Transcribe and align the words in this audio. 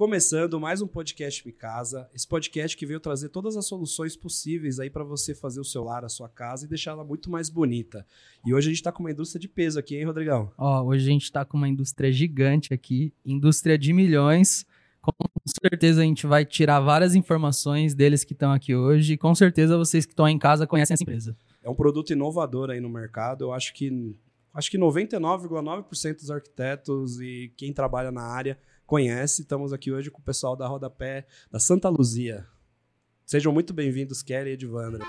Começando 0.00 0.58
mais 0.58 0.80
um 0.80 0.86
podcast 0.86 1.46
Mi 1.46 1.52
Casa, 1.52 2.08
esse 2.14 2.26
podcast 2.26 2.74
que 2.74 2.86
veio 2.86 2.98
trazer 2.98 3.28
todas 3.28 3.54
as 3.54 3.66
soluções 3.66 4.16
possíveis 4.16 4.80
aí 4.80 4.88
para 4.88 5.04
você 5.04 5.34
fazer 5.34 5.60
o 5.60 5.64
seu 5.64 5.84
lar, 5.84 6.06
a 6.06 6.08
sua 6.08 6.26
casa 6.26 6.64
e 6.64 6.68
deixar 6.70 6.92
ela 6.92 7.04
muito 7.04 7.30
mais 7.30 7.50
bonita. 7.50 8.06
E 8.46 8.54
hoje 8.54 8.68
a 8.68 8.70
gente 8.70 8.78
está 8.78 8.90
com 8.90 9.00
uma 9.00 9.10
indústria 9.10 9.38
de 9.38 9.46
peso 9.46 9.78
aqui, 9.78 9.98
hein, 9.98 10.06
Rodrigão? 10.06 10.50
Ó, 10.56 10.84
hoje 10.84 11.04
a 11.04 11.12
gente 11.12 11.24
está 11.24 11.44
com 11.44 11.58
uma 11.58 11.68
indústria 11.68 12.10
gigante 12.10 12.72
aqui, 12.72 13.12
indústria 13.22 13.76
de 13.76 13.92
milhões. 13.92 14.64
Com 15.02 15.12
certeza 15.62 16.00
a 16.00 16.04
gente 16.04 16.26
vai 16.26 16.46
tirar 16.46 16.80
várias 16.80 17.14
informações 17.14 17.94
deles 17.94 18.24
que 18.24 18.32
estão 18.32 18.52
aqui 18.52 18.74
hoje. 18.74 19.12
E 19.12 19.18
com 19.18 19.34
certeza 19.34 19.76
vocês 19.76 20.06
que 20.06 20.12
estão 20.12 20.26
em 20.26 20.38
casa 20.38 20.66
conhecem 20.66 20.94
essa 20.94 21.02
empresa. 21.02 21.36
É 21.62 21.68
um 21.68 21.74
produto 21.74 22.10
inovador 22.10 22.70
aí 22.70 22.80
no 22.80 22.88
mercado. 22.88 23.44
Eu 23.44 23.52
acho 23.52 23.74
que 23.74 24.16
acho 24.54 24.70
que 24.70 24.78
99,9% 24.78 26.14
dos 26.14 26.30
arquitetos 26.30 27.20
e 27.20 27.52
quem 27.54 27.70
trabalha 27.70 28.10
na 28.10 28.22
área 28.22 28.58
conhece. 28.90 29.42
Estamos 29.42 29.72
aqui 29.72 29.92
hoje 29.92 30.10
com 30.10 30.20
o 30.20 30.24
pessoal 30.24 30.56
da 30.56 30.66
Rodapé, 30.66 31.24
da 31.48 31.60
Santa 31.60 31.88
Luzia. 31.88 32.44
Sejam 33.24 33.52
muito 33.52 33.72
bem-vindos, 33.72 34.20
Kelly 34.20 34.50
e 34.50 34.52
Edvandra. 34.54 35.06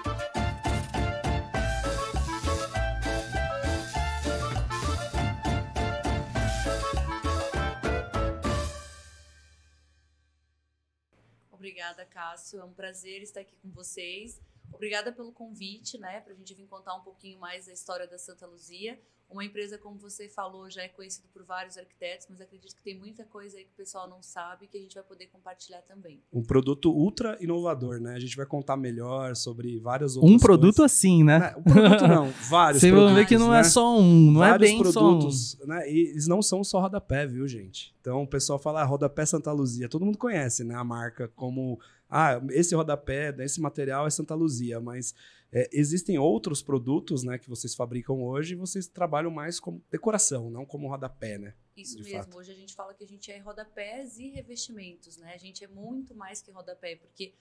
Obrigada, 11.51 12.05
Cássio. 12.05 12.59
É 12.59 12.63
um 12.63 12.73
prazer 12.73 13.23
estar 13.23 13.39
aqui 13.39 13.55
com 13.55 13.71
vocês. 13.71 14.39
Obrigada 14.73 15.11
pelo 15.11 15.31
convite, 15.31 15.97
né, 15.97 16.21
para 16.21 16.33
a 16.33 16.35
gente 16.35 16.53
vir 16.53 16.65
contar 16.67 16.95
um 16.95 17.01
pouquinho 17.01 17.39
mais 17.39 17.65
da 17.67 17.73
história 17.73 18.07
da 18.07 18.17
Santa 18.17 18.45
Luzia. 18.47 18.99
Uma 19.29 19.45
empresa, 19.45 19.77
como 19.77 19.97
você 19.97 20.27
falou, 20.27 20.69
já 20.69 20.81
é 20.81 20.89
conhecida 20.89 21.25
por 21.31 21.41
vários 21.45 21.77
arquitetos, 21.77 22.27
mas 22.29 22.41
acredito 22.41 22.75
que 22.75 22.83
tem 22.83 22.99
muita 22.99 23.23
coisa 23.23 23.57
aí 23.57 23.63
que 23.63 23.71
o 23.71 23.75
pessoal 23.77 24.05
não 24.09 24.21
sabe 24.21 24.67
que 24.67 24.77
a 24.77 24.81
gente 24.81 24.93
vai 24.93 25.03
poder 25.05 25.27
compartilhar 25.27 25.81
também. 25.83 26.21
Um 26.33 26.43
produto 26.43 26.91
ultra 26.91 27.37
inovador, 27.41 27.97
né? 28.01 28.13
A 28.13 28.19
gente 28.19 28.35
vai 28.35 28.45
contar 28.45 28.75
melhor 28.75 29.33
sobre 29.37 29.79
várias 29.79 30.17
outras 30.17 30.33
Um 30.33 30.37
produto 30.37 30.77
coisas. 30.77 30.97
assim, 30.97 31.23
né? 31.23 31.39
Não, 31.39 31.59
um 31.59 31.63
produto 31.63 32.07
não, 32.09 32.29
vários 32.49 32.81
Vocês 32.81 32.93
vão 32.93 33.15
ver 33.15 33.25
que 33.25 33.37
não 33.37 33.51
né? 33.51 33.61
é 33.61 33.63
só 33.63 33.97
um, 33.97 34.31
não 34.31 34.39
vários 34.41 34.69
é 34.69 34.73
bem 34.73 34.81
produtos, 34.81 35.51
só 35.51 35.63
um. 35.63 35.67
né? 35.67 35.89
E 35.89 36.09
eles 36.09 36.27
não 36.27 36.41
são 36.41 36.61
só 36.61 36.81
rodapé, 36.81 37.25
viu, 37.25 37.47
gente? 37.47 37.95
Então 38.01 38.23
o 38.23 38.27
pessoal 38.27 38.59
fala 38.59 38.81
ah, 38.81 38.85
rodapé 38.85 39.25
Santa 39.25 39.53
Luzia. 39.53 39.87
Todo 39.87 40.03
mundo 40.03 40.17
conhece, 40.17 40.65
né? 40.65 40.75
A 40.75 40.83
marca 40.83 41.29
como 41.29 41.79
ah, 42.11 42.41
esse 42.49 42.75
rodapé, 42.75 43.33
esse 43.39 43.61
material 43.61 44.05
é 44.05 44.09
Santa 44.09 44.35
Luzia, 44.35 44.81
mas 44.81 45.15
é, 45.49 45.69
existem 45.71 46.19
outros 46.19 46.61
produtos, 46.61 47.23
né, 47.23 47.37
que 47.37 47.49
vocês 47.49 47.73
fabricam 47.73 48.21
hoje 48.21 48.53
e 48.53 48.57
vocês 48.57 48.85
trabalham 48.85 49.31
mais 49.31 49.61
como 49.61 49.81
decoração, 49.89 50.49
não 50.49 50.65
como 50.65 50.89
rodapé, 50.89 51.37
né? 51.37 51.53
Isso 51.75 51.97
mesmo. 51.99 52.11
fato. 52.11 52.37
Hoje 52.37 52.51
a 52.51 52.55
gente 52.55 52.75
fala 52.75 52.93
que 52.93 53.05
a 53.05 53.07
gente 53.07 53.31
é 53.31 53.37
rodapés 53.37 54.17
e 54.17 54.29
revestimentos, 54.29 55.15
né? 55.15 55.33
A 55.33 55.37
gente 55.37 55.63
é 55.63 55.67
muito 55.69 56.13
mais 56.13 56.41
que 56.41 56.51
rodapé, 56.51 56.97
porque 56.97 57.33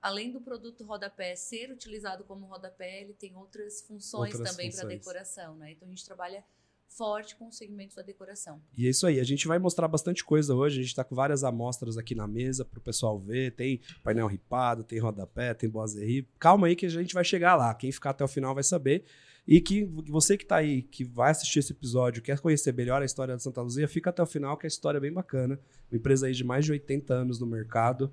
além 0.00 0.32
do 0.32 0.40
produto 0.40 0.84
rodapé 0.84 1.36
ser 1.36 1.70
utilizado 1.70 2.24
como 2.24 2.46
rodapé, 2.46 3.02
ele 3.02 3.12
tem 3.12 3.36
outras 3.36 3.82
funções 3.82 4.34
Outras 4.34 4.50
também 4.50 4.72
para 4.72 4.84
decoração, 4.88 5.54
né? 5.56 5.72
Então 5.72 5.86
a 5.86 5.90
gente 5.90 6.04
trabalha 6.04 6.42
forte 6.88 7.34
com 7.36 7.48
o 7.48 7.52
segmento 7.52 7.96
da 7.96 8.02
decoração. 8.02 8.60
E 8.76 8.86
é 8.86 8.90
isso 8.90 9.06
aí, 9.06 9.18
a 9.18 9.24
gente 9.24 9.46
vai 9.46 9.58
mostrar 9.58 9.88
bastante 9.88 10.24
coisa 10.24 10.54
hoje. 10.54 10.78
A 10.78 10.82
gente 10.82 10.90
está 10.90 11.04
com 11.04 11.14
várias 11.14 11.42
amostras 11.42 11.98
aqui 11.98 12.14
na 12.14 12.26
mesa 12.26 12.64
para 12.64 12.78
o 12.78 12.82
pessoal 12.82 13.18
ver. 13.18 13.52
Tem 13.52 13.80
painel 14.02 14.26
ripado, 14.26 14.84
tem 14.84 14.98
rodapé, 14.98 15.54
tem 15.54 15.68
boiserie. 15.68 16.28
Calma 16.38 16.68
aí 16.68 16.76
que 16.76 16.86
a 16.86 16.90
gente 16.90 17.14
vai 17.14 17.24
chegar 17.24 17.56
lá. 17.56 17.74
Quem 17.74 17.90
ficar 17.90 18.10
até 18.10 18.24
o 18.24 18.28
final 18.28 18.54
vai 18.54 18.62
saber. 18.62 19.04
E 19.46 19.60
que 19.60 19.84
você 19.84 20.38
que 20.38 20.44
está 20.44 20.56
aí, 20.56 20.82
que 20.82 21.04
vai 21.04 21.30
assistir 21.30 21.58
esse 21.58 21.72
episódio, 21.72 22.22
quer 22.22 22.38
conhecer 22.40 22.72
melhor 22.72 23.02
a 23.02 23.04
história 23.04 23.34
da 23.34 23.38
Santa 23.38 23.60
Luzia, 23.60 23.86
fica 23.86 24.08
até 24.08 24.22
o 24.22 24.26
final, 24.26 24.56
que 24.56 24.66
a 24.66 24.68
história 24.68 24.96
é 24.96 25.00
bem 25.00 25.12
bacana. 25.12 25.60
Uma 25.90 25.98
empresa 25.98 26.26
aí 26.26 26.32
de 26.32 26.42
mais 26.42 26.64
de 26.64 26.72
80 26.72 27.12
anos 27.12 27.38
no 27.38 27.46
mercado, 27.46 28.10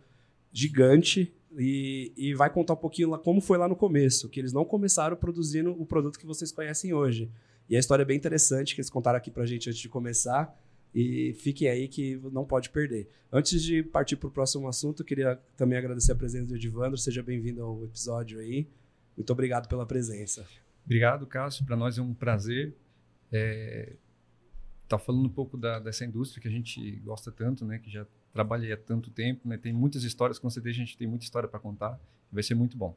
gigante, 0.52 1.34
e, 1.58 2.12
e 2.18 2.34
vai 2.34 2.50
contar 2.50 2.74
um 2.74 2.78
pouquinho 2.78 3.10
lá 3.10 3.18
como 3.18 3.40
foi 3.40 3.58
lá 3.58 3.68
no 3.68 3.76
começo, 3.76 4.28
que 4.28 4.40
eles 4.40 4.52
não 4.52 4.66
começaram 4.66 5.16
produzindo 5.16 5.72
o 5.72 5.86
produto 5.86 6.20
que 6.20 6.26
vocês 6.26 6.52
conhecem 6.52 6.94
hoje. 6.94 7.32
E 7.72 7.78
a 7.78 7.80
história 7.80 8.04
é 8.04 8.06
bem 8.06 8.18
interessante, 8.18 8.76
que 8.76 8.82
eles 8.82 8.90
contaram 8.90 9.16
aqui 9.16 9.32
pra 9.32 9.46
gente 9.46 9.70
antes 9.70 9.80
de 9.80 9.88
começar. 9.88 10.54
E 10.94 11.34
fiquem 11.36 11.70
aí 11.70 11.88
que 11.88 12.18
não 12.34 12.44
pode 12.44 12.70
perder. 12.70 13.10
Antes 13.32 13.64
de 13.64 13.82
partir 13.82 14.18
para 14.18 14.28
o 14.28 14.32
próximo 14.32 14.68
assunto, 14.68 15.06
queria 15.06 15.38
também 15.56 15.78
agradecer 15.78 16.12
a 16.12 16.16
presença 16.16 16.50
do 16.50 16.56
Edivandro. 16.58 16.98
Seja 16.98 17.24
bem-vindo 17.24 17.64
ao 17.64 17.86
episódio 17.86 18.42
aí. 18.42 18.68
Muito 19.16 19.32
obrigado 19.32 19.70
pela 19.70 19.86
presença. 19.86 20.46
Obrigado, 20.84 21.26
Cássio. 21.26 21.66
Para 21.66 21.78
nós 21.78 21.98
é 21.98 22.02
um 22.02 22.14
prazer 22.14 22.76
estar 24.84 25.00
falando 25.00 25.28
um 25.28 25.30
pouco 25.30 25.56
da, 25.56 25.80
dessa 25.80 26.04
indústria 26.04 26.42
que 26.42 26.50
a 26.50 26.52
gente 26.52 26.98
gosta 26.98 27.32
tanto, 27.32 27.64
né? 27.64 27.80
Que 27.80 27.90
já 27.90 28.06
trabalhei 28.34 28.74
há 28.74 28.78
tanto 28.78 29.10
tempo, 29.10 29.48
né? 29.48 29.58
Tem 29.58 29.72
muitas 29.72 30.04
histórias, 30.04 30.38
com 30.38 30.50
certeza 30.50 30.76
a 30.76 30.80
gente 30.80 30.98
tem 30.98 31.08
muita 31.08 31.24
história 31.24 31.48
para 31.48 31.58
contar. 31.58 31.98
Vai 32.30 32.44
ser 32.44 32.54
muito 32.54 32.76
bom. 32.76 32.94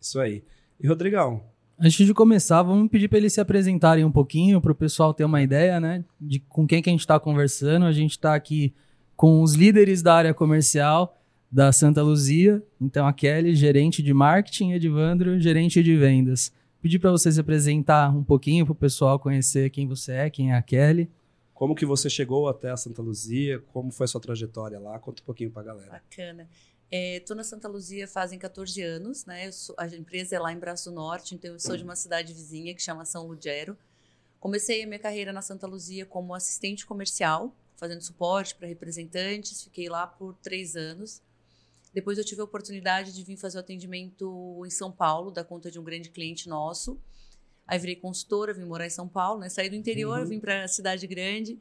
Isso 0.00 0.18
aí. 0.18 0.42
E 0.80 0.88
Rodrigão, 0.88 1.48
Antes 1.80 2.04
de 2.04 2.12
começar, 2.12 2.60
vamos 2.62 2.90
pedir 2.90 3.06
para 3.06 3.18
eles 3.18 3.32
se 3.32 3.40
apresentarem 3.40 4.04
um 4.04 4.10
pouquinho, 4.10 4.60
para 4.60 4.72
o 4.72 4.74
pessoal 4.74 5.14
ter 5.14 5.24
uma 5.24 5.40
ideia, 5.40 5.78
né? 5.78 6.04
De 6.20 6.40
com 6.40 6.66
quem 6.66 6.82
que 6.82 6.90
a 6.90 6.92
gente 6.92 7.00
está 7.00 7.20
conversando. 7.20 7.84
A 7.86 7.92
gente 7.92 8.12
está 8.12 8.34
aqui 8.34 8.74
com 9.14 9.42
os 9.42 9.54
líderes 9.54 10.02
da 10.02 10.12
área 10.12 10.34
comercial 10.34 11.16
da 11.50 11.70
Santa 11.70 12.02
Luzia. 12.02 12.60
Então, 12.80 13.06
a 13.06 13.12
Kelly, 13.12 13.54
gerente 13.54 14.02
de 14.02 14.12
marketing, 14.12 14.72
Edvandro, 14.72 15.38
gerente 15.38 15.80
de 15.80 15.96
vendas. 15.96 16.52
Pedir 16.82 16.98
para 16.98 17.12
você 17.12 17.30
se 17.30 17.40
apresentar 17.40 18.10
um 18.10 18.24
pouquinho 18.24 18.64
para 18.64 18.72
o 18.72 18.74
pessoal 18.74 19.16
conhecer 19.16 19.70
quem 19.70 19.86
você 19.86 20.12
é, 20.12 20.30
quem 20.30 20.50
é 20.50 20.56
a 20.56 20.62
Kelly. 20.62 21.08
como 21.54 21.76
que 21.76 21.86
você 21.86 22.10
chegou 22.10 22.48
até 22.48 22.70
a 22.70 22.76
Santa 22.76 23.02
Luzia? 23.02 23.60
Como 23.72 23.92
foi 23.92 24.04
a 24.04 24.08
sua 24.08 24.20
trajetória 24.20 24.80
lá? 24.80 24.98
Conta 24.98 25.22
um 25.22 25.24
pouquinho 25.24 25.50
para 25.50 25.62
a 25.62 25.64
galera. 25.64 25.92
Bacana. 25.92 26.48
Estou 26.90 27.36
na 27.36 27.44
Santa 27.44 27.68
Luzia 27.68 28.08
fazem 28.08 28.38
14 28.38 28.80
anos, 28.82 29.26
né? 29.26 29.50
Sou- 29.52 29.74
a 29.78 29.86
empresa 29.88 30.36
é 30.36 30.38
lá 30.38 30.52
em 30.52 30.58
Braço 30.58 30.90
Norte, 30.90 31.34
então 31.34 31.52
eu 31.52 31.60
sou 31.60 31.76
de 31.76 31.84
uma 31.84 31.94
cidade 31.96 32.32
vizinha 32.32 32.74
que 32.74 32.82
chama 32.82 33.04
São 33.04 33.26
Lugero. 33.26 33.76
Comecei 34.40 34.82
a 34.82 34.86
minha 34.86 34.98
carreira 34.98 35.30
na 35.32 35.42
Santa 35.42 35.66
Luzia 35.66 36.06
como 36.06 36.34
assistente 36.34 36.86
comercial, 36.86 37.54
fazendo 37.76 38.00
suporte 38.00 38.54
para 38.54 38.66
representantes. 38.66 39.62
Fiquei 39.62 39.88
lá 39.88 40.06
por 40.06 40.34
três 40.36 40.76
anos. 40.76 41.20
Depois 41.92 42.16
eu 42.16 42.24
tive 42.24 42.40
a 42.40 42.44
oportunidade 42.44 43.12
de 43.12 43.22
vir 43.22 43.36
fazer 43.36 43.58
o 43.58 43.60
atendimento 43.60 44.62
em 44.64 44.70
São 44.70 44.90
Paulo, 44.90 45.30
da 45.30 45.44
conta 45.44 45.70
de 45.70 45.78
um 45.78 45.84
grande 45.84 46.08
cliente 46.10 46.48
nosso. 46.48 46.98
Aí 47.66 47.78
virei 47.78 47.96
consultora, 47.96 48.54
vim 48.54 48.64
morar 48.64 48.86
em 48.86 48.90
São 48.90 49.06
Paulo, 49.08 49.40
né? 49.40 49.50
Saí 49.50 49.68
do 49.68 49.76
interior, 49.76 50.20
Uhum. 50.20 50.26
vim 50.26 50.40
para 50.40 50.64
a 50.64 50.68
cidade 50.68 51.06
grande. 51.06 51.58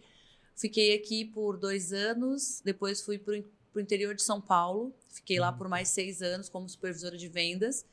Fiquei 0.56 0.96
aqui 0.96 1.26
por 1.26 1.58
dois 1.58 1.92
anos, 1.92 2.62
depois 2.64 3.02
fui 3.02 3.18
para 3.18 3.34
o 3.34 3.44
interior 3.80 4.16
de 4.16 4.22
São 4.22 4.42
Paulo. 4.42 4.94
Fiquei 5.10 5.40
lá 5.40 5.52
por 5.52 5.68
mais 5.68 5.90
seis 5.90 6.22
anos 6.22 6.50
como 6.50 6.68
supervisora 6.68 7.18
de 7.18 7.28
vendas. 7.28 7.86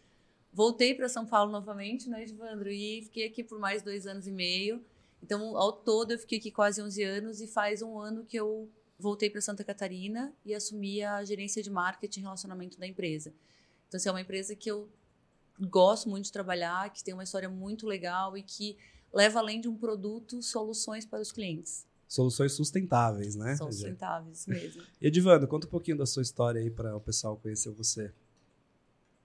Voltei 0.53 0.95
para 0.95 1.09
São 1.09 1.27
Paulo 1.27 1.50
novamente, 1.50 2.09
né, 2.09 2.25
Evandro? 2.25 2.71
E 2.71 3.03
fiquei 3.03 3.27
aqui 3.27 3.43
por 3.43 3.59
mais 3.59 3.83
dois 3.83 4.06
anos 4.06 4.27
e 4.27 4.33
meio. 4.33 4.84
Então, 5.23 5.56
ao 5.56 5.73
todo, 5.73 6.12
eu 6.12 6.19
fiquei 6.19 6.39
aqui 6.39 6.50
quase 6.50 6.83
11 6.83 7.03
anos 7.03 7.41
e 7.41 7.47
faz 7.47 7.81
um 7.81 7.99
ano 7.99 8.25
que 8.25 8.37
eu 8.37 8.71
voltei 8.99 9.31
para 9.31 9.41
Santa 9.41 9.65
Catarina 9.65 10.34
e 10.44 10.55
assumi 10.55 11.03
a 11.03 11.25
gerência 11.25 11.62
de 11.62 11.71
marketing 11.71 12.21
e 12.21 12.23
relacionamento 12.23 12.78
da 12.78 12.87
empresa. 12.87 13.34
Então, 13.89 13.97
assim, 13.97 14.09
é 14.09 14.12
uma 14.12 14.21
empresa 14.21 14.55
que 14.55 14.71
eu 14.71 14.89
gosto 15.59 16.09
muito 16.09 16.27
de 16.27 16.33
trabalhar, 16.33 16.93
que 16.93 17.03
tem 17.03 17.15
uma 17.15 17.25
história 17.25 17.49
muito 17.49 17.87
legal 17.87 18.37
e 18.37 18.43
que 18.43 18.77
leva 19.12 19.39
além 19.39 19.61
de 19.61 19.69
um 19.69 19.77
produto 19.77 20.43
soluções 20.43 21.06
para 21.06 21.21
os 21.21 21.33
clientes. 21.33 21.87
Soluções 22.15 22.53
sustentáveis, 22.53 23.35
né? 23.35 23.57
São 23.57 23.73
sustentáveis 23.73 24.47
mesmo. 24.47 24.85
E 25.03 25.09
Edivandro, 25.09 25.49
conta 25.49 25.67
um 25.67 25.71
pouquinho 25.71 25.97
da 25.99 26.07
sua 26.07 26.23
história 26.23 26.61
aí 26.61 26.71
para 26.71 26.95
o 26.97 27.01
pessoal 27.01 27.37
conhecer 27.37 27.71
você. 27.71 28.13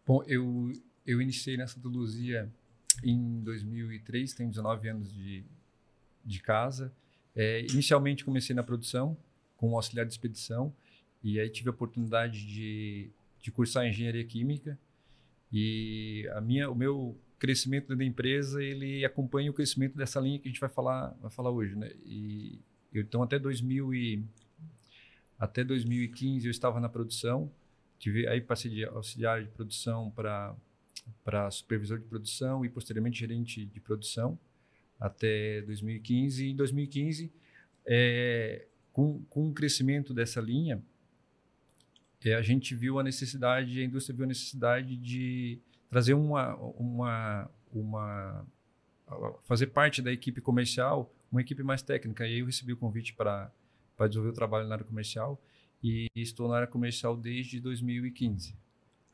Bom, 0.07 0.23
eu, 0.25 0.73
eu 1.05 1.21
iniciei 1.21 1.55
na 1.55 1.67
Santa 1.67 1.87
Luzia 1.87 2.51
em 3.03 3.41
2003, 3.41 4.33
tenho 4.33 4.49
19 4.49 4.89
anos 4.89 5.13
de, 5.13 5.43
de 6.25 6.41
casa. 6.41 6.91
É, 7.35 7.61
inicialmente 7.61 8.25
comecei 8.25 8.55
na 8.55 8.63
produção, 8.63 9.15
como 9.55 9.75
auxiliar 9.75 10.07
de 10.07 10.11
expedição, 10.11 10.73
e 11.23 11.39
aí 11.39 11.47
tive 11.47 11.69
a 11.69 11.71
oportunidade 11.71 12.43
de, 12.43 13.11
de 13.39 13.51
cursar 13.51 13.85
engenharia 13.85 14.25
química. 14.25 14.79
E 15.53 16.27
a 16.33 16.41
minha, 16.41 16.67
o 16.71 16.73
meu 16.73 17.15
crescimento 17.37 17.83
dentro 17.83 17.97
da 17.97 18.05
empresa, 18.05 18.63
ele 18.63 19.05
acompanha 19.05 19.51
o 19.51 19.53
crescimento 19.53 19.95
dessa 19.95 20.19
linha 20.19 20.39
que 20.39 20.47
a 20.47 20.51
gente 20.51 20.59
vai 20.59 20.69
falar, 20.69 21.15
vai 21.21 21.29
falar 21.29 21.51
hoje, 21.51 21.75
né? 21.75 21.91
E 22.03 22.59
eu, 22.93 23.01
então 23.01 23.21
até 23.21 23.37
2000 23.37 23.93
e, 23.93 24.23
até 25.37 25.63
2015 25.63 26.45
eu 26.45 26.51
estava 26.51 26.79
na 26.79 26.89
produção, 26.89 27.51
tive 27.97 28.27
aí 28.27 28.41
passei 28.41 28.69
de 28.69 28.85
auxiliar 28.85 29.41
de 29.41 29.49
produção 29.49 30.11
para 30.11 31.51
supervisor 31.51 31.99
de 31.99 32.05
produção 32.05 32.65
e 32.65 32.69
posteriormente 32.69 33.19
gerente 33.19 33.65
de 33.65 33.79
produção 33.79 34.37
até 34.99 35.61
2015. 35.61 36.45
E 36.45 36.51
em 36.51 36.55
2015, 36.55 37.31
é, 37.85 38.65
com, 38.91 39.23
com 39.29 39.49
o 39.49 39.53
crescimento 39.53 40.13
dessa 40.13 40.41
linha, 40.41 40.83
é, 42.25 42.35
a 42.35 42.41
gente 42.41 42.75
viu 42.75 42.99
a 42.99 43.03
necessidade, 43.03 43.79
a 43.79 43.83
indústria 43.83 44.15
viu 44.15 44.25
a 44.25 44.27
necessidade 44.27 44.97
de 44.97 45.59
trazer 45.89 46.13
uma, 46.13 46.55
uma, 46.55 47.49
uma 47.71 48.45
fazer 49.43 49.67
parte 49.67 50.01
da 50.01 50.11
equipe 50.11 50.41
comercial, 50.41 51.13
uma 51.31 51.41
equipe 51.41 51.63
mais 51.63 51.81
técnica. 51.81 52.25
E 52.25 52.33
aí 52.33 52.39
eu 52.39 52.45
recebi 52.45 52.73
o 52.73 52.77
convite 52.77 53.13
para 53.13 53.51
para 53.95 54.07
desenvolver 54.07 54.31
o 54.31 54.35
trabalho 54.35 54.65
na 54.65 54.75
área 54.75 54.85
comercial 54.85 55.37
e 55.83 56.07
estou 56.15 56.47
na 56.47 56.55
área 56.55 56.67
comercial 56.67 57.17
desde 57.17 57.59
2015. 57.59 58.55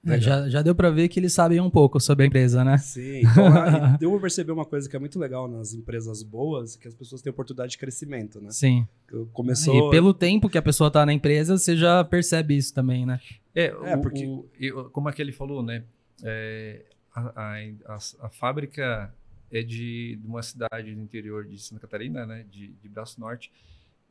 É, 0.08 0.20
já, 0.20 0.48
já 0.48 0.62
deu 0.62 0.76
para 0.76 0.92
ver 0.92 1.08
que 1.08 1.20
eles 1.20 1.34
sabem 1.34 1.60
um 1.60 1.70
pouco 1.70 2.00
sobre 2.00 2.26
a 2.26 2.28
empresa, 2.28 2.64
né? 2.64 2.78
Sim. 2.78 3.22
Então, 3.22 3.50
deu 4.00 4.12
pra 4.12 4.20
perceber 4.20 4.52
uma 4.52 4.66
coisa 4.66 4.88
que 4.88 4.96
é 4.96 5.00
muito 5.00 5.18
legal 5.18 5.48
nas 5.48 5.74
empresas 5.74 6.22
boas, 6.22 6.76
que 6.76 6.88
as 6.88 6.94
pessoas 6.94 7.24
têm 7.24 7.32
oportunidade 7.32 7.72
de 7.72 7.80
crescimento, 7.80 8.40
né? 8.40 8.52
Sim. 8.52 8.88
Começou... 9.34 9.88
E 9.88 9.90
pelo 9.90 10.14
tempo 10.14 10.48
que 10.48 10.60
a 10.60 10.62
pessoa 10.62 10.92
tá 10.92 11.04
na 11.04 11.12
empresa, 11.12 11.58
você 11.58 11.76
já 11.76 12.04
percebe 12.04 12.56
isso 12.56 12.72
também, 12.72 13.04
né? 13.04 13.20
É, 13.56 13.66
é 13.66 13.96
o, 13.96 14.02
porque... 14.02 14.28
O, 14.28 14.48
eu, 14.60 14.92
como 14.92 15.10
aquele 15.10 15.32
falou, 15.32 15.64
né? 15.64 15.84
É, 16.24 16.86
a, 17.12 17.22
a, 17.22 17.58
a, 17.88 17.98
a, 18.22 18.30
fábrica 18.30 19.12
é 19.52 19.62
de, 19.62 20.18
de, 20.18 20.28
uma 20.28 20.42
cidade 20.44 20.94
do 20.94 21.02
interior 21.02 21.46
de 21.46 21.58
Santa 21.60 21.82
Catarina, 21.82 22.26
né? 22.26 22.46
De, 22.50 22.70
de 22.74 22.90
Braço 22.90 23.20
Norte. 23.20 23.52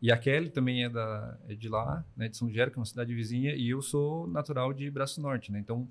E 0.01 0.13
a 0.13 0.19
Kelly 0.19 0.51
também 0.51 0.85
é, 0.85 0.89
da, 0.89 1.39
é 1.49 1.55
de 1.55 1.69
lá, 1.69 2.05
né, 2.15 2.29
de 2.29 2.37
São 2.37 2.51
Gero, 2.51 2.71
que 2.71 2.79
é 2.79 2.81
uma 2.81 2.85
cidade 2.85 3.15
vizinha, 3.15 3.55
e 3.55 3.71
eu 3.71 3.81
sou 3.81 4.27
natural 4.27 4.73
de 4.75 4.91
Braço 4.91 5.19
Norte, 5.21 5.51
né? 5.51 5.59
Então, 5.59 5.89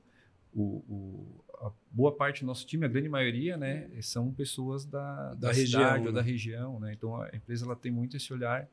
o, 0.54 0.84
o, 0.88 1.44
a 1.56 1.72
boa 1.90 2.16
parte 2.16 2.42
do 2.42 2.45
nosso 2.45 2.63
time, 2.68 2.86
a 2.86 2.88
grande 2.88 3.10
maioria, 3.10 3.57
né, 3.57 3.90
são 4.01 4.31
pessoas 4.31 4.86
da, 4.86 5.30
da, 5.30 5.34
da 5.34 5.51
região, 5.51 5.81
cidade, 5.81 6.01
né? 6.01 6.07
ou 6.07 6.13
da 6.13 6.22
região, 6.22 6.80
né? 6.80 6.94
Então, 6.94 7.19
a 7.19 7.30
empresa 7.34 7.66
ela 7.66 7.75
tem 7.75 7.92
muito 7.92 8.16
esse 8.16 8.31
olhar 8.31 8.69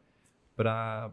para 0.55 1.11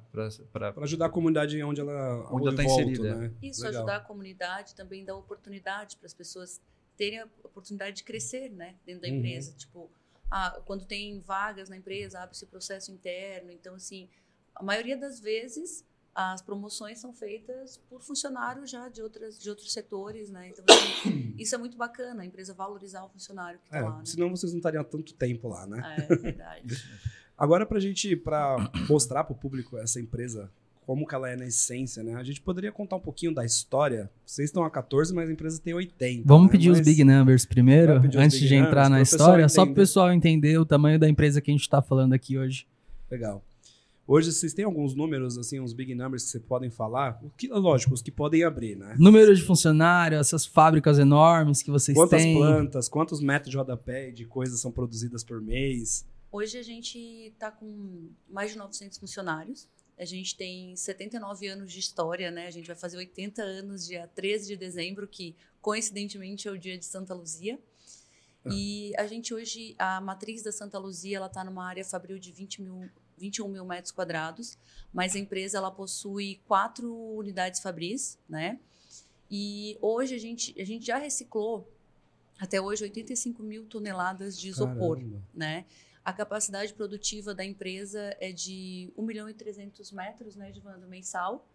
ajudar 0.82 1.06
a 1.06 1.10
comunidade 1.10 1.64
onde 1.64 1.80
ela 1.80 2.28
onde 2.30 2.50
está 2.50 2.64
inserida. 2.66 3.16
Né? 3.16 3.32
Isso, 3.42 3.64
Legal. 3.64 3.82
ajudar 3.82 3.96
a 3.96 4.00
comunidade 4.02 4.76
também 4.76 5.06
dá 5.06 5.16
oportunidade 5.16 5.96
para 5.96 6.06
as 6.06 6.14
pessoas 6.14 6.62
terem 6.98 7.20
a 7.20 7.28
oportunidade 7.44 7.98
de 7.98 8.04
crescer, 8.04 8.50
né, 8.50 8.76
dentro 8.86 9.04
da 9.04 9.08
uhum. 9.08 9.16
empresa, 9.16 9.54
tipo 9.54 9.90
ah, 10.30 10.62
quando 10.66 10.86
tem 10.86 11.20
vagas 11.22 11.70
na 11.70 11.78
empresa, 11.78 12.20
abre-se 12.20 12.46
processo 12.46 12.92
interno. 12.92 13.52
Então, 13.52 13.76
assim, 13.76 14.10
a 14.54 14.64
maioria 14.64 14.98
das 14.98 15.20
vezes 15.20 15.86
as 16.14 16.42
promoções 16.42 16.98
são 16.98 17.14
feitas 17.14 17.78
por 17.88 18.02
funcionários 18.02 18.72
já 18.72 18.90
de, 18.90 19.04
outras, 19.04 19.40
de 19.40 19.48
outros 19.52 19.72
setores, 19.72 20.32
né? 20.32 20.50
Então, 20.50 20.66
assim, 20.68 21.36
isso 21.38 21.54
é 21.54 21.58
muito 21.60 21.78
bacana, 21.78 22.24
a 22.24 22.26
empresa 22.26 22.56
valorizar 22.56 23.04
o 23.04 23.10
funcionário 23.10 23.60
que 23.60 23.68
está 23.68 23.78
é, 23.78 23.82
lá. 23.82 23.98
Né? 24.00 24.06
Senão 24.06 24.30
vocês 24.32 24.52
não 24.52 24.58
estariam 24.58 24.82
há 24.82 24.84
tanto 24.84 25.14
tempo 25.14 25.48
lá, 25.48 25.68
né? 25.68 25.96
É, 26.00 26.16
verdade. 26.16 26.76
Agora, 27.38 27.68
para 27.68 27.78
a 27.78 27.82
gente, 27.82 28.16
para 28.16 28.58
mostrar 28.90 29.24
para 29.24 29.34
o 29.34 29.38
público 29.38 29.78
essa 29.78 30.00
empresa, 30.00 30.52
como 30.88 31.06
que 31.06 31.14
ela 31.14 31.30
é 31.30 31.36
na 31.36 31.46
essência, 31.46 32.02
né? 32.02 32.16
A 32.16 32.24
gente 32.24 32.40
poderia 32.40 32.72
contar 32.72 32.96
um 32.96 33.02
pouquinho 33.02 33.36
da 33.36 33.44
história. 33.44 34.10
Vocês 34.26 34.48
estão 34.48 34.64
a 34.64 34.72
14, 34.72 35.14
mas 35.14 35.30
a 35.30 35.34
empresa 35.34 35.62
tem 35.62 35.74
80. 35.74 36.24
Vamos 36.26 36.46
né? 36.46 36.52
pedir 36.54 36.70
mas... 36.70 36.80
os 36.80 36.86
big 36.86 37.04
numbers 37.04 37.46
primeiro, 37.46 38.02
antes 38.16 38.40
de 38.40 38.56
entrar 38.56 38.90
na 38.90 39.02
história, 39.02 39.50
só 39.50 39.66
para 39.66 39.74
o 39.74 39.76
pessoal 39.76 40.14
entender 40.14 40.58
o 40.58 40.66
tamanho 40.66 40.98
da 40.98 41.10
empresa 41.10 41.42
que 41.42 41.52
a 41.52 41.54
gente 41.54 41.64
está 41.64 41.82
falando 41.82 42.14
aqui 42.14 42.38
hoje. 42.38 42.66
Legal. 43.12 43.44
Hoje 44.08 44.32
vocês 44.32 44.54
têm 44.54 44.64
alguns 44.64 44.96
números, 44.96 45.38
assim, 45.38 45.60
uns 45.60 45.74
big 45.74 45.94
numbers 45.94 46.24
que 46.24 46.30
vocês 46.30 46.44
podem 46.46 46.70
falar? 46.70 47.22
Que, 47.38 47.50
lógico, 47.50 47.94
os 47.94 48.02
que 48.02 48.10
podem 48.10 48.46
abrir, 48.46 48.78
né? 48.78 48.96
Número 48.98 49.36
de 49.36 49.42
funcionários, 49.42 50.22
essas 50.22 50.46
fábricas 50.46 50.98
enormes 50.98 51.62
que 51.62 51.70
vocês 51.70 51.98
Quantas 51.98 52.24
têm. 52.24 52.38
Quantas 52.38 52.50
plantas, 52.50 52.88
quantos 52.88 53.20
metros 53.20 53.52
de 53.52 53.58
rodapé 53.58 54.10
de 54.10 54.24
coisas 54.24 54.62
são 54.62 54.72
produzidas 54.72 55.22
por 55.22 55.42
mês? 55.42 56.06
Hoje 56.32 56.58
a 56.58 56.64
gente 56.64 56.98
está 56.98 57.52
com 57.52 58.08
mais 58.30 58.54
de 58.54 58.58
900 58.58 58.98
funcionários. 58.98 59.68
A 59.98 60.06
gente 60.06 60.36
tem 60.36 60.76
79 60.76 61.48
anos 61.48 61.72
de 61.72 61.80
história, 61.80 62.30
né? 62.30 62.48
A 62.48 62.52
gente 62.52 62.68
vai 62.68 62.76
fazer 62.76 62.98
80 62.98 63.42
anos 63.42 63.86
dia 63.86 64.08
13 64.14 64.48
de 64.48 64.56
dezembro, 64.56 65.08
que 65.08 65.36
coincidentemente 65.62 66.48
é 66.48 66.52
o 66.52 66.58
dia 66.58 66.78
de 66.78 66.86
Santa 66.86 67.14
Luzia. 67.14 67.60
Ah. 68.46 68.50
E 68.52 68.94
a 68.96 69.08
gente 69.08 69.34
hoje, 69.34 69.76
a 69.80 70.00
matriz 70.00 70.44
da 70.44 70.52
Santa 70.52 70.78
Luzia, 70.78 71.18
ela 71.18 71.28
está 71.28 71.44
numa 71.44 71.68
área 71.68 71.84
fabril 71.84 72.20
de 72.20 72.32
20 72.32 72.62
mil, 72.62 72.90
21 73.18 73.48
mil 73.48 73.66
metros 73.66 73.92
quadrados, 73.92 74.58
mas 74.94 75.16
a 75.16 75.20
empresa 75.20 75.58
ela 75.58 75.72
possui 75.72 76.40
quatro 76.48 76.94
unidades 77.16 77.60
fabris, 77.60 78.20
né? 78.30 78.60
E 79.30 79.78
hoje 79.82 80.16
a 80.16 80.20
gente, 80.20 80.60
a 80.62 80.64
gente 80.64 80.86
já 80.86 80.98
reciclou 80.98 81.70
até 82.40 82.62
hoje 82.62 82.84
85 82.84 83.42
mil 83.44 83.66
toneladas 83.66 84.40
de 84.40 84.50
isopor, 84.50 84.98
Caramba. 84.98 85.24
né? 85.34 85.66
A 86.08 86.14
capacidade 86.14 86.74
produtiva 86.74 87.36
da 87.36 87.44
empresa 87.44 88.16
é 88.22 88.32
de 88.32 88.90
1 88.98 89.02
milhão 89.04 89.30
e 89.30 89.34
300 89.34 89.92
metros, 89.92 90.38
né, 90.38 90.52
de 90.52 90.62
vanda 90.62 90.88
mensal, 90.88 91.46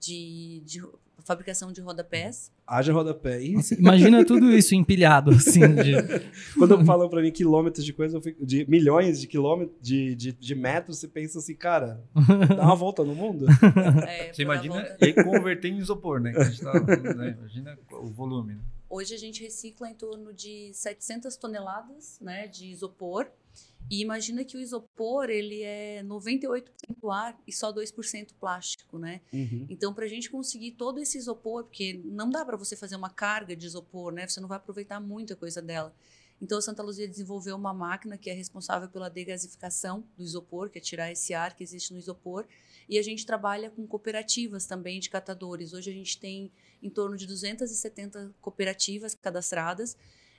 de, 0.00 0.60
de 0.64 0.82
fabricação 1.24 1.70
de 1.70 1.80
rodapés. 1.80 2.50
Haja 2.66 2.92
rodapé, 2.92 3.40
hein? 3.40 3.60
Imagina 3.78 4.24
tudo 4.26 4.50
isso 4.50 4.74
empilhado, 4.74 5.30
assim. 5.30 5.60
De... 5.60 5.92
Quando 6.58 6.84
falam 6.84 7.08
para 7.08 7.22
mim 7.22 7.30
quilômetros 7.30 7.84
de 7.84 7.92
coisa, 7.92 8.20
fico, 8.20 8.44
de 8.44 8.68
milhões 8.68 9.20
de 9.20 9.28
quilômetros, 9.28 9.78
de, 9.80 10.16
de, 10.16 10.32
de, 10.32 10.54
metros, 10.56 10.98
você 10.98 11.06
pensa 11.06 11.38
assim, 11.38 11.54
cara, 11.54 12.02
dá 12.56 12.64
uma 12.64 12.74
volta 12.74 13.04
no 13.04 13.14
mundo. 13.14 13.46
É, 14.04 14.32
você 14.32 14.42
imagina 14.42 14.96
e 15.00 15.12
converter 15.12 15.68
em 15.68 15.78
isopor, 15.78 16.18
né? 16.18 16.32
Tá, 16.32 16.72
né? 17.14 17.36
Imagina 17.38 17.78
o 17.92 18.08
volume. 18.08 18.54
Né? 18.54 18.60
Hoje 18.90 19.14
a 19.14 19.18
gente 19.18 19.44
recicla 19.44 19.88
em 19.88 19.94
torno 19.94 20.34
de 20.34 20.72
700 20.74 21.36
toneladas 21.36 22.18
né, 22.20 22.48
de 22.48 22.66
isopor 22.66 23.28
e 23.92 24.00
imagina 24.00 24.42
que 24.42 24.56
o 24.56 24.60
isopor, 24.60 25.28
ele 25.28 25.62
é 25.62 26.02
98% 26.02 26.64
ar 27.12 27.38
e 27.46 27.52
só 27.52 27.70
2% 27.70 28.28
plástico, 28.40 28.98
né? 28.98 29.20
Uhum. 29.30 29.66
Então, 29.68 29.92
para 29.92 30.06
a 30.06 30.08
gente 30.08 30.30
conseguir 30.30 30.72
todo 30.72 30.98
esse 30.98 31.18
isopor, 31.18 31.64
porque 31.64 32.00
não 32.04 32.30
dá 32.30 32.42
para 32.42 32.56
você 32.56 32.74
fazer 32.74 32.96
uma 32.96 33.10
carga 33.10 33.54
de 33.54 33.66
isopor, 33.66 34.10
né? 34.10 34.26
Você 34.26 34.40
não 34.40 34.48
vai 34.48 34.56
aproveitar 34.56 34.98
muita 34.98 35.36
coisa 35.36 35.60
dela. 35.60 35.94
Então, 36.40 36.56
a 36.56 36.62
Santa 36.62 36.82
Luzia 36.82 37.06
desenvolveu 37.06 37.54
uma 37.54 37.74
máquina 37.74 38.16
que 38.16 38.30
é 38.30 38.32
responsável 38.32 38.88
pela 38.88 39.10
degasificação 39.10 40.04
do 40.16 40.24
isopor, 40.24 40.70
que 40.70 40.78
é 40.78 40.80
tirar 40.80 41.12
esse 41.12 41.34
ar 41.34 41.54
que 41.54 41.62
existe 41.62 41.92
no 41.92 41.98
isopor. 41.98 42.46
E 42.88 42.98
a 42.98 43.02
gente 43.02 43.26
trabalha 43.26 43.70
com 43.70 43.86
cooperativas 43.86 44.64
também 44.64 45.00
de 45.00 45.10
catadores. 45.10 45.74
Hoje 45.74 45.90
a 45.90 45.94
gente 45.94 46.18
tem 46.18 46.50
em 46.82 46.88
torno 46.88 47.14
de 47.14 47.26
270 47.26 48.34
cooperativas 48.40 49.14
cadastradas. 49.14 49.96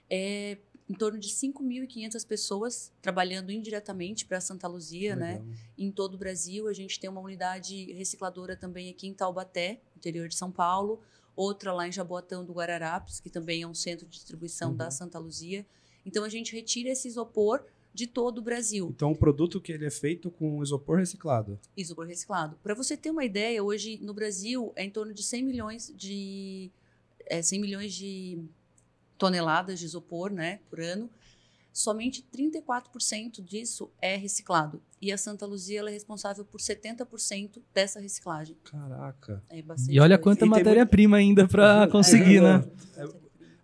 É, 0.10 0.58
em 0.94 0.96
torno 0.96 1.18
de 1.18 1.30
5.500 1.30 2.28
pessoas 2.28 2.92
trabalhando 3.02 3.52
indiretamente 3.52 4.28
para 4.28 4.40
Santa 4.40 4.68
Luzia, 4.68 5.16
né? 5.16 5.42
Em 5.76 5.90
todo 5.90 6.14
o 6.14 6.18
Brasil. 6.20 6.68
A 6.68 6.74
gente 6.74 7.00
tem 7.00 7.10
uma 7.10 7.20
unidade 7.20 7.92
recicladora 7.94 8.56
também 8.56 8.92
aqui 8.92 9.08
em 9.08 9.14
Taubaté, 9.14 9.82
interior 9.98 10.28
de 10.28 10.36
São 10.36 10.52
Paulo. 10.52 11.02
Outra 11.36 11.74
lá 11.74 11.88
em 11.88 11.92
Jaboatão 11.92 12.46
do 12.46 12.54
Guararapes, 12.54 13.20
que 13.20 13.28
também 13.28 13.64
é 13.64 13.68
um 13.68 13.74
centro 13.74 14.06
de 14.06 14.12
distribuição 14.12 14.70
uhum. 14.70 14.78
da 14.78 14.92
Santa 14.92 15.18
Luzia. 15.18 15.66
Então, 16.06 16.24
a 16.24 16.30
gente 16.30 16.54
retira 16.54 16.90
esse 16.90 17.08
isopor 17.08 17.66
de 17.92 18.06
todo 18.06 18.38
o 18.38 18.42
Brasil. 18.44 18.92
Então, 18.96 19.12
o 19.12 19.18
produto 19.18 19.60
que 19.60 19.72
ele 19.72 19.88
é 19.88 19.90
feito 19.90 20.30
com 20.30 20.62
isopor 20.62 21.00
reciclado? 21.00 21.60
Isopor 21.76 22.06
reciclado. 22.06 22.56
Para 22.62 22.76
você 22.76 22.96
ter 22.96 23.10
uma 23.10 23.26
ideia, 23.26 23.64
hoje 23.64 23.98
no 24.00 24.14
Brasil 24.14 24.72
é 24.76 24.84
em 24.84 24.92
torno 24.92 25.12
de 25.12 25.24
100 25.24 25.44
milhões 25.44 25.94
de... 25.96 26.70
É, 27.26 27.42
100 27.42 27.62
milhões 27.62 27.94
de 27.94 28.38
toneladas 29.18 29.80
de 29.80 29.86
isopor 29.86 30.32
né, 30.32 30.60
por 30.70 30.80
ano, 30.80 31.10
somente 31.74 32.24
34% 32.34 33.44
disso 33.44 33.92
é 34.02 34.16
reciclado. 34.16 34.82
E 35.02 35.12
a 35.12 35.18
Santa 35.18 35.46
Luzia 35.46 35.82
é 35.82 35.90
responsável 35.90 36.46
por 36.46 36.60
70% 36.60 37.62
dessa 37.74 38.00
reciclagem. 38.00 38.56
Caraca. 38.64 39.44
É 39.50 39.64
e 39.90 40.00
olha 40.00 40.18
coisa. 40.18 40.40
quanta 40.40 40.46
matéria-prima 40.46 41.18
ainda 41.18 41.48
para 41.48 41.88
conseguir, 41.92 42.38
é, 42.38 42.42
né? 42.42 42.72
É, 42.96 43.04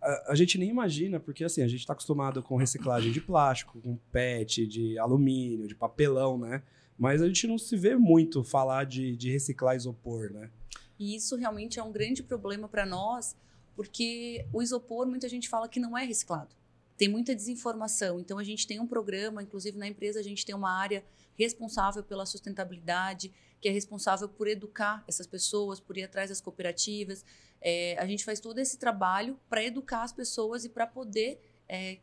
a, 0.01 0.32
a, 0.32 0.36
gente 0.36 0.58
nem 0.58 0.70
imagina, 0.70 1.20
porque 1.20 1.44
assim, 1.44 1.62
a 1.62 1.68
gente 1.68 1.82
está 1.82 1.94
acostumado 1.94 2.41
com 2.41 2.58
reciclagem 2.58 3.12
de 3.12 3.22
plástico, 3.22 3.79
com 3.79 3.96
PET, 4.12 4.65
de 4.65 4.98
alumínio, 4.98 5.68
de 5.68 5.75
papelão, 5.75 6.38
né? 6.38 6.63
Mas 6.98 7.22
a 7.22 7.27
gente 7.27 7.48
não 7.48 7.58
se 7.58 7.77
vê 7.77 7.96
muito 7.96 8.44
falar 8.44 8.86
de, 8.86 9.15
de 9.15 9.32
reciclar 9.32 9.75
isopor, 9.75 10.34
né? 10.34 10.50
E 10.98 11.15
isso 11.15 11.38
realmente 11.38 11.79
é 11.79 11.84
um 11.84 11.91
grande 11.91 12.22
problema 12.22 12.68
para 12.68 12.86
nós, 12.86 13.38
porque 13.79 14.45
o 14.51 14.62
isopor, 14.62 15.07
muita 15.07 15.29
gente 15.29 15.48
fala 15.48 15.69
que 15.69 15.79
não 15.79 15.98
é 15.98 16.03
reciclado. 16.03 16.53
Tem 16.98 17.07
muita 17.07 17.33
desinformação. 17.33 18.19
Então, 18.19 18.38
a 18.38 18.43
gente 18.43 18.67
tem 18.67 18.77
um 18.77 18.86
programa, 18.86 19.41
inclusive 19.41 19.77
na 19.77 19.88
empresa, 19.88 20.19
a 20.19 20.21
gente 20.21 20.45
tem 20.45 20.53
uma 20.53 20.69
área 20.69 21.01
responsável 21.38 22.03
pela 22.03 22.25
sustentabilidade, 22.25 23.33
que 23.62 23.69
é 23.69 23.71
responsável 23.71 24.27
por 24.27 24.50
educar 24.50 25.01
essas 25.07 25.25
pessoas, 25.25 25.79
por 25.79 25.98
ir 25.98 26.03
atrás 26.03 26.29
das 26.29 26.41
cooperativas. 26.41 27.24
É, 27.62 27.98
a 27.98 28.05
gente 28.05 28.25
faz 28.25 28.41
todo 28.41 28.59
esse 28.59 28.77
trabalho 28.77 29.39
para 29.50 29.63
educar 29.63 30.03
as 30.03 30.12
pessoas 30.12 30.65
e 30.65 30.69
para 30.69 30.86
poder 30.86 31.39
é, 31.69 32.00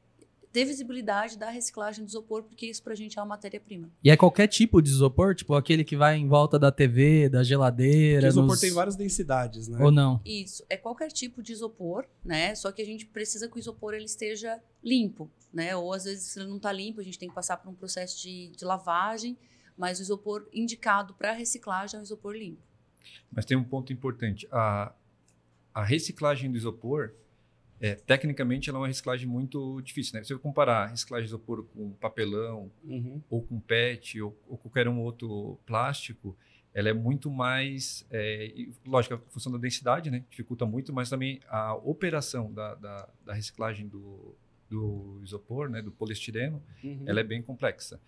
ter 0.57 0.65
visibilidade 0.65 1.37
da 1.37 1.51
reciclagem 1.51 2.03
do 2.03 2.09
isopor, 2.09 2.43
porque 2.43 2.65
isso 2.65 2.83
pra 2.83 2.95
gente 2.95 3.19
é 3.19 3.21
uma 3.21 3.29
matéria-prima. 3.29 3.91
E 4.03 4.11
é 4.11 4.17
qualquer 4.17 4.47
tipo 4.47 4.81
de 4.81 4.89
isopor? 4.89 5.35
Tipo 5.35 5.53
aquele 5.55 5.85
que 5.85 5.95
vai 5.95 6.17
em 6.17 6.27
volta 6.27 6.59
da 6.59 6.73
TV, 6.73 7.29
da 7.29 7.43
geladeira? 7.43 8.23
Porque 8.23 8.27
o 8.27 8.31
isopor 8.31 8.49
nos... 8.49 8.61
tem 8.61 8.73
várias 8.73 8.97
densidades, 8.97 9.69
né? 9.69 9.85
Ou 9.85 9.91
não? 9.91 10.19
Isso, 10.25 10.65
é 10.71 10.79
qualquer 10.79 11.13
tipo 11.13 11.43
de 11.43 11.53
isopor, 11.53 12.07
né? 12.25 12.55
Só 12.55 12.73
que 12.73 12.81
a 12.81 12.87
gente 12.87 13.05
precisa 13.05 13.51
que 13.51 13.57
o 13.57 13.59
isopor 13.59 13.93
ele 13.93 14.07
esteja 14.07 14.59
limpo, 14.83 15.31
né? 15.53 15.77
Ou 15.77 15.93
às 15.93 16.05
vezes 16.05 16.25
se 16.25 16.39
ele 16.41 16.49
não 16.49 16.57
está 16.57 16.73
limpo, 16.73 17.03
a 17.03 17.05
gente 17.05 17.19
tem 17.19 17.29
que 17.29 17.35
passar 17.35 17.59
por 17.59 17.69
um 17.69 17.75
processo 17.75 18.19
de, 18.23 18.49
de 18.57 18.65
lavagem, 18.65 19.37
mas 19.77 19.99
o 19.99 20.03
isopor 20.03 20.49
indicado 20.55 21.13
para 21.13 21.33
reciclagem 21.33 21.99
é 21.99 22.01
um 22.01 22.03
isopor 22.03 22.35
limpo. 22.35 22.63
Mas 23.31 23.45
tem 23.45 23.59
um 23.59 23.65
ponto 23.65 23.93
importante, 23.93 24.49
a, 24.51 24.95
a 25.75 25.85
reciclagem 25.85 26.51
do 26.51 26.57
isopor 26.57 27.13
é, 27.81 27.95
tecnicamente 27.95 28.71
ela 28.71 28.79
é 28.79 28.81
uma 28.81 28.87
reciclagem 28.87 29.29
muito 29.29 29.81
difícil, 29.83 30.15
né? 30.15 30.25
Se 30.25 30.33
eu 30.33 30.39
comparar 30.39 30.87
reciclagem 30.87 31.27
de 31.27 31.31
isopor 31.31 31.65
com 31.65 31.91
papelão, 31.93 32.71
uhum. 32.85 33.21
ou 33.29 33.43
com 33.43 33.61
PET, 33.61 34.21
ou, 34.21 34.37
ou, 34.49 34.57
qualquer 34.57 34.89
um 34.89 34.99
outro 35.01 35.59
plástico, 35.67 36.37
ela 36.73 36.89
é 36.89 36.93
muito 36.93 37.31
mais, 37.31 38.07
é, 38.11 38.53
lógico, 38.87 39.15
a 39.15 39.19
função 39.31 39.53
da 39.53 39.59
densidade, 39.59 40.11
né, 40.11 40.25
dificulta 40.31 40.65
muito, 40.67 40.93
mas 40.93 41.09
também 41.11 41.41
a 41.49 41.75
operação 41.75 42.53
da, 42.53 42.75
da, 42.75 43.09
da 43.25 43.33
reciclagem 43.33 43.89
do, 43.89 44.35
do 44.69 45.21
isopor, 45.23 45.69
né, 45.69 45.81
do 45.81 45.91
poliestireno, 45.91 46.63
Uhum. 46.83 47.03
ela 47.07 47.21
é 47.21 47.25
bem 47.25 47.43
complexa. 47.43 48.01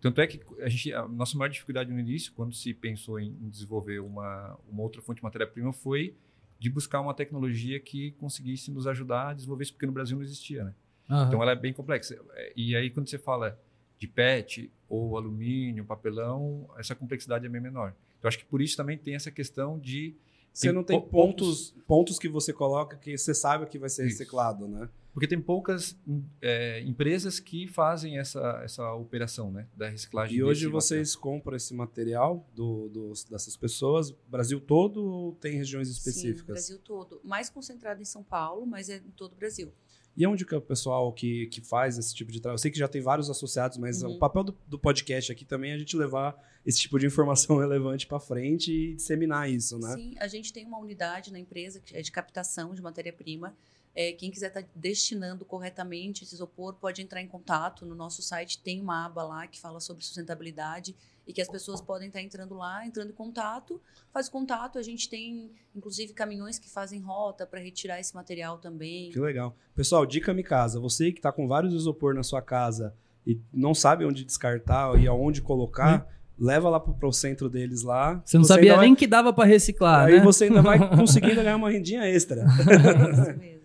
Tanto 0.00 0.20
é 0.20 0.26
que 0.26 0.40
a, 0.60 0.68
gente, 0.68 0.92
a 0.92 1.08
nossa 1.08 1.36
maior 1.36 1.48
dificuldade 1.48 1.90
no 1.90 1.98
início, 1.98 2.32
quando 2.32 2.54
se 2.54 2.74
pensou 2.74 3.18
em, 3.18 3.32
desenvolver 3.48 3.98
uma, 4.00 4.58
uma 4.68 4.82
outra 4.82 5.00
fonte 5.00 5.18
de 5.18 5.24
matéria-prima, 5.24 5.72
foi 5.72 6.14
de 6.58 6.70
buscar 6.70 7.00
uma 7.00 7.12
tecnologia 7.14 7.78
que 7.80 8.12
conseguisse 8.12 8.70
nos 8.70 8.86
ajudar 8.86 9.28
a 9.30 9.34
desenvolver 9.34 9.64
isso, 9.64 9.72
porque 9.74 9.86
no 9.86 9.92
Brasil 9.92 10.16
não 10.16 10.24
existia, 10.24 10.64
né? 10.64 10.74
Aham. 11.10 11.28
Então 11.28 11.42
ela 11.42 11.52
é 11.52 11.56
bem 11.56 11.72
complexa. 11.72 12.18
E 12.56 12.74
aí 12.74 12.90
quando 12.90 13.08
você 13.08 13.18
fala 13.18 13.58
de 13.98 14.06
PET 14.06 14.70
ou 14.88 15.16
alumínio, 15.16 15.84
papelão, 15.84 16.68
essa 16.78 16.94
complexidade 16.94 17.46
é 17.46 17.48
bem 17.48 17.60
menor. 17.60 17.94
Então 18.18 18.28
acho 18.28 18.38
que 18.38 18.44
por 18.44 18.60
isso 18.62 18.76
também 18.76 18.96
tem 18.98 19.14
essa 19.14 19.30
questão 19.30 19.78
de 19.78 20.14
Você 20.52 20.68
tem 20.68 20.74
não 20.74 20.82
tem 20.82 20.98
pou- 21.00 21.08
pontos, 21.08 21.74
pontos 21.86 22.18
que 22.18 22.28
você 22.28 22.52
coloca 22.52 22.96
que 22.96 23.16
você 23.16 23.34
sabe 23.34 23.66
que 23.66 23.78
vai 23.78 23.88
ser 23.88 24.06
Isso. 24.06 24.18
reciclado, 24.18 24.66
né? 24.66 24.88
Porque 25.16 25.26
tem 25.26 25.40
poucas 25.40 25.96
é, 26.42 26.82
empresas 26.82 27.40
que 27.40 27.66
fazem 27.66 28.18
essa, 28.18 28.60
essa 28.62 28.92
operação, 28.92 29.50
né, 29.50 29.66
da 29.74 29.88
reciclagem. 29.88 30.36
E 30.36 30.42
hoje 30.42 30.66
vocês 30.66 31.16
compram 31.16 31.56
esse 31.56 31.72
material 31.72 32.46
do, 32.54 32.90
dos- 32.90 33.24
dessas 33.24 33.56
pessoas, 33.56 34.10
Brasil 34.28 34.60
todo 34.60 35.02
ou 35.02 35.32
tem 35.32 35.56
regiões 35.56 35.88
Sim, 35.88 35.94
específicas? 35.94 36.44
Brasil 36.44 36.78
todo. 36.80 37.18
Mais 37.24 37.48
concentrado 37.48 38.02
em 38.02 38.04
São 38.04 38.22
Paulo, 38.22 38.66
mas 38.66 38.90
é 38.90 38.96
em 38.98 39.10
todo 39.12 39.32
o 39.32 39.36
Brasil. 39.36 39.72
E 40.14 40.26
onde 40.26 40.44
que 40.44 40.54
é 40.54 40.58
o 40.58 40.62
pessoal 40.62 41.10
que, 41.14 41.46
que 41.46 41.62
faz 41.62 41.96
esse 41.96 42.14
tipo 42.14 42.30
de 42.30 42.38
trabalho? 42.38 42.56
Eu 42.56 42.58
sei 42.60 42.70
que 42.70 42.78
já 42.78 42.86
tem 42.88 43.00
vários 43.00 43.30
associados, 43.30 43.78
mas 43.78 44.02
Uhum. 44.02 44.16
o 44.16 44.18
papel 44.18 44.44
do, 44.44 44.58
do 44.68 44.78
podcast 44.78 45.32
aqui 45.32 45.46
também 45.46 45.70
é 45.70 45.74
a 45.76 45.78
gente 45.78 45.96
levar 45.96 46.36
esse 46.66 46.78
tipo 46.78 46.98
de 46.98 47.06
informação 47.06 47.56
relevante 47.60 48.06
para 48.06 48.20
frente 48.20 48.70
e 48.70 48.94
disseminar 48.96 49.48
isso, 49.50 49.78
né? 49.78 49.94
Sim, 49.94 50.14
a 50.18 50.28
gente 50.28 50.52
tem 50.52 50.66
uma 50.66 50.78
unidade 50.78 51.32
na 51.32 51.38
empresa 51.38 51.80
que 51.80 51.96
é 51.96 52.02
de 52.02 52.12
captação 52.12 52.74
de 52.74 52.82
matéria-prima. 52.82 53.56
É, 53.98 54.12
quem 54.12 54.30
quiser 54.30 54.48
estar 54.48 54.62
destinando 54.74 55.42
corretamente 55.44 56.22
esse 56.22 56.34
isopor 56.34 56.74
pode 56.74 57.00
entrar 57.00 57.22
em 57.22 57.26
contato. 57.26 57.86
No 57.86 57.94
nosso 57.94 58.20
site 58.20 58.58
tem 58.62 58.78
uma 58.80 59.06
aba 59.06 59.22
lá 59.22 59.46
que 59.46 59.58
fala 59.58 59.80
sobre 59.80 60.04
sustentabilidade 60.04 60.94
e 61.26 61.32
que 61.32 61.40
as 61.40 61.48
pessoas 61.48 61.80
podem 61.80 62.08
estar 62.08 62.20
entrando 62.20 62.54
lá, 62.54 62.86
entrando 62.86 63.08
em 63.08 63.14
contato, 63.14 63.80
faz 64.12 64.28
contato. 64.28 64.78
A 64.78 64.82
gente 64.82 65.08
tem, 65.08 65.50
inclusive, 65.74 66.12
caminhões 66.12 66.58
que 66.58 66.68
fazem 66.70 67.00
rota 67.00 67.46
para 67.46 67.58
retirar 67.58 67.98
esse 67.98 68.14
material 68.14 68.58
também. 68.58 69.10
Que 69.10 69.18
legal. 69.18 69.56
Pessoal, 69.74 70.04
dica 70.04 70.34
me 70.34 70.42
casa. 70.42 70.78
Você 70.78 71.10
que 71.10 71.18
está 71.18 71.32
com 71.32 71.48
vários 71.48 71.72
isopor 71.72 72.14
na 72.14 72.22
sua 72.22 72.42
casa 72.42 72.94
e 73.26 73.40
não 73.52 73.74
sabe 73.74 74.04
onde 74.04 74.24
descartar 74.24 74.94
e 75.00 75.06
aonde 75.08 75.40
colocar, 75.42 76.06
leva 76.38 76.68
lá 76.68 76.78
para 76.78 77.08
o 77.08 77.12
centro 77.12 77.48
deles 77.48 77.82
lá. 77.82 78.12
Hum. 78.16 78.22
Você 78.24 78.36
não 78.36 78.44
sabia 78.44 78.72
ainda 78.72 78.82
nem 78.82 78.90
vai- 78.92 78.98
que 78.98 79.06
dava 79.06 79.32
pra 79.32 79.46
reciclar, 79.46 80.04
Aí 80.06 80.18
né? 80.18 80.22
você 80.24 80.44
ainda 80.44 80.60
vai 80.60 80.78
conseguindo 80.94 81.36
ganhar 81.36 81.56
uma 81.56 81.70
rendinha 81.70 82.04
extra. 82.06 82.44
Isso 82.44 83.38
mesmo. 83.38 83.55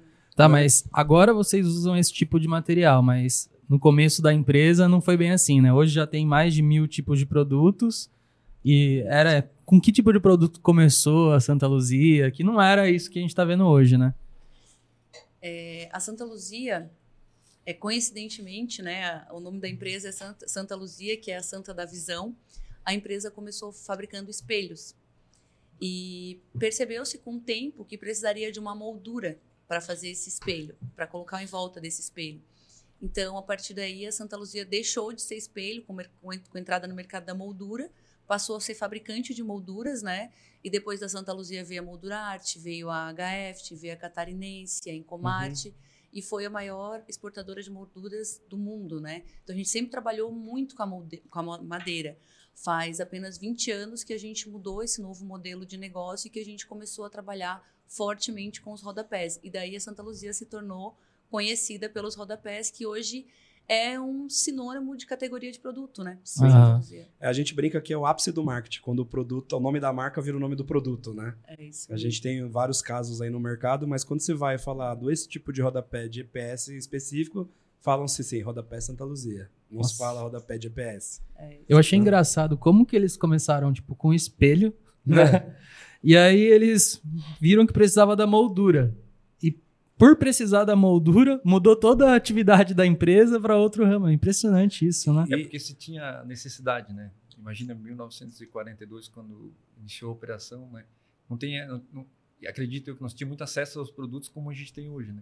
Tá, 0.42 0.50
mas 0.50 0.84
agora 0.92 1.34
vocês 1.36 1.68
usam 1.68 1.96
esse 1.96 2.12
tipo 2.12 2.40
de 2.40 2.48
material, 2.48 3.04
mas 3.04 3.48
no 3.70 3.80
começo 3.80 4.24
da 4.24 4.34
empresa 4.34 4.88
não 4.88 5.00
foi 5.00 5.16
bem 5.16 5.30
assim, 5.30 5.62
né? 5.62 5.72
Hoje 5.72 5.94
já 5.94 6.08
tem 6.08 6.26
mais 6.26 6.52
de 6.56 6.64
mil 6.64 6.88
tipos 6.88 7.20
de 7.20 7.28
produtos 7.28 8.10
e 8.66 9.04
era 9.06 9.48
com 9.64 9.80
que 9.80 9.92
tipo 9.92 10.12
de 10.12 10.20
produto 10.20 10.60
começou 10.60 11.32
a 11.32 11.40
Santa 11.40 11.68
Luzia? 11.68 12.32
Que 12.32 12.44
não 12.44 12.60
era 12.60 12.90
isso 12.90 13.12
que 13.12 13.20
a 13.20 13.22
gente 13.22 13.36
tá 13.36 13.46
vendo 13.46 13.66
hoje, 13.68 14.00
né? 14.00 14.16
É, 15.40 15.88
a 15.94 16.00
Santa 16.00 16.26
Luzia, 16.26 16.90
é, 17.64 17.72
coincidentemente, 17.72 18.82
né, 18.82 19.24
o 19.30 19.40
nome 19.40 19.60
da 19.60 19.70
empresa 19.70 20.10
é 20.10 20.12
Santa, 20.12 20.48
Santa 20.48 20.76
Luzia, 20.76 21.16
que 21.18 21.30
é 21.30 21.38
a 21.38 21.44
Santa 21.44 21.72
da 21.72 21.86
Visão. 21.86 22.36
A 22.84 22.96
empresa 22.96 23.30
começou 23.30 23.72
fabricando 23.72 24.32
espelhos 24.32 24.96
e 25.80 26.42
percebeu-se 26.58 27.20
com 27.20 27.36
o 27.36 27.40
tempo 27.40 27.86
que 27.86 27.96
precisaria 27.96 28.52
de 28.52 28.60
uma 28.60 28.74
moldura 28.74 29.38
para 29.72 29.80
fazer 29.80 30.10
esse 30.10 30.28
espelho, 30.28 30.75
para 30.98 31.08
colocar 31.08 31.42
em 31.42 31.46
volta 31.46 31.80
desse 31.80 32.01
espelho. 32.01 32.42
Então, 33.01 33.38
a 33.38 33.42
partir 33.42 33.74
daí, 33.74 34.06
a 34.06 34.12
Santa 34.12 34.36
Luzia 34.36 34.66
deixou 34.66 35.13
de 35.13 35.22
ser 35.22 35.38
espelho, 35.38 35.82
com, 35.86 35.96
com 36.22 36.34
en- 36.34 36.40
com 36.40 36.58
entrada 36.58 36.90
no 36.90 36.94
mercado 36.94 37.24
da 37.24 37.34
moldura, 37.34 37.90
passou 38.28 38.58
a 38.58 38.60
ser 38.60 38.75
fabricante 38.75 39.34
de 39.34 39.42
molduras, 39.42 40.01
né? 40.01 40.30
E 40.62 40.70
depois 40.70 41.00
da 41.00 41.08
Santa 41.08 41.32
Luzia 41.32 41.63
veio 41.63 41.82
a 41.82 41.86
Moldura 41.86 42.18
Arte, 42.20 42.60
veio 42.60 42.90
a 42.90 43.13
HF, 43.13 43.74
veio 43.78 43.94
a 43.94 43.96
Catarinense, 43.96 44.90
a 44.90 44.94
Incomarte, 44.94 45.74
e 46.12 46.22
foi 46.22 46.46
a 46.46 46.50
maior 46.50 47.01
exportadora 47.08 47.63
de 47.63 47.72
molduras 47.72 48.42
do 48.50 48.58
mundo, 48.58 49.00
né? 49.00 49.24
Então 49.42 49.56
a 49.56 49.58
gente 49.58 49.70
sempre 49.70 49.90
trabalhou 49.90 50.34
muito 50.34 50.75
com 50.75 50.84
a, 50.84 50.86
molde- 50.86 51.24
com 51.30 51.40
a 51.40 51.62
madeira. 51.63 52.18
Faz 52.53 53.00
apenas 53.00 53.38
20 53.38 53.72
anos 53.72 54.03
que 54.03 54.13
a 54.13 54.20
gente 54.20 54.50
mudou 54.50 54.84
esse 54.84 55.01
novo 55.01 55.25
modelo 55.25 55.65
de 55.65 55.77
negócio 55.77 56.27
e 56.27 56.29
que 56.29 56.39
a 56.39 56.46
gente 56.46 56.67
começou 56.67 57.05
a 57.05 57.10
trabalhar 57.10 57.63
fortemente 57.88 58.62
com 58.62 58.72
os 58.72 58.81
rodapés. 58.81 59.39
E 59.43 59.50
daí 59.50 59.75
a 59.75 59.79
Santa 59.79 60.01
Luzia 60.01 60.34
se 60.34 60.46
tornou 60.46 60.98
conhecida 61.29 61.89
pelos 61.89 62.15
rodapés, 62.15 62.70
que 62.70 62.86
hoje 62.86 63.25
é 63.67 64.00
um 64.00 64.29
sinônimo 64.29 64.98
de 64.98 65.05
categoria 65.05 65.51
de 65.51 65.60
produto, 65.60 66.03
né? 66.03 66.20
Sim. 66.24 66.41
Santa 66.41 66.75
Luzia. 66.75 67.08
A 67.20 67.34
gente 67.34 67.53
brinca 67.53 67.79
que 67.79 67.93
é 67.93 67.98
o 67.98 68.05
ápice 68.05 68.31
do 68.31 68.43
marketing, 68.43 68.81
quando 68.81 69.00
o 69.00 69.05
produto, 69.05 69.55
o 69.55 69.60
nome 69.60 69.79
da 69.79 69.93
marca 69.93 70.22
vira 70.22 70.36
o 70.36 70.39
nome 70.39 70.55
do 70.55 70.65
produto, 70.65 71.13
né? 71.13 71.36
É 71.48 71.63
isso. 71.63 71.91
A 71.91 71.98
gente 71.98 72.22
tem 72.22 72.48
vários 72.50 72.81
casos 72.81 73.22
aí 73.22 73.29
no 73.29 73.39
mercado, 73.39 73.88
mas 73.88 74.03
quando 74.03 74.20
você 74.20 74.34
vai 74.34 74.58
falar 74.58 74.96
desse 74.96 75.27
tipo 75.27 75.53
de 75.53 75.62
rodapé 75.62 76.08
de 76.08 76.22
EPS 76.22 76.67
específico, 76.70 77.50
falam-se 77.82 78.24
sim, 78.24 78.42
rodapé 78.42 78.80
Santa 78.80 79.04
Luzia. 79.04 79.50
Não 79.70 79.84
se 79.84 79.98
fala 79.98 80.22
rodapé 80.22 80.58
de 80.58 80.68
EPS. 80.68 81.22
É 81.36 81.56
isso. 81.56 81.66
Eu 81.68 81.78
achei 81.78 81.98
engraçado 81.98 82.58
como 82.58 82.86
que 82.86 82.96
eles 82.96 83.16
começaram, 83.16 83.72
tipo, 83.72 83.96
com 83.96 84.14
espelho, 84.14 84.74
né? 85.06 85.56
E 86.04 86.18
aí 86.18 86.42
eles 86.42 87.00
viram 87.40 87.64
que 87.64 87.72
precisava 87.72 88.16
da 88.16 88.26
moldura. 88.26 88.92
E 89.42 89.52
por 89.98 90.16
precisar 90.16 90.64
da 90.64 90.76
moldura, 90.76 91.40
mudou 91.46 91.76
toda 91.76 92.12
a 92.12 92.16
atividade 92.16 92.74
da 92.74 92.88
empresa 92.88 93.40
para 93.40 93.56
outro 93.56 93.86
ramo. 93.86 94.08
É 94.08 94.12
impressionante 94.12 94.84
isso, 94.84 95.14
né? 95.14 95.28
É 95.30 95.38
porque 95.38 95.60
se 95.60 95.76
tinha 95.76 96.24
necessidade, 96.24 96.92
né? 96.92 97.12
Imagina 97.38 97.76
1942, 97.76 99.10
quando 99.10 99.54
iniciou 99.80 100.10
a 100.10 100.14
operação, 100.14 100.68
né? 100.72 100.86
Não 101.30 101.38
tem, 101.38 101.66
não, 101.68 101.84
não, 101.94 102.06
e 102.42 102.48
acredito 102.48 102.88
eu 102.88 102.96
que 102.96 103.02
nós 103.02 103.14
tínhamos 103.14 103.32
muito 103.32 103.44
acesso 103.44 103.80
aos 103.80 103.92
produtos 103.92 104.28
como 104.28 104.50
a 104.50 104.54
gente 104.54 104.74
tem 104.74 104.90
hoje, 104.90 105.12
né? 105.12 105.22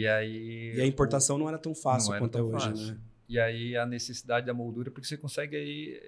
E 0.00 0.06
aí 0.06 0.74
E 0.76 0.80
a 0.80 0.86
importação 0.86 1.36
não 1.38 1.48
era 1.48 1.58
tão 1.58 1.74
fácil 1.74 2.08
Não 2.10 2.14
era 2.16 2.24
quanto 2.24 2.34
é 2.36 2.40
tão 2.40 2.48
hoje, 2.50 2.66
fácil. 2.68 2.86
né? 2.88 2.98
E 3.28 3.38
aí 3.38 3.76
a 3.76 3.86
necessidade 3.86 4.46
da 4.46 4.52
moldura, 4.54 4.90
porque 4.90 5.06
você 5.06 5.16
consegue 5.16 5.56
aí 5.56 5.98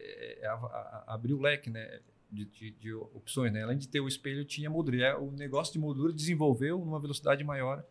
é, 0.43 0.47
a- 0.47 0.53
a- 0.53 1.05
a- 1.09 1.15
abrir 1.15 1.33
o 1.35 1.41
leque, 1.41 1.71
né? 1.71 2.01
De, 2.31 2.45
de- 2.45 2.71
de 2.73 2.93
opções, 2.93 3.53
né? 3.53 3.63
Além 3.63 3.79
de 3.79 3.89
ter 3.89 4.01
o 4.01 4.09
espelho, 4.09 4.45
tinha 4.45 4.69
moldura. 4.69 4.97
E 4.97 5.15
o 5.15 5.31
negócio 5.31 5.73
de 5.73 5.79
moldura 5.79 6.13
desenvolveu 6.13 6.79
numa 6.79 6.99
velocidade 7.01 7.43
maior 7.45 7.85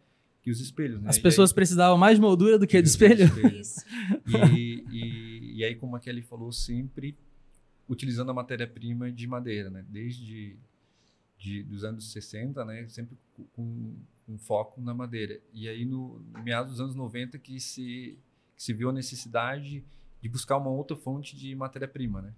que 0.43 0.51
os 0.51 0.59
espelhos, 0.59 1.01
né? 1.01 1.09
As 1.09 1.17
E 1.17 1.21
pessoas 1.21 1.49
aí- 1.51 1.55
precisavam 1.55 1.97
mais 1.97 2.17
de 2.17 2.21
moldura 2.21 2.59
do 2.59 2.67
que 2.67 2.79
de 2.81 2.87
espelho. 2.89 3.25
Isso. 3.59 3.83
E, 4.27 4.83
e, 4.91 5.53
e 5.57 5.63
aí, 5.63 5.73
como 5.75 5.95
a 5.95 5.99
Kelly 5.99 6.21
falou, 6.21 6.51
sempre 6.51 7.15
utilizando 7.89 8.29
a 8.29 8.33
matéria-prima 8.33 9.11
de 9.11 9.25
madeira, 9.25 9.69
né? 9.69 9.83
Desde 9.89 10.55
de, 11.39 11.63
dos 11.63 11.83
anos 11.83 12.11
60, 12.11 12.63
né? 12.65 12.87
Sempre 12.89 13.17
com, 13.53 13.95
com 14.25 14.37
foco 14.37 14.81
na 14.81 14.93
madeira. 14.93 15.39
E 15.53 15.67
aí, 15.67 15.85
no, 15.85 16.19
no 16.19 16.43
meados 16.43 16.71
dos 16.71 16.81
anos 16.81 16.95
90, 16.95 17.37
que 17.39 17.59
se, 17.59 18.17
que 18.55 18.63
se 18.63 18.73
viu 18.73 18.89
a 18.89 18.93
necessidade 18.93 19.83
de 20.21 20.29
buscar 20.29 20.57
uma 20.57 20.69
outra 20.69 20.97
fonte 20.97 21.35
de 21.35 21.53
matéria-prima, 21.55 22.21
né? 22.21 22.33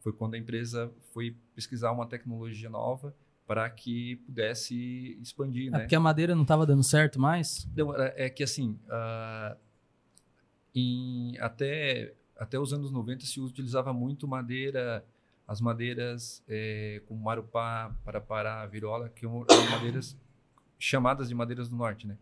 Foi 0.00 0.12
quando 0.12 0.34
a 0.34 0.38
empresa 0.38 0.92
foi 1.12 1.36
pesquisar 1.54 1.90
uma 1.90 2.06
tecnologia 2.06 2.68
nova 2.70 3.14
para 3.46 3.68
que 3.68 4.16
pudesse 4.26 5.18
expandir, 5.20 5.68
É 5.68 5.70
né? 5.70 5.78
porque 5.80 5.94
a 5.94 6.00
madeira 6.00 6.34
não 6.34 6.42
estava 6.42 6.64
dando 6.64 6.82
certo 6.82 7.20
mais. 7.20 7.68
Não, 7.76 7.94
é 7.96 8.26
é 8.26 8.30
que 8.30 8.42
assim, 8.42 8.78
ah, 8.88 9.56
em, 10.74 11.36
até, 11.38 12.14
até 12.38 12.58
os 12.58 12.72
anos 12.72 12.90
90 12.90 13.24
se 13.24 13.40
utilizava 13.40 13.92
muito 13.92 14.26
madeira, 14.26 15.04
as 15.46 15.60
madeiras 15.60 16.42
é, 16.48 17.02
como 17.06 17.22
marupá, 17.22 17.94
parapará, 18.04 18.64
virola, 18.66 19.08
que 19.08 19.26
eram 19.26 19.44
madeiras 19.70 20.16
chamadas 20.78 21.28
de 21.28 21.34
madeiras 21.34 21.68
do 21.68 21.76
norte, 21.76 22.06
né? 22.06 22.16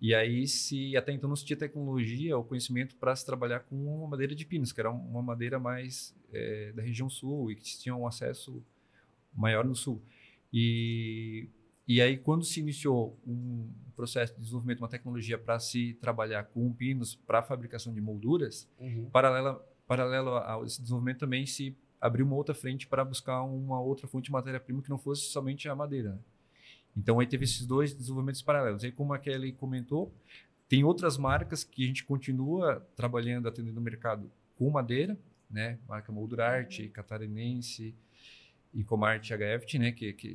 E 0.00 0.14
aí, 0.14 0.46
se 0.46 0.96
até 0.96 1.12
então 1.12 1.28
não 1.28 1.34
se 1.34 1.44
tinha 1.44 1.56
tecnologia 1.56 2.36
ou 2.36 2.44
conhecimento 2.44 2.94
para 2.96 3.16
se 3.16 3.26
trabalhar 3.26 3.60
com 3.60 3.74
uma 3.76 4.06
madeira 4.06 4.32
de 4.34 4.46
pinos, 4.46 4.70
que 4.72 4.80
era 4.80 4.90
uma 4.90 5.20
madeira 5.22 5.58
mais 5.58 6.14
é, 6.32 6.72
da 6.72 6.82
região 6.82 7.10
sul 7.10 7.50
e 7.50 7.56
que 7.56 7.64
tinha 7.78 7.94
um 7.96 8.06
acesso 8.06 8.62
maior 9.34 9.64
no 9.64 9.74
sul. 9.74 10.00
E, 10.52 11.48
e 11.86 12.00
aí, 12.00 12.16
quando 12.16 12.44
se 12.44 12.60
iniciou 12.60 13.18
um 13.26 13.68
processo 13.96 14.34
de 14.34 14.40
desenvolvimento 14.40 14.78
de 14.78 14.82
uma 14.84 14.88
tecnologia 14.88 15.36
para 15.36 15.58
se 15.58 15.94
trabalhar 15.94 16.44
com 16.44 16.72
pinos 16.72 17.14
para 17.16 17.40
a 17.40 17.42
fabricação 17.42 17.92
de 17.92 18.00
molduras, 18.00 18.68
Uhum. 18.78 19.10
paralela, 19.10 19.54
paralelo 19.86 20.36
a 20.36 20.60
esse 20.64 20.80
desenvolvimento 20.80 21.18
também 21.18 21.44
se 21.44 21.76
abriu 22.00 22.24
uma 22.24 22.36
outra 22.36 22.54
frente 22.54 22.86
para 22.86 23.04
buscar 23.04 23.42
uma 23.42 23.80
outra 23.80 24.06
fonte 24.06 24.26
de 24.26 24.30
matéria-prima 24.32 24.80
que 24.80 24.90
não 24.90 24.98
fosse 24.98 25.22
somente 25.22 25.68
a 25.68 25.74
madeira. 25.74 26.20
Então 26.98 27.20
aí 27.20 27.26
teve 27.26 27.44
esses 27.44 27.64
dois 27.64 27.94
desenvolvimentos 27.94 28.42
paralelos. 28.42 28.82
Aí 28.82 28.90
como 28.90 29.12
a 29.12 29.18
Kelly 29.18 29.52
comentou, 29.52 30.12
tem 30.68 30.82
outras 30.84 31.16
marcas 31.16 31.62
que 31.62 31.84
a 31.84 31.86
gente 31.86 32.04
continua 32.04 32.86
trabalhando, 32.96 33.48
atendendo 33.48 33.78
o 33.78 33.82
mercado 33.82 34.30
com 34.58 34.68
madeira, 34.68 35.16
né? 35.48 35.78
Marca 35.88 36.10
Moldurarte, 36.10 36.88
Catarinense, 36.88 37.94
e 38.74 38.84
Comart 38.84 39.30
HFT, 39.30 39.78
né, 39.78 39.92
que, 39.92 40.12
que 40.12 40.34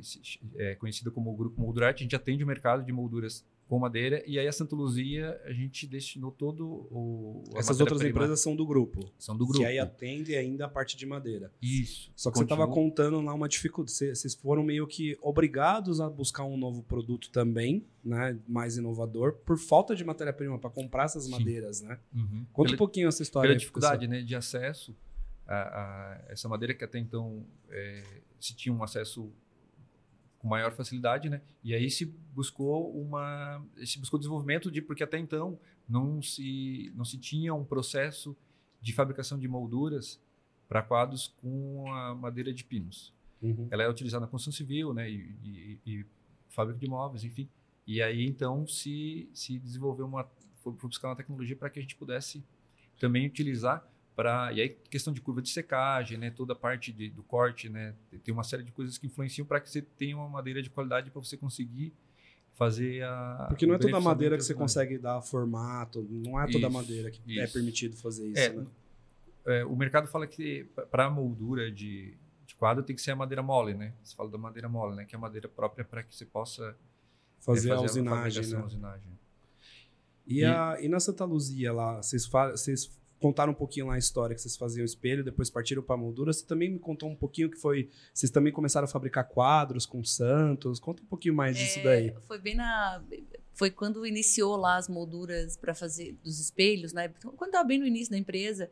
é 0.56 0.74
conhecida 0.74 1.10
como 1.10 1.32
o 1.32 1.36
Grupo 1.36 1.60
Moldurarte, 1.60 2.02
a 2.02 2.04
gente 2.04 2.16
atende 2.16 2.42
o 2.42 2.46
mercado 2.46 2.84
de 2.84 2.92
molduras 2.92 3.44
com 3.68 3.78
madeira 3.78 4.22
e 4.26 4.38
aí 4.38 4.46
a 4.46 4.52
Santa 4.52 4.76
Luzia 4.76 5.40
a 5.44 5.52
gente 5.52 5.86
destinou 5.86 6.30
todo 6.30 6.86
o 6.90 7.42
essas 7.56 7.80
outras 7.80 8.00
empresas 8.02 8.40
são 8.40 8.54
do 8.54 8.66
grupo. 8.66 9.10
São 9.18 9.36
do 9.36 9.46
grupo. 9.46 9.60
Que 9.60 9.66
aí 9.66 9.78
atende 9.78 10.36
ainda 10.36 10.66
a 10.66 10.68
parte 10.68 10.96
de 10.96 11.06
madeira. 11.06 11.50
Isso. 11.62 12.12
Só 12.14 12.30
que 12.30 12.38
Continua. 12.38 12.56
você 12.56 12.62
estava 12.62 12.72
contando 12.72 13.20
lá 13.20 13.32
uma 13.32 13.48
dificuldade. 13.48 14.14
Vocês 14.14 14.34
foram 14.34 14.62
meio 14.62 14.86
que 14.86 15.16
obrigados 15.22 16.00
a 16.00 16.08
buscar 16.08 16.44
um 16.44 16.56
novo 16.56 16.82
produto 16.82 17.30
também 17.30 17.84
né 18.04 18.38
mais 18.46 18.76
inovador 18.76 19.32
por 19.44 19.58
falta 19.58 19.96
de 19.96 20.04
matéria 20.04 20.32
prima 20.32 20.58
para 20.58 20.68
comprar 20.68 21.04
essas 21.04 21.24
Sim. 21.24 21.30
madeiras 21.30 21.80
né? 21.80 21.98
Uhum. 22.14 22.44
conta 22.52 22.68
pela, 22.68 22.74
um 22.74 22.78
pouquinho 22.78 23.08
essa 23.08 23.22
história 23.22 23.48
pela 23.48 23.58
dificuldade 23.58 24.06
né 24.06 24.20
de 24.20 24.36
acesso 24.36 24.94
a, 25.46 25.54
a, 25.54 26.20
essa 26.28 26.48
madeira 26.48 26.74
que 26.74 26.84
até 26.84 26.98
então 26.98 27.46
é, 27.70 28.02
se 28.38 28.54
tinha 28.54 28.74
um 28.74 28.82
acesso 28.82 29.32
com 30.44 30.48
maior 30.48 30.72
facilidade, 30.72 31.30
né? 31.30 31.40
E 31.62 31.74
aí 31.74 31.90
se 31.90 32.04
buscou 32.04 32.94
uma, 32.94 33.64
se 33.82 33.98
buscou 33.98 34.18
desenvolvimento 34.18 34.70
de 34.70 34.82
porque 34.82 35.02
até 35.02 35.18
então 35.18 35.58
não 35.88 36.20
se 36.20 36.92
não 36.94 37.02
se 37.02 37.16
tinha 37.16 37.54
um 37.54 37.64
processo 37.64 38.36
de 38.78 38.92
fabricação 38.92 39.38
de 39.38 39.48
molduras 39.48 40.20
para 40.68 40.82
quadros 40.82 41.28
com 41.40 41.90
a 41.90 42.14
madeira 42.14 42.52
de 42.52 42.62
pinos. 42.62 43.10
Uhum. 43.40 43.68
Ela 43.70 43.84
é 43.84 43.88
utilizada 43.88 44.26
na 44.26 44.30
construção 44.30 44.52
civil, 44.52 44.92
né? 44.92 45.10
E, 45.10 45.34
e, 45.42 45.80
e, 45.86 46.06
fábrica 46.50 46.78
de 46.78 46.86
móveis, 46.86 47.24
enfim. 47.24 47.48
E 47.86 48.02
aí 48.02 48.26
então 48.26 48.66
se 48.66 49.30
se 49.32 49.58
desenvolveu 49.58 50.04
uma 50.04 50.24
foi, 50.62 50.74
foi 50.74 50.88
buscar 50.88 51.08
uma 51.08 51.16
tecnologia 51.16 51.56
para 51.56 51.70
que 51.70 51.78
a 51.78 51.82
gente 51.82 51.96
pudesse 51.96 52.44
também 53.00 53.26
utilizar 53.26 53.82
para 54.14 54.52
e 54.52 54.60
aí 54.60 54.68
questão 54.68 55.12
de 55.12 55.20
curva 55.20 55.42
de 55.42 55.50
secagem, 55.50 56.16
né, 56.16 56.30
toda 56.30 56.52
a 56.52 56.56
parte 56.56 56.92
de, 56.92 57.10
do 57.10 57.22
corte, 57.22 57.68
né, 57.68 57.94
tem 58.22 58.32
uma 58.32 58.44
série 58.44 58.62
de 58.62 58.70
coisas 58.70 58.96
que 58.96 59.06
influenciam 59.06 59.44
para 59.44 59.60
que 59.60 59.68
você 59.68 59.82
tenha 59.82 60.16
uma 60.16 60.28
madeira 60.28 60.62
de 60.62 60.70
qualidade 60.70 61.10
para 61.10 61.20
você 61.20 61.36
conseguir 61.36 61.92
fazer 62.54 63.02
a 63.02 63.46
porque 63.48 63.66
não 63.66 63.74
é 63.74 63.78
toda 63.78 64.00
madeira 64.00 64.36
que 64.36 64.44
você 64.44 64.54
consegue 64.54 64.98
dar 64.98 65.20
formato, 65.20 66.06
não 66.08 66.40
é 66.40 66.46
toda 66.46 66.58
isso, 66.58 66.70
madeira 66.70 67.10
que 67.10 67.20
é 67.26 67.32
isso. 67.32 67.42
é 67.42 67.46
permitido 67.48 67.96
fazer 67.96 68.28
isso. 68.28 68.40
É, 68.40 68.52
né? 68.52 68.66
é, 69.46 69.64
o 69.64 69.74
mercado 69.74 70.06
fala 70.06 70.26
que 70.26 70.64
para 70.90 71.10
moldura 71.10 71.70
de, 71.70 72.16
de, 72.46 72.54
quadro 72.54 72.84
tem 72.84 72.94
que 72.94 73.02
ser 73.02 73.10
a 73.10 73.16
madeira 73.16 73.42
mole, 73.42 73.74
né? 73.74 73.92
Você 74.02 74.14
fala 74.14 74.30
da 74.30 74.38
madeira 74.38 74.68
mole, 74.68 74.94
né, 74.94 75.04
que 75.04 75.16
é 75.16 75.18
a 75.18 75.20
madeira 75.20 75.48
própria 75.48 75.84
para 75.84 76.04
que 76.04 76.14
você 76.14 76.24
possa 76.24 76.76
fazer, 77.40 77.70
é, 77.70 77.72
fazer 77.72 77.72
a 77.72 77.80
usinagem, 77.80 78.46
né? 78.46 78.56
a 78.56 78.64
usinagem. 78.64 79.18
E, 80.26 80.38
e, 80.38 80.44
a, 80.44 80.78
e 80.80 80.88
na 80.88 81.00
Santa 81.00 81.24
Luzia 81.24 81.72
lá, 81.72 81.96
vocês, 81.96 82.26
vocês 82.26 82.98
contaram 83.20 83.52
um 83.52 83.54
pouquinho 83.54 83.86
lá 83.86 83.94
a 83.94 83.98
história 83.98 84.34
que 84.34 84.40
vocês 84.40 84.56
faziam 84.56 84.84
espelho, 84.84 85.24
depois 85.24 85.50
partiram 85.50 85.82
para 85.82 85.96
moldura. 85.96 86.32
Você 86.32 86.44
também 86.44 86.70
me 86.70 86.78
contou 86.78 87.08
um 87.08 87.16
pouquinho 87.16 87.50
que 87.50 87.58
foi. 87.58 87.90
Vocês 88.12 88.30
também 88.30 88.52
começaram 88.52 88.84
a 88.84 88.88
fabricar 88.88 89.28
quadros 89.28 89.86
com 89.86 90.02
Santos. 90.04 90.78
Conta 90.78 91.02
um 91.02 91.06
pouquinho 91.06 91.34
mais 91.34 91.56
disso 91.56 91.78
é, 91.80 91.82
daí. 91.82 92.14
Foi 92.26 92.38
bem 92.38 92.54
na. 92.54 93.02
Foi 93.52 93.70
quando 93.70 94.04
iniciou 94.04 94.56
lá 94.56 94.76
as 94.76 94.88
molduras 94.88 95.56
para 95.56 95.74
fazer 95.74 96.18
dos 96.22 96.40
espelhos, 96.40 96.92
né? 96.92 97.08
Quando 97.36 97.50
estava 97.50 97.64
bem 97.64 97.78
no 97.78 97.86
início 97.86 98.10
da 98.10 98.18
empresa, 98.18 98.70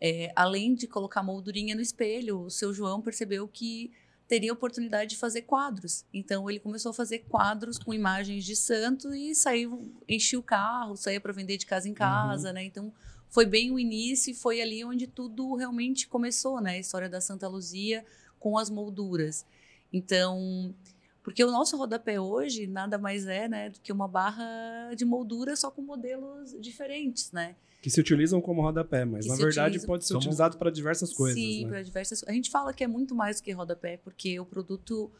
é, 0.00 0.30
além 0.36 0.74
de 0.74 0.86
colocar 0.86 1.22
moldurinha 1.22 1.74
no 1.74 1.80
espelho, 1.80 2.40
o 2.40 2.50
seu 2.50 2.72
João 2.72 3.00
percebeu 3.00 3.48
que 3.48 3.90
teria 4.30 4.52
oportunidade 4.52 5.10
de 5.10 5.16
fazer 5.16 5.42
quadros. 5.42 6.04
Então 6.14 6.48
ele 6.48 6.60
começou 6.60 6.90
a 6.90 6.94
fazer 6.94 7.20
quadros 7.28 7.78
com 7.78 7.92
imagens 7.92 8.44
de 8.44 8.54
santo 8.54 9.12
e 9.12 9.34
saiu, 9.34 9.92
enchia 10.08 10.38
o 10.38 10.42
carro, 10.42 10.96
saía 10.96 11.20
para 11.20 11.32
vender 11.32 11.56
de 11.56 11.66
casa 11.66 11.88
em 11.88 11.94
casa, 11.94 12.48
uhum. 12.48 12.54
né? 12.54 12.64
Então 12.64 12.92
foi 13.30 13.46
bem 13.46 13.70
o 13.70 13.78
início 13.78 14.32
e 14.32 14.34
foi 14.34 14.60
ali 14.60 14.84
onde 14.84 15.06
tudo 15.06 15.54
realmente 15.54 16.08
começou, 16.08 16.60
né? 16.60 16.72
A 16.72 16.78
história 16.78 17.08
da 17.08 17.20
Santa 17.20 17.48
Luzia 17.48 18.04
com 18.38 18.58
as 18.58 18.68
molduras. 18.68 19.46
Então, 19.92 20.74
porque 21.22 21.42
o 21.44 21.50
nosso 21.50 21.76
rodapé 21.76 22.20
hoje 22.20 22.66
nada 22.66 22.98
mais 22.98 23.26
é, 23.26 23.48
né, 23.48 23.70
do 23.70 23.80
que 23.80 23.92
uma 23.92 24.08
barra 24.08 24.92
de 24.96 25.04
moldura 25.04 25.54
só 25.54 25.70
com 25.70 25.80
modelos 25.80 26.56
diferentes, 26.60 27.30
né? 27.30 27.54
Que 27.80 27.88
se 27.88 27.98
utilizam 27.98 28.40
como 28.42 28.60
rodapé, 28.60 29.04
mas 29.04 29.24
que 29.24 29.30
na 29.30 29.36
verdade 29.36 29.68
utilizam... 29.68 29.86
pode 29.86 30.06
ser 30.06 30.16
utilizado 30.16 30.58
para 30.58 30.70
diversas 30.70 31.14
coisas. 31.14 31.38
Sim, 31.38 31.64
né? 31.64 31.70
para 31.70 31.82
diversas. 31.82 32.22
A 32.26 32.32
gente 32.32 32.50
fala 32.50 32.74
que 32.74 32.84
é 32.84 32.86
muito 32.86 33.14
mais 33.14 33.40
do 33.40 33.44
que 33.44 33.52
rodapé, 33.52 33.96
porque 33.96 34.38
o 34.38 34.44
produto 34.44 35.10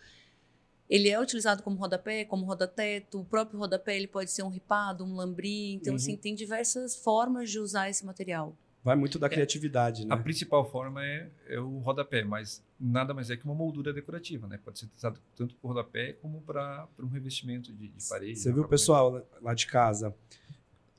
ele 0.91 1.09
é 1.09 1.21
utilizado 1.21 1.63
como 1.63 1.77
rodapé, 1.77 2.25
como 2.25 2.45
rodateto, 2.45 3.21
o 3.21 3.25
próprio 3.25 3.61
rodapé 3.61 3.97
ele 3.97 4.09
pode 4.09 4.33
ser 4.33 4.43
um 4.43 4.49
ripado, 4.49 5.05
um 5.05 5.15
lambri, 5.15 5.75
então 5.75 5.95
assim, 5.95 6.11
uhum. 6.11 6.15
assim 6.15 6.21
tem 6.21 6.35
diversas 6.35 6.97
formas 6.97 7.49
de 7.49 7.61
usar 7.61 7.89
esse 7.89 8.05
material. 8.05 8.57
Vai 8.83 8.97
muito 8.97 9.19
da 9.19 9.27
é, 9.27 9.31
criatividade, 9.31 10.05
né? 10.05 10.13
A 10.13 10.17
principal 10.17 10.69
forma 10.69 11.05
é, 11.05 11.29
é, 11.47 11.61
o 11.61 11.79
rodapé, 11.79 12.25
mas 12.25 12.61
nada 12.79 13.15
mais 13.15 13.31
é 13.31 13.37
que 13.37 13.45
uma 13.45 13.55
moldura 13.55 13.93
decorativa, 13.93 14.49
né? 14.49 14.59
Pode 14.65 14.81
ser 14.81 14.87
utilizado 14.87 15.21
tanto 15.37 15.55
para 15.55 15.69
rodapé 15.69 16.15
como 16.15 16.41
para 16.41 16.89
um 16.99 17.09
revestimento 17.09 17.73
de, 17.73 17.89
de 17.89 18.09
parede. 18.09 18.41
Você 18.41 18.53
viu 18.53 18.65
o 18.65 18.69
pessoal 18.69 19.25
lá 19.41 19.55
de 19.55 19.67
casa? 19.67 20.13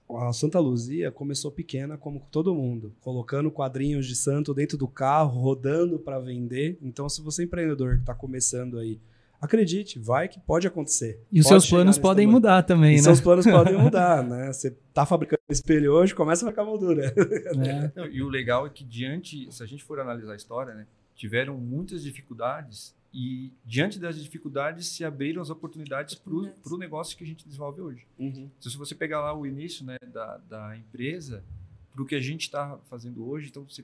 A 0.09 0.31
Santa 0.31 0.59
Luzia 0.59 1.11
começou 1.11 1.51
pequena, 1.51 1.97
como 1.97 2.19
todo 2.31 2.53
mundo, 2.53 2.93
colocando 3.01 3.49
quadrinhos 3.49 4.05
de 4.05 4.15
santo 4.15 4.53
dentro 4.53 4.77
do 4.77 4.87
carro, 4.87 5.41
rodando 5.41 5.97
para 5.99 6.19
vender. 6.19 6.77
Então, 6.81 7.09
se 7.09 7.21
você 7.21 7.41
é 7.41 7.45
empreendedor 7.45 7.95
que 7.95 8.01
está 8.01 8.13
começando 8.13 8.77
aí, 8.77 8.99
acredite, 9.41 9.97
vai 9.97 10.27
que 10.27 10.39
pode 10.39 10.67
acontecer. 10.67 11.19
E 11.31 11.39
os 11.39 11.47
seus 11.47 11.67
planos 11.67 11.97
podem 11.97 12.25
tamanho. 12.25 12.39
mudar 12.39 12.63
também, 12.63 12.93
e 12.93 12.97
né? 12.97 13.01
Seus 13.01 13.19
planos 13.19 13.45
podem 13.49 13.75
mudar, 13.77 14.23
né? 14.23 14.53
Você 14.53 14.71
tá 14.93 15.05
fabricando 15.05 15.41
espelho 15.49 15.93
hoje, 15.93 16.13
começa 16.13 16.45
a 16.45 16.49
ficar 16.49 16.63
moldura. 16.63 17.07
É. 17.07 17.91
Não, 17.95 18.05
e 18.05 18.21
o 18.21 18.29
legal 18.29 18.67
é 18.67 18.69
que 18.69 18.83
diante, 18.83 19.51
se 19.51 19.63
a 19.63 19.65
gente 19.65 19.83
for 19.83 19.99
analisar 19.99 20.33
a 20.33 20.35
história, 20.35 20.73
né, 20.73 20.85
tiveram 21.15 21.57
muitas 21.57 22.03
dificuldades 22.03 22.95
e 23.13 23.51
diante 23.65 23.99
das 23.99 24.21
dificuldades 24.21 24.87
se 24.87 25.03
abriram 25.03 25.41
as 25.41 25.49
oportunidades 25.49 26.15
para 26.15 26.33
o 26.33 26.77
negócio 26.77 27.17
que 27.17 27.23
a 27.23 27.27
gente 27.27 27.45
desenvolve 27.45 27.81
hoje. 27.81 28.07
Uhum. 28.17 28.49
Então, 28.57 28.71
se 28.71 28.77
você 28.77 28.95
pegar 28.95 29.19
lá 29.19 29.33
o 29.33 29.45
início 29.45 29.85
né, 29.85 29.97
da, 30.13 30.37
da 30.37 30.77
empresa, 30.77 31.43
para 31.91 32.01
o 32.01 32.05
que 32.05 32.15
a 32.15 32.21
gente 32.21 32.43
está 32.43 32.77
fazendo 32.89 33.27
hoje, 33.27 33.49
então 33.49 33.63
você, 33.67 33.83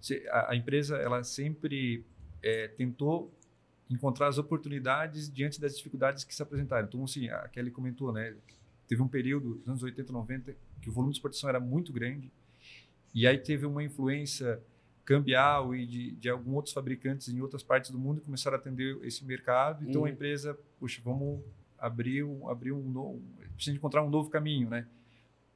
você, 0.00 0.26
a, 0.30 0.52
a, 0.52 0.56
empresa 0.56 0.96
ela 0.96 1.24
sempre 1.24 2.04
é, 2.42 2.68
tentou 2.68 3.32
encontrar 3.90 4.28
as 4.28 4.38
oportunidades 4.38 5.32
diante 5.32 5.60
das 5.60 5.76
dificuldades 5.76 6.24
que 6.24 6.34
se 6.34 6.42
apresentaram. 6.42 6.86
Então, 6.86 7.04
assim, 7.04 7.28
a 7.28 7.48
Kelly 7.48 7.70
comentou, 7.70 8.12
né? 8.12 8.34
Teve 8.86 9.02
um 9.02 9.08
período, 9.08 9.56
nos 9.58 9.68
anos 9.68 9.82
80, 9.82 10.12
90, 10.12 10.56
que 10.80 10.88
o 10.88 10.92
volume 10.92 11.12
de 11.12 11.18
exportação 11.18 11.48
era 11.48 11.60
muito 11.60 11.92
grande. 11.92 12.30
E 13.14 13.26
aí 13.26 13.38
teve 13.38 13.66
uma 13.66 13.82
influência 13.82 14.60
cambial 15.04 15.74
e 15.74 15.86
de, 15.86 16.10
de 16.12 16.28
alguns 16.28 16.54
outros 16.54 16.74
fabricantes 16.74 17.28
em 17.28 17.40
outras 17.40 17.62
partes 17.62 17.90
do 17.90 17.98
mundo 17.98 18.20
que 18.20 18.26
começaram 18.26 18.56
a 18.56 18.60
atender 18.60 18.98
esse 19.02 19.24
mercado. 19.24 19.82
Então, 19.88 20.02
a 20.02 20.04
uhum. 20.04 20.12
empresa, 20.12 20.58
puxa, 20.78 21.00
vamos 21.02 21.40
abrir 21.78 22.24
um, 22.24 22.48
abrir 22.48 22.72
um 22.72 22.82
novo... 22.90 23.22
Precisa 23.54 23.76
encontrar 23.76 24.02
um 24.02 24.10
novo 24.10 24.28
caminho, 24.28 24.68
né? 24.68 24.86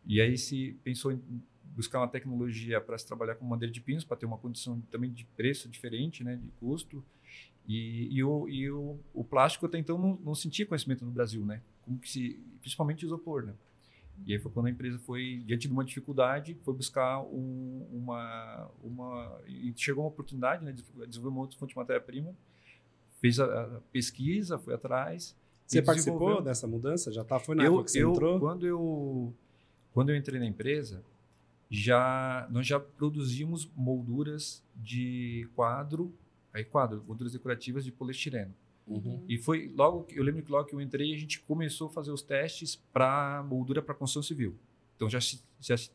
E 0.07 0.21
aí 0.21 0.37
se 0.37 0.77
pensou 0.83 1.13
em 1.13 1.23
buscar 1.77 2.01
uma 2.01 2.09
tecnologia 2.09 2.81
para 2.81 2.99
se 2.99 3.07
trabalhar 3.07 3.35
com 3.35 3.45
madeira 3.45 3.73
de 3.73 3.81
pinos, 3.81 4.05
para 4.05 4.17
ter 4.17 4.27
uma 4.27 4.37
condição 4.37 4.81
também 4.91 5.11
de 5.11 5.25
preço 5.37 5.69
diferente, 5.69 6.25
né? 6.25 6.37
De 6.37 6.49
custo 6.59 7.05
e, 7.67 8.09
e, 8.11 8.25
o, 8.25 8.49
e 8.49 8.71
o, 8.71 8.99
o, 9.15 9.25
plástico 9.25 9.67
até 9.67 9.79
então 9.79 9.97
não, 9.97 10.19
não 10.25 10.35
sentia 10.35 10.67
conhecimento 10.67 11.05
no 11.05 11.11
Brasil, 11.11 11.45
né? 11.45 11.63
Como 11.85 11.99
que 11.99 12.11
se, 12.11 12.41
principalmente 12.61 13.05
isopor, 13.05 13.45
né? 13.45 13.55
E 14.27 14.33
aí 14.33 14.39
foi 14.39 14.51
quando 14.53 14.67
a 14.67 14.71
empresa 14.71 14.99
foi, 14.99 15.43
diante 15.47 15.67
de 15.67 15.73
uma 15.73 15.85
dificuldade, 15.85 16.57
foi 16.63 16.75
buscar 16.75 17.21
um, 17.21 17.87
uma, 17.93 18.71
uma... 18.83 19.41
E 19.47 19.73
chegou 19.77 20.05
uma 20.05 20.11
oportunidade 20.11 20.65
né, 20.65 20.73
de 20.73 20.83
desenvolver 21.07 21.35
uma 21.35 21.41
outra 21.41 21.59
fonte 21.59 21.71
de 21.71 21.77
matéria-prima, 21.77 22.35
fez 23.21 23.41
a, 23.41 23.45
a, 23.45 23.81
pesquisa, 23.93 24.59
foi 24.59 24.75
atrás. 24.75 25.37
Você 25.67 25.81
participou 25.81 26.43
dessa 26.43 26.67
mudança? 26.67 27.11
Já 27.11 27.25
tá, 27.25 27.39
foi 27.39 27.55
na 27.57 27.65
eu, 27.65 27.73
época 27.73 27.85
que 27.85 27.91
você 27.93 28.03
eu, 28.03 28.11
entrou? 28.11 28.39
Quando 28.39 28.67
eu, 28.67 29.35
quando 29.93 30.11
eu 30.11 30.17
entrei 30.17 30.39
na 30.39 30.47
empresa, 30.47 31.03
já, 31.71 32.47
nós 32.51 32.67
já 32.67 32.79
produzimos 32.79 33.69
molduras 33.75 34.63
de 34.77 35.49
quadro 35.57 36.13
aí 36.53 36.65
quadro, 36.65 37.03
molduras 37.07 37.33
decorativas 37.33 37.85
de 37.85 37.93
poliestireno. 37.93 38.55
Uhum. 38.87 39.25
E 39.29 39.39
foi 39.39 39.73
logo, 39.77 40.07
eu 40.11 40.23
lembro 40.23 40.43
que 40.43 40.51
logo 40.51 40.69
que 40.69 40.75
eu 40.75 40.81
entrei, 40.81 41.15
a 41.15 41.19
gente 41.19 41.41
começou 41.41 41.89
a 41.89 41.91
fazer 41.91 42.11
os 42.11 42.23
testes 42.23 42.77
para 42.93 43.45
moldura 43.49 43.81
para 43.81 43.95
construção 43.95 44.23
civil. 44.23 44.57
Então 44.97 45.09
já 45.09 45.21
se, 45.21 45.43
já 45.61 45.77
se, 45.77 45.91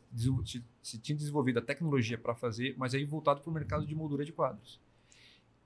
se, 0.46 0.64
se 0.82 0.98
tinha 0.98 1.16
desenvolvido 1.16 1.60
a 1.60 1.62
tecnologia 1.62 2.18
para 2.18 2.34
fazer, 2.36 2.76
mas 2.78 2.94
aí 2.94 3.06
voltado 3.06 3.42
para 3.42 3.50
o 3.50 3.54
mercado 3.54 3.86
de 3.86 3.96
moldura 3.96 4.26
de 4.26 4.32
quadros. 4.32 4.80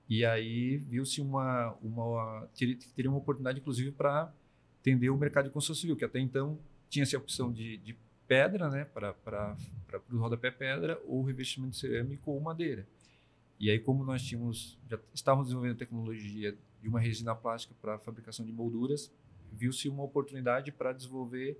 E 0.08 0.24
aí 0.24 0.76
viu-se 0.76 1.20
uma, 1.20 1.74
uma 1.82 2.48
teria 2.56 3.08
uma 3.10 3.18
oportunidade 3.18 3.60
inclusive 3.60 3.92
para 3.92 4.32
atender 4.80 5.10
o 5.10 5.16
mercado 5.16 5.46
de 5.46 5.50
construção 5.50 5.80
civil, 5.80 5.96
que 5.96 6.04
até 6.04 6.18
então 6.18 6.58
tinha-se 6.90 7.16
a 7.16 7.18
opção 7.18 7.52
de, 7.52 7.78
de 7.78 7.96
pedra, 8.26 8.68
né, 8.68 8.84
para 8.84 9.56
o 10.10 10.18
rodapé 10.18 10.50
pedra, 10.50 11.00
ou 11.06 11.22
revestimento 11.22 11.76
cerâmico 11.76 12.30
ou 12.30 12.40
madeira. 12.40 12.86
E 13.62 13.70
aí, 13.70 13.78
como 13.78 14.02
nós 14.02 14.20
tínhamos, 14.22 14.76
já 14.90 14.98
estávamos 15.14 15.46
desenvolvendo 15.46 15.78
tecnologia 15.78 16.58
de 16.82 16.88
uma 16.88 16.98
resina 16.98 17.32
plástica 17.32 17.72
para 17.80 17.96
fabricação 17.96 18.44
de 18.44 18.50
molduras, 18.52 19.08
viu-se 19.52 19.88
uma 19.88 20.02
oportunidade 20.02 20.72
para 20.72 20.92
desenvolver 20.92 21.56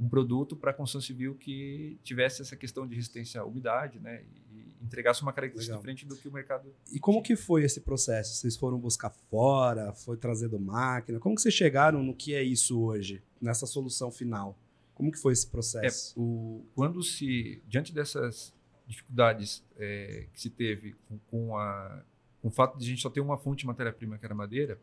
um 0.00 0.08
produto 0.08 0.56
para 0.56 0.70
a 0.70 0.74
construção 0.74 1.02
civil 1.02 1.34
que 1.34 1.98
tivesse 2.02 2.40
essa 2.40 2.56
questão 2.56 2.86
de 2.86 2.94
resistência 2.94 3.42
à 3.42 3.44
umidade, 3.44 4.00
né? 4.00 4.24
E, 4.24 4.48
entregasse 4.80 5.20
uma 5.20 5.32
característica 5.32 5.72
Legal. 5.74 5.80
diferente 5.82 6.06
do 6.06 6.16
que 6.16 6.28
o 6.28 6.32
mercado. 6.32 6.72
E 6.90 6.98
como 6.98 7.20
que 7.20 7.36
foi 7.36 7.62
esse 7.64 7.80
processo? 7.80 8.36
Vocês 8.36 8.56
foram 8.56 8.78
buscar 8.78 9.10
fora? 9.10 9.92
Foi 9.92 10.16
trazendo 10.16 10.58
máquina? 10.58 11.18
Como 11.18 11.34
que 11.34 11.42
vocês 11.42 11.52
chegaram 11.52 12.02
no 12.02 12.14
que 12.14 12.32
é 12.32 12.42
isso 12.42 12.80
hoje, 12.80 13.22
nessa 13.38 13.66
solução 13.66 14.10
final? 14.10 14.56
Como 14.94 15.10
que 15.12 15.18
foi 15.18 15.32
esse 15.34 15.46
É, 15.46 15.50
processo? 15.50 16.14
o, 16.18 16.64
quando 16.74 17.02
se, 17.02 17.60
diante 17.66 17.92
dessas 17.92 18.54
dificuldades 18.88 19.62
é, 19.76 20.26
que 20.32 20.40
se 20.40 20.50
teve 20.50 20.94
com, 21.08 21.18
com, 21.30 21.56
a, 21.56 22.02
com 22.42 22.48
o 22.48 22.50
fato 22.50 22.76
de 22.78 22.84
a 22.84 22.88
gente 22.88 23.02
só 23.02 23.10
ter 23.10 23.20
uma 23.20 23.36
fonte 23.38 23.60
de 23.60 23.66
matéria-prima 23.66 24.18
que 24.18 24.24
era 24.24 24.34
madeira, 24.34 24.80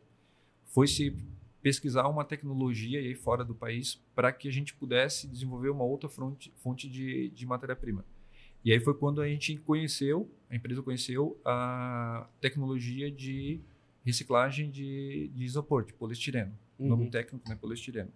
foi 0.66 0.86
se 0.86 1.14
pesquisar 1.62 2.06
uma 2.08 2.24
tecnologia 2.24 3.00
aí 3.00 3.14
fora 3.14 3.44
do 3.44 3.54
país 3.54 4.00
para 4.14 4.32
que 4.32 4.48
a 4.48 4.52
gente 4.52 4.72
pudesse 4.74 5.26
desenvolver 5.26 5.70
uma 5.70 5.84
outra 5.84 6.08
fonte, 6.08 6.52
fonte 6.56 6.88
de, 6.88 7.28
de 7.30 7.44
matéria-prima. 7.44 8.04
E 8.64 8.72
aí 8.72 8.80
foi 8.80 8.94
quando 8.94 9.20
a 9.20 9.28
gente 9.28 9.56
conheceu, 9.58 10.30
a 10.48 10.54
empresa 10.56 10.82
conheceu 10.82 11.40
a 11.44 12.28
tecnologia 12.40 13.10
de 13.10 13.60
reciclagem 14.04 14.70
de, 14.70 15.28
de 15.34 15.44
isopor, 15.44 15.84
de 15.84 15.92
poliestireno. 15.92 16.56
O 16.78 16.86
nome 16.86 17.04
Uhum. 17.04 17.10
técnico 17.10 17.50
é 17.50 17.54
poliestireno. 17.56 18.12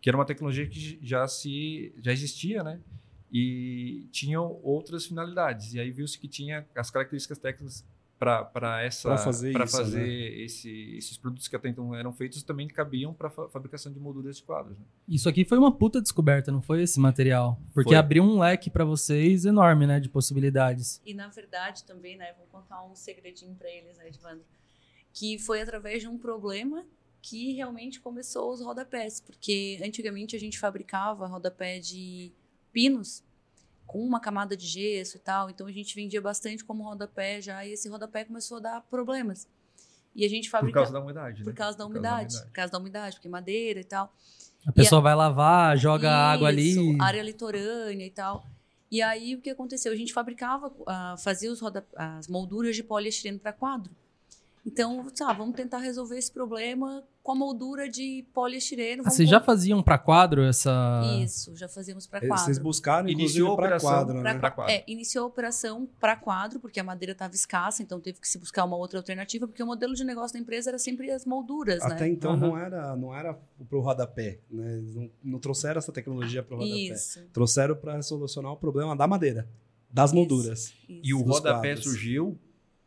Que 0.00 0.08
era 0.08 0.16
uma 0.16 0.24
tecnologia 0.24 0.66
que 0.66 0.98
já 1.02 1.26
se 1.28 1.92
já 2.02 2.12
existia, 2.12 2.62
né? 2.62 2.80
E 3.36 4.06
tinham 4.12 4.60
outras 4.62 5.06
finalidades. 5.06 5.74
E 5.74 5.80
aí 5.80 5.90
viu-se 5.90 6.16
que 6.16 6.28
tinha 6.28 6.64
as 6.76 6.88
características 6.90 7.36
técnicas 7.38 7.84
para 8.16 8.80
essa 8.82 9.08
Pra 9.08 9.18
fazer 9.18 9.52
pra 9.52 9.64
isso, 9.64 9.76
fazer 9.76 9.98
né? 10.00 10.08
esse- 10.44 10.96
esses 10.96 11.18
produtos 11.18 11.48
que 11.48 11.56
até 11.56 11.68
então 11.68 11.92
eram 11.94 12.12
feitos 12.12 12.42
também 12.44 12.66
cabiam 12.68 13.12
para 13.12 13.28
fa 13.28 13.48
fabricação 13.48 13.92
de 13.92 13.98
molduras 13.98 14.36
de 14.36 14.44
quadros. 14.44 14.78
Né? 14.78 14.84
Isso 15.08 15.28
aqui 15.28 15.44
foi 15.44 15.58
uma 15.58 15.76
puta 15.76 16.00
descoberta, 16.00 16.52
não 16.52 16.62
foi 16.62 16.82
esse 16.82 16.98
material? 17.00 17.60
Porque 17.74 17.90
Foi. 17.90 17.96
abriu 17.98 18.22
um 18.22 18.38
leque 18.38 18.70
pra 18.70 18.84
vocês 18.84 19.44
enorme, 19.44 19.84
né, 19.86 19.98
de 20.00 20.08
possibilidades. 20.08 21.02
E 21.04 21.12
na 21.12 21.26
verdade 21.28 21.84
também, 21.84 22.16
né, 22.16 22.32
vou 22.38 22.46
contar 22.46 22.82
um 22.84 22.94
segredinho 22.94 23.54
para 23.56 23.68
eles, 23.68 23.98
né, 23.98 24.06
Edvandro, 24.08 24.44
que 25.12 25.36
foi 25.38 25.60
através 25.60 26.00
de 26.00 26.08
um 26.08 26.16
problema 26.16 26.86
que 27.20 27.52
realmente 27.52 28.00
começou 28.00 28.52
os 28.52 28.60
rodapés, 28.62 29.20
porque 29.20 29.78
antigamente 29.84 30.36
a 30.36 30.40
gente 30.40 30.58
fabricava 30.58 31.26
rodapé 31.26 31.78
de 31.80 32.32
pinos 32.74 33.22
com 33.86 34.04
uma 34.04 34.18
camada 34.18 34.56
de 34.56 34.66
gesso 34.66 35.16
e 35.16 35.20
tal, 35.20 35.48
então 35.48 35.66
a 35.68 35.72
gente 35.72 35.94
vendia 35.94 36.20
bastante 36.20 36.64
como 36.64 36.82
rodapé 36.82 37.40
já 37.40 37.64
e 37.64 37.72
esse 37.72 37.88
rodapé 37.88 38.24
começou 38.24 38.56
a 38.56 38.60
dar 38.60 38.80
problemas. 38.82 39.46
E 40.14 40.24
a 40.24 40.28
gente 40.28 40.48
Por 40.48 40.58
fabricava 40.58 40.86
causa 40.86 40.92
da 40.98 41.04
umidade. 41.04 41.42
por 41.42 41.50
né? 41.50 41.56
causa 41.56 41.78
da 41.78 41.86
umidade, 41.86 42.42
por 42.42 42.50
causa 42.52 42.72
da 42.72 42.78
umidade, 42.78 43.16
porque 43.16 43.28
madeira 43.28 43.80
e 43.80 43.84
tal. 43.84 44.12
A 44.66 44.72
pessoa 44.72 45.00
vai 45.00 45.14
lavar, 45.14 45.76
joga 45.76 46.10
água 46.10 46.52
Isso, 46.52 46.80
ali. 46.80 46.98
área 47.00 47.22
litorânea 47.22 48.06
e 48.06 48.10
tal. 48.10 48.46
E 48.90 49.02
aí 49.02 49.34
o 49.34 49.40
que 49.40 49.50
aconteceu? 49.50 49.92
A 49.92 49.96
gente 49.96 50.12
fabricava, 50.12 50.72
ah, 50.86 51.16
fazia 51.18 51.50
os 51.50 51.60
roda, 51.60 51.86
as 51.96 52.28
molduras 52.28 52.74
de 52.76 52.82
poliestireno 52.82 53.38
para 53.38 53.52
quadro. 53.52 53.94
Então, 54.66 55.06
tá, 55.16 55.30
vamos 55.32 55.54
tentar 55.54 55.78
resolver 55.78 56.16
esse 56.16 56.32
problema 56.32 57.04
com 57.22 57.32
a 57.32 57.34
moldura 57.34 57.88
de 57.88 58.24
poliestireno. 58.32 59.02
Ah, 59.06 59.10
vocês 59.10 59.28
já 59.28 59.38
faziam 59.40 59.82
pra 59.82 59.98
quadro 59.98 60.42
essa. 60.42 61.02
Isso, 61.22 61.54
já 61.54 61.68
fazíamos 61.68 62.06
para 62.06 62.18
Eh, 62.24 62.28
Vocês 62.28 62.56
quadro. 62.56 62.62
buscaram, 62.62 63.08
Iniciou 63.08 63.52
a 63.52 63.56
para 63.56 63.64
operação 63.66 63.90
quadro, 63.90 64.20
Pra 64.22 64.32
né? 64.34 64.38
pra 64.40 64.50
qua- 64.50 64.64
quadro. 64.64 64.72
É, 64.72 64.84
iniciou 64.86 65.24
a 65.24 65.28
operação 65.28 65.86
para 66.00 66.16
quadro, 66.16 66.60
porque 66.60 66.80
a 66.80 66.84
madeira 66.84 67.12
estava 67.12 67.34
escassa, 67.34 67.82
então 67.82 68.00
teve 68.00 68.18
que 68.20 68.28
se 68.28 68.38
buscar 68.38 68.64
uma 68.64 68.76
outra 68.76 68.98
alternativa, 68.98 69.46
porque 69.46 69.62
o 69.62 69.66
modelo 69.66 69.94
de 69.94 70.02
negócio 70.04 70.32
da 70.34 70.40
empresa 70.40 70.70
era 70.70 70.78
sempre 70.78 71.10
as 71.10 71.26
molduras, 71.26 71.82
Até 71.82 72.04
né? 72.04 72.08
então 72.08 72.32
Aham. 72.32 72.40
não 72.48 72.58
era 72.58 72.96
não 72.96 73.14
era 73.14 73.34
pro 73.68 73.80
rodapé, 73.80 74.38
né? 74.50 74.80
Não, 74.94 75.10
não 75.22 75.38
trouxeram 75.38 75.78
essa 75.78 75.92
tecnologia 75.92 76.42
pro 76.42 76.56
rodapé. 76.56 76.74
Isso, 76.78 77.20
Trouxeram 77.32 77.76
para 77.76 78.00
solucionar 78.02 78.52
o 78.52 78.56
problema 78.56 78.96
da 78.96 79.06
madeira, 79.06 79.46
das 79.90 80.10
molduras. 80.12 80.72
isso. 80.88 81.00
E 81.02 81.12
o 81.14 81.20
rodapé 81.22 81.68
quadros. 81.74 81.84
surgiu 81.84 82.38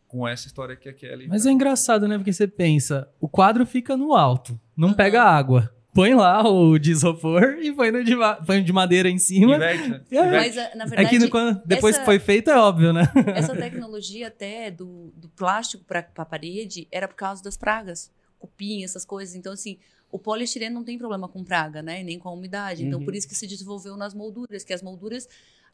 com 0.08 0.28
essa 0.28 0.48
história 0.48 0.76
que 0.76 0.88
a 0.90 0.94
Kelly. 0.94 1.28
Mas 1.28 1.46
é 1.46 1.52
engraçado, 1.52 2.08
né? 2.08 2.18
Porque 2.18 2.32
você 2.34 2.48
pensa, 2.48 3.10
o 3.20 3.28
quadro 3.28 3.66
fica 3.66 3.96
no 3.98 4.14
alto, 4.14 4.60
não 4.76 4.90
Aham. 4.90 4.98
pega 4.98 5.24
água. 5.24 5.74
Põe 5.94 6.14
lá 6.14 6.48
o 6.48 6.78
de 6.78 6.92
isopor 6.92 7.58
e 7.60 7.74
põe 7.74 7.90
no 7.92 8.04
de, 8.04 8.14
põe 8.46 8.64
de 8.64 8.72
madeira 8.72 9.10
em 9.10 9.18
cima. 9.18 9.56
Inverte, 9.56 9.90
né? 9.90 10.02
É. 10.12 10.32
Mas, 10.32 10.56
ah, 10.58 10.72
na 10.76 10.84
É 10.84 10.88
verdade, 10.88 11.10
que 11.10 11.20
no- 11.20 11.30
quando- 11.30 11.60
depois 11.66 11.96
essa- 11.96 12.02
que 12.02 12.06
foi 12.06 12.20
feito, 12.20 12.52
é 12.52 12.58
óbvio, 12.58 12.94
né? 12.94 13.12
Essa 13.36 13.56
tecnologia 13.56 14.28
até 14.28 14.70
do, 14.70 15.12
do 15.16 15.28
plástico 15.30 15.84
para 15.86 16.08
a 16.16 16.26
parede 16.26 16.88
era 16.92 17.08
por 17.08 17.16
causa 17.16 17.42
das 17.44 17.58
pragas, 17.58 18.12
cupim, 18.38 18.84
essas 18.84 19.04
coisas. 19.04 19.34
Então, 19.36 19.52
assim, 19.54 19.80
o 20.12 20.20
poliestireno 20.20 20.76
não 20.76 20.84
tem 20.84 21.00
problema 21.00 21.28
com 21.28 21.44
praga, 21.44 21.82
né? 21.82 22.04
Nem 22.04 22.20
com 22.20 22.30
a 22.30 22.32
umidade. 22.32 22.86
Então, 22.86 23.00
Uhum. 23.00 23.06
por 23.06 23.16
isso 23.16 23.28
que 23.28 23.34
se 23.34 23.48
desenvolveu 23.48 23.98
nas 23.98 24.14
molduras, 24.14 24.64
que 24.64 24.74
as 24.74 24.84
molduras, 24.84 25.28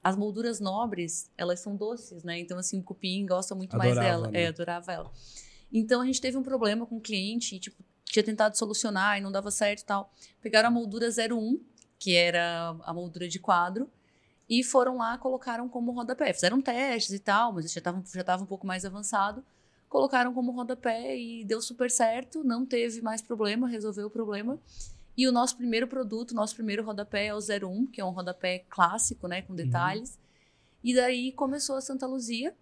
as 0.04 0.18
molduras 0.18 0.60
nobres, 0.60 1.32
elas 1.38 1.62
são 1.62 1.76
doces, 1.76 2.24
né? 2.24 2.38
Então, 2.40 2.58
assim, 2.58 2.80
o 2.80 2.84
cupim 2.84 3.26
gosta 3.26 3.56
muito 3.56 3.78
mais 3.78 3.92
Adorava, 3.92 4.10
dela. 4.10 4.32
né? 4.32 4.44
É, 4.44 4.48
adorava 4.48 4.92
ela. 4.92 5.12
Então, 5.72 6.02
a 6.02 6.06
gente 6.06 6.20
teve 6.20 6.38
um 6.38 6.44
problema 6.44 6.86
com 6.86 6.98
o 6.98 7.02
cliente, 7.02 7.56
e, 7.56 7.60
tipo, 7.60 7.82
tinha 8.04 8.24
tentado 8.24 8.58
solucionar 8.58 9.18
e 9.18 9.22
não 9.22 9.32
dava 9.32 9.50
certo 9.50 9.82
e 9.82 9.86
tal. 9.86 10.12
Pegaram 10.42 10.68
a 10.68 10.72
moldura 10.72 11.08
01, 11.08 11.60
que 11.98 12.16
era 12.16 12.76
a 12.84 12.94
moldura 12.94 13.28
de 13.28 13.40
quadro, 13.40 13.90
e 14.50 14.62
foram 14.64 14.98
lá, 14.98 15.18
colocaram 15.18 15.70
como 15.70 15.92
rodapé. 15.94 16.34
Fizeram 16.34 16.62
testes 16.62 17.14
e 17.14 17.20
tal, 17.20 17.54
mas 17.54 17.72
já 17.72 17.80
estava 17.80 18.04
já 18.14 18.24
tava 18.24 18.44
um 18.44 18.46
pouco 18.46 18.68
mais 18.68 18.84
avançado. 18.84 19.44
Colocaram 19.88 20.34
como 20.34 20.52
rodapé 20.52 21.18
e 21.18 21.46
deu 21.46 21.62
super 21.62 21.90
certo, 21.90 22.44
não 22.44 22.66
teve 22.66 23.02
mais 23.02 23.22
problema, 23.22 23.68
resolveu 23.68 24.08
o 24.08 24.10
problema. 24.10 24.60
E 25.16 25.28
o 25.28 25.32
nosso 25.32 25.56
primeiro 25.58 25.88
produto, 25.88 26.34
nosso 26.34 26.56
primeiro 26.56 26.84
rodapé 26.84 27.28
é 27.28 27.36
o 27.36 27.38
01, 27.40 27.88
que 27.88 28.02
é 28.02 28.06
um 28.06 28.10
rodapé 28.10 28.60
clássico, 28.70 29.28
né, 29.28 29.42
com 29.44 29.54
detalhes. 29.56 30.18
E 30.84 30.94
daí 30.94 31.32
começou 31.32 31.76
a 31.76 31.82
Santa 31.82 32.08
Luzia, 32.08 32.56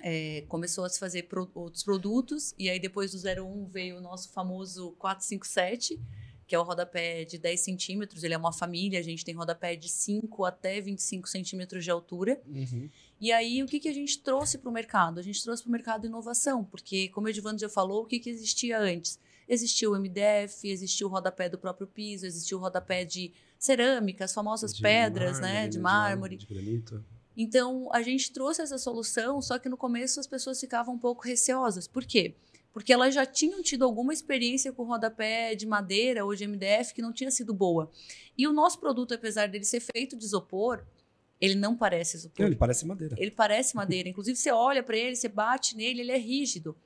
é, 0.00 0.44
começou 0.48 0.84
a 0.84 0.88
se 0.88 0.98
fazer 0.98 1.24
pro- 1.24 1.50
outros 1.54 1.82
produtos, 1.82 2.54
e 2.58 2.68
aí 2.68 2.78
depois 2.80 3.12
do 3.12 3.18
01 3.18 3.66
veio 3.66 3.98
o 3.98 4.00
nosso 4.00 4.30
famoso 4.30 4.92
457, 4.98 6.00
que 6.46 6.54
é 6.54 6.58
o 6.58 6.62
rodapé 6.62 7.24
de 7.24 7.38
10 7.38 7.60
centímetros, 7.60 8.22
ele 8.22 8.32
é 8.32 8.38
uma 8.38 8.52
família, 8.52 8.98
a 9.00 9.02
gente 9.02 9.24
tem 9.24 9.34
rodapé 9.34 9.74
de 9.74 9.88
5 9.88 10.44
até 10.44 10.80
25 10.80 11.28
centímetros 11.28 11.84
de 11.84 11.90
altura. 11.90 12.40
Uhum. 12.46 12.88
E 13.20 13.32
aí, 13.32 13.62
o 13.62 13.66
que, 13.66 13.80
que 13.80 13.88
a 13.88 13.92
gente 13.92 14.20
trouxe 14.20 14.56
para 14.58 14.68
o 14.70 14.72
mercado? 14.72 15.18
A 15.18 15.22
gente 15.22 15.42
trouxe 15.42 15.62
para 15.62 15.68
o 15.68 15.72
mercado 15.72 16.06
inovação, 16.06 16.64
porque, 16.64 17.08
como 17.08 17.26
o 17.26 17.30
Edvando 17.30 17.60
já 17.60 17.68
falou, 17.68 18.02
o 18.02 18.06
que, 18.06 18.20
que 18.20 18.30
existia 18.30 18.78
antes? 18.78 19.18
Existia 19.48 19.88
o 19.90 19.96
MDF, 19.98 20.68
existia 20.68 21.06
o 21.06 21.10
rodapé 21.10 21.48
do 21.48 21.58
próprio 21.58 21.86
piso, 21.86 22.26
existia 22.26 22.56
o 22.56 22.60
rodapé 22.60 23.04
de 23.04 23.32
cerâmica, 23.58 24.24
as 24.24 24.34
famosas 24.34 24.74
De 24.74 24.82
pedras, 24.82 25.40
mármore, 25.40 25.52
né, 25.52 25.64
de 25.68 25.76
De 25.76 25.78
mármore. 25.78 26.36
de 26.36 26.46
granito. 26.46 27.04
Então, 27.36 27.88
a 27.92 28.02
gente 28.02 28.32
trouxe 28.32 28.62
essa 28.62 28.78
solução, 28.78 29.42
só 29.42 29.58
que 29.58 29.68
no 29.68 29.76
começo 29.76 30.18
as 30.18 30.26
pessoas 30.26 30.58
ficavam 30.58 30.94
um 30.94 30.98
pouco 30.98 31.22
receosas. 31.22 31.86
Por 31.86 32.04
quê? 32.04 32.34
Porque 32.72 32.92
elas 32.92 33.14
já 33.14 33.24
tinham 33.24 33.62
tido 33.62 33.84
alguma 33.84 34.12
experiência 34.12 34.72
com 34.72 34.84
rodapé 34.84 35.54
de 35.54 35.66
madeira 35.66 36.24
ou 36.24 36.34
de 36.34 36.46
MDF 36.46 36.92
que 36.94 37.02
não 37.02 37.12
tinha 37.12 37.30
sido 37.30 37.54
boa. 37.54 37.90
E 38.36 38.46
o 38.46 38.52
nosso 38.52 38.78
produto, 38.78 39.14
apesar 39.14 39.48
dele 39.48 39.64
ser 39.64 39.80
feito 39.80 40.16
de 40.16 40.24
isopor, 40.24 40.84
ele 41.40 41.54
não 41.54 41.76
parece 41.76 42.16
isopor. 42.16 42.46
Ele 42.46 42.56
parece 42.56 42.86
madeira. 42.86 43.14
Ele 43.18 43.30
parece 43.30 43.76
madeira. 43.76 44.08
Inclusive, 44.10 44.36
você 44.36 44.50
olha 44.50 44.82
para 44.82 44.96
ele, 44.96 45.14
você 45.16 45.28
bate 45.28 45.76
nele, 45.76 46.00
ele 46.00 46.12
é 46.12 46.18
rígido. 46.18 46.76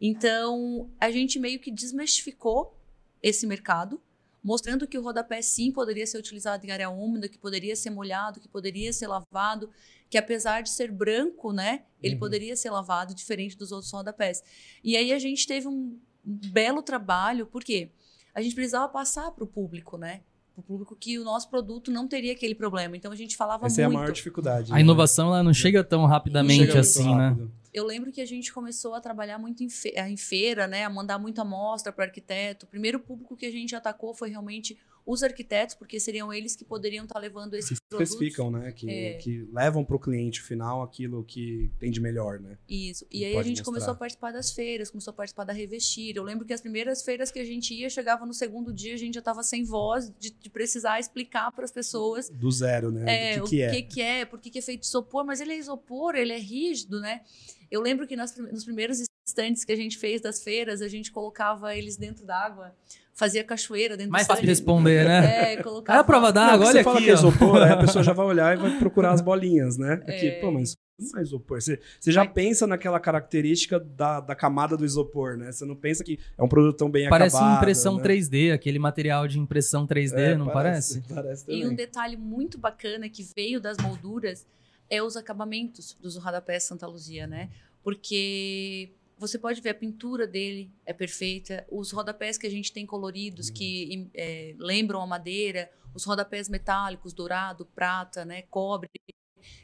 Então, 0.00 0.90
a 0.98 1.10
gente 1.10 1.38
meio 1.38 1.58
que 1.60 1.70
desmistificou 1.70 2.76
esse 3.22 3.46
mercado, 3.46 4.00
mostrando 4.42 4.86
que 4.86 4.96
o 4.96 5.02
rodapé 5.02 5.42
sim 5.42 5.70
poderia 5.70 6.06
ser 6.06 6.16
utilizado 6.18 6.64
em 6.66 6.70
área 6.70 6.88
úmida, 6.88 7.28
que 7.28 7.36
poderia 7.36 7.76
ser 7.76 7.90
molhado, 7.90 8.40
que 8.40 8.48
poderia 8.48 8.92
ser 8.92 9.06
lavado, 9.06 9.70
que 10.08 10.16
apesar 10.16 10.62
de 10.62 10.70
ser 10.70 10.90
branco, 10.90 11.52
né, 11.52 11.84
ele 12.02 12.14
Uhum. 12.14 12.20
poderia 12.20 12.56
ser 12.56 12.70
lavado 12.70 13.14
diferente 13.14 13.56
dos 13.56 13.70
outros 13.70 13.92
rodapés. 13.92 14.42
E 14.82 14.96
aí 14.96 15.12
a 15.12 15.18
gente 15.18 15.46
teve 15.46 15.68
um 15.68 15.98
belo 16.24 16.82
trabalho, 16.82 17.46
porque 17.46 17.90
a 18.34 18.40
gente 18.40 18.54
precisava 18.54 18.88
passar 18.88 19.30
para 19.32 19.44
o 19.44 19.46
público, 19.46 19.98
né? 19.98 20.22
Para 20.54 20.60
o 20.60 20.62
público 20.62 20.96
que 20.98 21.18
o 21.18 21.24
nosso 21.24 21.48
produto 21.48 21.90
não 21.90 22.06
teria 22.08 22.32
aquele 22.32 22.54
problema. 22.54 22.96
Então 22.96 23.10
a 23.12 23.16
gente 23.16 23.36
falava 23.36 23.66
Essa 23.66 23.82
é 23.82 23.84
a 23.84 23.88
muito. 23.88 24.00
maior 24.00 24.12
dificuldade. 24.12 24.72
A 24.72 24.74
né? 24.74 24.80
inovação 24.80 25.28
ela 25.28 25.42
não 25.42 25.54
chega 25.54 25.82
tão 25.84 26.04
rapidamente 26.06 26.58
Chega 26.66 26.72
muito 26.74 26.80
assim, 26.80 27.14
né? 27.14 27.36
Eu 27.72 27.86
lembro 27.86 28.10
que 28.10 28.20
a 28.20 28.26
gente 28.26 28.52
começou 28.52 28.94
a 28.94 29.00
trabalhar 29.00 29.38
muito 29.38 29.62
em, 29.62 29.68
fe- 29.68 29.94
em 29.96 30.16
feira, 30.16 30.66
né? 30.66 30.84
A 30.84 30.90
mandar 30.90 31.18
muita 31.18 31.42
amostra 31.42 31.92
para 31.92 32.04
arquiteto. 32.06 32.66
O 32.66 32.68
primeiro 32.68 32.98
público 32.98 33.36
que 33.36 33.46
a 33.46 33.50
gente 33.50 33.76
atacou 33.76 34.12
foi 34.12 34.28
realmente 34.28 34.76
os 35.06 35.22
arquitetos, 35.22 35.74
porque 35.74 35.98
seriam 35.98 36.32
eles 36.32 36.54
que 36.54 36.64
poderiam 36.64 37.04
estar 37.04 37.18
levando 37.18 37.54
esses 37.54 37.78
Que 37.78 37.86
produtos. 37.88 38.12
especificam, 38.14 38.50
né? 38.50 38.70
Que, 38.72 38.88
É. 38.90 39.12
que 39.14 39.48
levam 39.52 39.84
para 39.84 39.96
o 39.96 39.98
cliente 39.98 40.40
final 40.42 40.82
aquilo 40.82 41.24
que 41.24 41.70
tem 41.78 41.90
de 41.90 42.00
melhor, 42.00 42.38
né? 42.38 42.58
Isso. 42.68 43.04
Que 43.06 43.18
E 43.18 43.24
aí 43.24 43.36
a 43.36 43.42
gente 43.42 43.58
mostrar. 43.58 43.64
começou 43.64 43.92
a 43.92 43.96
participar 43.96 44.32
das 44.32 44.52
feiras, 44.52 44.90
começou 44.90 45.10
a 45.12 45.14
participar 45.14 45.44
da 45.44 45.52
Revestir. 45.52 46.16
Eu 46.16 46.22
lembro 46.22 46.46
que 46.46 46.52
as 46.52 46.60
primeiras 46.60 47.02
feiras 47.02 47.30
que 47.30 47.38
a 47.38 47.44
gente 47.44 47.74
ia, 47.74 47.90
chegava 47.90 48.24
no 48.26 48.34
segundo 48.34 48.72
dia, 48.72 48.94
a 48.94 48.98
gente 48.98 49.14
já 49.14 49.20
estava 49.20 49.42
sem 49.42 49.64
voz 49.64 50.12
de, 50.18 50.30
de 50.30 50.50
precisar 50.50 51.00
explicar 51.00 51.50
para 51.52 51.64
as 51.64 51.72
pessoas 51.72 52.28
Do 52.28 52.50
zero, 52.50 52.90
né? 52.92 53.32
É, 53.34 53.38
Do 53.38 53.44
que, 53.44 53.56
que 53.56 53.62
é. 53.62 53.70
que, 53.70 53.82
que 53.82 54.02
é, 54.02 54.24
por 54.24 54.38
que, 54.40 54.50
que 54.50 54.58
é 54.58 54.62
feito 54.62 54.80
de 54.80 54.86
isopor, 54.86 55.24
mas 55.24 55.40
ele 55.40 55.52
é 55.52 55.58
isopor, 55.58 56.14
ele 56.14 56.32
é 56.32 56.38
rígido, 56.38 57.00
né? 57.00 57.22
Eu 57.70 57.80
lembro 57.80 58.06
que 58.06 58.16
nas 58.16 58.36
nos 58.36 58.64
primeiros 58.64 58.98
instantes 59.26 59.64
que 59.64 59.70
a 59.72 59.76
gente 59.76 59.96
fez 59.96 60.20
das 60.20 60.42
feiras, 60.42 60.82
a 60.82 60.88
gente 60.88 61.12
colocava 61.12 61.74
eles 61.76 61.96
dentro 61.96 62.26
d'água, 62.26 62.74
fazia 63.20 63.44
cachoeira 63.44 63.96
dentro 63.96 64.10
Mais 64.10 64.26
do 64.26 64.28
fácil 64.28 64.42
de 64.42 64.48
responder, 64.48 65.04
né? 65.06 65.52
É, 65.52 65.58
Ah, 65.58 65.62
colocava. 65.62 66.00
a 66.00 66.04
prova 66.04 66.32
d'água, 66.32 66.66
olha 66.66 66.72
você 66.78 66.82
fala 66.82 66.96
aqui, 66.96 67.04
que 67.04 67.10
é 67.10 67.14
isopor, 67.14 67.62
aí 67.62 67.70
a 67.72 67.76
pessoa 67.78 68.02
já 68.02 68.12
vai 68.12 68.26
olhar 68.26 68.56
e 68.56 68.60
vai 68.60 68.78
procurar 68.78 69.12
as 69.12 69.20
bolinhas, 69.20 69.76
né? 69.76 69.94
Aqui, 70.08 70.26
É. 70.28 70.40
pô, 70.40 70.50
mas 70.50 70.74
não 70.98 71.20
é 71.20 71.22
isopor. 71.22 71.60
Você, 71.60 71.78
você 72.00 72.10
já 72.12 72.26
pensa 72.26 72.66
naquela 72.66 72.98
característica 72.98 73.78
da, 73.78 74.20
da 74.20 74.34
camada 74.34 74.76
do 74.76 74.84
isopor, 74.84 75.36
né? 75.36 75.52
Você 75.52 75.64
não 75.64 75.76
pensa 75.76 76.02
que 76.02 76.18
é 76.36 76.42
um 76.42 76.48
produto 76.48 76.76
tão 76.78 76.90
bem 76.90 77.08
Parece 77.08 77.36
acabado. 77.36 77.56
impressão 77.58 77.96
né? 77.98 78.02
3D, 78.02 78.52
aquele 78.52 78.78
material 78.78 79.28
de 79.28 79.38
impressão 79.38 79.86
3D, 79.86 80.18
É, 80.18 80.34
não 80.34 80.48
parece? 80.48 81.02
Parece 81.08 81.44
E 81.48 81.58
um 81.58 81.62
também. 81.62 81.76
detalhe 81.76 82.16
muito 82.16 82.58
bacana 82.58 83.08
que 83.08 83.22
veio 83.36 83.60
das 83.60 83.76
molduras 83.78 84.46
é 84.90 85.02
os 85.02 85.16
acabamentos 85.16 85.96
dos 86.02 86.16
rodapés 86.16 86.64
Santa 86.64 86.86
Luzia, 86.86 87.26
né? 87.26 87.48
Porque 87.82 88.90
você 89.20 89.38
pode 89.38 89.60
ver 89.60 89.68
a 89.70 89.74
pintura 89.74 90.26
dele 90.26 90.72
é 90.86 90.92
perfeita, 90.94 91.66
os 91.70 91.90
rodapés 91.92 92.38
que 92.38 92.46
a 92.46 92.50
gente 92.50 92.72
tem 92.72 92.86
coloridos 92.86 93.50
que 93.50 93.92
em- 93.92 94.10
é, 94.14 94.54
lembram 94.58 95.00
a 95.02 95.06
madeira, 95.06 95.70
os 95.94 96.04
rodapés 96.04 96.48
metálicos, 96.48 97.12
dourado, 97.12 97.66
prata, 97.66 98.24
né, 98.24 98.42
cobre. 98.42 98.88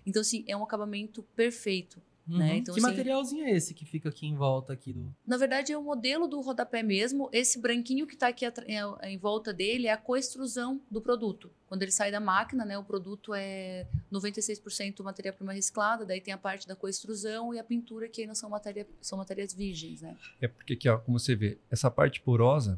Então 0.05 0.21
assim 0.21 0.45
é 0.47 0.55
um 0.57 0.63
acabamento 0.63 1.23
perfeito. 1.35 2.03
Uhum. 2.29 2.39
né? 2.39 2.57
Então, 2.57 2.75
que 2.75 2.81
assim- 2.81 2.89
materialzinho 2.91 3.45
é 3.45 3.51
esse 3.53 3.73
que 3.73 3.85
fica 3.85 4.09
aqui 4.09 4.27
em 4.27 4.35
volta 4.35 4.73
aqui 4.73 4.93
do... 4.93 5.15
Na 5.27 5.37
verdade, 5.37 5.73
é 5.73 5.79
o 5.79 5.83
modelo 5.83 6.27
do 6.27 6.41
rodapé 6.41 6.83
mesmo. 6.83 7.29
Esse 7.33 7.59
branquinho 7.61 8.07
que 8.07 8.15
está 8.15 8.29
aqui 8.29 8.45
atra- 8.45 8.65
é- 8.69 9.11
em 9.13 9.17
volta 9.17 9.53
dele 9.53 9.87
é 9.87 9.93
a 9.93 9.97
coextrusão 9.97 10.81
do 10.91 11.01
produto. 11.01 11.51
Quando 11.69 11.83
ele 11.83 11.93
sai 11.93 12.11
da 12.11 12.19
máquina, 12.21 12.65
né, 12.65 12.77
o 12.79 12.85
produto 12.85 13.33
é 13.35 13.87
96% 14.13 15.03
matéria-prima 15.03 15.53
reciclada, 15.53 16.05
daí 16.05 16.21
tem 16.21 16.33
a 16.35 16.39
parte 16.39 16.67
da 16.67 16.75
coextrusão 16.77 17.55
e 17.55 17.59
a 17.59 17.65
pintura, 17.65 18.09
que 18.09 18.23
ainda 18.23 18.35
são, 18.35 18.51
matéria, 18.51 18.87
são 19.01 19.19
matérias 19.19 19.53
virgens. 19.55 20.03
Né? 20.03 20.17
É 20.41 20.49
porque 20.49 20.73
aqui, 20.75 20.89
ó, 20.89 20.99
como 20.99 21.19
você 21.19 21.35
vê, 21.35 21.59
essa 21.71 21.91
parte 21.91 22.21
porosa, 22.21 22.77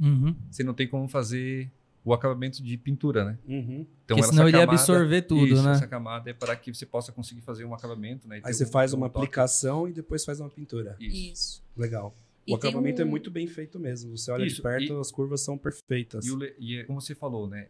Uhum. 0.00 0.34
você 0.50 0.62
não 0.62 0.74
tem 0.74 0.86
como 0.88 1.08
fazer 1.08 1.70
o 2.08 2.14
acabamento 2.14 2.62
de 2.62 2.76
pintura, 2.76 3.24
né? 3.24 3.38
Uhum. 3.46 3.60
Então, 3.60 3.86
Porque 4.06 4.20
essa 4.20 4.30
senão 4.30 4.48
ele 4.48 4.56
ia 4.56 4.60
camada- 4.66 4.80
absorver 4.80 5.22
tudo, 5.22 5.46
isso, 5.54 5.62
né? 5.62 5.72
Essa 5.72 5.86
camada 5.86 6.30
é 6.30 6.32
para 6.32 6.56
que 6.56 6.72
você 6.72 6.86
possa 6.86 7.12
conseguir 7.12 7.40
fazer 7.42 7.64
um 7.64 7.74
acabamento, 7.74 8.26
né? 8.26 8.38
E 8.38 8.42
Aí 8.44 8.54
você 8.54 8.64
um- 8.64 8.68
faz 8.68 8.94
um 8.94 8.96
uma 8.96 9.08
toque. 9.08 9.18
aplicação 9.26 9.88
e 9.88 9.92
depois 9.92 10.24
faz 10.24 10.40
uma 10.40 10.48
pintura. 10.48 10.96
Isso. 10.98 11.32
Isso. 11.32 11.62
Legal. 11.76 12.14
E 12.46 12.54
o 12.54 12.58
tem 12.58 12.70
acabamento 12.70 13.02
é 13.02 13.04
um- 13.04 13.08
muito 13.08 13.30
bem 13.30 13.46
feito 13.46 13.78
mesmo. 13.78 14.16
Você 14.16 14.30
olha 14.30 14.46
de 14.46 14.52
Isso, 14.52 14.62
perto, 14.62 14.92
e- 14.94 15.00
as 15.00 15.10
curvas 15.12 15.42
são 15.42 15.58
perfeitas. 15.58 16.24
E, 16.24 16.30
o 16.30 16.36
le- 16.36 16.54
e 16.58 16.78
é 16.78 16.84
como 16.84 17.00
você 17.00 17.14
falou, 17.14 17.46
né? 17.46 17.68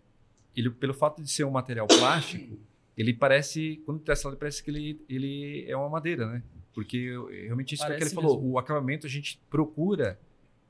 Ele, 0.57 0.71
pelo 0.71 0.95
fato 0.95 1.21
de 1.23 1.31
ser 1.31 1.45
um 1.45 1.51
material 1.51 1.87
plástico, 1.89 2.57
ele 2.97 3.13
parece, 3.13 3.83
quando 3.85 3.99
testa, 4.01 4.29
ele 4.29 4.37
parece 4.37 4.63
que 4.63 4.71
ele, 4.71 5.01
ele 5.09 5.65
é 5.69 5.77
uma 5.77 5.89
madeira, 5.89 6.27
né? 6.27 6.43
Porque 6.75 6.97
eu- 6.97 7.27
realmente 7.27 7.75
isso 7.75 7.85
que 7.85 7.91
ele 7.91 7.99
Parece 7.99 8.15
falou. 8.15 8.37
mesmo. 8.37 8.53
O 8.53 8.59
acabamento 8.59 9.05
a 9.07 9.11
gente 9.11 9.41
procura 9.51 10.17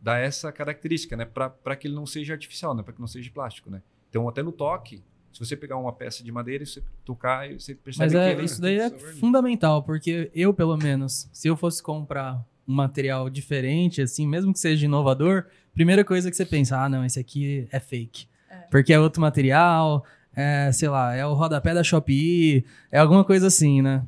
dar 0.00 0.18
essa 0.18 0.52
característica, 0.52 1.16
né? 1.16 1.24
Para 1.24 1.76
que 1.76 1.86
ele 1.86 1.94
não 1.94 2.06
seja 2.06 2.32
artificial, 2.32 2.74
né? 2.74 2.82
Para 2.82 2.94
que 2.94 3.00
não 3.00 3.06
seja 3.06 3.24
de 3.24 3.30
plástico, 3.30 3.70
né? 3.70 3.82
Então, 4.08 4.28
até 4.28 4.42
no 4.42 4.52
toque, 4.52 5.02
se 5.32 5.40
você 5.40 5.56
pegar 5.56 5.76
uma 5.76 5.92
peça 5.92 6.24
de 6.24 6.32
madeira 6.32 6.64
e 6.64 6.66
você 6.66 6.82
tocar, 7.04 7.48
você 7.52 7.74
percebe 7.74 8.04
Mas 8.06 8.12
que 8.12 8.18
é, 8.18 8.32
ele 8.32 8.44
isso 8.44 8.60
daí 8.60 8.78
é 8.78 8.86
é 8.86 8.98
fundamental, 8.98 9.82
porque 9.82 10.30
eu, 10.34 10.52
pelo 10.54 10.76
menos, 10.76 11.28
se 11.32 11.48
eu 11.48 11.56
fosse 11.56 11.82
comprar 11.82 12.44
um 12.66 12.74
material 12.74 13.30
diferente, 13.30 14.02
assim, 14.02 14.26
mesmo 14.26 14.52
que 14.52 14.58
seja 14.58 14.86
inovador, 14.86 15.46
primeira 15.72 16.04
coisa 16.04 16.30
que 16.30 16.36
você 16.36 16.44
pensa, 16.44 16.78
ah, 16.78 16.88
não, 16.88 17.04
esse 17.04 17.18
aqui 17.18 17.68
é 17.70 17.80
fake. 17.80 18.26
É. 18.50 18.56
Porque 18.70 18.92
é 18.92 18.98
outro 18.98 19.20
material, 19.20 20.04
é, 20.34 20.70
sei 20.72 20.88
lá, 20.88 21.14
é 21.14 21.24
o 21.24 21.34
rodapé 21.34 21.72
da 21.72 21.82
Shopee, 21.82 22.64
é 22.90 22.98
alguma 22.98 23.24
coisa 23.24 23.46
assim, 23.46 23.80
né? 23.80 24.04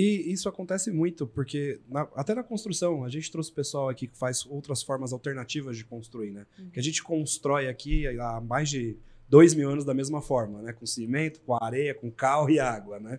E 0.00 0.32
isso 0.32 0.48
acontece 0.48 0.90
muito, 0.92 1.26
porque 1.26 1.80
na- 1.88 2.06
até 2.14 2.34
na 2.34 2.42
construção, 2.44 3.02
a 3.04 3.08
gente 3.08 3.30
trouxe 3.32 3.50
pessoal 3.50 3.88
aqui 3.88 4.06
que 4.06 4.16
faz 4.16 4.46
outras 4.46 4.82
formas 4.82 5.12
alternativas 5.12 5.76
de 5.76 5.84
construir, 5.84 6.30
né? 6.30 6.46
Uhum. 6.58 6.70
Que 6.70 6.78
a 6.78 6.82
gente 6.82 7.02
constrói 7.02 7.66
aqui 7.68 8.06
há 8.06 8.40
mais 8.40 8.68
de 8.70 8.96
dois 9.28 9.54
mil 9.54 9.68
anos 9.68 9.84
da 9.84 9.92
mesma 9.94 10.20
forma, 10.22 10.62
né? 10.62 10.72
Com 10.72 10.86
cimento, 10.86 11.40
com 11.40 11.52
areia, 11.60 11.94
com 11.94 12.10
cal 12.10 12.48
e 12.48 12.60
água, 12.60 13.00
né? 13.00 13.18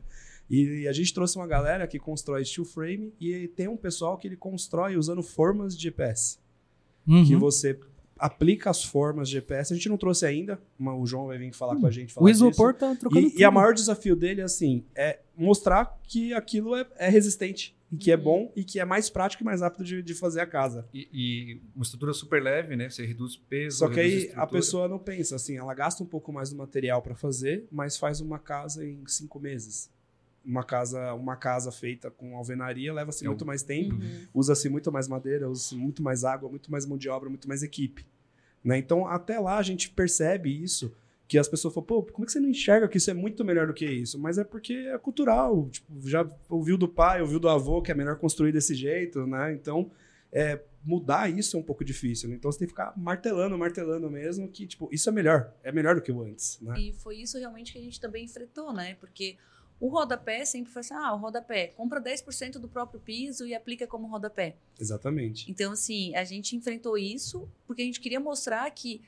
E 0.50 0.88
a 0.88 0.94
gente 0.94 1.14
trouxe 1.14 1.36
uma 1.36 1.46
galera 1.46 1.86
que 1.86 2.00
constrói 2.00 2.44
steel 2.46 2.66
frame 2.66 3.14
e 3.20 3.48
tem 3.50 3.68
um 3.68 3.78
pessoal 3.78 4.18
que 4.18 4.28
ele 4.28 4.38
constrói 4.38 4.96
usando 4.96 5.22
formas 5.22 5.76
de 5.76 5.84
GPS. 5.84 6.40
Uhum. 7.08 7.26
Que 7.26 7.36
você 7.36 7.78
aplica 8.18 8.70
as 8.70 8.84
formas 8.84 9.28
de 9.30 9.36
GPS. 9.36 9.72
A 9.72 9.76
gente 9.76 9.88
não 9.90 9.98
trouxe 9.98 10.26
ainda, 10.26 10.60
mas 10.78 10.96
o 11.00 11.06
João 11.06 11.28
vai 11.28 11.38
vir 11.38 11.54
falar 11.54 11.76
com 11.78 11.86
a 11.86 11.92
gente. 11.92 12.12
Falar 12.14 12.26
O 12.26 12.30
isopor 12.30 12.74
disso. 12.74 12.80
tá 12.86 12.96
trocando 12.96 13.28
E, 13.28 13.38
e 13.38 13.44
a 13.44 13.52
maior 13.52 13.74
desafio 13.74 14.16
dele, 14.16 14.42
assim, 14.42 14.84
é 14.96 15.20
mostrar 15.40 15.98
que 16.04 16.34
aquilo 16.34 16.76
é, 16.76 16.86
é 16.98 17.10
resistente, 17.10 17.76
e 17.92 17.98
que 17.98 18.12
é 18.12 18.16
Uhum. 18.18 18.22
bom 18.24 18.52
e 18.56 18.64
que 18.64 18.80
é 18.80 18.86
mais 18.86 19.10
prático 19.10 19.42
e 19.42 19.46
mais 19.46 19.62
rápido 19.62 19.84
de, 19.84 20.04
de 20.04 20.14
fazer 20.14 20.42
a 20.42 20.46
casa. 20.46 20.88
E, 20.94 21.08
e 21.12 21.62
uma 21.76 21.82
estrutura 21.84 22.14
super 22.14 22.42
leve, 22.44 22.76
né? 22.76 22.90
Você 22.90 23.06
reduz 23.06 23.36
peso. 23.36 23.78
Só 23.80 23.90
que 23.90 24.00
aí 24.00 24.14
a 24.14 24.18
estrutura. 24.18 24.48
pessoa 24.48 24.88
não 24.88 25.00
pensa 25.00 25.36
assim, 25.36 25.58
ela 25.58 25.74
gasta 25.74 26.04
um 26.04 26.06
pouco 26.06 26.32
mais 26.32 26.50
do 26.52 26.56
material 26.58 27.02
para 27.02 27.16
fazer, 27.16 27.66
mas 27.72 27.98
faz 27.98 28.22
uma 28.22 28.38
casa 28.38 28.86
em 28.86 29.02
cinco 29.08 29.40
meses. 29.40 29.90
Uma 30.46 30.64
casa, 30.64 31.14
uma 31.16 31.36
casa 31.36 31.72
feita 31.72 32.10
com 32.12 32.36
alvenaria 32.36 32.94
leva-se 32.94 33.26
É 33.26 33.28
muito 33.28 33.46
mais 33.46 33.62
tempo, 33.64 33.96
Uhum. 33.96 34.28
usa-se 34.34 34.70
muito 34.70 34.92
mais 34.92 35.08
madeira, 35.08 35.50
usa-se 35.50 35.76
muito 35.76 36.02
mais 36.04 36.24
água, 36.24 36.50
muito 36.50 36.72
mais 36.72 36.86
mão 36.86 36.98
de 36.98 37.10
obra, 37.10 37.28
muito 37.30 37.48
mais 37.48 37.64
equipe. 37.64 38.06
Né? 38.64 38.78
Então, 38.78 39.08
até 39.08 39.40
lá 39.40 39.58
a 39.58 39.64
gente 39.64 39.90
percebe 39.90 40.50
isso, 40.64 40.94
que 41.30 41.38
as 41.38 41.48
pessoas 41.48 41.76
falam, 41.76 41.86
pô, 41.86 42.02
como 42.02 42.24
é 42.24 42.26
que 42.26 42.32
você 42.32 42.40
não 42.40 42.50
enxerga 42.50 42.88
que 42.88 42.98
isso 42.98 43.12
é 43.12 43.14
muito 43.14 43.46
melhor 43.46 43.68
do 43.68 43.74
que 43.74 43.86
isso? 43.86 44.18
Mas 44.18 44.40
é 44.40 44.44
porque 44.44 44.74
é 44.74 44.98
cultural, 44.98 45.70
tipo, 45.70 46.10
já 46.10 46.28
ouviu 46.50 46.76
do 46.76 46.88
pai, 46.88 47.22
ouviu 47.22 47.40
do 47.40 47.48
avô 47.48 47.84
que 47.84 47.92
é 47.92 47.94
melhor 47.94 48.18
construir 48.18 48.52
desse 48.52 48.74
jeito, 48.74 49.28
né? 49.28 49.54
Então, 49.54 49.92
é, 50.32 50.60
mudar 50.84 51.30
isso 51.30 51.56
é 51.56 51.60
um 51.60 51.64
pouco 51.64 51.86
difícil, 51.86 52.30
né? 52.30 52.36
Então 52.36 52.52
você 52.52 52.58
tem 52.58 52.68
que 52.68 52.72
ficar 52.72 52.98
martelando, 52.98 53.56
martelando 53.60 54.10
mesmo, 54.10 54.48
que, 54.48 54.66
tipo, 54.66 54.90
isso 54.92 55.08
é 55.08 55.12
melhor, 55.12 55.54
é 55.62 55.72
melhor 55.72 55.94
do 55.94 56.02
que 56.02 56.12
o 56.12 56.24
antes, 56.24 56.60
né? 56.62 56.74
E 56.80 56.94
foi 56.94 57.18
isso 57.18 57.38
realmente 57.38 57.74
que 57.74 57.78
a 57.78 57.82
gente 57.82 58.02
também 58.02 58.26
enfrentou, 58.26 58.74
né? 58.74 58.96
Porque 58.96 59.38
o 59.80 59.88
rodapé 59.88 60.44
sempre 60.46 60.72
foi 60.74 60.80
assim: 60.80 60.96
ah, 60.96 61.14
o 61.14 61.18
rodapé, 61.18 61.68
compra 61.68 62.02
10% 62.02 62.54
do 62.54 62.68
próprio 62.68 63.00
piso 63.00 63.46
e 63.46 63.54
aplica 63.54 63.86
como 63.86 64.08
rodapé. 64.08 64.56
Exatamente. 64.80 65.50
Então, 65.50 65.74
assim, 65.74 66.16
a 66.16 66.24
gente 66.24 66.56
enfrentou 66.56 66.98
isso 66.98 67.48
porque 67.68 67.84
a 67.84 67.86
gente 67.86 68.00
queria 68.00 68.20
mostrar 68.20 68.68
que 68.72 69.00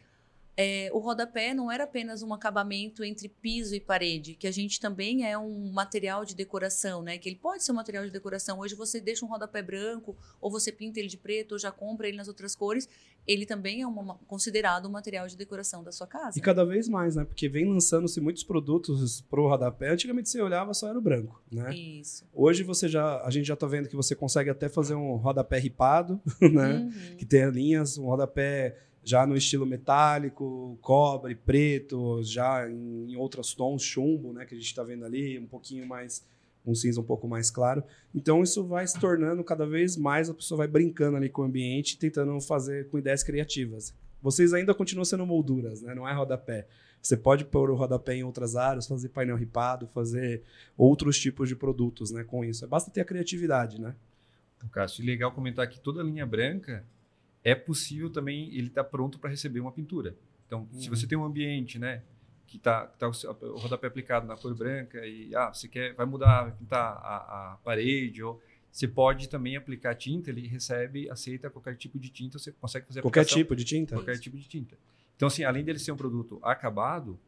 é, 0.58 0.90
o 0.94 1.00
rodapé 1.00 1.54
não 1.54 1.72
era 1.72 1.86
apenas 1.86 2.22
um 2.22 2.34
acabamento 2.34 3.04
entre 3.04 3.30
piso 3.30 3.74
e 3.74 3.80
parede, 3.80 4.36
que 4.36 4.46
a 4.46 4.52
gente 4.52 4.80
também 4.80 5.26
é 5.26 5.38
um 5.38 5.72
material 5.72 6.26
de 6.26 6.36
decoração, 6.36 7.02
né? 7.02 7.18
Que 7.18 7.30
ele 7.30 7.38
pode 7.38 7.64
ser 7.64 7.72
um 7.72 7.76
material 7.76 8.04
de 8.06 8.12
decoração. 8.12 8.60
Hoje 8.60 8.76
você 8.76 9.00
deixa 9.00 9.26
um 9.26 9.30
rodapé 9.30 9.62
branco, 9.62 10.16
ou 10.42 10.52
você 10.52 10.72
pinta 10.72 11.00
ele 11.00 11.08
de 11.08 11.18
preto, 11.18 11.54
ou 11.54 11.60
já 11.60 11.72
compra 11.72 12.08
ele 12.08 12.18
nas 12.18 12.28
outras 12.28 12.54
cores. 12.54 12.88
Ele 13.28 13.46
também 13.46 13.82
é 13.82 13.88
uma- 13.88 14.16
considerado 14.28 14.88
um 14.88 14.92
material 14.92 15.28
de 15.28 15.38
decoração 15.38 15.84
da 15.84 15.92
sua 15.92 16.08
casa. 16.08 16.38
E 16.38 16.42
cada 16.42 16.66
vez 16.66 16.90
mais, 16.90 17.16
né? 17.16 17.24
Porque 17.24 17.48
vem 17.48 17.66
lançando-se 17.72 18.20
muitos 18.20 18.44
produtos 18.44 19.22
pro 19.22 19.48
rodapé. 19.48 19.90
Antigamente 19.90 20.28
você 20.30 20.42
olhava 20.42 20.74
só 20.74 20.90
era 20.90 20.98
o 20.98 21.02
branco, 21.02 21.42
né? 21.52 21.74
Isso. 21.74 22.26
Hoje 22.34 22.64
você 22.64 22.88
já, 22.90 23.22
a 23.24 23.30
gente 23.30 23.46
já 23.46 23.56
tá 23.56 23.68
vendo 23.68 23.88
que 23.88 23.96
você 23.96 24.16
consegue 24.16 24.50
até 24.50 24.68
fazer 24.68 24.96
um 24.96 25.16
rodapé 25.18 25.60
ripado, 25.60 26.20
né? 26.42 26.74
Uhum. 26.80 27.16
Que 27.16 27.26
tem 27.26 27.48
linhas, 27.52 27.98
um 27.98 28.06
rodapé 28.06 28.76
já 29.04 29.26
no 29.26 29.36
estilo 29.36 29.66
metálico, 29.66 30.78
cobre, 30.82 31.36
preto, 31.36 32.22
já 32.24 32.70
em, 32.70 33.12
em 33.12 33.16
outros 33.16 33.54
tons, 33.54 33.82
chumbo, 33.82 34.34
né? 34.34 34.46
Que 34.46 34.56
a 34.56 34.58
gente 34.58 34.74
tá 34.76 34.84
vendo 34.84 35.06
ali, 35.06 35.40
um 35.40 35.48
pouquinho 35.48 35.86
mais, 35.88 36.26
um 36.66 36.76
cinza 36.76 37.02
um 37.02 37.04
pouco 37.04 37.28
mais 37.28 37.50
claro. 37.50 37.84
Então 38.14 38.44
isso 38.44 38.64
vai 38.64 38.86
se 38.86 39.00
tornando 39.00 39.44
cada 39.44 39.66
vez 39.66 39.98
mais, 39.98 40.30
a 40.30 40.34
pessoa 40.34 40.60
vai 40.60 40.68
brincando 40.68 41.18
ali 41.18 41.30
com 41.30 41.42
o 41.42 41.46
ambiente, 41.46 41.98
tentando 41.98 42.40
fazer 42.42 42.88
com 42.90 43.00
ideias 43.00 43.24
criativas. 43.24 43.94
Vocês 44.22 44.54
ainda 44.54 44.74
continuam 44.74 45.04
sendo 45.04 45.26
molduras, 45.26 45.82
né? 45.82 45.96
Não 45.96 46.08
é 46.08 46.14
rodapé. 46.14 46.68
Você 47.02 47.18
pode 47.18 47.44
pôr 47.46 47.72
o 47.72 47.76
rodapé 47.76 48.16
em 48.16 48.24
outras 48.24 48.56
áreas, 48.56 48.88
fazer 48.88 49.10
painel 49.10 49.36
ripado, 49.36 49.88
fazer 49.88 50.44
outros 50.78 51.18
tipos 51.20 51.50
de 51.50 51.56
produtos, 51.56 52.12
né? 52.12 52.24
Com 52.24 52.46
isso. 52.46 52.68
Basta 52.68 52.92
ter 52.92 53.02
a 53.02 53.06
criatividade, 53.06 53.82
né? 53.82 53.96
Então, 54.56 54.70
Cássio, 54.70 55.04
legal 55.04 55.32
comentar 55.32 55.68
que 55.68 55.80
toda 55.80 56.02
a 56.02 56.04
linha 56.04 56.24
branca 56.24 56.86
é 57.44 57.56
possível 57.56 58.10
também 58.10 58.54
ele 58.56 58.68
estar 58.68 58.84
pronto 58.84 59.18
para 59.20 59.30
receber 59.30 59.60
uma 59.60 59.72
pintura. 59.72 60.16
Então, 60.48 60.68
se 60.74 60.90
Uhum. 60.90 60.96
você 60.96 61.08
tem 61.08 61.18
um 61.18 61.24
ambiente, 61.24 61.80
né, 61.80 62.04
que 62.48 62.60
tá, 62.60 62.86
que 62.88 62.98
tá 63.00 63.08
o, 63.08 63.58
rodapé 63.58 63.88
aplicado 63.88 64.28
na 64.28 64.36
cor 64.36 64.54
branca 64.54 65.06
e 65.06 65.34
ah, 65.34 65.54
você 65.54 65.68
quer 65.68 65.94
vai 65.94 66.06
mudar, 66.06 66.44
vai 66.44 66.52
pintar 66.52 66.98
a, 66.98 67.54
a 67.54 67.58
parede 67.64 68.22
ou 68.22 68.42
você 68.72 68.88
pode 68.88 69.28
também 69.30 69.56
aplicar 69.58 69.96
tinta, 69.96 70.30
ele 70.30 70.48
recebe, 70.48 71.10
aceita 71.10 71.50
qualquer 71.50 71.76
tipo 71.76 71.98
de 72.00 72.10
tinta, 72.10 72.38
você 72.40 72.52
consegue 72.52 72.86
fazer 72.88 73.02
Qualquer 73.02 73.26
tipo 73.26 73.56
de 73.56 73.64
tinta. 73.66 73.96
qualquer 73.96 74.18
tipo 74.20 74.38
de 74.38 74.48
tinta. 74.48 74.78
Então, 75.16 75.28
assim, 75.28 75.44
além 75.44 75.64
dele 75.64 75.80
ser 75.80 75.92
um 75.92 75.98
produto 75.98 76.40
acabado, 76.42 77.20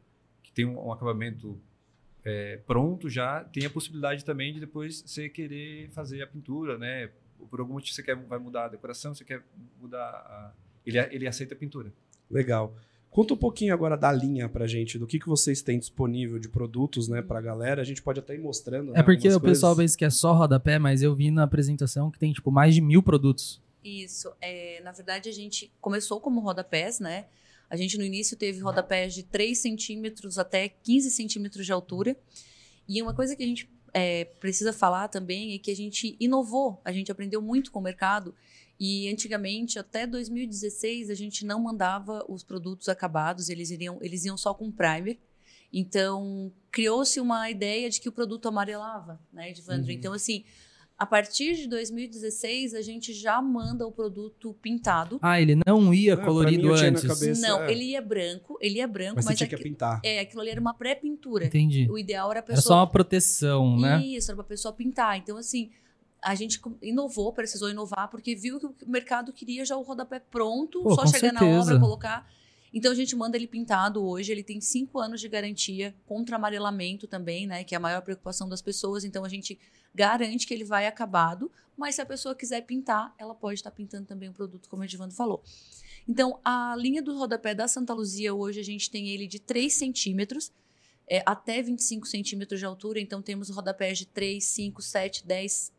que 0.42 0.50
tem 0.52 0.64
um, 0.64 0.86
um 0.88 0.92
acabamento 0.92 1.58
é, 2.24 2.58
pronto 2.66 3.08
já, 3.10 3.44
tem 3.44 3.66
a 3.66 3.70
possibilidade 3.70 4.24
também 4.24 4.52
de 4.54 4.60
depois 4.60 5.02
você 5.06 5.28
querer 5.28 5.90
fazer 5.90 6.22
a 6.22 6.26
pintura, 6.26 6.78
né? 6.78 7.10
Por 7.50 7.60
algum 7.60 7.74
motivo 7.74 7.94
você 7.94 8.02
quer, 8.02 8.16
vai 8.16 8.38
mudar 8.38 8.66
a 8.66 8.68
decoração, 8.68 9.14
você 9.14 9.24
quer 9.24 9.42
mudar 9.80 10.08
a... 10.08 10.52
Ele, 10.84 10.98
ele 10.98 11.26
aceita 11.26 11.54
a 11.54 11.56
pintura. 11.56 11.92
Legal. 12.30 12.74
Conta 13.10 13.32
um 13.32 13.36
pouquinho 13.36 13.72
agora 13.72 13.96
da 13.96 14.10
linha 14.10 14.48
pra 14.48 14.66
gente, 14.66 14.98
do 14.98 15.06
que, 15.06 15.20
que 15.20 15.28
vocês 15.28 15.62
têm 15.62 15.78
disponível 15.78 16.36
de 16.38 16.48
produtos, 16.48 17.06
né, 17.06 17.22
pra 17.22 17.40
galera. 17.40 17.80
A 17.80 17.84
gente 17.84 18.02
pode 18.02 18.18
até 18.18 18.34
ir 18.34 18.40
mostrando. 18.40 18.92
né, 18.92 18.98
É 18.98 19.02
porque 19.04 19.28
o 19.28 19.40
pessoal 19.40 19.76
pensa 19.76 19.96
que 19.96 20.04
é 20.04 20.10
só 20.10 20.32
rodapé, 20.32 20.80
mas 20.80 21.00
eu 21.00 21.14
vi 21.14 21.30
na 21.30 21.44
apresentação 21.44 22.10
que 22.10 22.18
tem, 22.18 22.32
tipo, 22.32 22.50
mais 22.50 22.74
de 22.74 22.80
mil 22.80 23.02
produtos. 23.04 23.62
Isso. 23.84 24.32
É, 24.40 24.80
na 24.82 24.90
verdade, 24.90 25.28
a 25.28 25.32
gente 25.32 25.72
começou 25.80 26.20
como 26.20 26.40
rodapés, 26.40 26.98
né? 26.98 27.26
A 27.70 27.76
gente 27.76 27.96
no 27.96 28.02
início 28.04 28.36
teve 28.36 28.58
rodapés 28.60 29.14
de 29.14 29.22
3 29.22 29.56
centímetros 29.56 30.36
até 30.36 30.68
15 30.68 31.10
centímetros 31.10 31.64
de 31.64 31.72
altura. 31.72 32.16
E 32.88 33.00
uma 33.00 33.14
coisa 33.14 33.36
que 33.36 33.42
a 33.42 33.46
gente 33.46 33.70
é, 33.94 34.24
precisa 34.24 34.72
falar 34.72 35.06
também 35.06 35.54
é 35.54 35.58
que 35.58 35.70
a 35.70 35.76
gente 35.76 36.16
inovou, 36.18 36.82
a 36.84 36.92
gente 36.92 37.12
aprendeu 37.12 37.40
muito 37.40 37.70
com 37.70 37.78
o 37.78 37.82
mercado. 37.82 38.34
E 38.78 39.08
antigamente, 39.08 39.78
até 39.78 40.04
2016, 40.04 41.08
a 41.08 41.14
gente 41.14 41.46
não 41.46 41.60
mandava 41.60 42.24
os 42.28 42.42
produtos 42.42 42.88
acabados, 42.88 43.48
eles, 43.48 43.70
iriam, 43.70 43.98
eles 44.02 44.24
iam 44.24 44.36
só 44.36 44.52
com 44.52 44.70
primer. 44.70 45.16
Então, 45.72 46.52
criou-se 46.72 47.20
uma 47.20 47.48
ideia 47.48 47.88
de 47.88 48.00
que 48.00 48.08
o 48.08 48.12
produto 48.12 48.48
amarelava, 48.48 49.20
né, 49.32 49.50
Edvandro? 49.50 49.86
Uhum. 49.86 49.96
Então, 49.96 50.12
assim, 50.12 50.44
a 51.04 51.06
partir 51.06 51.54
de 51.54 51.68
2016, 51.68 52.72
a 52.72 52.80
gente 52.80 53.12
já 53.12 53.40
manda 53.42 53.86
o 53.86 53.92
produto 53.92 54.56
pintado. 54.62 55.18
Ah, 55.20 55.38
ele 55.38 55.54
não 55.66 55.92
ia 55.92 56.16
não, 56.16 56.24
colorido 56.24 56.72
antes? 56.72 57.02
Cabeça, 57.02 57.46
não, 57.46 57.62
é. 57.62 57.70
ele 57.70 57.84
ia 57.90 58.00
branco, 58.00 58.56
ele 58.58 58.78
ia 58.78 58.88
branco, 58.88 59.16
mas, 59.16 59.26
mas 59.26 59.36
tinha 59.36 59.46
aqui, 59.46 59.54
que 59.54 59.62
pintar. 59.62 60.00
É, 60.02 60.20
aquilo 60.20 60.40
ali 60.40 60.50
era 60.50 60.60
uma 60.60 60.72
pré-pintura. 60.72 61.44
Entendi. 61.44 61.86
O 61.90 61.98
ideal 61.98 62.30
era 62.30 62.40
a 62.40 62.42
pessoa... 62.42 62.56
Era 62.56 62.62
só 62.62 62.74
uma 62.76 62.86
proteção, 62.86 63.78
né? 63.78 64.02
Isso, 64.02 64.30
era 64.30 64.36
pra 64.36 64.44
pessoa 64.44 64.72
pintar. 64.72 65.18
Então, 65.18 65.36
assim, 65.36 65.70
a 66.22 66.34
gente 66.34 66.58
inovou, 66.80 67.34
precisou 67.34 67.68
inovar, 67.68 68.08
porque 68.08 68.34
viu 68.34 68.58
que 68.58 68.64
o 68.66 68.74
mercado 68.86 69.30
queria 69.30 69.62
já 69.66 69.76
o 69.76 69.82
rodapé 69.82 70.18
pronto, 70.18 70.82
Pô, 70.82 70.94
só 70.94 71.06
chegar 71.06 71.38
certeza. 71.38 71.44
na 71.44 71.60
obra, 71.60 71.78
colocar... 71.78 72.26
Então 72.74 72.90
a 72.90 72.94
gente 72.94 73.14
manda 73.14 73.36
ele 73.36 73.46
pintado 73.46 74.04
hoje, 74.04 74.32
ele 74.32 74.42
tem 74.42 74.60
cinco 74.60 74.98
anos 74.98 75.20
de 75.20 75.28
garantia 75.28 75.94
contra 76.04 76.34
amarelamento 76.34 77.06
também, 77.06 77.46
né? 77.46 77.62
Que 77.62 77.76
é 77.76 77.78
a 77.78 77.80
maior 77.80 78.02
preocupação 78.02 78.48
das 78.48 78.60
pessoas. 78.60 79.04
Então 79.04 79.24
a 79.24 79.28
gente 79.28 79.56
garante 79.94 80.44
que 80.44 80.52
ele 80.52 80.64
vai 80.64 80.88
acabado, 80.88 81.52
mas 81.76 81.94
se 81.94 82.02
a 82.02 82.06
pessoa 82.06 82.34
quiser 82.34 82.62
pintar, 82.62 83.14
ela 83.16 83.32
pode 83.32 83.60
estar 83.60 83.70
pintando 83.70 84.06
também 84.06 84.28
o 84.28 84.32
produto, 84.32 84.68
como 84.68 84.82
o 84.82 84.84
Edivando 84.84 85.14
falou. 85.14 85.40
Então, 86.06 86.40
a 86.44 86.74
linha 86.76 87.00
do 87.00 87.16
rodapé 87.16 87.54
da 87.54 87.68
Santa 87.68 87.94
Luzia, 87.94 88.34
hoje, 88.34 88.58
a 88.60 88.64
gente 88.64 88.90
tem 88.90 89.08
ele 89.08 89.26
de 89.26 89.38
3 89.38 89.72
centímetros 89.72 90.52
é, 91.08 91.22
até 91.24 91.62
25 91.62 92.06
centímetros 92.06 92.60
de 92.60 92.66
altura. 92.66 93.00
Então, 93.00 93.22
temos 93.22 93.48
rodapés 93.50 93.98
de 93.98 94.06
3, 94.06 94.44
5, 94.44 94.82
7, 94.82 95.26
10, 95.26 95.72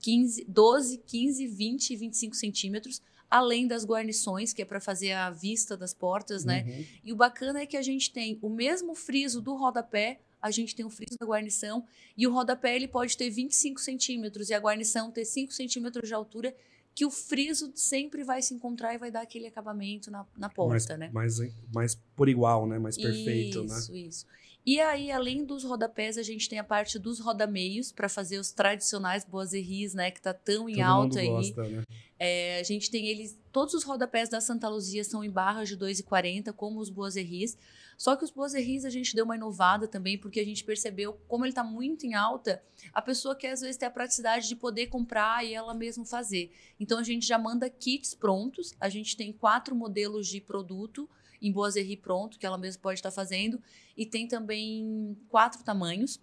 15, 0.00 0.44
12, 0.48 0.98
15, 0.98 1.46
20 1.46 1.90
e 1.90 1.96
25 1.96 2.36
centímetros 2.36 3.02
além 3.30 3.66
das 3.66 3.84
guarnições, 3.84 4.52
que 4.52 4.62
é 4.62 4.64
para 4.64 4.80
fazer 4.80 5.12
a 5.12 5.30
vista 5.30 5.76
das 5.76 5.92
portas, 5.92 6.44
né? 6.44 6.64
Uhum. 6.66 6.84
E 7.04 7.12
o 7.12 7.16
bacana 7.16 7.60
é 7.60 7.66
que 7.66 7.76
a 7.76 7.82
gente 7.82 8.12
tem 8.12 8.38
o 8.40 8.48
mesmo 8.48 8.94
friso 8.94 9.40
do 9.40 9.54
rodapé, 9.56 10.20
a 10.40 10.50
gente 10.50 10.74
tem 10.74 10.84
o 10.84 10.90
friso 10.90 11.16
da 11.18 11.26
guarnição, 11.26 11.84
e 12.16 12.26
o 12.26 12.32
rodapé 12.32 12.76
ele 12.76 12.86
pode 12.86 13.16
ter 13.16 13.30
25 13.30 13.80
centímetros 13.80 14.50
e 14.50 14.54
a 14.54 14.60
guarnição 14.60 15.10
ter 15.10 15.24
5 15.24 15.52
centímetros 15.52 16.08
de 16.08 16.14
altura, 16.14 16.54
que 16.94 17.04
o 17.04 17.10
friso 17.10 17.70
sempre 17.74 18.24
vai 18.24 18.40
se 18.40 18.54
encontrar 18.54 18.94
e 18.94 18.98
vai 18.98 19.10
dar 19.10 19.20
aquele 19.20 19.46
acabamento 19.46 20.10
na, 20.10 20.24
na 20.36 20.48
porta, 20.48 20.96
mais, 20.96 20.98
né? 20.98 21.10
Mais, 21.12 21.38
mais 21.72 21.94
por 22.16 22.26
igual, 22.26 22.66
né? 22.66 22.78
Mais 22.78 22.96
perfeito, 22.96 23.64
isso, 23.64 23.64
né? 23.64 23.78
Isso, 23.78 23.96
isso. 23.96 24.26
E 24.66 24.80
aí, 24.80 25.12
além 25.12 25.44
dos 25.44 25.62
rodapés, 25.62 26.18
a 26.18 26.24
gente 26.24 26.48
tem 26.48 26.58
a 26.58 26.64
parte 26.64 26.98
dos 26.98 27.20
rodameios 27.20 27.92
para 27.92 28.08
fazer 28.08 28.40
os 28.40 28.50
tradicionais 28.50 29.24
boazerris, 29.24 29.94
né? 29.94 30.10
Que 30.10 30.20
tá 30.20 30.34
tão 30.34 30.68
em 30.68 30.74
Todo 30.74 30.84
alta 30.84 31.20
aí. 31.20 31.28
Gosta, 31.28 31.62
né? 31.68 31.84
É, 32.18 32.58
a 32.58 32.62
gente 32.64 32.90
tem 32.90 33.06
eles. 33.06 33.38
Todos 33.52 33.74
os 33.74 33.84
rodapés 33.84 34.28
da 34.28 34.40
Santa 34.40 34.68
Luzia 34.68 35.04
são 35.04 35.22
em 35.22 35.30
barras 35.30 35.68
de 35.68 35.76
2,40, 35.76 36.52
como 36.52 36.80
os 36.80 36.90
boazerris. 36.90 37.56
Só 37.96 38.16
que 38.16 38.24
os 38.24 38.30
boazerris 38.30 38.84
a 38.84 38.90
gente 38.90 39.14
deu 39.14 39.24
uma 39.24 39.36
inovada 39.36 39.86
também, 39.86 40.18
porque 40.18 40.40
a 40.40 40.44
gente 40.44 40.64
percebeu, 40.64 41.16
como 41.28 41.44
ele 41.44 41.52
está 41.52 41.62
muito 41.62 42.04
em 42.04 42.14
alta, 42.14 42.60
a 42.92 43.00
pessoa 43.00 43.36
quer 43.36 43.52
às 43.52 43.60
vezes 43.60 43.76
ter 43.76 43.86
a 43.86 43.90
praticidade 43.90 44.48
de 44.48 44.56
poder 44.56 44.88
comprar 44.88 45.46
e 45.46 45.54
ela 45.54 45.74
mesmo 45.74 46.04
fazer. 46.04 46.52
Então 46.78 46.98
a 46.98 47.04
gente 47.04 47.24
já 47.24 47.38
manda 47.38 47.70
kits 47.70 48.14
prontos. 48.14 48.74
A 48.80 48.88
gente 48.88 49.16
tem 49.16 49.32
quatro 49.32 49.76
modelos 49.76 50.26
de 50.26 50.40
produto 50.40 51.08
em 51.46 51.52
Boazerri 51.52 51.96
pronto, 51.96 52.38
que 52.38 52.46
ela 52.46 52.58
mesma 52.58 52.82
pode 52.82 52.98
estar 52.98 53.10
fazendo. 53.10 53.60
E 53.96 54.04
tem 54.04 54.26
também 54.26 55.16
quatro 55.28 55.62
tamanhos. 55.62 56.20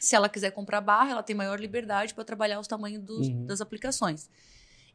Se 0.00 0.14
ela 0.14 0.28
quiser 0.28 0.50
comprar 0.50 0.80
barra, 0.80 1.12
ela 1.12 1.22
tem 1.22 1.34
maior 1.34 1.58
liberdade 1.58 2.14
para 2.14 2.24
trabalhar 2.24 2.60
os 2.60 2.66
tamanhos 2.66 3.02
dos, 3.02 3.28
uhum. 3.28 3.46
das 3.46 3.60
aplicações. 3.60 4.28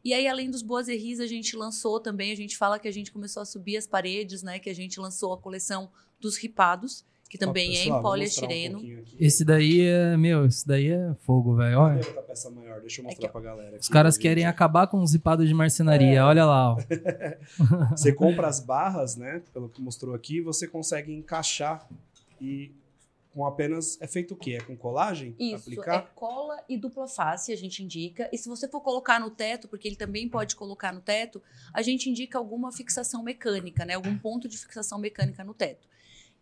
E 0.04 0.12
aí, 0.12 0.26
além 0.26 0.50
dos 0.50 0.62
Boazerris, 0.62 1.20
a 1.20 1.26
gente 1.26 1.56
lançou 1.56 2.00
também, 2.00 2.32
a 2.32 2.36
gente 2.36 2.56
fala 2.56 2.78
que 2.78 2.88
a 2.88 2.92
gente 2.92 3.12
começou 3.12 3.42
a 3.42 3.46
subir 3.46 3.76
as 3.76 3.86
paredes, 3.86 4.42
né? 4.42 4.58
Que 4.58 4.68
a 4.68 4.74
gente 4.74 4.98
lançou 4.98 5.32
a 5.32 5.38
coleção 5.38 5.90
dos 6.20 6.36
ripados, 6.36 7.04
que 7.32 7.38
também 7.38 7.70
Ó, 7.70 7.72
pessoal, 7.72 7.96
é 7.96 7.98
em 7.98 8.02
poliestireno. 8.02 8.78
Um 8.78 9.04
esse 9.18 9.42
daí 9.42 9.80
é, 9.80 10.18
meu, 10.18 10.44
esse 10.44 10.68
daí 10.68 10.88
é 10.88 11.14
fogo, 11.20 11.56
velho. 11.56 11.78
Olha. 11.78 12.04
Peça 12.04 12.50
maior, 12.50 12.78
deixa 12.80 13.00
eu 13.00 13.06
mostrar 13.06 13.24
aqui, 13.24 13.32
pra 13.32 13.40
galera. 13.40 13.78
Os 13.78 13.88
caras 13.88 14.18
querem 14.18 14.44
acabar 14.44 14.86
com 14.86 15.02
os 15.02 15.14
ripados 15.14 15.48
de 15.48 15.54
marcenaria, 15.54 16.18
é. 16.18 16.22
olha 16.22 16.44
lá. 16.44 16.74
Ó. 16.74 16.76
você 17.96 18.12
compra 18.12 18.48
as 18.48 18.60
barras, 18.60 19.16
né? 19.16 19.42
Pelo 19.50 19.70
que 19.70 19.80
mostrou 19.80 20.14
aqui, 20.14 20.42
você 20.42 20.68
consegue 20.68 21.10
encaixar 21.10 21.88
e 22.38 22.70
com 23.32 23.46
apenas. 23.46 23.98
É 24.02 24.06
feito 24.06 24.34
o 24.34 24.36
quê? 24.36 24.58
É 24.60 24.60
com 24.60 24.76
colagem? 24.76 25.34
Isso, 25.38 25.70
aplicar? 25.70 25.94
é 25.94 26.06
cola 26.14 26.62
e 26.68 26.76
dupla 26.76 27.08
face, 27.08 27.50
a 27.50 27.56
gente 27.56 27.82
indica. 27.82 28.28
E 28.30 28.36
se 28.36 28.46
você 28.46 28.68
for 28.68 28.82
colocar 28.82 29.18
no 29.18 29.30
teto, 29.30 29.68
porque 29.68 29.88
ele 29.88 29.96
também 29.96 30.28
pode 30.28 30.54
colocar 30.54 30.92
no 30.92 31.00
teto, 31.00 31.42
a 31.72 31.80
gente 31.80 32.10
indica 32.10 32.36
alguma 32.36 32.70
fixação 32.70 33.22
mecânica, 33.22 33.86
né? 33.86 33.94
Algum 33.94 34.18
ponto 34.18 34.46
de 34.46 34.58
fixação 34.58 34.98
mecânica 34.98 35.42
no 35.42 35.54
teto. 35.54 35.90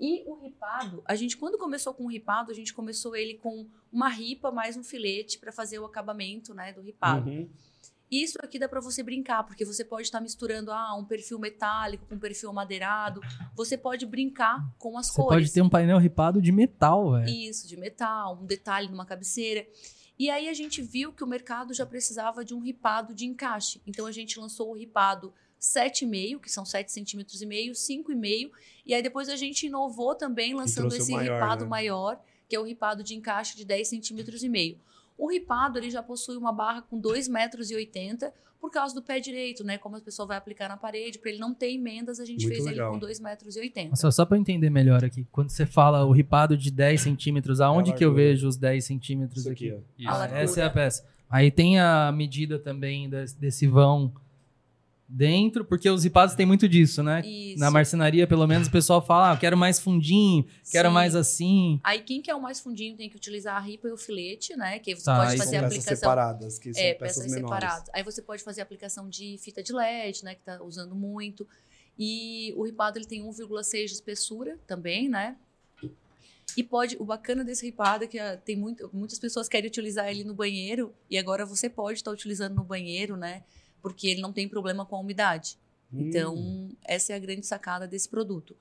E 0.01 0.25
o 0.27 0.35
ripado, 0.35 1.03
a 1.05 1.15
gente, 1.15 1.37
quando 1.37 1.59
começou 1.59 1.93
com 1.93 2.05
o 2.05 2.09
ripado, 2.09 2.51
a 2.51 2.55
gente 2.55 2.73
começou 2.73 3.15
ele 3.15 3.35
com 3.35 3.67
uma 3.93 4.09
ripa 4.09 4.51
mais 4.51 4.77
um 4.77 4.83
filete 4.83 5.39
para 5.39 5.53
fazer 5.53 5.79
o 5.79 5.85
acabamento 5.85 6.55
né, 6.55 6.73
do 6.73 6.81
ripado. 6.81 7.29
Uhum. 7.29 7.51
Isso 8.11 8.39
aqui 8.43 8.59
dá 8.59 8.69
para 8.69 8.81
você 8.81 9.03
brincar, 9.03 9.45
porque 9.45 9.65
você 9.65 9.85
pode 9.85 10.03
estar 10.03 10.21
misturando 10.21 10.73
ah, 10.73 10.97
um 10.97 11.05
perfil 11.05 11.39
metálico 11.39 12.07
com 12.07 12.17
um 12.17 12.19
perfil 12.19 12.53
madeirado. 12.53 13.21
Você 13.55 13.77
pode 13.77 14.05
brincar 14.07 14.59
com 14.79 14.99
as 14.99 15.07
você 15.07 15.15
cores. 15.15 15.29
Você 15.29 15.41
pode 15.45 15.53
ter 15.53 15.63
um 15.63 15.69
painel 15.69 15.99
ripado 15.99 16.41
de 16.43 16.51
metal, 16.51 17.13
velho. 17.13 17.29
Isso, 17.29 17.69
de 17.69 17.77
metal, 17.77 18.39
um 18.41 18.47
detalhe 18.47 18.89
numa 18.89 19.05
cabeceira. 19.05 19.65
E 20.19 20.29
aí 20.29 20.49
a 20.49 20.55
gente 20.55 20.83
viu 20.83 21.13
que 21.13 21.23
o 21.23 21.27
mercado 21.27 21.73
já 21.73 21.87
precisava 21.87 22.45
de 22.45 22.53
um 22.53 22.61
ripado 22.61 23.15
de 23.15 23.27
encaixe. 23.27 23.81
Então 23.87 24.07
a 24.07 24.13
gente 24.13 24.41
lançou 24.41 24.71
o 24.71 24.75
ripado 24.75 25.33
7,5, 25.61 26.41
que 26.41 26.51
são 26.51 26.65
7 26.65 26.91
centímetros 26.91 27.43
e 27.43 27.47
meio, 27.47 27.73
5,5. 27.73 28.51
E 28.87 28.95
aí 28.95 29.03
depois 29.03 29.29
a 29.29 29.37
gente 29.37 29.67
inovou 29.67 30.15
também 30.15 30.55
lançando 30.55 30.95
esse 30.97 31.13
maior, 31.13 31.35
ripado 31.35 31.65
né? 31.65 31.71
maior, 31.71 32.21
que 32.49 32.57
é 32.57 32.61
o 32.61 32.65
ripado 32.65 33.05
de 33.05 33.15
encaixe 33.15 33.57
de 33.57 33.65
10 33.65 33.87
centímetros 33.87 34.43
e 34.43 34.49
meio. 34.49 34.79
O 35.19 35.31
ripado 35.31 35.79
ele 35.79 35.91
já 35.91 36.03
possui 36.03 36.37
uma 36.37 36.53
barra 36.53 36.81
com 36.81 37.01
2,80 37.01 37.31
metros 37.31 37.71
e 37.71 37.77
por 38.59 38.71
causa 38.71 38.95
do 38.95 39.03
pé 39.03 39.19
direito, 39.21 39.65
né? 39.65 39.79
Como 39.79 39.97
a 39.97 40.01
pessoa 40.01 40.27
vai 40.27 40.37
aplicar 40.37 40.69
na 40.69 40.77
parede, 40.77 41.19
para 41.19 41.31
ele 41.31 41.39
não 41.39 41.55
ter 41.55 41.73
emendas, 41.73 42.21
a 42.21 42.25
gente 42.27 42.43
Muito 42.43 42.55
fez 42.55 42.65
legal. 42.67 42.93
ele 42.93 43.01
com 43.01 43.07
2,80 43.07 43.23
metros 43.23 43.57
e 43.57 43.97
Só, 43.97 44.11
só 44.11 44.25
para 44.27 44.37
entender 44.37 44.69
melhor 44.69 45.03
aqui, 45.05 45.27
quando 45.33 45.51
você 45.51 45.65
fala 45.65 46.05
o 46.05 46.13
ripado 46.13 46.57
de 46.57 46.71
10 46.71 47.01
centímetros, 47.01 47.61
aonde 47.61 47.91
é 47.91 47.95
que 47.95 48.05
eu 48.05 48.13
vejo 48.13 48.47
os 48.47 48.57
10 48.57 48.85
centímetros 48.85 49.41
Isso 49.41 49.51
aqui? 49.51 49.71
aqui 49.71 50.07
ah, 50.07 50.29
essa 50.33 50.61
é 50.61 50.65
a 50.65 50.71
peça. 50.71 51.07
Aí 51.29 51.51
tem 51.51 51.79
a 51.79 52.13
medida 52.13 52.59
também 52.59 53.09
desse 53.39 53.67
vão 53.67 54.13
dentro, 55.13 55.65
porque 55.65 55.91
os 55.91 56.05
ripados 56.05 56.37
têm 56.37 56.47
muito 56.47 56.69
disso, 56.69 57.03
né? 57.03 57.21
Isso. 57.27 57.59
Na 57.59 57.71
marcenaria, 57.71 58.27
pelo 58.27 58.47
menos, 58.47 58.69
o 58.69 58.71
pessoal 58.71 59.05
fala, 59.05 59.33
ah, 59.33 59.37
quero 59.37 59.57
mais 59.57 59.81
fundinho, 59.81 60.45
Sim. 60.63 60.73
quero 60.73 60.91
mais 60.91 61.17
assim. 61.17 61.81
Aí 61.83 62.01
quem 62.01 62.23
quer 62.23 62.35
o 62.35 62.41
mais 62.41 62.61
fundinho 62.61 62.97
tem 62.97 63.11
que 63.11 63.17
utilizar 63.17 63.57
a 63.57 63.61
ripa 63.61 63.89
e 63.89 63.93
o 63.93 63.97
filete, 63.97 64.57
né? 64.57 64.79
Que 64.79 64.95
você 64.95 65.05
tá, 65.05 65.25
pode 65.25 65.37
fazer 65.37 65.57
a 65.57 65.67
aplicação... 65.67 65.97
separadas, 65.97 66.59
que 66.59 66.73
são 66.73 66.83
é, 66.83 66.95
peças, 66.95 67.25
peças 67.25 67.33
separadas. 67.33 67.91
Aí 67.93 68.05
você 68.05 68.23
pode 68.23 68.43
fazer 68.45 68.61
a 68.61 68.65
aplicação 68.65 69.09
de 69.09 69.37
fita 69.39 69.63
de 69.63 69.73
LED, 69.73 70.25
né? 70.25 70.35
Que 70.37 70.43
tá 70.43 70.63
usando 70.63 70.95
muito. 70.95 71.47
E 71.99 72.55
o 72.57 72.65
ripado, 72.65 72.97
ele 72.99 73.07
tem 73.07 73.23
1,6 73.23 73.87
de 73.87 73.93
espessura 73.93 74.59
também, 74.67 75.09
né? 75.09 75.37
E 76.57 76.63
pode, 76.63 76.97
o 76.99 77.05
bacana 77.05 77.45
desse 77.45 77.65
ripado 77.65 78.05
é 78.05 78.07
que 78.07 78.19
uh, 78.19 78.39
tem 78.45 78.57
muito, 78.57 78.91
muitas 78.93 79.19
pessoas 79.19 79.49
querem 79.49 79.69
utilizar 79.69 80.09
ele 80.09 80.25
no 80.25 80.35
banheiro 80.35 80.93
e 81.09 81.17
agora 81.17 81.47
você 81.47 81.69
pode 81.69 81.99
estar 81.99 82.11
tá 82.11 82.15
utilizando 82.15 82.55
no 82.55 82.65
banheiro, 82.65 83.17
né? 83.17 83.45
Porque 83.83 84.09
ele 84.09 84.21
não 84.21 84.33
tem 84.33 84.49
problema 84.49 84.85
com 84.85 84.97
a 84.97 85.01
umidade. 85.01 85.57
Então, 85.93 86.37
hum. 86.37 86.73
essa 86.85 87.13
é 87.13 87.17
a 87.17 87.19
grande 87.19 87.45
sacada 87.45 87.87
desse 87.87 88.09
produto. 88.09 88.55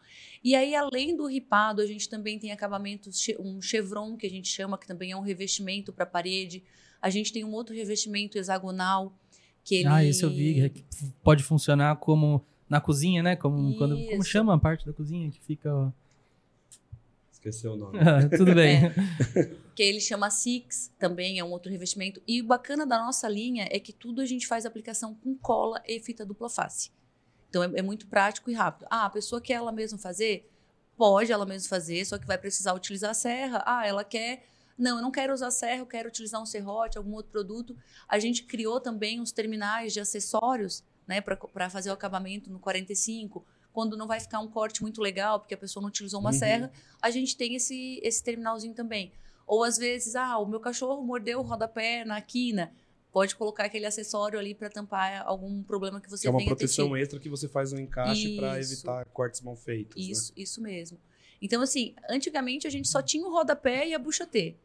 E 0.43 0.55
aí, 0.55 0.73
além 0.73 1.15
do 1.15 1.27
ripado, 1.27 1.82
a 1.82 1.86
gente 1.86 2.10
também 2.10 2.39
tem 2.39 2.51
acabamentos, 2.51 3.23
um 3.39 3.62
chevron, 3.62 4.17
que 4.17 4.25
a 4.25 4.29
gente 4.29 4.47
chama, 4.47 4.77
que 4.77 4.88
também 4.88 5.12
é 5.12 5.17
um 5.17 5.21
revestimento 5.21 5.93
para 5.93 6.03
a 6.03 6.08
parede. 6.08 6.63
A 6.99 7.10
gente 7.10 7.32
tem 7.32 7.44
um 7.44 7.52
outro 7.52 7.75
revestimento 7.75 8.37
hexagonal, 8.37 9.13
que 9.63 9.75
ele... 9.75 9.87
Ah, 9.87 10.04
esse 10.04 10.23
eu 10.23 10.29
vi, 10.31 10.60
é 10.60 10.71
pode 11.23 11.44
funcionar 11.44 11.98
como 11.98 12.44
na 12.67 12.81
cozinha, 12.81 13.21
né? 13.21 13.35
Como, 13.35 13.77
quando, 13.77 13.96
como 14.08 14.23
chama 14.23 14.56
a 14.56 14.58
parte 14.58 14.85
da 14.85 14.94
cozinha 14.94 15.29
que 15.29 15.39
fica... 15.41 15.94
Esqueceu 17.50 17.73
o 17.73 17.77
nome. 17.77 18.00
Ah, 18.00 18.29
tudo 18.29 18.54
bem. 18.56 18.85
É. 18.85 19.56
que 19.75 19.83
ele 19.83 20.00
chama 20.00 20.29
Six, 20.29 20.91
também 20.97 21.39
é 21.39 21.43
um 21.43 21.52
outro 21.52 21.71
revestimento. 21.71 22.21
E 22.27 22.41
o 22.41 22.45
bacana 22.45 22.85
da 22.85 22.97
nossa 22.97 23.27
linha 23.27 23.67
é 23.69 23.79
que 23.79 23.91
tudo 23.91 24.21
a 24.21 24.25
gente 24.25 24.47
faz 24.47 24.65
aplicação 24.65 25.15
com 25.15 25.35
cola 25.35 25.81
e 25.87 26.00
fita 26.00 26.25
dupla 26.25 26.50
face. 26.50 26.91
Então 27.50 27.63
é, 27.63 27.71
é 27.75 27.81
muito 27.81 28.08
prático 28.08 28.50
e 28.50 28.54
rápido. 28.54 28.87
Ah, 28.89 29.06
a 29.06 29.10
pessoa 29.10 29.41
quer 29.41 29.54
ela 29.54 29.71
mesma 29.71 29.97
fazer? 29.97 30.50
Pode 30.95 31.31
ela 31.31 31.45
mesma 31.45 31.67
fazer, 31.69 32.06
só 32.06 32.17
que 32.17 32.27
vai 32.27 32.37
precisar 32.37 32.73
utilizar 32.73 33.12
a 33.12 33.13
serra. 33.13 33.63
Ah, 33.65 33.85
ela 33.87 34.04
quer 34.04 34.43
não, 34.77 34.95
eu 34.95 35.02
não 35.02 35.12
quero 35.12 35.33
usar 35.33 35.52
serra, 35.52 35.81
eu 35.81 35.85
quero 35.85 36.08
utilizar 36.08 36.41
um 36.41 36.45
serrote, 36.45 36.97
algum 36.97 37.13
outro 37.13 37.31
produto. 37.31 37.75
A 38.08 38.17
gente 38.17 38.43
criou 38.43 38.79
também 38.79 39.19
uns 39.19 39.33
terminais 39.33 39.91
de 39.91 40.00
acessórios, 40.00 40.85
né, 41.06 41.19
para 41.19 41.69
fazer 41.69 41.89
o 41.89 41.93
acabamento 41.93 42.50
no 42.50 42.60
45 42.60 43.45
quando 43.80 43.96
não 43.96 44.08
vai 44.08 44.19
ficar 44.19 44.42
um 44.42 44.48
corte 44.50 44.82
muito 44.82 45.02
legal, 45.02 45.40
porque 45.40 45.54
a 45.54 45.58
pessoa 45.58 45.80
não 45.80 45.88
utilizou 45.88 46.19
uma 46.19 46.32
uhum. 46.32 46.38
serra, 46.38 46.69
a 47.02 47.10
gente 47.10 47.38
tem 47.38 47.56
esse, 47.56 47.98
esse 48.04 48.21
terminalzinho 48.21 48.73
também. 48.73 49.13
Ou 49.48 49.63
às 49.63 49.77
vezes, 49.77 50.17
ah, 50.17 50.38
o 50.38 50.46
meu 50.46 50.60
cachorro 50.60 51.02
mordeu 51.02 51.40
o 51.40 51.42
rodapé 51.42 52.04
na 52.04 52.19
quina. 52.21 52.73
Pode 53.10 53.38
colocar 53.38 53.63
aquele 53.63 53.86
acessório 53.86 54.38
ali 54.38 54.54
para 54.54 54.69
tampar 54.69 55.25
algum 55.25 55.63
problema 55.63 56.02
que 56.02 56.10
você 56.10 56.23
Que 56.23 56.27
é 56.27 56.30
uma 56.30 56.44
proteção 56.44 56.94
extra 56.98 57.21
que 57.21 57.30
você 57.30 57.48
faz 57.48 57.71
um 57.71 57.80
encaixe 57.80 58.36
para 58.36 58.60
evitar 58.60 59.06
cortes 59.06 59.40
mal 59.40 59.56
feitos. 59.56 59.96
né? 59.96 60.12
Isso, 60.12 60.34
isso 60.36 60.62
mesmo. 60.62 61.00
Então, 61.42 61.62
assim, 61.62 61.96
antigamente 62.10 62.67
a 62.67 62.69
gente 62.69 62.90
só 62.90 63.02
tinha 63.02 63.25
o 63.25 63.32
rodapé 63.32 63.88
e 63.88 63.94
a 63.94 64.00
bucha 64.00 64.27
T. 64.27 64.58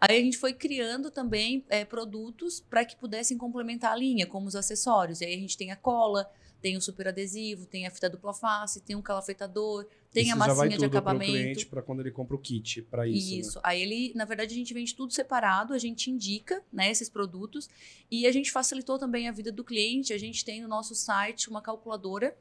Aí 0.00 0.18
a 0.18 0.20
gente 0.20 0.38
foi 0.38 0.52
criando 0.52 1.10
também 1.10 1.64
é, 1.68 1.84
produtos 1.84 2.60
para 2.60 2.84
que 2.84 2.94
pudessem 2.94 3.36
complementar 3.36 3.90
a 3.90 3.96
linha, 3.96 4.24
como 4.24 4.46
os 4.46 4.54
acessórios. 4.54 5.20
E 5.20 5.24
aí 5.24 5.34
a 5.34 5.38
gente 5.38 5.58
tem 5.58 5.72
a 5.72 5.76
cola, 5.76 6.30
tem 6.62 6.76
o 6.76 6.80
super 6.80 7.08
adesivo, 7.08 7.66
tem 7.66 7.86
a 7.86 7.90
fita 7.90 8.08
dupla 8.08 8.32
face, 8.32 8.80
tem 8.80 8.94
um 8.96 9.02
calafetador, 9.02 9.84
tem 10.12 10.22
Isso 10.22 10.32
a 10.32 10.38
já 10.38 10.38
vai 10.38 10.48
massinha 10.48 10.68
de 10.70 10.76
tudo 10.76 10.88
pro 10.90 10.98
acabamento. 11.00 11.32
cliente 11.32 11.66
para 11.66 11.82
quando 11.82 12.00
ele 12.00 12.12
compra 12.12 12.36
o 12.36 12.38
kit 12.38 12.82
para 12.82 13.06
isso. 13.08 13.34
Isso. 13.34 13.54
né? 13.58 13.62
Aí 13.64 13.82
ele, 13.82 14.12
na 14.14 14.24
verdade, 14.24 14.54
a 14.54 14.56
gente 14.56 14.72
vende 14.72 14.94
tudo 14.94 15.12
separado, 15.12 15.74
a 15.74 15.78
gente 15.78 16.10
indica, 16.10 16.62
né, 16.72 16.90
esses 16.90 17.08
produtos 17.08 17.68
e 18.10 18.26
a 18.26 18.32
gente 18.32 18.52
facilitou 18.52 18.98
também 18.98 19.28
a 19.28 19.32
vida 19.32 19.50
do 19.50 19.64
cliente. 19.64 20.12
A 20.12 20.18
gente 20.18 20.44
tem 20.44 20.62
no 20.62 20.68
nosso 20.68 20.94
site 20.94 21.50
uma 21.50 21.60
calculadora 21.60 22.36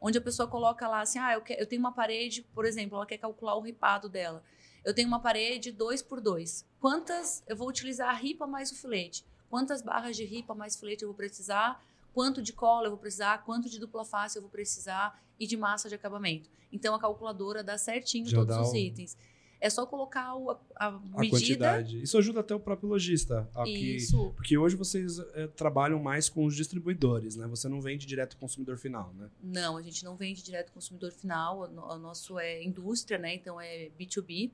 onde 0.00 0.16
a 0.18 0.20
pessoa 0.20 0.46
coloca 0.46 0.86
lá 0.86 1.00
assim: 1.00 1.18
"Ah, 1.18 1.32
eu, 1.34 1.40
que- 1.40 1.54
eu 1.54 1.66
tenho 1.66 1.80
uma 1.80 1.92
parede, 1.92 2.46
por 2.54 2.64
exemplo, 2.64 2.96
ela 2.96 3.06
quer 3.06 3.18
calcular 3.18 3.56
o 3.56 3.60
ripado 3.60 4.08
dela. 4.08 4.42
Eu 4.84 4.94
tenho 4.94 5.08
uma 5.08 5.18
parede 5.18 5.72
2 5.72 6.00
por 6.02 6.20
2. 6.20 6.64
Quantas 6.78 7.42
eu 7.48 7.56
vou 7.56 7.68
utilizar 7.68 8.10
a 8.10 8.12
ripa 8.12 8.46
mais 8.46 8.70
o 8.70 8.74
filete? 8.76 9.24
Quantas 9.50 9.80
barras 9.82 10.14
de 10.16 10.24
ripa 10.24 10.54
mais 10.54 10.76
filete 10.76 11.02
eu 11.02 11.08
vou 11.08 11.16
precisar? 11.16 11.82
Quanto 12.14 12.40
de 12.40 12.52
cola 12.52 12.86
eu 12.86 12.90
vou 12.92 12.98
precisar? 12.98 13.38
Quanto 13.44 13.68
de 13.68 13.78
dupla 13.78 14.04
face 14.04 14.38
eu 14.38 14.42
vou 14.42 14.50
precisar? 14.50 15.20
E 15.38 15.46
de 15.46 15.56
massa 15.56 15.88
de 15.88 15.94
acabamento. 15.96 16.48
Então 16.72 16.94
a 16.94 16.98
calculadora 17.00 17.62
dá 17.62 17.76
certinho 17.76 18.26
Já 18.26 18.38
todos 18.38 18.54
dá 18.56 18.62
os 18.62 18.70
o- 18.70 18.76
itens. 18.76 19.16
É 19.60 19.70
só 19.70 19.86
colocar 19.86 20.34
o- 20.36 20.50
a, 20.50 20.58
a 20.76 20.86
A 20.88 20.90
medida. 21.18 21.30
quantidade. 21.30 22.02
Isso 22.02 22.18
ajuda 22.18 22.40
até 22.40 22.54
o 22.54 22.60
próprio 22.60 22.88
lojista. 22.88 23.48
Aqui, 23.54 23.96
Isso. 23.96 24.32
Porque 24.36 24.58
hoje 24.58 24.76
vocês 24.76 25.18
eh, 25.18 25.46
trabalham 25.56 25.98
mais 26.02 26.28
com 26.28 26.44
os 26.44 26.54
distribuidores, 26.54 27.34
né? 27.34 27.46
Você 27.46 27.66
não 27.68 27.80
vende 27.80 28.04
direto 28.06 28.34
ao 28.34 28.40
consumidor 28.40 28.76
final, 28.76 29.12
né? 29.14 29.30
Não, 29.42 29.76
a 29.78 29.82
gente 29.82 30.04
não 30.04 30.16
vende 30.16 30.42
direto 30.42 30.68
ao 30.68 30.74
consumidor 30.74 31.10
final. 31.12 31.60
O 31.60 31.94
o 31.94 31.98
nosso 31.98 32.38
é 32.38 32.62
indústria, 32.62 33.16
né? 33.18 33.34
Então 33.34 33.58
é 33.60 33.90
B2B. 33.98 34.50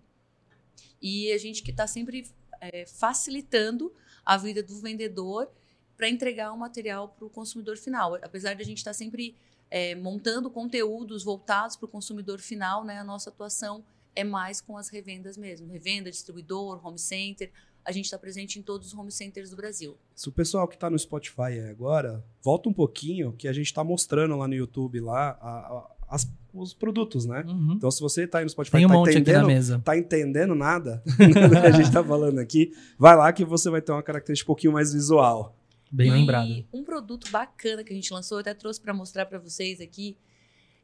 E 1.02 1.32
a 1.32 1.38
gente 1.38 1.62
que 1.62 1.70
está 1.72 1.86
sempre 1.86 2.26
é, 2.60 2.86
facilitando 2.86 3.92
a 4.24 4.36
vida 4.36 4.62
do 4.62 4.76
vendedor 4.80 5.50
para 6.00 6.08
entregar 6.08 6.50
o 6.50 6.56
material 6.56 7.14
para 7.18 7.26
o 7.26 7.28
consumidor 7.30 7.76
final. 7.76 8.14
Apesar 8.22 8.54
de 8.54 8.62
a 8.62 8.64
gente 8.64 8.78
estar 8.78 8.94
sempre 8.94 9.34
é, 9.70 9.94
montando 9.94 10.48
conteúdos 10.50 11.22
voltados 11.22 11.76
para 11.76 11.84
o 11.84 11.88
consumidor 11.88 12.38
final, 12.38 12.82
né? 12.86 12.98
A 12.98 13.04
nossa 13.04 13.28
atuação 13.28 13.84
é 14.16 14.24
mais 14.24 14.62
com 14.62 14.78
as 14.78 14.88
revendas 14.88 15.36
mesmo. 15.36 15.70
Revenda, 15.70 16.10
distribuidor, 16.10 16.80
home 16.84 16.98
center. 16.98 17.50
A 17.84 17.92
gente 17.92 18.06
está 18.06 18.18
presente 18.18 18.58
em 18.58 18.62
todos 18.62 18.86
os 18.86 18.94
home 18.98 19.12
centers 19.12 19.50
do 19.50 19.56
Brasil. 19.56 19.94
Se 20.14 20.26
o 20.26 20.32
pessoal 20.32 20.66
que 20.66 20.74
está 20.74 20.88
no 20.88 20.98
Spotify 20.98 21.60
agora, 21.70 22.24
volta 22.42 22.70
um 22.70 22.72
pouquinho, 22.72 23.34
que 23.34 23.46
a 23.46 23.52
gente 23.52 23.66
está 23.66 23.84
mostrando 23.84 24.34
lá 24.36 24.48
no 24.48 24.54
YouTube 24.54 25.00
lá 25.00 25.36
a- 25.38 25.58
a- 25.58 25.90
as- 26.16 26.32
os 26.54 26.72
produtos, 26.72 27.26
né? 27.26 27.44
Uhum. 27.46 27.74
Então, 27.76 27.90
se 27.90 28.00
você 28.00 28.24
está 28.24 28.38
aí 28.38 28.44
no 28.44 28.50
Spotify 28.50 28.78
Tem 28.78 28.86
um 28.86 28.88
tá 28.88 28.94
monte 28.94 29.08
aqui 29.10 29.16
na 29.16 29.20
entendendo, 29.20 29.46
mesa. 29.46 29.82
tá 29.84 29.96
entendendo 29.98 30.54
nada 30.54 31.02
do 31.04 31.60
que 31.60 31.66
a 31.66 31.70
gente 31.72 31.92
tá 31.92 32.02
falando 32.02 32.38
aqui, 32.38 32.72
vai 32.98 33.14
lá 33.14 33.30
que 33.34 33.44
você 33.44 33.68
vai 33.68 33.82
ter 33.82 33.92
uma 33.92 34.02
característica 34.02 34.46
um 34.50 34.54
pouquinho 34.54 34.72
mais 34.72 34.92
visual. 34.94 35.54
Bem 35.90 36.08
e 36.08 36.10
lembrado. 36.10 36.64
um 36.72 36.84
produto 36.84 37.30
bacana 37.30 37.82
que 37.82 37.92
a 37.92 37.96
gente 37.96 38.12
lançou, 38.12 38.38
eu 38.38 38.40
até 38.40 38.54
trouxe 38.54 38.80
para 38.80 38.94
mostrar 38.94 39.26
para 39.26 39.38
vocês 39.38 39.80
aqui, 39.80 40.16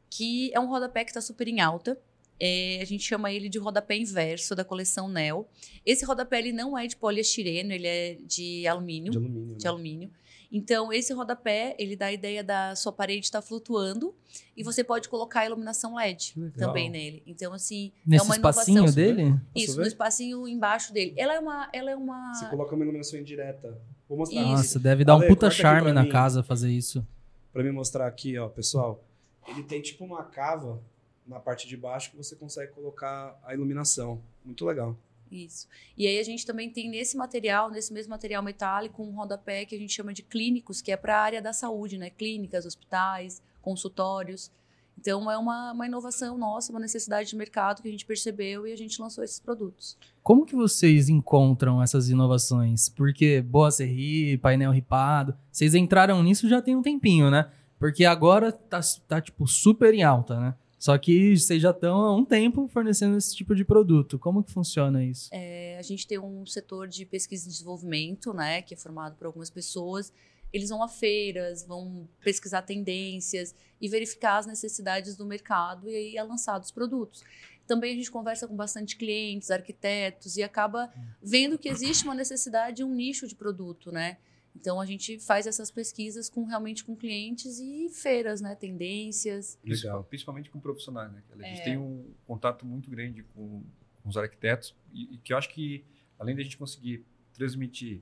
que 0.09 0.51
é 0.53 0.59
um 0.59 0.67
rodapé 0.67 1.03
que 1.03 1.11
está 1.11 1.21
super 1.21 1.47
em 1.47 1.61
alta. 1.61 1.97
É, 2.39 2.79
a 2.81 2.85
gente 2.85 3.03
chama 3.03 3.31
ele 3.31 3.49
de 3.49 3.57
rodapé 3.57 3.97
inverso 3.97 4.53
da 4.55 4.63
coleção 4.63 5.09
Nel. 5.09 5.49
Esse 5.85 6.05
rodapé 6.05 6.39
ele 6.39 6.51
não 6.51 6.77
é 6.77 6.85
de 6.85 6.95
poliestireno, 6.95 7.71
ele 7.71 7.87
é 7.87 8.15
de 8.15 8.67
alumínio. 8.67 9.11
De 9.11 9.17
alumínio. 9.17 9.55
de 9.55 9.63
né? 9.63 9.69
alumínio. 9.69 10.11
Então, 10.51 10.93
esse 10.93 11.13
rodapé, 11.13 11.75
ele 11.77 11.95
dá 11.95 12.07
a 12.07 12.13
ideia 12.13 12.43
da 12.43 12.75
sua 12.75 12.91
parede 12.91 13.25
estar 13.25 13.41
flutuando 13.41 14.13
e 14.55 14.63
você 14.63 14.83
pode 14.83 15.09
colocar 15.09 15.41
a 15.41 15.45
iluminação 15.45 15.95
LED 15.95 16.33
legal. 16.37 16.67
também 16.69 16.89
nele. 16.89 17.21
Então, 17.25 17.53
assim, 17.53 17.91
Nesse 18.05 18.23
é 18.23 18.25
uma 18.25 18.35
espacinho 18.35 18.77
inovação. 18.77 18.95
dele? 18.95 19.35
Isso, 19.55 19.77
no 19.79 19.85
espacinho 19.85 20.47
embaixo 20.47 20.93
dele. 20.93 21.13
Ela 21.17 21.35
é 21.35 21.39
uma. 21.39 21.69
Ela 21.73 21.91
é 21.91 21.95
uma. 21.95 22.33
Você 22.33 22.45
coloca 22.45 22.73
uma 22.75 22.83
iluminação 22.83 23.19
indireta. 23.19 23.77
Vou 24.07 24.17
mostrar 24.17 24.41
Isso. 24.41 24.51
Nossa, 24.51 24.79
deve 24.79 25.03
dar 25.03 25.15
um 25.15 25.19
Ale, 25.19 25.27
puta 25.27 25.47
corta 25.47 25.47
aqui 25.47 25.61
charme 25.61 25.91
na 25.91 26.03
mim. 26.03 26.09
casa 26.09 26.41
fazer 26.41 26.71
isso. 26.71 27.05
Pra 27.51 27.61
me 27.63 27.71
mostrar 27.71 28.07
aqui, 28.07 28.37
ó, 28.37 28.47
pessoal. 28.47 29.03
Ele 29.47 29.63
tem 29.63 29.81
tipo 29.81 30.05
uma 30.05 30.23
cava 30.23 30.81
na 31.25 31.39
parte 31.39 31.67
de 31.67 31.75
baixo 31.75 32.11
que 32.11 32.17
você 32.17 32.35
consegue 32.35 32.71
colocar 32.71 33.37
a 33.43 33.53
iluminação. 33.53 34.21
Muito 34.45 34.65
legal. 34.65 34.95
Isso. 35.31 35.67
E 35.97 36.07
aí 36.07 36.19
a 36.19 36.23
gente 36.23 36.45
também 36.45 36.69
tem 36.69 36.89
nesse 36.89 37.17
material, 37.17 37.69
nesse 37.69 37.93
mesmo 37.93 38.11
material 38.11 38.41
metálico, 38.41 39.03
um 39.03 39.15
rodapé 39.15 39.65
que 39.65 39.75
a 39.75 39.77
gente 39.77 39.93
chama 39.93 40.13
de 40.13 40.23
clínicos, 40.23 40.81
que 40.81 40.91
é 40.91 40.97
para 40.97 41.17
a 41.17 41.21
área 41.21 41.41
da 41.41 41.53
saúde, 41.53 41.97
né? 41.97 42.09
Clínicas, 42.09 42.65
hospitais, 42.65 43.41
consultórios. 43.61 44.51
Então 44.99 45.29
é 45.29 45.37
uma, 45.37 45.73
uma 45.73 45.85
inovação 45.85 46.37
nossa, 46.37 46.71
uma 46.71 46.79
necessidade 46.79 47.29
de 47.29 47.35
mercado 47.35 47.81
que 47.81 47.87
a 47.87 47.91
gente 47.91 48.05
percebeu 48.05 48.65
e 48.65 48.71
a 48.71 48.75
gente 48.75 48.99
lançou 48.99 49.23
esses 49.23 49.39
produtos. 49.39 49.97
Como 50.23 50.45
que 50.45 50.55
vocês 50.55 51.07
encontram 51.07 51.81
essas 51.81 52.09
inovações? 52.09 52.89
Porque 52.89 53.41
Boa 53.41 53.69
Serri, 53.69 54.37
painel 54.37 54.71
ripado, 54.71 55.37
vocês 55.51 55.75
entraram 55.75 56.23
nisso 56.23 56.49
já 56.49 56.61
tem 56.61 56.75
um 56.75 56.81
tempinho, 56.81 57.29
né? 57.29 57.49
Porque 57.77 58.05
agora 58.05 58.51
tá, 58.51 58.79
tá 59.07 59.21
tipo 59.21 59.47
super 59.47 59.93
em 59.93 60.03
alta, 60.03 60.39
né? 60.39 60.55
Só 60.77 60.97
que 60.97 61.35
vocês 61.35 61.61
já 61.61 61.71
estão 61.71 61.97
há 62.01 62.15
um 62.15 62.23
tempo 62.23 62.67
fornecendo 62.67 63.17
esse 63.17 63.35
tipo 63.35 63.55
de 63.55 63.65
produto. 63.65 64.19
Como 64.19 64.43
que 64.43 64.51
funciona 64.51 65.03
isso? 65.03 65.29
É, 65.31 65.77
a 65.79 65.81
gente 65.81 66.05
tem 66.05 66.19
um 66.19 66.45
setor 66.45 66.87
de 66.87 67.05
pesquisa 67.05 67.47
e 67.47 67.51
desenvolvimento, 67.51 68.33
né, 68.33 68.61
que 68.61 68.73
é 68.73 68.77
formado 68.77 69.15
por 69.15 69.25
algumas 69.25 69.49
pessoas. 69.49 70.13
Eles 70.53 70.69
vão 70.69 70.83
a 70.83 70.87
feiras, 70.87 71.63
vão 71.65 72.07
pesquisar 72.23 72.61
tendências 72.61 73.55
e 73.81 73.89
verificar 73.89 74.37
as 74.37 74.45
necessidades 74.45 75.17
do 75.17 75.25
mercado 75.25 75.89
e 75.89 75.95
aí 75.95 76.17
é 76.17 76.23
lançado 76.23 76.63
os 76.63 76.71
produtos. 76.71 77.23
Também 77.65 77.91
a 77.91 77.95
gente 77.95 78.09
conversa 78.09 78.47
com 78.47 78.55
bastante 78.55 78.95
clientes, 78.95 79.51
arquitetos 79.51 80.37
e 80.37 80.43
acaba 80.43 80.89
vendo 81.21 81.57
que 81.57 81.67
existe 81.67 82.05
uma 82.05 82.15
necessidade 82.15 82.77
de 82.77 82.83
um 82.83 82.93
nicho 82.93 83.27
de 83.27 83.35
produto, 83.35 83.91
né? 83.91 84.17
Então 84.59 84.81
a 84.81 84.85
gente 84.85 85.19
faz 85.19 85.45
essas 85.45 85.69
pesquisas 85.69 86.29
com 86.29 86.43
realmente 86.45 86.83
com 86.83 86.95
clientes 86.95 87.59
e 87.59 87.89
feiras, 87.89 88.41
né, 88.41 88.55
tendências. 88.55 89.57
Legal. 89.63 90.03
Principalmente 90.03 90.49
com 90.49 90.59
profissionais, 90.59 91.11
né? 91.11 91.21
A 91.31 91.35
gente 91.47 91.61
É. 91.61 91.63
tem 91.63 91.77
um 91.77 92.05
contato 92.25 92.65
muito 92.65 92.89
grande 92.89 93.23
com, 93.35 93.63
com 94.01 94.09
os 94.09 94.17
arquitetos 94.17 94.75
e, 94.91 95.13
e 95.15 95.17
que 95.19 95.31
eu 95.33 95.37
acho 95.37 95.49
que, 95.49 95.85
além 96.17 96.35
da 96.35 96.41
gente 96.41 96.57
conseguir 96.57 97.05
transmitir 97.33 98.01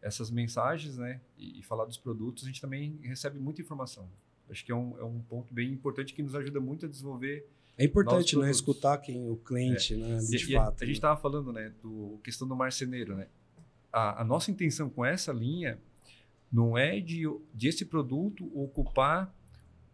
essas 0.00 0.30
mensagens, 0.30 0.96
né, 0.96 1.20
e, 1.36 1.58
e 1.58 1.62
falar 1.64 1.84
dos 1.84 1.96
produtos, 1.98 2.44
a 2.44 2.46
gente 2.46 2.60
também 2.60 2.98
recebe 3.02 3.38
muita 3.40 3.60
informação. 3.60 4.08
Acho 4.48 4.64
que 4.64 4.70
é 4.70 4.74
um, 4.74 4.96
é 4.98 5.04
um 5.04 5.20
ponto 5.20 5.52
bem 5.52 5.72
importante 5.72 6.14
que 6.14 6.22
nos 6.22 6.34
ajuda 6.34 6.60
muito 6.60 6.86
a 6.86 6.88
desenvolver. 6.88 7.46
É 7.76 7.84
importante, 7.84 8.36
né? 8.38 8.50
Escutar 8.50 8.96
quem, 8.98 9.28
o 9.28 9.36
cliente, 9.36 9.94
né? 9.96 10.18
E- 10.22 10.26
De 10.36 10.52
e 10.52 10.56
a- 10.56 10.64
fato. 10.64 10.76
a, 10.82 10.86
gente 10.86 10.94
né? 10.94 10.98
estava 10.98 11.20
falando, 11.20 11.52
né, 11.52 11.72
do 11.82 12.18
questão 12.24 12.46
do 12.48 12.54
marceneiro, 12.56 13.16
né? 13.16 13.26
A, 13.92 14.22
a 14.22 14.24
nossa 14.24 14.50
intenção 14.50 14.88
com 14.88 15.04
essa 15.04 15.32
linha 15.32 15.78
não 16.52 16.76
é 16.76 16.98
de, 17.00 17.22
de 17.54 17.68
esse 17.68 17.84
produto 17.84 18.50
ocupar 18.54 19.34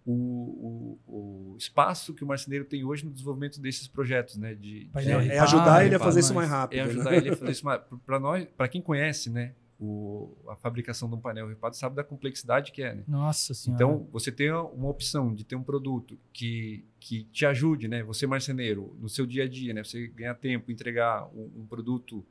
o, 0.07 0.99
o, 1.07 1.53
o 1.53 1.57
espaço 1.57 2.13
que 2.13 2.23
o 2.23 2.27
marceneiro 2.27 2.65
tem 2.65 2.85
hoje 2.85 3.05
no 3.05 3.11
desenvolvimento 3.11 3.61
desses 3.61 3.89
projetos, 3.89 4.37
né? 4.37 4.55
De, 4.55 4.85
de- 4.85 4.91
É, 5.31 5.37
é 5.37 5.39
ajudar 5.41 5.85
ele 5.87 5.95
a 5.95 5.99
fazer 5.99 6.21
isso 6.21 6.35
mais. 6.35 6.49
mais 6.49 6.61
rápido. 6.61 6.79
é 6.79 6.85
né? 6.85 6.91
ajudar 6.91 7.15
ele 7.17 7.31
a 7.31 7.37
fazer 7.37 7.53
isso. 7.53 7.65
Para 8.05 8.21
nós, 8.21 8.47
para 8.57 8.69
quem 8.69 8.83
conhece, 8.83 9.31
né, 9.31 9.55
o, 9.81 10.37
a 10.49 10.57
fabricação 10.57 11.09
de 11.09 11.15
um 11.15 11.21
painel 11.21 11.49
ripado, 11.49 11.75
sabe 11.75 11.97
da 11.97 12.05
complexidade 12.05 12.71
que 12.71 12.83
é, 12.83 12.95
né? 12.95 13.03
Nossa 13.09 13.55
senhora. 13.55 13.83
Então, 13.83 14.07
você 14.13 14.31
tem 14.31 14.53
uma 14.53 14.89
opção 14.89 15.35
de 15.35 15.43
ter 15.43 15.57
um 15.57 15.63
produto 15.63 16.19
que, 16.33 16.85
que 17.01 17.25
te 17.25 17.47
ajude, 17.47 17.89
né? 17.89 18.03
Você 18.03 18.27
marceneiro, 18.27 18.95
no 19.01 19.09
seu 19.09 19.25
dia 19.27 19.45
a 19.45 19.49
dia, 19.49 19.73
né? 19.73 19.83
Você 19.83 20.07
ganhar 20.09 20.35
tempo, 20.35 20.71
entregar 20.71 21.27
um, 21.35 21.51
um 21.63 21.67
produto 21.67 22.25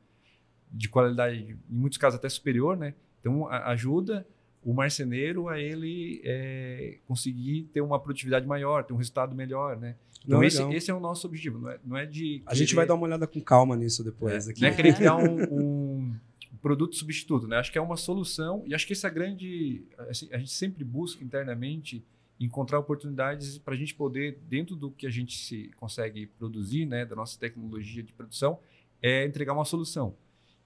de 0.71 0.87
qualidade, 0.87 1.37
em 1.37 1.59
muitos 1.67 1.97
casos 1.97 2.17
até 2.19 2.29
superior, 2.29 2.77
né? 2.77 2.93
Então, 3.23 3.47
ajuda 3.47 4.27
o 4.61 4.73
marceneiro 4.73 5.47
a 5.47 5.57
ele 5.57 6.21
é, 6.25 6.97
conseguir 7.07 7.69
ter 7.73 7.79
uma 7.79 7.97
produtividade 7.97 8.45
maior, 8.45 8.83
ter 8.83 8.91
um 8.91 8.97
resultado 8.97 9.33
melhor, 9.33 9.77
né? 9.79 9.95
Então, 10.25 10.39
Não, 10.39 10.43
esse, 10.43 10.61
esse 10.73 10.91
é 10.91 10.93
o 10.93 10.99
nosso 10.99 11.25
objetivo, 11.25 11.57
não 11.59 11.69
é, 11.69 11.79
não 11.85 11.97
é 11.97 12.05
de... 12.05 12.41
A 12.45 12.53
gente 12.53 12.67
querer- 12.69 12.75
vai 12.77 12.85
dar 12.85 12.95
uma 12.95 13.05
olhada 13.05 13.25
com 13.25 13.39
calma 13.41 13.75
nisso 13.77 14.03
depois. 14.03 14.47
é, 14.47 14.51
aqui. 14.51 14.61
Não 14.61 14.67
é 14.67 14.71
querer 14.73 14.95
criar 14.95 15.15
um, 15.23 15.41
um 15.51 16.13
produto 16.61 16.95
substituto, 16.95 17.47
né? 17.47 17.57
Acho 17.57 17.71
que 17.71 17.77
é 17.77 17.81
uma 17.81 17.97
solução 17.97 18.63
e 18.65 18.73
acho 18.73 18.85
que 18.87 18.93
essa 18.93 19.09
grande 19.09 19.83
assim, 20.09 20.29
a 20.31 20.37
gente 20.37 20.51
sempre 20.51 20.83
busca 20.83 21.23
internamente 21.23 22.03
encontrar 22.39 22.79
oportunidades 22.79 23.57
para 23.57 23.73
a 23.73 23.77
gente 23.77 23.93
poder 23.95 24.39
dentro 24.49 24.75
do 24.75 24.91
que 24.91 25.05
a 25.05 25.09
gente 25.09 25.37
se 25.37 25.71
consegue 25.77 26.25
produzir, 26.25 26.85
né, 26.85 27.05
da 27.05 27.15
nossa 27.15 27.39
tecnologia 27.39 28.01
de 28.03 28.11
produção, 28.11 28.59
é 29.01 29.25
entregar 29.25 29.53
uma 29.53 29.65
solução. 29.65 30.15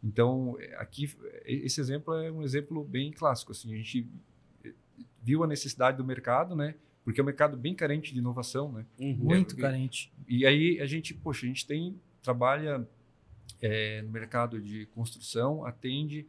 Então 0.08 0.58
aqui 0.78 1.10
esse 1.46 1.82
exemplo 1.82 2.14
é 2.14 2.32
um 2.32 2.42
exemplo 2.42 2.84
bem 2.84 3.12
clássico. 3.12 3.52
Assim, 3.52 3.74
a 3.74 3.78
gente 3.78 4.08
viu 5.22 5.44
a 5.44 5.48
necessidade 5.48 5.98
do 5.98 6.04
mercado, 6.06 6.56
né? 6.56 6.76
Porque 7.04 7.20
é 7.20 7.24
um 7.24 7.26
mercado 7.26 7.58
bem 7.58 7.74
carente 7.74 8.14
de 8.14 8.20
inovação, 8.20 8.72
né? 8.72 8.86
Uhum. 9.00 9.16
Muito 9.16 9.56
É, 9.58 9.62
carente. 9.62 10.12
E 10.28 10.46
aí 10.46 10.80
a 10.80 10.86
gente, 10.86 11.14
poxa, 11.14 11.46
a 11.46 11.50
gente 11.50 11.66
tem 11.66 12.00
trabalha 12.22 12.88
é, 13.62 14.02
no 14.02 14.10
mercado 14.10 14.62
de 14.62 14.86
construção, 14.88 15.66
atende 15.66 16.28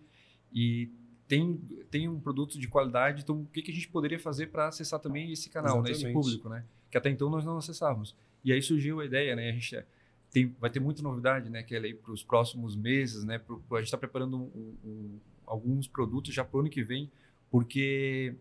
e 0.52 0.90
tem, 1.26 1.56
tem 1.90 2.08
um 2.08 2.18
produto 2.20 2.58
de 2.58 2.68
qualidade. 2.68 3.22
Então, 3.22 3.42
o 3.42 3.46
que, 3.46 3.62
que 3.62 3.70
a 3.70 3.74
gente 3.74 3.88
poderia 3.88 4.18
fazer 4.18 4.46
para 4.46 4.68
acessar 4.68 4.98
também 5.00 5.30
esse 5.30 5.50
canal, 5.50 5.82
né, 5.82 5.90
esse 5.90 6.10
público, 6.12 6.48
né? 6.48 6.64
Que 6.90 6.96
até 6.96 7.10
então 7.10 7.28
nós 7.28 7.44
não 7.44 7.58
acessávamos. 7.58 8.16
E 8.44 8.52
aí 8.52 8.62
surgiu 8.62 9.00
a 9.00 9.04
ideia, 9.04 9.36
né? 9.36 9.50
A 9.50 9.52
gente 9.52 9.76
é, 9.76 9.84
tem, 10.30 10.54
vai 10.60 10.70
ter 10.70 10.80
muita 10.80 11.02
novidade, 11.02 11.48
né? 11.50 11.62
Que 11.62 11.74
é 11.74 11.94
para 11.94 12.12
os 12.12 12.22
próximos 12.22 12.76
meses, 12.76 13.24
né? 13.24 13.38
Pro, 13.38 13.62
a 13.72 13.76
gente 13.76 13.86
está 13.86 13.98
preparando 13.98 14.36
um- 14.36 14.76
um- 14.84 15.18
alguns 15.46 15.86
produtos 15.88 16.34
já 16.34 16.44
para 16.44 16.56
o 16.58 16.60
ano 16.60 16.68
que 16.70 16.82
vem, 16.82 17.10
porque 17.50 18.34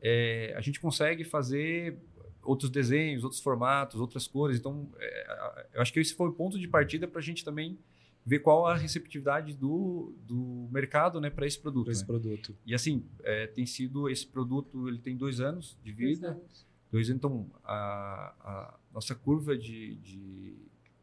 é, 0.00 0.54
a 0.56 0.60
gente 0.60 0.80
consegue 0.80 1.24
fazer 1.24 1.96
outros 2.42 2.70
desenhos, 2.70 3.24
outros 3.24 3.40
formatos, 3.40 4.00
outras 4.00 4.26
cores. 4.26 4.58
Então, 4.58 4.88
é, 4.98 5.66
eu 5.74 5.82
acho 5.82 5.92
que 5.92 6.00
esse 6.00 6.14
foi 6.14 6.28
o 6.28 6.32
ponto 6.32 6.58
de 6.58 6.66
partida 6.66 7.06
para 7.06 7.18
a 7.20 7.22
gente 7.22 7.44
também 7.44 7.78
ver 8.24 8.40
qual 8.40 8.66
a 8.66 8.76
receptividade 8.76 9.54
do, 9.54 10.14
do 10.26 10.68
mercado 10.70 11.20
né, 11.20 11.30
para 11.30 11.46
esse 11.46 11.58
produto. 11.58 11.84
Para 11.84 11.92
esse 11.92 12.02
né? 12.02 12.06
produto. 12.06 12.54
E 12.66 12.74
assim, 12.74 13.04
é, 13.22 13.46
tem 13.46 13.64
sido 13.64 14.08
esse 14.08 14.26
produto, 14.26 14.88
ele 14.88 14.98
tem 14.98 15.16
dois 15.16 15.40
anos 15.40 15.78
de 15.82 15.92
vida. 15.92 16.40
Dois, 16.90 17.08
então, 17.10 17.50
a, 17.64 18.34
a 18.40 18.74
nossa 18.92 19.14
curva 19.14 19.56
de, 19.56 19.96
de 19.96 20.54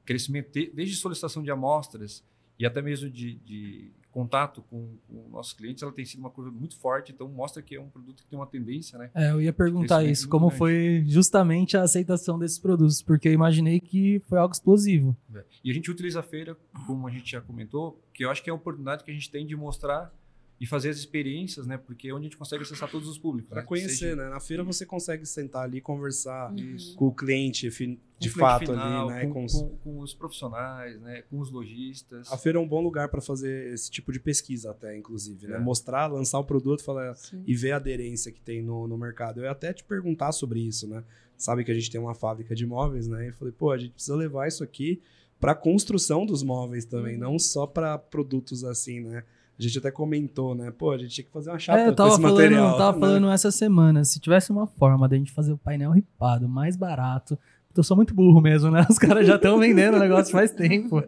crescimento, 0.06 0.52
de- 0.52 0.72
desde 0.74 0.96
solicitação 0.96 1.42
de 1.44 1.52
amostras 1.52 2.24
e 2.60 2.66
até 2.66 2.82
mesmo 2.82 3.10
de, 3.10 3.36
de 3.40 3.92
contato 4.12 4.62
com, 4.70 4.96
com 5.10 5.28
nossos 5.30 5.52
clientes, 5.52 5.84
ela 5.84 5.92
tem 5.92 6.06
sido 6.06 6.22
uma 6.22 6.30
curva 6.30 6.50
muito 6.50 6.78
forte. 6.78 7.12
Então, 7.12 7.28
mostra 7.28 7.62
que 7.62 7.76
é 7.76 7.82
um 7.82 7.90
produto 7.90 8.24
que 8.24 8.30
tem 8.30 8.40
uma 8.40 8.48
tendência, 8.48 8.98
né? 8.98 9.12
É, 9.14 9.32
eu 9.32 9.42
ia 9.42 9.52
perguntar 9.52 10.04
isso, 10.06 10.30
como 10.30 10.46
muito 10.46 10.58
foi 10.58 11.04
justamente 11.06 11.76
a 11.76 11.82
aceitação 11.82 12.40
desses 12.40 12.58
produtos, 12.58 13.02
porque 13.02 13.28
eu 13.28 13.34
imaginei 13.34 13.78
que 13.82 14.22
foi 14.30 14.38
algo 14.38 14.54
explosivo. 14.54 15.18
E 15.62 15.70
a 15.70 15.74
gente 15.74 15.92
utiliza 15.92 16.22
a 16.22 16.24
feira, 16.24 16.56
como 16.88 17.06
a 17.08 17.12
gente 17.12 17.30
já 17.30 17.42
comentou, 17.42 18.02
que 18.14 18.24
eu 18.24 18.30
acho 18.32 18.42
que 18.42 18.50
é 18.50 18.54
a 18.54 18.56
oportunidade 18.56 19.04
que 19.04 19.12
a 19.12 19.14
gente 19.14 19.30
tem 19.30 19.46
de 19.46 19.54
mostrar 19.54 20.14
e 20.60 20.66
fazer 20.66 20.90
as 20.90 20.98
experiências, 20.98 21.68
né? 21.68 21.78
Porque 21.78 22.08
é 22.08 22.14
onde 22.14 22.22
a 22.22 22.30
gente 22.30 22.38
consegue 22.38 22.64
acessar 22.64 22.90
todos 22.90 23.10
os 23.10 23.18
públicos. 23.18 23.50
Para 23.50 23.62
né? 23.62 23.68
conhecer, 23.68 23.90
Seja 24.12 24.16
né? 24.16 24.30
Na 24.30 24.40
feira 24.40 24.64
você 24.64 24.86
consegue 24.86 25.26
sentar 25.26 25.64
ali 25.64 25.80
e 25.80 25.82
conversar 25.82 26.52
Uhum. 26.54 26.78
com 26.96 27.08
o 27.08 27.14
cliente 27.14 27.70
fi- 27.70 28.00
de 28.18 28.30
com 28.32 28.40
fato 28.40 28.68
final, 28.68 29.10
ali, 29.10 29.18
né? 29.20 29.26
Com, 29.28 29.34
Com 29.34 29.46
os- 29.46 29.66
com- 29.84 30.00
os 30.00 30.14
profissionais, 30.14 31.00
né? 31.02 31.24
Com 31.30 31.40
os 31.40 31.52
lojistas. 31.52 32.32
A 32.32 32.38
feira 32.38 32.58
é 32.58 32.62
um 32.62 32.68
bom 32.68 32.82
lugar 32.82 33.10
para 33.10 33.20
fazer 33.20 33.74
esse 33.74 33.92
tipo 33.92 34.14
de 34.14 34.20
pesquisa 34.20 34.72
até, 34.72 34.96
inclusive, 34.98 35.46
né? 35.48 35.58
É. 35.58 35.60
Mostrar, 35.60 36.08
lançar 36.08 36.40
o 36.40 36.44
produto 36.46 36.82
falar, 36.84 37.14
Sim. 37.16 37.44
e 37.46 37.54
ver 37.54 37.72
a 37.74 37.76
aderência 37.76 38.32
que 38.32 38.40
tem 38.40 38.62
no, 38.62 38.88
no 38.88 38.98
mercado. 38.98 39.42
Eu 39.42 39.44
ia 39.44 39.52
até 39.52 39.74
te 39.74 39.84
perguntar 39.84 40.32
sobre 40.32 40.62
isso, 40.62 40.88
né? 40.88 41.04
Sabe 41.38 41.66
que 41.66 41.72
a 41.72 41.76
gente 41.76 41.92
tem 41.92 42.00
uma 42.00 42.16
fábrica 42.16 42.56
de 42.56 42.66
móveis, 42.66 43.08
né? 43.08 43.26
E 43.26 43.28
eu 43.28 43.34
falei, 43.34 43.54
pô, 43.58 43.72
a 43.72 43.78
gente 43.78 43.92
precisa 43.92 44.16
levar 44.16 44.48
isso 44.48 44.64
aqui 44.64 45.02
para 45.38 45.54
construção 45.54 46.26
dos 46.26 46.42
móveis 46.42 46.86
também, 46.86 47.16
Uhum. 47.16 47.20
não 47.34 47.38
só 47.40 47.68
para 47.68 47.98
produtos 47.98 48.64
assim, 48.64 49.02
né? 49.02 49.26
A 49.58 49.62
gente 49.64 49.78
até 49.80 49.90
comentou, 49.90 50.54
né? 50.54 50.72
Pô, 50.72 50.92
a 50.92 50.98
gente 50.98 51.12
tinha 51.16 51.26
que 51.26 51.32
fazer 51.32 51.50
uma 51.50 51.58
chapa 51.60 51.80
É, 51.80 51.84
eu 51.86 51.90
com 51.92 51.96
tava 51.96 52.10
esse 52.10 52.22
falando, 52.22 52.36
material. 52.42 52.72
eu 52.72 52.78
tava 52.78 52.94
né? 52.94 53.00
falando 53.00 53.30
essa 53.32 53.52
semana, 53.52 54.04
se 54.04 54.20
tivesse 54.20 54.52
uma 54.52 54.68
forma 54.68 55.08
da 55.08 55.16
gente 55.16 55.32
fazer 55.32 55.54
o 55.54 55.58
painel 55.58 55.92
ripado 55.92 56.48
mais 56.50 56.76
barato, 56.76 57.38
eu 57.76 57.84
sou 57.84 57.96
muito 57.98 58.14
burro 58.14 58.42
mesmo, 58.42 58.70
né? 58.72 58.86
Os 58.90 58.98
caras 58.98 59.26
já 59.28 59.36
estão 59.36 59.58
vendendo 59.60 59.96
o 59.96 60.00
negócio 60.00 60.32
faz 60.32 60.52
tempo. 60.52 61.02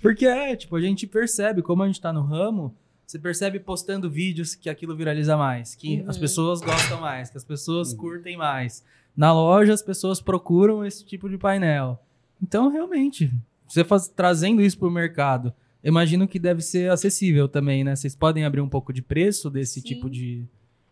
Porque 0.00 0.26
é, 0.26 0.54
tipo, 0.56 0.76
a 0.76 0.80
gente 0.80 1.06
percebe, 1.06 1.62
como 1.62 1.82
a 1.82 1.86
gente 1.86 2.00
tá 2.00 2.12
no 2.12 2.22
ramo, 2.22 2.74
você 3.06 3.18
percebe 3.18 3.60
postando 3.60 4.10
vídeos 4.10 4.54
que 4.54 4.68
aquilo 4.70 4.96
viraliza 4.96 5.36
mais, 5.36 5.74
que 5.74 6.00
Uhum. 6.00 6.08
as 6.08 6.18
pessoas 6.18 6.60
gostam 6.60 7.00
mais, 7.00 7.30
que 7.30 7.36
as 7.36 7.44
pessoas 7.44 7.92
Uhum. 7.92 7.98
curtem 7.98 8.36
mais. 8.36 8.84
Na 9.16 9.32
loja, 9.32 9.72
as 9.74 9.82
pessoas 9.82 10.20
procuram 10.20 10.84
esse 10.84 11.04
tipo 11.04 11.28
de 11.28 11.36
painel. 11.36 11.98
Então, 12.42 12.68
realmente, 12.70 13.30
você 13.68 13.84
faz, 13.84 14.08
trazendo 14.08 14.62
isso 14.62 14.78
pro 14.78 14.90
mercado, 14.90 15.52
imagino 15.82 16.28
que 16.28 16.38
deve 16.38 16.62
ser 16.62 16.90
acessível 16.90 17.48
também, 17.48 17.84
né? 17.84 17.96
Vocês 17.96 18.14
podem 18.14 18.44
abrir 18.44 18.60
um 18.60 18.68
pouco 18.68 18.92
de 18.92 19.02
preço 19.02 19.50
desse 19.50 19.80
Sim. 19.80 19.86
tipo 19.86 20.10
de. 20.10 20.46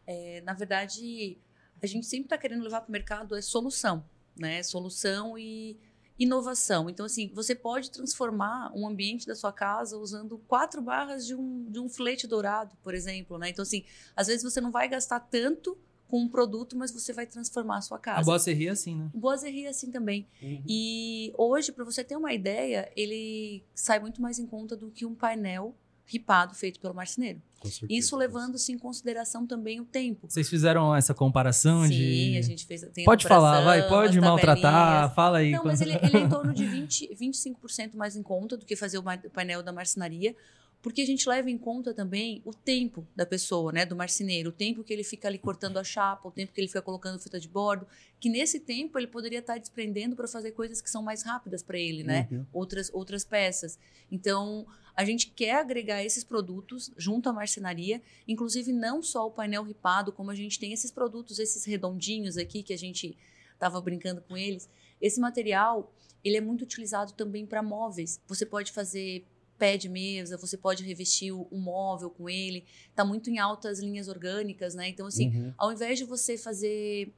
É, 0.07 0.41
na 0.43 0.53
verdade, 0.53 1.39
a 1.83 1.87
gente 1.87 2.07
sempre 2.07 2.27
está 2.27 2.39
querendo 2.39 2.63
levar 2.63 2.81
para 2.81 2.89
o 2.89 2.93
mercado 2.93 3.37
é 3.37 3.43
solução, 3.43 4.05
né? 4.39 4.63
Solução 4.63 5.39
e 5.39 5.79
inovação. 6.19 6.91
Então, 6.91 7.07
assim, 7.07 7.31
você 7.35 7.55
pode 7.55 7.91
transformar 7.91 8.71
um 8.75 8.87
ambiente 8.87 9.27
da 9.27 9.35
sua 9.35 9.53
casa 9.53 9.97
usando 9.97 10.37
quatro 10.47 10.83
barras 10.83 11.27
de 11.27 11.35
um, 11.35 11.65
de 11.71 11.81
um 11.81 11.89
filete 11.89 12.27
dourado, 12.27 12.77
por 12.83 12.95
exemplo, 12.95 13.39
né? 13.39 13.49
Então, 13.49 13.63
assim, 13.63 13.85
às 14.15 14.27
vezes 14.27 14.43
você 14.43 14.61
não 14.61 14.71
vai 14.71 14.87
gastar 14.87 15.21
tanto 15.21 15.79
com 16.11 16.21
um 16.21 16.29
produto, 16.29 16.77
mas 16.77 16.91
você 16.91 17.13
vai 17.13 17.25
transformar 17.25 17.79
a 17.79 17.81
sua 17.81 17.99
casa. 17.99 18.21
A 18.21 18.25
Boisserie 18.25 18.67
é 18.67 18.71
assim, 18.71 18.97
né? 18.97 19.09
O 19.15 19.19
Boiserie 19.19 19.67
é 19.67 19.69
assim 19.69 19.91
também. 19.91 20.27
Uhum. 20.43 20.63
E 20.69 21.33
hoje, 21.39 21.71
para 21.71 21.85
você 21.85 22.03
ter 22.03 22.17
uma 22.17 22.33
ideia, 22.33 22.91
ele 22.97 23.63
sai 23.73 24.01
muito 24.01 24.21
mais 24.21 24.39
em 24.39 24.47
conta 24.47 24.77
do 24.77 24.91
que 24.91 25.07
um 25.07 25.15
painel 25.15 25.75
ripado 26.05 26.55
feito 26.57 26.81
pelo 26.81 26.93
marceneiro. 26.93 27.41
Com 27.61 27.69
certeza. 27.69 27.93
Isso 27.93 28.17
levando-se 28.17 28.73
em 28.73 28.79
consideração 28.79 29.47
também 29.47 29.81
o 29.81 29.85
tempo. 29.85 30.27
Vocês 30.29 30.49
fizeram 30.49 30.95
essa 30.97 31.15
comparação 31.15 31.85
Sim, 31.85 31.91
de. 31.91 32.39
a 32.39 32.43
gente 32.43 32.67
fez. 32.67 32.85
Pode 33.05 33.29
falar, 33.29 33.63
vai, 33.63 33.87
pode 33.89 34.21
maltratar, 34.21 35.15
fala 35.15 35.39
aí. 35.39 35.53
Não, 35.53 35.65
mas 35.65 35.81
ele, 35.81 35.93
ele 36.03 36.17
é 36.17 36.21
em 36.21 36.29
torno 36.29 36.53
de 36.53 36.67
20, 36.67 37.15
25% 37.15 37.95
mais 37.95 38.17
em 38.17 38.23
conta 38.23 38.57
do 38.57 38.65
que 38.67 38.75
fazer 38.75 38.99
o 38.99 39.05
painel 39.33 39.63
da 39.63 39.73
marcenaria, 39.73 40.35
porque 40.83 41.03
a 41.03 41.07
gente 41.07 41.29
leva 41.29 41.51
em 41.51 41.59
conta 41.59 41.93
também 41.93 42.41
o 42.45 42.55
tempo 42.55 43.07
da 43.15 43.27
pessoa, 43.27 43.71
né, 43.71 43.85
do 43.85 43.95
marceneiro, 43.95 44.51
o 44.51 44.53
tempo 44.53 44.83
que 44.83 44.93
ele 44.93 45.05
fica 45.05 45.29
ali 45.29 45.39
cortando 45.39 45.79
a 45.79 45.85
chapa, 45.85 46.29
o 46.29 46.33
tempo 46.33 46.53
que 46.53 46.61
ele 46.61 46.69
fica 46.69 46.81
colocando 46.81 47.19
fita 47.19 47.39
de 47.39 47.49
bordo, 47.49 47.87
que 48.19 48.29
nesse 48.29 48.59
tempo 48.61 48.99
ele 48.99 49.07
poderia 49.07 49.41
estar 49.41 49.59
desprendendo 49.59 50.17
para 50.17 50.27
fazer 50.27 50.53
coisas 50.53 50.81
que 50.81 50.91
são 50.91 51.03
mais 51.03 51.23
rápidas 51.23 51.63
para 51.63 51.79
ele, 51.79 52.03
né? 52.03 52.29
Uhum. 52.31 52.47
outras, 52.53 52.91
outras 52.95 53.25
peças. 53.25 53.79
Então, 54.11 54.67
a 54.97 55.05
gente 55.05 55.29
quer 55.29 55.57
agregar 55.57 56.03
esses 56.05 56.25
produtos 56.25 56.91
junto 56.97 57.29
à 57.29 57.33
marcenaria, 57.33 58.03
inclusive 58.27 58.73
não 58.73 59.03
só 59.03 59.27
o 59.27 59.31
painel 59.31 59.63
ripado, 59.63 60.13
como 60.13 60.31
a 60.31 60.35
gente 60.35 60.59
tem 60.59 60.73
esses 60.73 60.91
produtos, 60.91 61.39
esses 61.39 61.65
redondinhos 61.65 62.37
aqui 62.37 62.63
que 62.63 62.73
a 62.73 62.79
gente 62.79 63.17
estava 63.53 63.81
brincando 63.81 64.23
com 64.23 64.37
eles. 64.37 64.69
Esse 65.01 65.21
material, 65.21 65.93
ele 66.25 66.37
é 66.37 66.41
muito 66.41 66.63
utilizado 66.63 67.13
também 67.13 67.47
para 67.47 67.63
móveis. 67.63 68.21
Você 68.27 68.45
pode 68.45 68.73
fazer 68.73 69.25
pé 69.61 69.77
de 69.77 69.89
mesa, 69.89 70.37
você 70.39 70.57
pode 70.57 70.83
revestir 70.83 71.31
o, 71.33 71.47
o 71.51 71.59
móvel 71.59 72.09
com 72.11 72.29
ele. 72.29 72.65
Está 72.89 73.05
muito 73.05 73.29
em 73.31 73.39
altas 73.39 73.79
linhas 73.79 74.09
orgânicas, 74.09 74.75
né? 74.75 74.89
Então, 74.89 75.07
assim, 75.07 75.29
Uhum. 75.37 75.55
ao 75.59 75.71
invés 75.73 75.99
de 75.99 76.05
você 76.05 76.37
fazer 76.39 77.13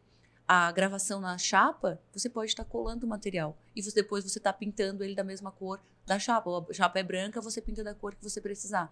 a 0.46 0.70
gravação 0.72 1.20
na 1.20 1.38
chapa, 1.38 2.00
você 2.12 2.28
pode 2.28 2.50
estar 2.50 2.64
colando 2.64 3.06
o 3.06 3.08
material. 3.08 3.56
E 3.76 3.82
você- 3.82 3.94
depois 4.02 4.24
você 4.24 4.38
está 4.38 4.52
pintando 4.52 5.02
ele 5.04 5.14
da 5.14 5.24
mesma 5.24 5.50
cor 5.52 5.80
da 6.04 6.18
chapa. 6.18 6.50
Ou 6.50 6.66
A 6.68 6.72
chapa 6.74 6.98
é 6.98 7.02
branca, 7.02 7.40
você 7.40 7.60
pinta 7.62 7.82
da 7.84 7.94
cor 7.94 8.14
que 8.14 8.22
você 8.22 8.40
precisar. 8.40 8.90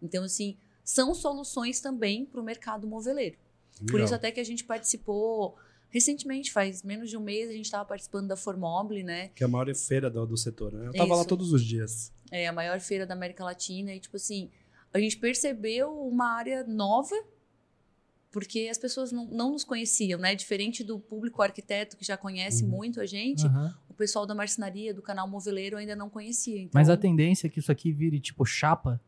Então, 0.00 0.22
assim, 0.24 0.56
são 0.84 1.12
soluções 1.14 1.80
também 1.80 2.24
para 2.24 2.40
o 2.40 2.44
mercado 2.44 2.86
moveleiro. 2.86 3.36
Por 3.80 3.94
Legal. 3.94 4.04
isso 4.04 4.14
até 4.14 4.30
que 4.30 4.38
a 4.40 4.44
gente 4.44 4.62
participou 4.64 5.56
recentemente, 5.90 6.50
faz 6.52 6.82
menos 6.82 7.10
de 7.10 7.16
um 7.16 7.20
mês, 7.20 7.50
a 7.50 7.52
gente 7.52 7.66
estava 7.66 7.84
participando 7.84 8.28
da 8.28 8.36
Formobile, 8.36 9.02
né? 9.02 9.28
Que 9.34 9.42
é 9.42 9.46
a 9.46 9.48
maior 9.48 9.74
feira 9.74 10.08
do, 10.08 10.24
do 10.24 10.36
setor, 10.36 10.72
né? 10.72 10.86
Eu 10.88 10.92
tava 10.94 11.14
lá 11.16 11.24
todos 11.24 11.52
os 11.52 11.62
dias. 11.64 12.10
É 12.32 12.46
a 12.48 12.52
maior 12.52 12.80
feira 12.80 13.06
da 13.06 13.14
América 13.14 13.44
Latina. 13.44 13.92
E, 13.94 14.00
tipo 14.00 14.16
assim, 14.16 14.50
a 14.92 14.98
gente 14.98 15.16
percebeu 15.18 15.92
uma 16.08 16.32
área 16.34 16.64
nova, 16.64 17.14
porque 18.30 18.66
as 18.70 18.78
pessoas 18.78 19.12
não, 19.12 19.26
não 19.26 19.52
nos 19.52 19.62
conheciam, 19.64 20.18
né? 20.18 20.34
Diferente 20.34 20.82
do 20.82 20.98
público 20.98 21.42
arquiteto 21.42 21.96
que 21.96 22.04
já 22.04 22.16
conhece 22.16 22.64
Uhum. 22.64 22.70
muito 22.70 23.00
a 23.00 23.04
gente, 23.06 23.44
Aham. 23.46 23.76
o 23.90 23.94
pessoal 23.94 24.26
da 24.26 24.34
marcenaria, 24.34 24.94
do 24.94 25.02
canal 25.02 25.28
moveleiro 25.28 25.76
ainda 25.76 25.94
não 25.94 26.08
conhecia. 26.08 26.56
Então, 26.58 26.70
Mas 26.72 26.88
a 26.88 26.96
tendência 26.96 27.46
é 27.46 27.50
que 27.50 27.58
isso 27.58 27.70
aqui 27.70 27.92
vire 27.92 28.18
tipo 28.18 28.44
chapa? 28.46 28.98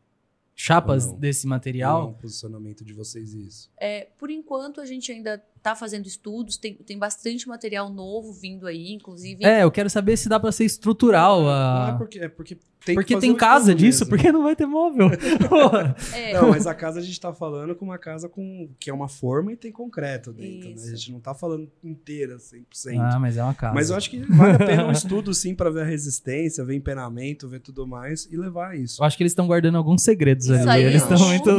Chapas 0.57 1.11
desse 1.13 1.45
Não 1.47 1.53
é 1.53 1.57
material? 1.57 2.09
um 2.09 2.13
posicionamento 2.13 2.85
de 2.85 2.93
vocês 2.93 3.33
isso. 3.33 3.69
é, 3.77 4.07
por 4.17 4.29
enquanto, 4.29 4.79
a 4.79 4.85
gente 4.85 5.11
ainda 5.11 5.43
está 5.65 5.75
fazendo 5.75 6.05
estudos, 6.05 6.57
tem, 6.57 6.75
tem 6.75 6.97
bastante 6.99 7.47
material 7.47 7.89
novo 7.89 8.31
vindo 8.31 8.67
aí, 8.67 8.91
inclusive. 8.93 9.43
É, 9.43 9.63
eu 9.63 9.71
quero 9.71 9.89
saber 9.89 10.15
se 10.15 10.29
dá 10.29 10.39
pra 10.39 10.51
ser 10.51 10.65
estrutural. 10.65 11.41
Não 11.41 11.49
a- 11.49 11.91
é 11.95 11.97
porque, 11.97 12.19
é 12.19 12.27
porque 12.29 12.55
tem 12.85 12.93
que 12.95 13.01
Porque 13.01 13.17
tem 13.19 13.35
casa 13.35 13.73
disso, 13.73 14.01
mesmo. 14.05 14.09
porque 14.15 14.31
não 14.31 14.43
vai 14.43 14.55
ter 14.55 14.67
móvel. 14.67 15.09
É, 16.13 16.33
Não, 16.33 16.49
mas 16.49 16.67
a 16.67 16.73
casa 16.75 16.99
a 16.99 17.01
gente 17.03 17.19
tá 17.19 17.33
falando 17.33 17.73
com 17.75 17.83
uma 17.85 17.97
casa 17.97 18.29
com 18.29 18.69
que 18.79 18.89
é 18.89 18.93
uma 18.93 19.07
forma 19.07 19.51
e 19.51 19.55
tem 19.55 19.71
concreto 19.71 20.31
dentro, 20.31 20.69
né? 20.69 20.75
A 20.75 20.95
gente 20.95 21.11
não 21.11 21.19
tá 21.19 21.33
falando 21.33 21.67
inteira 21.83 22.37
100%. 22.37 22.99
ah, 22.99 23.19
mas 23.19 23.37
é 23.37 23.43
uma 23.43 23.53
casa. 23.55 23.73
Mas 23.73 23.89
eu 23.89 23.95
acho 23.95 24.09
que 24.11 24.19
vale 24.19 24.53
a 24.53 24.57
pena 24.59 24.85
um 24.85 24.91
estudo 24.91 25.33
sim 25.33 25.55
pra 25.55 25.69
ver 25.71 25.81
a 25.81 25.85
resistência, 25.85 26.63
ver 26.63 26.75
empenamento, 26.75 27.49
ver 27.49 27.59
tudo 27.59 27.87
mais 27.87 28.27
e 28.31 28.37
levar 28.37 28.77
isso. 28.77 29.01
Eu 29.01 29.05
acho 29.05 29.17
que 29.17 29.23
eles 29.23 29.31
estão 29.31 29.47
guardando 29.47 29.77
alguns 29.77 30.03
segredos 30.03 30.45
Isso 30.45 30.53
ali. 30.53 30.69
aí, 30.69 30.83
eles 30.83 31.01
estão 31.01 31.17
muito. 31.27 31.49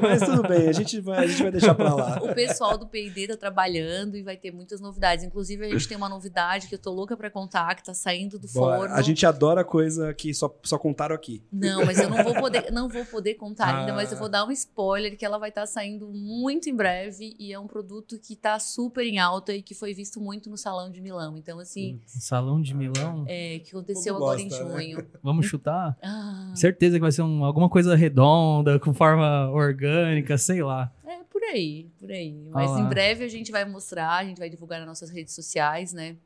Mas 0.00 0.20
tudo 0.22 0.42
bem, 0.48 0.68
a 0.68 0.72
gente 0.72 1.00
vai, 1.00 1.24
a 1.24 1.26
gente 1.26 1.42
vai 1.42 1.50
deixar 1.50 1.74
pra 1.74 1.92
lá. 1.94 2.20
o 2.22 2.32
pessoal 2.34 2.78
do 2.78 2.86
P&D 2.86 3.26
vida 3.32 3.36
trabalhando 3.36 4.16
e 4.16 4.22
vai 4.22 4.36
ter 4.36 4.50
muitas 4.52 4.80
novidades. 4.80 5.24
Inclusive, 5.24 5.64
a 5.66 5.70
gente 5.70 5.88
tem 5.88 5.96
uma 5.96 6.08
novidade 6.08 6.68
que 6.68 6.74
eu 6.74 6.78
tô 6.78 6.90
louca 6.92 7.16
para 7.16 7.30
contar, 7.30 7.74
que 7.74 7.82
tá 7.84 7.94
saindo 7.94 8.38
do 8.38 8.46
Bora. 8.52 8.76
forno. 8.78 8.94
A 8.94 9.02
gente 9.02 9.24
adora 9.26 9.64
coisa 9.64 10.12
que 10.14 10.32
só, 10.34 10.54
só 10.62 10.78
contaram 10.78 11.14
aqui. 11.14 11.42
Não, 11.52 11.84
mas 11.84 11.98
eu 11.98 12.08
não 12.10 12.22
vou 12.22 12.34
poder, 12.34 12.70
não 12.70 12.88
vou 12.88 13.04
poder 13.04 13.34
contar 13.34 13.74
ainda, 13.80 13.92
mas 13.92 14.10
eu 14.12 14.16
Ah. 14.16 14.20
vou 14.20 14.28
dar 14.28 14.44
um 14.46 14.50
spoiler 14.52 15.16
que 15.16 15.24
ela 15.24 15.38
vai 15.38 15.48
estar 15.48 15.66
saindo 15.66 16.08
muito 16.08 16.68
em 16.68 16.74
breve 16.76 17.34
e 17.38 17.52
é 17.52 17.58
um 17.58 17.66
produto 17.66 18.18
que 18.18 18.36
tá 18.36 18.58
super 18.58 19.04
em 19.04 19.18
alta 19.18 19.54
e 19.54 19.62
que 19.62 19.74
foi 19.74 19.94
visto 19.94 20.20
muito 20.20 20.50
no 20.50 20.56
Salão 20.56 20.90
de 20.90 21.00
Milão. 21.00 21.36
Então, 21.36 21.58
assim, 21.58 22.00
Salão 22.06 22.60
de 22.60 22.74
Milão. 22.74 23.24
é, 23.28 23.58
que 23.60 23.70
aconteceu 23.70 24.16
agora 24.16 24.38
gosta, 24.42 24.62
em 24.62 24.64
né? 24.64 24.70
junho. 24.72 25.06
Vamos 25.22 25.46
chutar? 25.46 25.96
Ah, 26.02 26.52
Certeza 26.54 26.96
que 26.96 27.00
vai 27.00 27.12
ser 27.12 27.22
um- 27.22 27.44
alguma 27.44 27.68
coisa 27.68 27.94
redonda, 27.94 28.78
com 28.78 28.92
forma 28.92 29.48
orgânica, 29.50 30.36
sei 30.36 30.62
lá. 30.62 30.90
é 31.04 31.18
por 31.42 31.48
aí, 31.48 31.90
por 31.98 32.10
aí. 32.12 32.48
Mas 32.50 32.70
Ah 32.70 32.80
em 32.80 32.88
breve 32.88 33.24
a 33.24 33.28
gente 33.28 33.50
vai 33.50 33.64
mostrar, 33.64 34.12
a 34.12 34.24
gente 34.24 34.38
vai 34.38 34.48
divulgar 34.48 34.78
nas 34.78 34.86
nossas 34.86 35.10
redes 35.10 35.34
sociais, 35.34 35.92
né? 35.92 36.16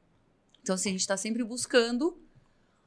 Então, 0.63 0.75
assim, 0.75 0.91
a 0.91 0.93
gente 0.93 1.01
está 1.01 1.17
sempre 1.17 1.43
buscando 1.43 2.19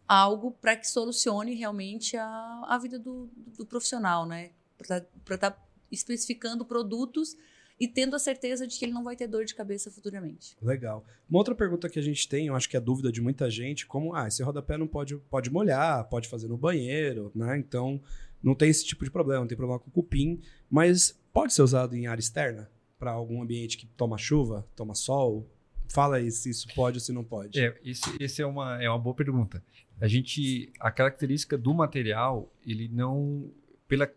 algo 0.08 0.52
para 0.52 0.76
que 0.76 0.88
solucione 0.88 1.56
realmente 1.56 2.16
a, 2.18 2.66
a 2.68 2.78
vida 2.78 3.00
do, 3.00 3.30
do 3.58 3.66
profissional, 3.66 4.28
né? 4.28 4.52
Para 4.78 5.36
estar 5.36 5.70
especificando 5.92 6.64
produtos 6.64 7.36
e 7.80 7.88
tendo 7.88 8.16
a 8.16 8.20
certeza 8.20 8.68
de 8.68 8.78
que 8.78 8.86
ele 8.86 8.92
não 8.92 9.04
vai 9.04 9.16
ter 9.16 9.28
dor 9.28 9.46
de 9.46 9.56
cabeça 9.56 9.90
futuramente. 9.90 10.56
Legal. 10.62 11.04
Uma 11.28 11.40
outra 11.40 11.56
pergunta 11.56 11.90
que 11.90 11.98
a 11.98 12.02
gente 12.02 12.28
tem, 12.28 12.48
eu 12.48 12.56
acho 12.56 12.70
que 12.70 12.78
é 12.78 12.80
dúvida 12.80 13.12
de 13.12 13.22
muita 13.22 13.50
gente, 13.50 13.88
como, 13.88 14.14
ah, 14.14 14.28
esse 14.28 14.44
rodapé 14.44 14.78
não 14.78 14.88
pode, 14.88 15.16
pode 15.16 15.50
molhar, 15.50 16.08
pode 16.10 16.28
fazer 16.28 16.48
no 16.48 16.58
banheiro, 16.58 17.32
né? 17.34 17.58
Então, 17.58 18.02
não 18.44 18.54
tem 18.54 18.70
esse 18.70 18.86
tipo 18.86 19.04
de 19.04 19.12
problema, 19.12 19.42
não 19.42 19.48
tem 19.48 19.58
problema 19.58 19.80
com 19.80 19.90
cupim, 19.90 20.42
mas 20.70 21.20
pode 21.34 21.54
ser 21.54 21.62
usado 21.62 21.96
em 21.96 22.08
área 22.08 22.20
externa? 22.20 22.70
Para 22.98 23.12
algum 23.12 23.42
ambiente 23.42 23.78
que 23.78 23.86
toma 23.86 24.18
chuva, 24.18 24.68
toma 24.76 24.94
sol? 24.94 25.50
Fala 25.88 26.18
aí 26.18 26.30
se 26.30 26.50
isso 26.50 26.68
pode 26.76 26.98
ou 26.98 27.02
se 27.02 27.14
não 27.14 27.24
pode. 27.24 27.60
É, 27.60 27.76
esse, 27.84 28.04
esse 28.20 28.42
é, 28.42 28.46
uma, 28.46 28.82
é 28.82 28.90
uma 28.90 29.00
boa 29.00 29.16
pergunta. 29.16 29.64
A 30.00 30.08
gente, 30.08 30.72
a 30.80 30.92
característica 30.92 31.58
do 31.58 31.74
material, 31.74 32.54
ele 32.66 32.88
não, 32.88 33.52
pela 33.88 34.10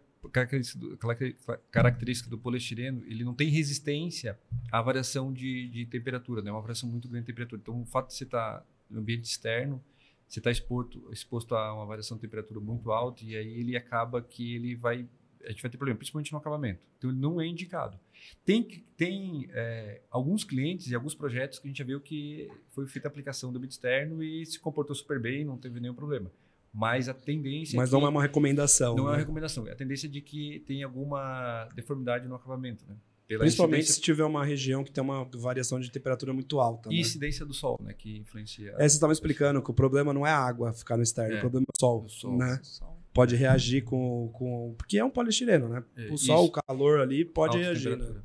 característica 1.71 2.31
do, 2.31 2.39
poliestireno, 2.39 3.03
ele 3.07 3.25
não 3.25 3.35
tem 3.35 3.49
resistência 3.49 4.39
à 4.71 4.81
variação 4.81 5.33
de, 5.33 5.69
de 5.69 5.87
temperatura, 5.87 6.43
né? 6.43 6.51
É 6.51 6.53
uma 6.53 6.61
variação 6.61 6.89
muito 6.89 7.09
grande 7.09 7.25
de 7.25 7.33
temperatura. 7.33 7.61
Então, 7.61 7.81
o 7.81 7.87
fato 7.87 8.09
de 8.09 8.15
você 8.15 8.25
estar 8.25 8.65
no 8.89 9.01
ambiente 9.01 9.25
externo, 9.25 9.83
você 10.29 10.39
está 10.39 10.51
exposto, 10.51 11.09
exposto 11.13 11.55
a 11.55 11.75
uma 11.75 11.85
variação 11.85 12.17
de 12.17 12.21
temperatura 12.21 12.61
muito 12.61 12.93
alta 12.93 13.25
e 13.25 13.37
aí 13.37 13.59
ele 13.59 13.77
acaba 13.77 14.23
que 14.23 14.55
ele 14.55 14.77
vai, 14.77 15.07
a 15.45 15.51
gente 15.51 15.63
vai 15.63 15.71
ter 15.71 15.77
problema, 15.77 15.99
principalmente 15.99 16.33
no 16.33 16.39
acabamento. 16.39 16.81
Então, 16.99 17.11
ele 17.11 17.19
não 17.19 17.41
é 17.41 17.47
indicado. 17.47 17.99
Tem, 18.45 18.85
tem 18.97 19.49
é, 19.53 20.01
alguns 20.11 20.45
clientes 20.45 20.89
e 20.89 20.95
alguns 20.95 21.15
projetos 21.15 21.59
que 21.59 21.67
a 21.67 21.71
gente 21.71 21.79
já 21.79 21.85
viu 21.85 22.01
que 22.01 22.49
foi 22.71 22.87
feita 22.87 23.09
a 23.09 23.11
aplicação 23.11 23.51
do 23.53 23.57
ambiente 23.59 23.73
externo 23.73 24.23
e 24.23 24.45
se 24.47 24.59
comportou 24.59 24.95
super 24.95 25.21
bem, 25.21 25.45
não 25.45 25.59
teve 25.59 25.81
nenhum 25.81 25.95
problema. 25.95 26.31
Mas 26.73 27.09
a 27.09 27.15
tendência 27.15 27.77
Mas 27.77 27.91
é 27.91 27.93
não 27.93 28.07
é 28.07 28.09
uma 28.09 28.23
recomendação. 28.23 28.95
não 28.97 29.05
é 29.05 29.07
uma 29.09 29.13
né? 29.13 29.19
recomendação. 29.19 29.67
A 29.67 29.75
tendência 29.75 30.07
é 30.07 30.11
de 30.11 30.21
que 30.23 30.61
tem 30.67 30.83
alguma 30.83 31.69
deformidade 31.75 32.27
no 32.27 32.35
acabamento, 32.35 32.85
né? 32.89 32.97
Pela 33.29 33.41
Principalmente 33.45 33.81
incidência, 33.83 33.95
se 33.95 34.01
tiver 34.01 34.25
uma 34.25 34.45
região 34.45 34.83
que 34.83 34.91
tem 34.91 35.03
uma 35.03 35.25
variação 35.25 35.79
de 35.79 35.91
temperatura 35.91 36.33
muito 36.33 36.61
alta. 36.61 36.89
e 36.91 36.95
né? 36.95 37.01
incidência 37.01 37.47
do 37.47 37.55
sol, 37.55 37.79
né? 37.83 37.93
Que 37.93 38.19
influencia. 38.19 38.71
É, 38.73 38.77
vocês 38.79 38.95
estavam 38.95 39.13
explicando 39.13 39.63
que 39.63 39.71
o 39.71 39.75
problema 39.75 40.13
não 40.13 40.27
é 40.27 40.31
a 40.31 40.39
água 40.39 40.73
ficar 40.73 40.97
no 40.97 41.03
externo, 41.03 41.35
É, 41.35 41.39
o 41.39 41.41
problema 41.41 41.65
é 41.69 41.73
o 41.77 41.81
sol, 41.81 42.05
o 42.05 42.09
sol. 42.09 42.37
né? 42.37 42.59
Sol. 42.63 42.92
Pode 43.13 43.37
reagir 43.37 43.83
com, 43.83 44.31
com... 44.33 44.75
Porque 44.79 44.99
é 44.99 45.05
um 45.05 45.11
poliestireno, 45.11 45.69
né? 45.69 45.85
É, 45.97 46.11
o 46.11 46.17
sol, 46.17 46.47
o 46.47 46.51
calor 46.51 47.01
ali 47.01 47.25
pode 47.25 47.57
alta 47.57 47.69
reagir, 47.69 47.97
né? 47.97 48.23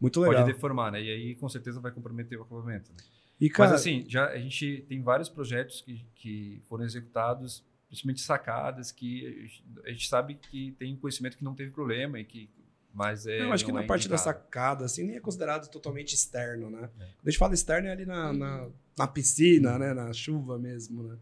Muito 0.00 0.20
legal. 0.20 0.42
Pode 0.42 0.52
deformar, 0.52 0.92
né? 0.92 1.02
E 1.02 1.10
aí, 1.10 1.34
com 1.34 1.48
certeza, 1.48 1.80
vai 1.80 1.90
comprometer 1.92 2.38
o 2.38 2.42
acabamento. 2.42 2.90
Né? 2.90 2.96
E, 3.40 3.50
cara, 3.50 3.70
Mas 3.70 3.80
assim, 3.80 4.04
já 4.08 4.28
a 4.28 4.38
gente 4.38 4.84
tem 4.88 5.02
vários 5.02 5.28
projetos 5.28 5.80
que, 5.80 6.04
que 6.14 6.60
foram 6.68 6.84
executados, 6.84 7.64
principalmente 7.88 8.20
sacadas, 8.20 8.92
que 8.92 9.50
a 9.84 9.90
gente- 9.90 10.08
sabe 10.08 10.34
que 10.36 10.72
tem 10.78 10.96
conhecimento 10.96 11.36
que 11.36 11.44
não 11.44 11.54
teve 11.54 11.70
problema 11.70 12.18
e 12.18 12.24
que 12.24 12.48
mas 12.94 13.26
é 13.26 13.40
eu 13.40 13.52
acho 13.52 13.64
que 13.64 13.72
não 13.72 13.78
na 13.78 13.84
é 13.84 13.86
parte 13.86 14.06
da 14.06 14.16
indicado. 14.16 14.38
sacada, 14.38 14.84
assim, 14.84 15.02
nem 15.04 15.16
é 15.16 15.20
considerado 15.20 15.66
totalmente 15.70 16.14
externo, 16.14 16.68
né? 16.68 16.90
É. 17.00 17.04
Quando 17.04 17.26
a 17.26 17.30
gente 17.30 17.38
fala 17.38 17.54
externo, 17.54 17.88
é 17.88 17.92
ali 17.92 18.04
na, 18.04 18.32
na, 18.34 18.68
na 18.98 19.06
piscina, 19.06 19.78
né? 19.78 19.94
Na 19.94 20.12
chuva 20.12 20.58
mesmo, 20.58 21.02
né? 21.04 21.16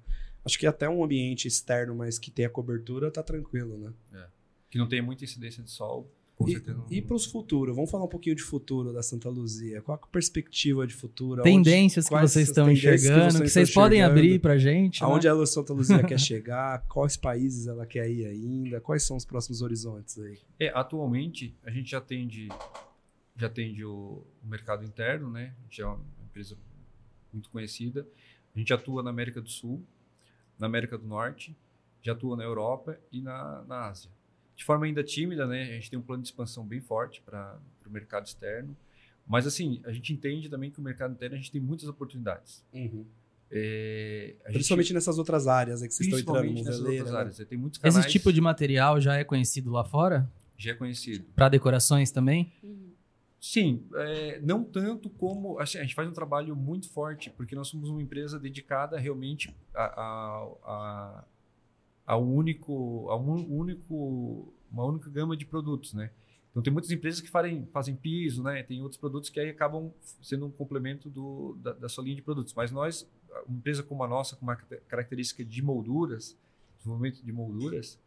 Acho 0.45 0.59
que 0.59 0.67
até 0.67 0.89
um 0.89 1.05
ambiente 1.05 1.47
externo, 1.47 1.95
mas 1.95 2.19
que 2.19 2.31
tenha 2.31 2.49
cobertura, 2.49 3.11
tá 3.11 3.23
tranquilo, 3.23 3.77
né? 3.79 4.27
que 4.71 4.79
não 4.79 4.89
tem 4.89 5.03
muita 5.03 5.25
incidência 5.25 5.63
de 5.65 5.71
sol, 5.71 6.09
com 6.37 6.49
E, 6.49 6.53
certeza. 6.53 6.79
não- 6.79 6.87
e 6.89 7.03
para 7.03 7.17
os 7.17 7.27
futuros, 7.27 7.75
vamos 7.75 7.91
falar 7.91 8.05
um 8.05 8.09
pouquinho 8.09 8.37
de 8.37 8.43
futuro 8.43 8.93
da 8.93 9.03
Santa 9.03 9.29
Luzia. 9.29 9.83
Qual 9.83 9.99
a 10.01 10.07
perspectiva 10.07 10.87
de 10.87 10.95
futuro? 10.95 11.43
Tendências 11.43 12.07
Aonde- 12.07 12.23
que 12.27 12.29
vocês 12.31 12.49
estão 12.49 12.71
enxergando, 12.71 13.43
que 13.43 13.49
vocês, 13.51 13.69
estão 13.69 13.83
podem 13.83 13.99
enxergando? 13.99 14.19
abrir 14.21 14.39
pra 14.39 14.57
gente. 14.57 15.03
né? 15.03 15.07
Aonde 15.09 15.27
a 15.29 15.45
Santa 15.45 15.73
Luzia 15.73 16.05
quer 16.05 16.21
chegar? 16.21 16.87
Quais 16.89 17.17
países 17.17 17.67
ela 17.67 17.85
quer 17.85 18.09
ir 18.09 18.25
ainda? 18.27 18.81
Quais 18.81 19.03
são 19.03 19.17
os 19.17 19.25
próximos 19.25 19.61
horizontes 19.61 20.17
aí? 20.21 20.39
É, 20.61 20.69
atualmente 20.69 21.53
a 21.65 21.71
gente 21.73 21.91
já 21.91 21.99
atende 21.99 22.49
já 23.37 23.47
atende 23.49 23.85
o, 23.85 24.23
o 24.43 24.47
mercado 24.47 24.85
interno, 24.85 25.31
né? 25.31 25.53
A 25.59 25.63
gente 25.65 25.83
é 25.83 25.87
uma 25.87 25.99
empresa 26.29 26.57
muito 27.33 27.51
conhecida. 27.51 28.07
A 28.55 28.59
gente 28.59 28.73
atua 28.73 29.03
na 29.03 29.11
América 29.11 29.41
do 29.41 29.49
Sul, 29.49 29.83
na 30.61 30.67
América 30.67 30.97
do 30.97 31.07
Norte, 31.07 31.57
já 32.03 32.13
atua 32.13 32.37
na 32.37 32.45
Europa 32.45 32.97
e 33.11 33.21
na, 33.21 33.65
na 33.67 33.87
Ásia. 33.89 34.11
De 34.55 34.65
forma 34.65 34.85
ainda 34.87 35.03
tímida, 35.03 35.47
né? 35.47 35.63
A 35.63 35.73
gente 35.73 35.91
tem 35.91 35.99
um 35.99 36.03
plano 36.03 36.23
de 36.23 36.29
expansão 36.29 36.65
bem 36.67 36.81
forte 36.81 37.23
para 37.23 37.59
o 37.87 37.91
mercado 37.91 38.27
externo. 38.27 38.77
Mas 39.27 39.47
assim, 39.47 39.81
a 39.85 39.93
gente 39.93 40.13
entende 40.13 40.49
também 40.49 40.71
que 40.71 40.79
o 40.79 40.83
mercado 40.83 41.13
interno 41.13 41.35
a 41.35 41.39
gente 41.39 41.51
tem 41.51 41.61
muitas 41.61 41.89
oportunidades. 41.89 42.63
É, 43.53 44.35
a 44.45 44.49
gente- 44.49 44.55
Principalmente 44.55 44.95
nessas 44.95 45.19
outras 45.19 45.47
áreas 45.49 45.83
aí 45.83 45.89
que 45.89 45.95
vocês 45.95 46.07
estão 46.09 46.21
entrando, 46.21 46.37
principalmente 46.53 46.65
nessas 46.67 46.81
moveleira, 46.81 47.05
outras 47.05 47.15
né? 47.15 47.21
áreas. 47.39 47.49
Tem 47.49 47.59
muitos 47.59 47.81
canais, 47.81 47.97
Esse 48.05 48.09
tipo 48.09 48.33
de 48.33 48.41
material 48.41 49.01
já 49.01 49.17
é 49.17 49.25
conhecido 49.25 49.71
lá 49.73 49.85
fora? 49.85 50.31
já 50.57 50.73
é 50.73 50.75
conhecido. 50.75 51.25
Pra 51.35 51.49
decorações 51.49 52.11
também? 52.11 52.53
Uhum. 52.63 52.90
Sim, 53.41 53.87
é, 53.95 54.39
não 54.43 54.63
tanto 54.63 55.09
como. 55.09 55.59
assim, 55.59 55.79
a 55.79 55.83
gente 55.83 55.95
faz 55.95 56.07
um 56.07 56.13
trabalho 56.13 56.55
muito 56.55 56.91
forte, 56.91 57.31
porque 57.31 57.55
nós 57.55 57.69
somos 57.69 57.89
uma 57.89 58.03
empresa 58.03 58.39
dedicada 58.39 58.99
realmente 58.99 59.57
a, 59.75 59.85
a, 60.63 61.25
a, 62.07 62.17
único, 62.19 63.09
a 63.09 63.17
um 63.17 63.51
único, 63.51 64.53
uma 64.71 64.85
única 64.85 65.09
gama 65.09 65.35
de 65.35 65.47
produtos, 65.47 65.95
né? 65.95 66.11
Então 66.51 66.63
tem 66.63 66.71
muitas 66.71 66.91
empresas 66.91 67.23
que 67.23 67.31
fazem, 67.31 67.67
fazem 67.73 67.97
piso, 67.97 68.43
né? 68.43 68.63
Tem 68.63 68.83
outros 68.83 69.01
produtos 69.01 69.31
que 69.31 69.41
aí 69.41 69.49
acabam 69.49 69.91
sendo 70.21 70.45
um 70.45 70.51
complemento 70.51 71.09
do, 71.09 71.57
da, 71.63 71.73
da 71.73 71.89
sua 71.89 72.05
linha 72.05 72.17
de 72.17 72.23
produtos. 72.23 72.53
Mas 72.53 72.71
nós, 72.71 73.09
uma 73.47 73.57
empresa 73.57 73.83
como 73.83 74.05
a 74.05 74.09
nossa, 74.09 74.37
com 74.37 74.43
uma 74.43 74.57
característica 74.57 75.43
de 75.43 75.63
molduras, 75.63 76.37
desenvolvimento 76.77 77.25
de 77.25 77.33
molduras, 77.33 77.99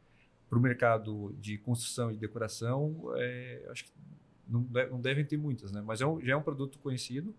para 0.47 0.59
o 0.59 0.61
mercado 0.61 1.35
de 1.39 1.57
construção 1.57 2.11
e 2.11 2.17
decoração, 2.17 3.11
é, 3.15 3.65
acho 3.71 3.85
que 3.85 3.91
não, 4.47 4.61
de- 4.63 4.87
não 4.87 5.01
devem 5.01 5.23
ter 5.25 5.37
muitas, 5.37 5.71
né? 5.71 5.81
Mas 5.85 6.01
é 6.01 6.05
um- 6.05 6.21
já 6.21 6.33
é 6.33 6.35
um 6.35 6.41
produto 6.41 6.77
conhecido. 6.79 7.33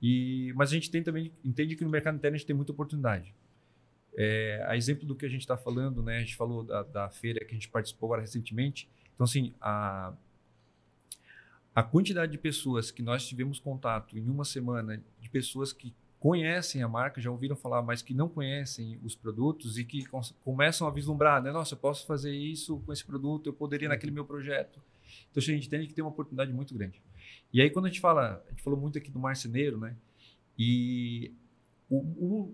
E, 0.00 0.52
mas 0.56 0.70
a 0.70 0.74
gente 0.74 0.90
tem 0.90 1.02
também 1.02 1.32
entende 1.44 1.76
que 1.76 1.84
no 1.84 1.90
mercado 1.90 2.16
interno 2.16 2.34
a 2.34 2.38
gente 2.38 2.46
tem 2.46 2.56
muita 2.56 2.72
oportunidade. 2.72 3.32
É, 4.16 4.62
a 4.66 4.76
exemplo 4.76 5.06
do 5.06 5.14
que 5.14 5.24
a 5.24 5.28
gente 5.28 5.42
está 5.42 5.56
falando, 5.56 6.02
né? 6.02 6.16
A 6.16 6.20
gente 6.20 6.36
falou 6.36 6.62
da, 6.64 6.82
da 6.82 7.08
feira 7.08 7.40
que 7.44 7.52
a 7.52 7.54
gente 7.54 7.68
participou 7.68 8.08
agora 8.08 8.20
recentemente. 8.20 8.88
Então, 9.14 9.24
assim, 9.24 9.54
a, 9.60 10.12
a 11.74 11.82
quantidade 11.82 12.32
de 12.32 12.38
pessoas 12.38 12.90
que 12.90 13.02
nós 13.02 13.26
tivemos 13.26 13.58
contato 13.58 14.18
em 14.18 14.28
uma 14.28 14.44
semana, 14.44 15.02
de 15.20 15.30
pessoas 15.30 15.72
que 15.72 15.94
conhecem 16.20 16.82
a 16.82 16.88
marca, 16.88 17.20
já 17.20 17.30
ouviram 17.30 17.56
falar, 17.56 17.82
mas 17.82 18.02
que 18.02 18.12
não 18.14 18.28
conhecem 18.28 18.98
os 19.02 19.14
produtos 19.14 19.78
e 19.78 19.84
que 19.84 20.04
começam 20.44 20.86
a 20.86 20.90
vislumbrar, 20.90 21.42
né? 21.42 21.50
Nossa, 21.50 21.74
eu 21.74 21.78
posso 21.78 22.06
fazer 22.06 22.32
isso 22.34 22.78
com 22.80 22.92
esse 22.92 23.04
produto, 23.04 23.46
eu 23.48 23.52
poderia 23.52 23.88
naquele 23.88 24.12
meu 24.12 24.24
projeto. 24.24 24.80
Então, 25.30 25.40
a 25.42 25.44
gente 25.44 25.66
entende 25.66 25.86
que 25.86 25.94
tem 25.94 26.02
uma 26.04 26.10
oportunidade 26.10 26.52
muito 26.52 26.74
grande. 26.74 27.02
E 27.52 27.60
aí, 27.60 27.70
quando 27.70 27.86
a 27.86 27.88
gente 27.88 28.00
fala, 28.00 28.42
a 28.46 28.50
gente 28.50 28.62
falou 28.62 28.78
muito 28.78 28.98
aqui 28.98 29.10
do 29.10 29.18
marceneiro, 29.18 29.78
né? 29.78 29.96
E 30.58 31.32
o- 31.90 31.98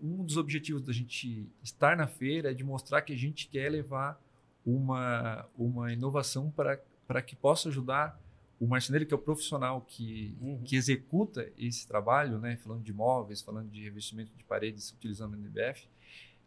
um, 0.03 0.21
um 0.21 0.25
dos 0.25 0.37
objetivos 0.37 0.83
da 0.83 0.93
gente 0.93 1.47
estar 1.63 1.97
na 1.97 2.07
feira 2.07 2.51
é 2.51 2.55
de 2.55 2.65
mostrar 2.65 3.03
que 3.03 3.13
a 3.13 3.17
gente 3.17 3.49
quer 3.49 3.71
levar 3.71 4.21
uma, 4.67 5.47
uma 5.57 5.93
inovação 5.93 6.51
para, 6.51 6.81
para 7.07 7.23
que 7.23 7.35
possa 7.37 7.69
ajudar 7.69 8.21
o 8.61 8.67
marceneiro, 8.67 9.07
que 9.07 9.15
é 9.15 9.17
o 9.17 9.21
profissional 9.21 9.81
que, 9.83 10.35
Uhum. 10.41 10.61
que 10.65 10.75
executa 10.77 11.51
esse 11.57 11.87
trabalho, 11.87 12.39
né? 12.39 12.57
falando 12.57 12.83
de 12.83 12.93
móveis, 12.93 13.41
falando 13.41 13.71
de 13.71 13.83
revestimento 13.85 14.33
de 14.37 14.43
paredes 14.45 14.91
utilizando 14.91 15.35
o 15.35 15.37
NBF, 15.37 15.87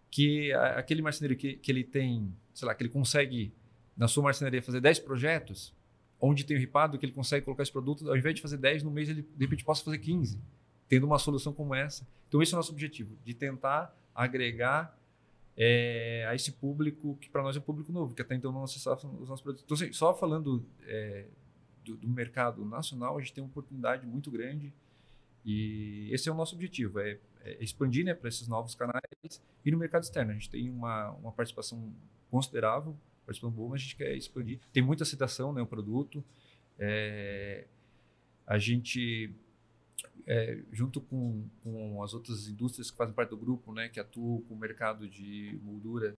que 0.09 0.51
a- 0.51 0.78
aquele 0.80 1.01
marceneiro 1.01 1.38
que, 1.39 1.55
que 1.55 1.72
ele 1.72 1.84
tem, 1.86 2.34
sei 2.53 2.68
lá, 2.68 2.76
que 2.76 2.84
ele 2.84 2.89
consegue 2.89 3.53
na 3.95 4.07
sua 4.09 4.24
marcenaria 4.24 4.62
fazer 4.62 4.82
10 4.82 4.99
projetos, 4.99 5.74
onde 6.22 6.45
tem 6.45 6.55
o 6.55 6.59
ripado, 6.59 6.99
que 6.99 7.05
ele 7.05 7.13
consegue 7.13 7.43
colocar 7.43 7.63
esse 7.63 7.72
produto, 7.72 8.07
ao 8.07 8.15
invés 8.15 8.36
de 8.36 8.41
fazer 8.41 8.57
10 8.57 8.84
no 8.84 8.91
mês, 8.91 9.09
ele 9.09 9.24
de 9.24 9.43
repente 9.43 9.65
possa 9.65 9.84
fazer 9.84 9.97
15, 9.97 10.39
tendo 10.88 11.07
uma 11.07 11.17
solução 11.17 11.51
como 11.51 11.74
essa. 11.74 12.07
Então 12.28 12.41
esse 12.41 12.53
é 12.53 12.55
o 12.55 12.59
nosso 12.59 12.72
objetivo, 12.72 13.17
de 13.26 13.34
tentar 13.34 13.93
agregar 14.13 14.95
é, 15.57 16.26
a 16.30 16.36
esse 16.36 16.51
público 16.51 17.17
que 17.19 17.30
para 17.30 17.41
nós 17.41 17.55
é 17.55 17.59
um 17.59 17.63
público 17.63 17.91
novo, 17.91 18.13
que 18.13 18.22
até 18.22 18.36
então 18.36 18.51
não 18.51 18.63
acessava 18.63 18.95
os 19.19 19.28
nossos 19.28 19.41
produtos. 19.41 19.63
Então, 19.65 19.76
assim, 19.76 19.91
só 19.91 20.13
falando 20.13 20.63
é, 20.84 21.26
do, 21.84 21.97
do, 21.97 22.07
mercado 22.07 22.63
nacional, 22.63 23.17
a 23.17 23.19
gente 23.19 23.34
tem 23.34 23.43
uma 23.43 23.49
oportunidade 23.49 24.05
muito 24.05 24.30
grande 24.30 24.72
e 25.43 26.07
esse 26.11 26.30
é 26.30 26.32
o 26.32 26.36
nosso 26.36 26.55
objetivo, 26.55 26.99
é, 26.99 27.17
é 27.43 27.63
expandir 27.63 28.05
né, 28.05 28.13
para 28.13 28.30
esses 28.30 28.47
novos 28.47 28.76
canais 28.76 29.41
e 29.65 29.72
no 29.72 29.78
mercado 29.78 30.03
externo. 30.03 30.32
A 30.32 30.34
gente 30.36 30.49
tem 30.49 30.69
uma, 30.69 31.11
uma 31.11 31.32
participação 31.32 31.91
considerável, 32.30 32.95
participação 33.32 33.49
boa, 33.49 33.69
mas 33.71 33.82
a 33.82 33.84
gente 33.84 33.95
quer 33.95 34.15
expandir. 34.15 34.59
Tem 34.71 34.84
muita 34.84 35.03
aceitação, 35.03 35.53
né, 35.53 35.61
o 35.61 35.65
produto. 35.65 36.23
É, 36.77 37.65
a 38.45 38.57
gente, 38.57 39.34
é, 40.27 40.59
junto 40.71 41.01
com, 41.01 41.43
com 41.63 42.03
as 42.03 42.13
outras 42.13 42.47
indústrias 42.47 42.91
que 42.91 42.97
fazem 42.97 43.13
parte 43.13 43.29
do 43.29 43.38
grupo, 43.38 43.73
né, 43.73 43.89
que 43.89 43.99
atuam 43.99 44.41
com 44.41 44.53
o 44.53 44.57
mercado 44.57 45.07
de 45.07 45.59
moldura, 45.63 46.15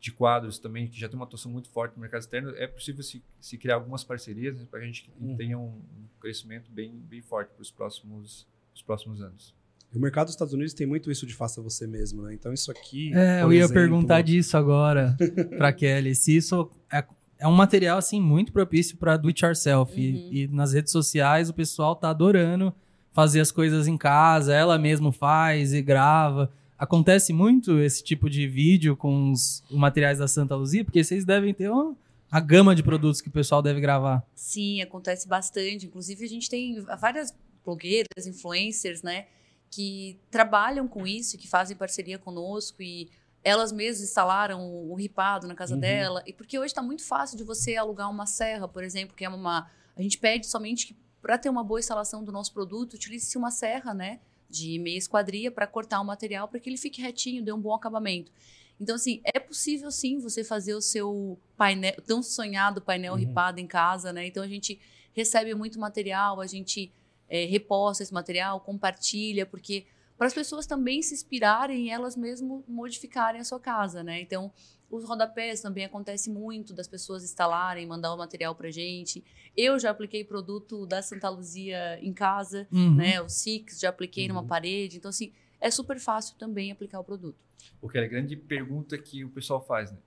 de 0.00 0.10
quadros 0.10 0.58
também, 0.58 0.88
que 0.88 0.98
já 0.98 1.08
tem 1.08 1.16
uma 1.16 1.26
atuação 1.26 1.52
muito 1.52 1.68
forte 1.68 1.94
no 1.94 2.00
mercado 2.00 2.22
externo, 2.22 2.50
é 2.56 2.66
possível 2.66 3.02
se, 3.02 3.22
se 3.38 3.58
criar 3.58 3.74
algumas 3.74 4.02
parcerias 4.02 4.56
né, 4.56 4.66
para 4.70 4.80
que 4.80 4.84
a 4.84 4.88
gente 4.88 5.10
uhum. 5.20 5.36
tenha 5.36 5.58
um, 5.58 5.68
um, 5.68 6.06
crescimento 6.18 6.70
bem, 6.70 6.90
bem 6.90 7.20
forte 7.20 7.52
para 7.52 7.60
os 7.60 7.70
próximos, 7.70 8.46
os 8.74 8.82
próximos 8.82 9.20
anos. 9.20 9.54
O 9.94 9.98
mercado 9.98 10.26
dos 10.26 10.34
Estados 10.34 10.54
Unidos 10.54 10.72
tem 10.72 10.86
muito 10.86 11.10
isso 11.10 11.26
de 11.26 11.34
faça 11.34 11.60
você 11.60 11.86
mesmo, 11.86 12.22
né? 12.22 12.32
Então 12.32 12.52
isso 12.52 12.70
aqui. 12.70 13.12
É, 13.12 13.42
eu 13.42 13.52
ia 13.52 13.60
exemplo... 13.60 13.74
perguntar 13.74 14.22
disso 14.22 14.56
agora 14.56 15.16
para 15.56 15.72
Kelly. 15.74 16.14
Se 16.14 16.36
isso 16.36 16.70
é, 16.92 17.04
é, 17.38 17.48
um 17.48 17.52
material 17.52 17.98
assim 17.98 18.20
muito 18.20 18.52
propício 18.52 18.96
para 18.96 19.16
do 19.16 19.28
it 19.28 19.44
yourself 19.44 19.92
uhum. 19.92 20.00
e, 20.00 20.44
e, 20.44 20.48
nas 20.48 20.72
redes 20.72 20.92
sociais 20.92 21.48
o 21.48 21.54
pessoal 21.54 21.96
tá 21.96 22.10
adorando 22.10 22.72
fazer 23.12 23.40
as 23.40 23.50
coisas 23.50 23.88
em 23.88 23.96
casa, 23.96 24.54
ela 24.54 24.78
mesmo 24.78 25.10
faz 25.10 25.72
e 25.72 25.82
grava. 25.82 26.52
Acontece 26.78 27.32
muito 27.32 27.78
esse 27.80 28.02
tipo 28.02 28.30
de 28.30 28.46
vídeo 28.46 28.96
com 28.96 29.32
os, 29.32 29.62
os 29.68 29.76
materiais 29.76 30.18
da 30.18 30.28
Santa 30.28 30.54
Luzia, 30.54 30.84
porque 30.84 31.02
vocês 31.02 31.24
devem 31.24 31.52
ter 31.52 31.68
uma, 31.68 31.96
a 32.30 32.40
gama 32.40 32.74
de 32.74 32.82
produtos 32.82 33.20
que 33.20 33.28
o 33.28 33.32
pessoal 33.32 33.60
deve 33.60 33.80
gravar. 33.80 34.24
Sim, 34.34 34.80
acontece 34.80 35.28
bastante. 35.28 35.86
Inclusive, 35.86 36.24
a 36.24 36.28
gente 36.28 36.48
tem 36.48 36.80
várias 37.00 37.34
blogueiras, 37.64 38.26
influencers, 38.26 39.02
né, 39.02 39.26
que 39.70 40.18
trabalham 40.30 40.88
com 40.88 41.06
isso, 41.06 41.38
que 41.38 41.48
fazem 41.48 41.76
parceria 41.76 42.18
conosco 42.18 42.82
e 42.82 43.08
elas 43.42 43.72
mesmas 43.72 44.02
instalaram 44.02 44.68
o, 44.68 44.94
ripado 44.94 45.46
na 45.46 45.54
casa 45.54 45.74
uhum. 45.74 45.80
dela. 45.80 46.22
E 46.26 46.32
porque 46.32 46.58
hoje 46.58 46.66
está 46.66 46.82
muito 46.82 47.04
fácil 47.04 47.38
de 47.38 47.44
você 47.44 47.76
alugar 47.76 48.10
uma 48.10 48.26
serra, 48.26 48.68
por 48.68 48.84
exemplo, 48.84 49.16
que 49.16 49.24
é 49.24 49.28
uma. 49.28 49.70
A 49.96 50.02
gente 50.02 50.18
pede 50.18 50.46
somente 50.46 50.88
que, 50.88 50.96
para 51.22 51.38
ter 51.38 51.48
uma 51.48 51.64
boa 51.64 51.80
instalação 51.80 52.22
do 52.22 52.32
nosso 52.32 52.52
produto, 52.52 52.94
utilize-se 52.94 53.38
uma 53.38 53.50
serra, 53.50 53.94
né? 53.94 54.20
de 54.50 54.78
meia 54.78 54.98
esquadria 54.98 55.50
para 55.50 55.66
cortar 55.66 56.00
o 56.00 56.04
material 56.04 56.48
para 56.48 56.58
que 56.58 56.68
ele 56.68 56.76
fique 56.76 57.00
retinho, 57.00 57.42
dê 57.42 57.52
um 57.52 57.60
bom 57.60 57.72
acabamento. 57.72 58.32
Então, 58.80 58.96
assim, 58.96 59.20
é 59.24 59.38
possível 59.38 59.90
sim 59.90 60.18
você 60.18 60.42
fazer 60.42 60.74
o 60.74 60.80
seu 60.80 61.38
painel, 61.56 61.94
tão 62.06 62.22
sonhado 62.22 62.80
painel 62.80 63.12
uhum. 63.12 63.18
ripado 63.18 63.60
em 63.60 63.66
casa, 63.66 64.12
né? 64.12 64.26
Então 64.26 64.42
a 64.42 64.48
gente 64.48 64.80
recebe 65.12 65.54
muito 65.54 65.78
material, 65.78 66.40
a 66.40 66.46
gente 66.46 66.90
é, 67.30 67.46
reposta 67.46 68.02
esse 68.02 68.12
material, 68.12 68.60
compartilha, 68.60 69.46
porque 69.46 69.86
para 70.18 70.26
as 70.26 70.34
pessoas 70.34 70.66
também 70.66 71.00
se 71.00 71.14
inspirarem 71.14 71.86
e 71.86 71.90
elas 71.90 72.14
mesmo 72.14 72.62
modificarem 72.68 73.40
a 73.40 73.44
sua 73.44 73.58
casa, 73.58 74.02
né? 74.02 74.20
Então, 74.20 74.52
os 74.90 75.04
rodapés 75.04 75.62
também 75.62 75.84
acontece 75.84 76.28
muito 76.28 76.74
das 76.74 76.88
pessoas 76.88 77.22
instalarem, 77.22 77.86
mandar 77.86 78.12
o 78.12 78.18
material 78.18 78.54
para 78.54 78.70
gente. 78.70 79.24
Eu 79.56 79.78
já 79.78 79.90
apliquei 79.90 80.24
produto 80.24 80.84
da 80.84 81.00
Santa 81.00 81.28
Luzia 81.30 81.98
em 82.02 82.12
casa, 82.12 82.66
uhum. 82.72 82.96
né? 82.96 83.22
O 83.22 83.28
Six 83.28 83.78
já 83.78 83.88
apliquei 83.88 84.24
uhum. 84.24 84.34
numa 84.34 84.44
parede. 84.44 84.98
Então, 84.98 85.08
assim, 85.08 85.32
é 85.60 85.70
super 85.70 85.98
fácil 86.00 86.36
também 86.36 86.72
aplicar 86.72 86.98
o 86.98 87.04
produto. 87.04 87.38
Porque 87.80 87.96
é 87.96 88.04
a 88.04 88.08
grande 88.08 88.36
pergunta 88.36 88.98
que 88.98 89.24
o 89.24 89.30
pessoal 89.30 89.64
faz, 89.64 89.92
né? 89.92 89.98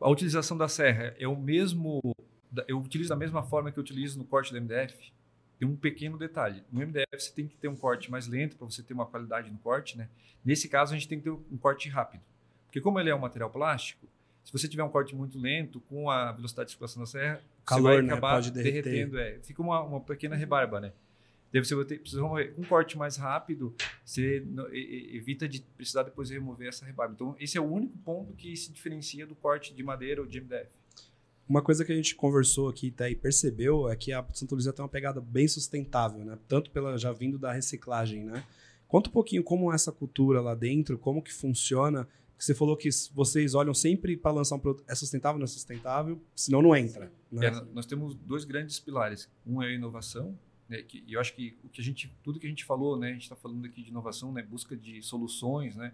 A 0.00 0.10
utilização 0.10 0.58
da 0.58 0.66
serra 0.66 1.14
é 1.18 1.28
o 1.28 1.36
mesmo... 1.36 2.00
Eu 2.66 2.80
utilizo 2.80 3.10
da 3.10 3.16
mesma 3.16 3.42
forma 3.44 3.70
que 3.70 3.78
eu 3.78 3.82
utilizo 3.82 4.18
no 4.18 4.24
corte 4.24 4.52
do 4.52 4.60
MDF? 4.60 5.12
Tem 5.60 5.68
um 5.68 5.76
pequeno 5.76 6.16
detalhe. 6.16 6.64
No 6.72 6.80
MDF 6.80 7.06
você 7.12 7.30
tem 7.32 7.46
que 7.46 7.54
ter 7.54 7.68
um 7.68 7.76
corte 7.76 8.10
mais 8.10 8.26
lento 8.26 8.56
para 8.56 8.64
você 8.64 8.82
ter 8.82 8.94
uma 8.94 9.04
qualidade 9.04 9.50
no 9.50 9.58
corte, 9.58 9.98
né? 9.98 10.08
Nesse 10.42 10.70
caso 10.70 10.94
a 10.94 10.96
gente 10.96 11.06
tem 11.06 11.18
que 11.18 11.24
ter 11.24 11.30
um 11.30 11.58
corte 11.58 11.86
rápido. 11.90 12.22
Porque 12.64 12.80
como 12.80 12.98
ele 12.98 13.10
é 13.10 13.14
um 13.14 13.18
material 13.18 13.50
plástico, 13.50 14.08
se 14.42 14.50
você 14.50 14.66
tiver 14.66 14.82
um 14.82 14.88
corte 14.88 15.14
muito 15.14 15.38
lento, 15.38 15.78
com 15.80 16.08
a 16.08 16.32
velocidade 16.32 16.68
de 16.68 16.70
circulação 16.70 17.02
da 17.02 17.06
serra, 17.06 17.42
Calor, 17.66 17.82
você 17.82 17.96
vai 17.96 18.02
né? 18.02 18.12
acabar 18.14 18.42
né? 18.42 18.50
derretendo. 18.50 19.18
É, 19.18 19.38
fica 19.42 19.60
uma, 19.60 19.82
uma 19.82 20.00
pequena 20.00 20.34
rebarba, 20.34 20.80
né? 20.80 20.92
Daí 21.52 21.62
você 21.62 21.84
ter, 21.84 21.98
precisa 21.98 22.24
um 22.24 22.64
corte 22.66 22.96
mais 22.96 23.18
rápido, 23.18 23.74
você 24.02 24.42
evita 25.12 25.46
de 25.46 25.60
precisar 25.76 26.04
depois 26.04 26.30
remover 26.30 26.68
essa 26.68 26.86
rebarba. 26.86 27.12
Então, 27.12 27.36
esse 27.38 27.58
é 27.58 27.60
o 27.60 27.70
único 27.70 27.98
ponto 27.98 28.32
que 28.32 28.56
se 28.56 28.72
diferencia 28.72 29.26
do 29.26 29.34
corte 29.34 29.74
de 29.74 29.82
madeira 29.82 30.22
ou 30.22 30.26
de 30.26 30.40
MDF. 30.40 30.70
Uma 31.50 31.60
coisa 31.60 31.84
que 31.84 31.90
a 31.90 31.96
gente 31.96 32.14
conversou 32.14 32.68
aqui 32.68 32.92
tá, 32.92 33.10
e 33.10 33.16
percebeu 33.16 33.88
é 33.88 33.96
que 33.96 34.12
a 34.12 34.24
Santa 34.32 34.54
Luzia 34.54 34.72
tem 34.72 34.84
uma 34.84 34.88
pegada 34.88 35.20
bem 35.20 35.48
sustentável, 35.48 36.24
né? 36.24 36.38
Tanto 36.46 36.70
pela 36.70 36.96
já 36.96 37.12
vindo 37.12 37.36
da 37.36 37.52
reciclagem, 37.52 38.24
né? 38.24 38.44
Conta 38.86 39.10
um 39.10 39.12
pouquinho 39.12 39.42
como 39.42 39.72
é 39.72 39.74
essa 39.74 39.90
cultura 39.90 40.40
lá 40.40 40.54
dentro, 40.54 40.96
como 40.96 41.20
que 41.20 41.32
funciona 41.32 42.08
você 42.44 42.54
falou 42.54 42.74
que 42.74 42.88
vocês 43.12 43.54
olham 43.54 43.74
sempre 43.74 44.16
para 44.16 44.32
lançar 44.32 44.56
um 44.56 44.58
produto. 44.58 44.82
É 44.88 44.94
sustentável, 44.94 45.38
não 45.38 45.44
é 45.44 45.48
sustentável, 45.48 46.18
senão 46.34 46.62
não 46.62 46.74
entra. 46.74 47.12
Né? 47.30 47.46
É, 47.46 47.50
nós 47.74 47.84
temos 47.84 48.14
dois 48.14 48.44
grandes 48.44 48.80
pilares. 48.80 49.28
Um 49.46 49.62
é 49.62 49.66
a 49.66 49.72
inovação, 49.72 50.38
né, 50.66 50.82
e 50.92 51.12
eu 51.12 51.20
acho 51.20 51.34
que 51.34 51.58
o 51.62 51.68
que 51.68 51.80
a 51.82 51.84
gente, 51.84 52.10
tudo 52.22 52.40
que 52.40 52.46
a 52.46 52.48
gente 52.48 52.64
falou, 52.64 52.98
né, 52.98 53.10
a 53.10 53.12
gente 53.12 53.24
está 53.24 53.36
falando 53.36 53.66
aqui 53.66 53.82
de 53.82 53.90
inovação, 53.90 54.32
né, 54.32 54.42
busca 54.42 54.74
de 54.74 55.02
soluções, 55.02 55.76
né, 55.76 55.92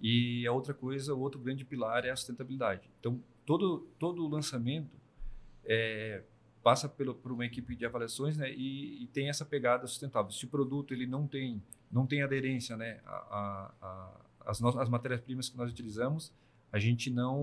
e 0.00 0.44
a 0.46 0.52
outra 0.52 0.74
coisa, 0.74 1.14
o 1.14 1.20
outro 1.20 1.38
grande 1.38 1.64
pilar 1.64 2.04
é 2.04 2.10
a 2.10 2.16
sustentabilidade. 2.16 2.88
Então, 2.98 3.20
todo 3.48 3.88
todo 3.98 4.28
lançamento 4.28 4.94
é, 5.64 6.22
passa 6.62 6.86
pelo, 6.86 7.14
por 7.14 7.32
uma 7.32 7.46
equipe 7.46 7.74
de 7.74 7.86
avaliações, 7.86 8.36
né, 8.36 8.52
e, 8.52 9.02
e, 9.02 9.06
tem 9.06 9.30
essa 9.30 9.44
pegada 9.44 9.86
sustentável. 9.86 10.30
Se 10.30 10.44
o 10.44 10.48
produto 10.48 10.92
ele 10.92 11.06
não 11.06 11.26
tem 11.26 11.62
não 11.90 12.06
tem 12.06 12.22
aderência, 12.22 12.76
né, 12.76 13.00
a, 13.06 13.72
a 13.80 14.28
as, 14.48 14.62
as 14.62 14.88
matérias-primas 14.88 15.48
que 15.48 15.56
nós 15.56 15.70
utilizamos, 15.70 16.32
a 16.72 16.78
gente 16.78 17.10
não, 17.10 17.42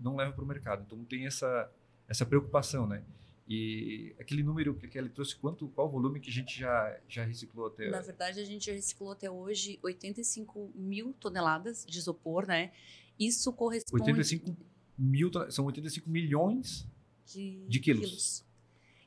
não 0.00 0.16
leva 0.16 0.32
para 0.32 0.42
o 0.42 0.46
mercado. 0.46 0.84
Então, 0.86 1.04
tem 1.04 1.26
essa, 1.26 1.70
essa 2.08 2.24
preocupação, 2.24 2.86
né? 2.86 3.02
E 3.46 4.14
aquele 4.18 4.42
número 4.42 4.74
que 4.74 4.86
a 4.86 4.88
Kelly 4.88 5.10
trouxe, 5.10 5.36
quanto, 5.36 5.68
qual 5.68 5.86
o 5.86 5.90
volume 5.90 6.18
que 6.18 6.30
a 6.30 6.32
gente 6.32 6.58
já, 6.58 6.98
já 7.06 7.24
reciclou 7.24 7.66
até 7.66 7.90
Na 7.90 8.00
verdade, 8.00 8.40
a 8.40 8.44
gente 8.44 8.66
já 8.66 8.72
reciclou 8.72 9.12
até 9.12 9.30
hoje 9.30 9.78
85 9.82 10.72
mil 10.74 11.12
toneladas 11.20 11.84
de 11.86 11.98
isopor, 11.98 12.46
né? 12.46 12.72
Isso 13.18 13.52
corresponde... 13.52 14.02
85 14.02 14.56
mil, 14.98 15.30
são 15.50 15.64
85 15.66 16.08
milhões 16.08 16.86
de, 17.26 17.66
de 17.68 17.80
quilos. 17.80 18.06
quilos. 18.06 18.46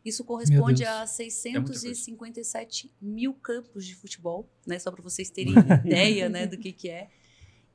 Isso 0.03 0.23
corresponde 0.23 0.85
a 0.85 1.05
657 1.05 2.87
é 2.87 2.89
mil 3.01 3.33
campos 3.33 3.85
de 3.85 3.95
futebol, 3.95 4.49
né? 4.65 4.79
Só 4.79 4.91
para 4.91 5.01
vocês 5.01 5.29
terem 5.29 5.53
ideia 5.85 6.29
né, 6.29 6.47
do 6.47 6.57
que, 6.57 6.71
que 6.71 6.89
é. 6.89 7.09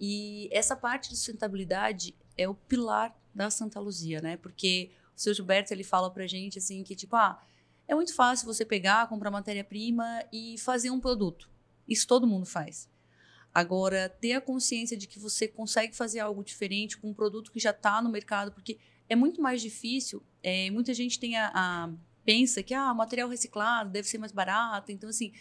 E 0.01 0.49
essa 0.51 0.75
parte 0.75 1.11
de 1.11 1.17
sustentabilidade 1.17 2.15
é 2.37 2.49
o 2.49 2.55
pilar 2.55 3.17
da 3.35 3.51
Santa 3.51 3.79
Luzia, 3.79 4.21
né? 4.21 4.37
Porque 4.37 4.91
o 5.15 5.21
seu 5.21 5.35
Gilberto 5.35 5.73
ele 5.73 5.85
fala 5.85 6.11
pra 6.11 6.27
gente 6.27 6.59
assim 6.59 6.83
que 6.83 6.97
tipo, 6.97 7.15
ah, 7.15 7.41
é 7.87 7.95
muito 7.95 8.15
fácil 8.15 8.47
você 8.47 8.65
pegar, 8.65 9.09
comprar 9.09 9.31
matéria-prima 9.31 10.25
e 10.33 10.57
fazer 10.59 10.91
um 10.91 11.01
produto. 11.01 11.49
Isso 11.87 12.07
todo 12.07 12.27
mundo 12.27 12.47
faz. 12.47 12.89
Agora, 13.55 14.09
ter 14.09 14.33
a 14.33 14.41
consciência 14.41 14.97
de 14.97 15.07
que 15.07 15.19
você 15.19 15.47
consegue 15.47 15.95
fazer 15.95 16.19
algo 16.19 16.43
diferente 16.43 16.99
com 16.99 17.11
um 17.11 17.15
produto 17.15 17.53
que 17.53 17.61
já 17.61 17.71
está 17.71 18.03
no 18.03 18.11
mercado, 18.11 18.51
porque 18.51 18.79
é 19.09 19.15
muito 19.15 19.41
mais 19.41 19.63
difícil. 19.63 20.23
É, 20.43 20.71
muita 20.71 20.93
gente 20.93 21.21
tem 21.21 21.37
a, 21.37 21.53
a 21.55 21.91
pensa 22.25 22.63
que 22.63 22.75
ah, 22.75 22.93
material 22.93 23.29
reciclado 23.29 23.91
deve 23.91 24.09
ser 24.09 24.19
mais 24.19 24.33
barato. 24.33 24.91
Então, 24.91 25.09
assim, 25.09 25.33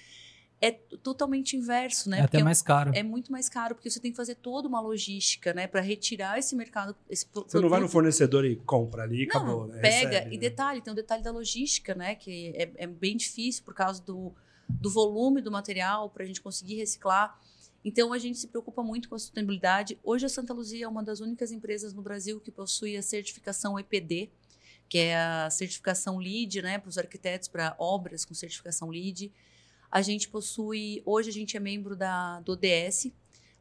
é 0.61 0.71
totalmente 0.71 1.57
inverso, 1.57 2.09
né? 2.09 2.19
É 2.19 2.21
até 2.21 2.43
mais 2.43 2.61
caro. 2.61 2.91
É, 2.93 2.99
é, 2.99 3.03
muito 3.03 3.31
mais 3.31 3.49
caro, 3.49 3.75
porque 3.75 3.89
você 3.89 3.99
tem 3.99 4.11
que 4.11 4.17
fazer 4.17 4.35
toda 4.35 4.67
uma 4.67 4.79
logística, 4.79 5.53
né? 5.53 5.67
Para 5.67 5.81
retirar 5.81 6.37
esse 6.37 6.55
mercado. 6.55 6.95
Esse 7.09 7.27
você 7.33 7.59
não 7.59 7.67
vai 7.67 7.79
no 7.79 7.89
fornecedor 7.89 8.45
e 8.45 8.55
compra 8.57 9.03
ali 9.03 9.23
e 9.23 9.23
acabou, 9.23 9.67
né? 9.67 9.81
Pega. 9.81 10.19
Recebe, 10.19 10.35
e 10.35 10.37
né? 10.37 10.41
detalhe, 10.41 10.81
tem 10.81 10.91
o 10.91 10.93
um 10.93 10.95
detalhe 10.95 11.23
da 11.23 11.31
logística, 11.31 11.93
né? 11.95 12.15
Que 12.15 12.53
é, 12.55 12.71
é 12.75 12.87
bem 12.87 13.17
difícil 13.17 13.63
por 13.65 13.73
causa 13.73 14.01
do, 14.01 14.33
do 14.69 14.89
volume 14.89 15.41
do 15.41 15.51
material 15.51 16.09
para 16.09 16.23
a 16.23 16.25
gente 16.25 16.41
conseguir 16.41 16.75
reciclar. 16.75 17.37
Então 17.83 18.13
a 18.13 18.17
gente 18.17 18.37
se 18.37 18.47
preocupa 18.47 18.81
muito 18.81 19.09
com 19.09 19.15
a 19.15 19.19
sustentabilidade. 19.19 19.99
Hoje 20.03 20.25
a 20.25 20.29
Santa 20.29 20.53
Luzia 20.53 20.85
é 20.85 20.87
uma 20.87 21.03
das 21.03 21.19
únicas 21.19 21.51
empresas 21.51 21.93
no 21.93 22.01
Brasil 22.01 22.39
que 22.39 22.49
possui 22.49 22.95
a 22.95 23.01
certificação 23.01 23.77
EPD, 23.77 24.29
que 24.87 24.99
é 24.99 25.17
a 25.17 25.49
certificação 25.49 26.17
LEED, 26.17 26.61
né, 26.61 26.77
para 26.77 26.89
os 26.89 26.97
arquitetos 26.97 27.47
para 27.47 27.75
obras 27.77 28.23
com 28.23 28.33
certificação 28.33 28.89
LEED. 28.89 29.31
A 29.91 30.01
gente 30.01 30.29
possui, 30.29 31.01
hoje 31.05 31.29
a 31.29 31.33
gente 31.33 31.57
é 31.57 31.59
membro 31.59 31.95
da, 31.95 32.39
do 32.39 32.53
ODS, 32.53 33.11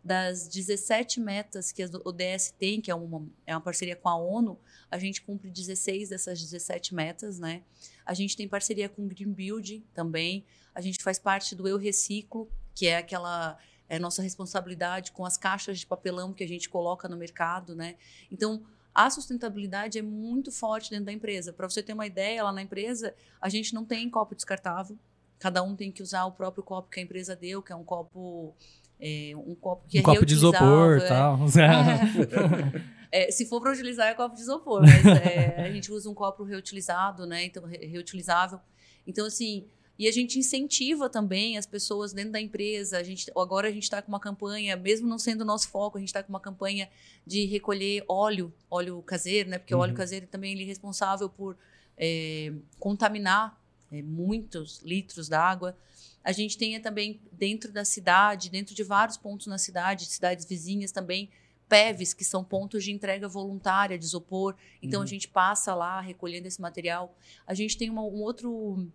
das 0.04 0.48
17 0.48 1.20
metas 1.20 1.70
que 1.70 1.82
a 1.82 1.86
ODS 2.04 2.52
tem, 2.58 2.80
que 2.80 2.90
é 2.90 2.94
uma, 2.94 3.26
é 3.46 3.54
uma 3.54 3.60
parceria 3.60 3.94
com 3.94 4.08
a 4.08 4.16
ONU, 4.16 4.58
a 4.90 4.98
gente 4.98 5.22
cumpre 5.22 5.50
16 5.50 6.08
dessas 6.08 6.40
17 6.40 6.94
metas, 6.94 7.38
né? 7.38 7.62
A 8.04 8.12
gente 8.12 8.36
tem 8.36 8.48
parceria 8.48 8.88
com 8.88 9.04
o 9.04 9.08
Green 9.08 9.32
Build 9.32 9.84
também, 9.94 10.44
a 10.74 10.80
gente 10.80 11.02
faz 11.02 11.18
parte 11.18 11.54
do 11.54 11.68
Eu 11.68 11.76
Reciclo, 11.76 12.50
que 12.74 12.86
é 12.86 12.96
aquela 12.96 13.58
é 13.92 13.98
nossa 13.98 14.22
responsabilidade 14.22 15.12
com 15.12 15.22
as 15.26 15.36
caixas 15.36 15.78
de 15.78 15.86
papelão 15.86 16.32
que 16.32 16.42
a 16.42 16.48
gente 16.48 16.66
coloca 16.66 17.06
no 17.10 17.14
mercado, 17.14 17.74
né? 17.74 17.96
Então, 18.30 18.62
a 18.94 19.10
sustentabilidade 19.10 19.98
é 19.98 20.02
muito 20.02 20.50
forte 20.50 20.88
dentro 20.88 21.04
da 21.04 21.12
empresa. 21.12 21.52
Para 21.52 21.68
você 21.68 21.82
ter 21.82 21.92
uma 21.92 22.06
ideia, 22.06 22.42
lá 22.42 22.50
na 22.50 22.62
empresa, 22.62 23.14
a 23.38 23.50
gente 23.50 23.74
não 23.74 23.84
tem 23.84 24.08
copo 24.08 24.34
descartável. 24.34 24.96
Cada 25.38 25.62
um 25.62 25.76
tem 25.76 25.92
que 25.92 26.02
usar 26.02 26.24
o 26.24 26.32
próprio 26.32 26.64
copo 26.64 26.88
que 26.88 27.00
a 27.00 27.02
empresa 27.02 27.36
deu, 27.36 27.60
que 27.60 27.70
é 27.70 27.76
um 27.76 27.84
copo 27.84 28.54
é, 28.98 29.32
um 29.36 29.54
copo 29.54 29.86
que 29.86 29.98
um 29.98 30.00
é 30.00 30.04
copo 30.04 30.24
de 30.24 30.34
isopor 30.36 30.96
é. 30.96 31.08
tal. 31.08 31.38
É, 33.14 33.30
se 33.30 33.44
for 33.44 33.60
para 33.60 33.72
utilizar, 33.72 34.08
é 34.08 34.14
copo 34.14 34.34
de 34.34 34.40
isopor, 34.40 34.80
mas 34.80 35.04
é, 35.04 35.66
a 35.66 35.70
gente 35.70 35.92
usa 35.92 36.08
um 36.08 36.14
copo 36.14 36.44
reutilizado, 36.44 37.26
né? 37.26 37.44
Então, 37.44 37.62
re 37.66 37.76
reutilizável. 37.84 38.58
Então, 39.06 39.26
assim, 39.26 39.68
e 40.02 40.08
a 40.08 40.10
gente 40.10 40.36
incentiva 40.36 41.08
também 41.08 41.56
as 41.56 41.64
pessoas 41.64 42.12
dentro 42.12 42.32
da 42.32 42.40
empresa. 42.40 42.98
A 42.98 43.04
gente, 43.04 43.30
agora 43.36 43.68
a 43.68 43.70
gente 43.70 43.84
está 43.84 44.02
com 44.02 44.08
uma 44.08 44.18
campanha, 44.18 44.74
mesmo 44.74 45.06
não 45.06 45.16
sendo 45.16 45.42
o 45.42 45.44
nosso 45.44 45.68
foco, 45.68 45.96
a 45.96 46.00
gente 46.00 46.08
está 46.08 46.24
com 46.24 46.28
uma 46.28 46.40
campanha 46.40 46.90
de 47.24 47.44
recolher 47.44 48.04
óleo, 48.08 48.52
óleo 48.68 49.00
caseiro, 49.02 49.50
né? 49.50 49.58
Porque 49.58 49.72
uhum. 49.72 49.78
o 49.78 49.82
óleo 49.84 49.94
caseiro 49.94 50.26
também 50.26 50.54
ele 50.54 50.64
é 50.64 50.66
responsável 50.66 51.28
por 51.28 51.56
é, 51.96 52.52
contaminar 52.80 53.56
é, 53.92 54.02
muitos 54.02 54.80
litros 54.80 55.28
d'água. 55.28 55.78
A 56.24 56.32
gente 56.32 56.58
tem 56.58 56.80
também 56.80 57.20
dentro 57.30 57.70
da 57.70 57.84
cidade, 57.84 58.50
dentro 58.50 58.74
de 58.74 58.82
vários 58.82 59.16
pontos 59.16 59.46
na 59.46 59.56
cidade, 59.56 60.06
cidades 60.06 60.44
vizinhas 60.44 60.90
também, 60.90 61.30
PEVs, 61.68 62.12
que 62.12 62.24
são 62.24 62.42
pontos 62.42 62.82
de 62.82 62.90
entrega 62.90 63.28
voluntária 63.28 63.96
de 63.96 64.04
isopor. 64.04 64.56
Então 64.82 64.98
uhum. 64.98 65.04
a 65.04 65.08
gente 65.08 65.28
passa 65.28 65.76
lá 65.76 66.00
recolhendo 66.00 66.48
esse 66.48 66.60
material. 66.60 67.16
A 67.46 67.54
gente 67.54 67.78
tem 67.78 67.88
uma, 67.88 68.02
um 68.02 68.20
outro 68.20 68.90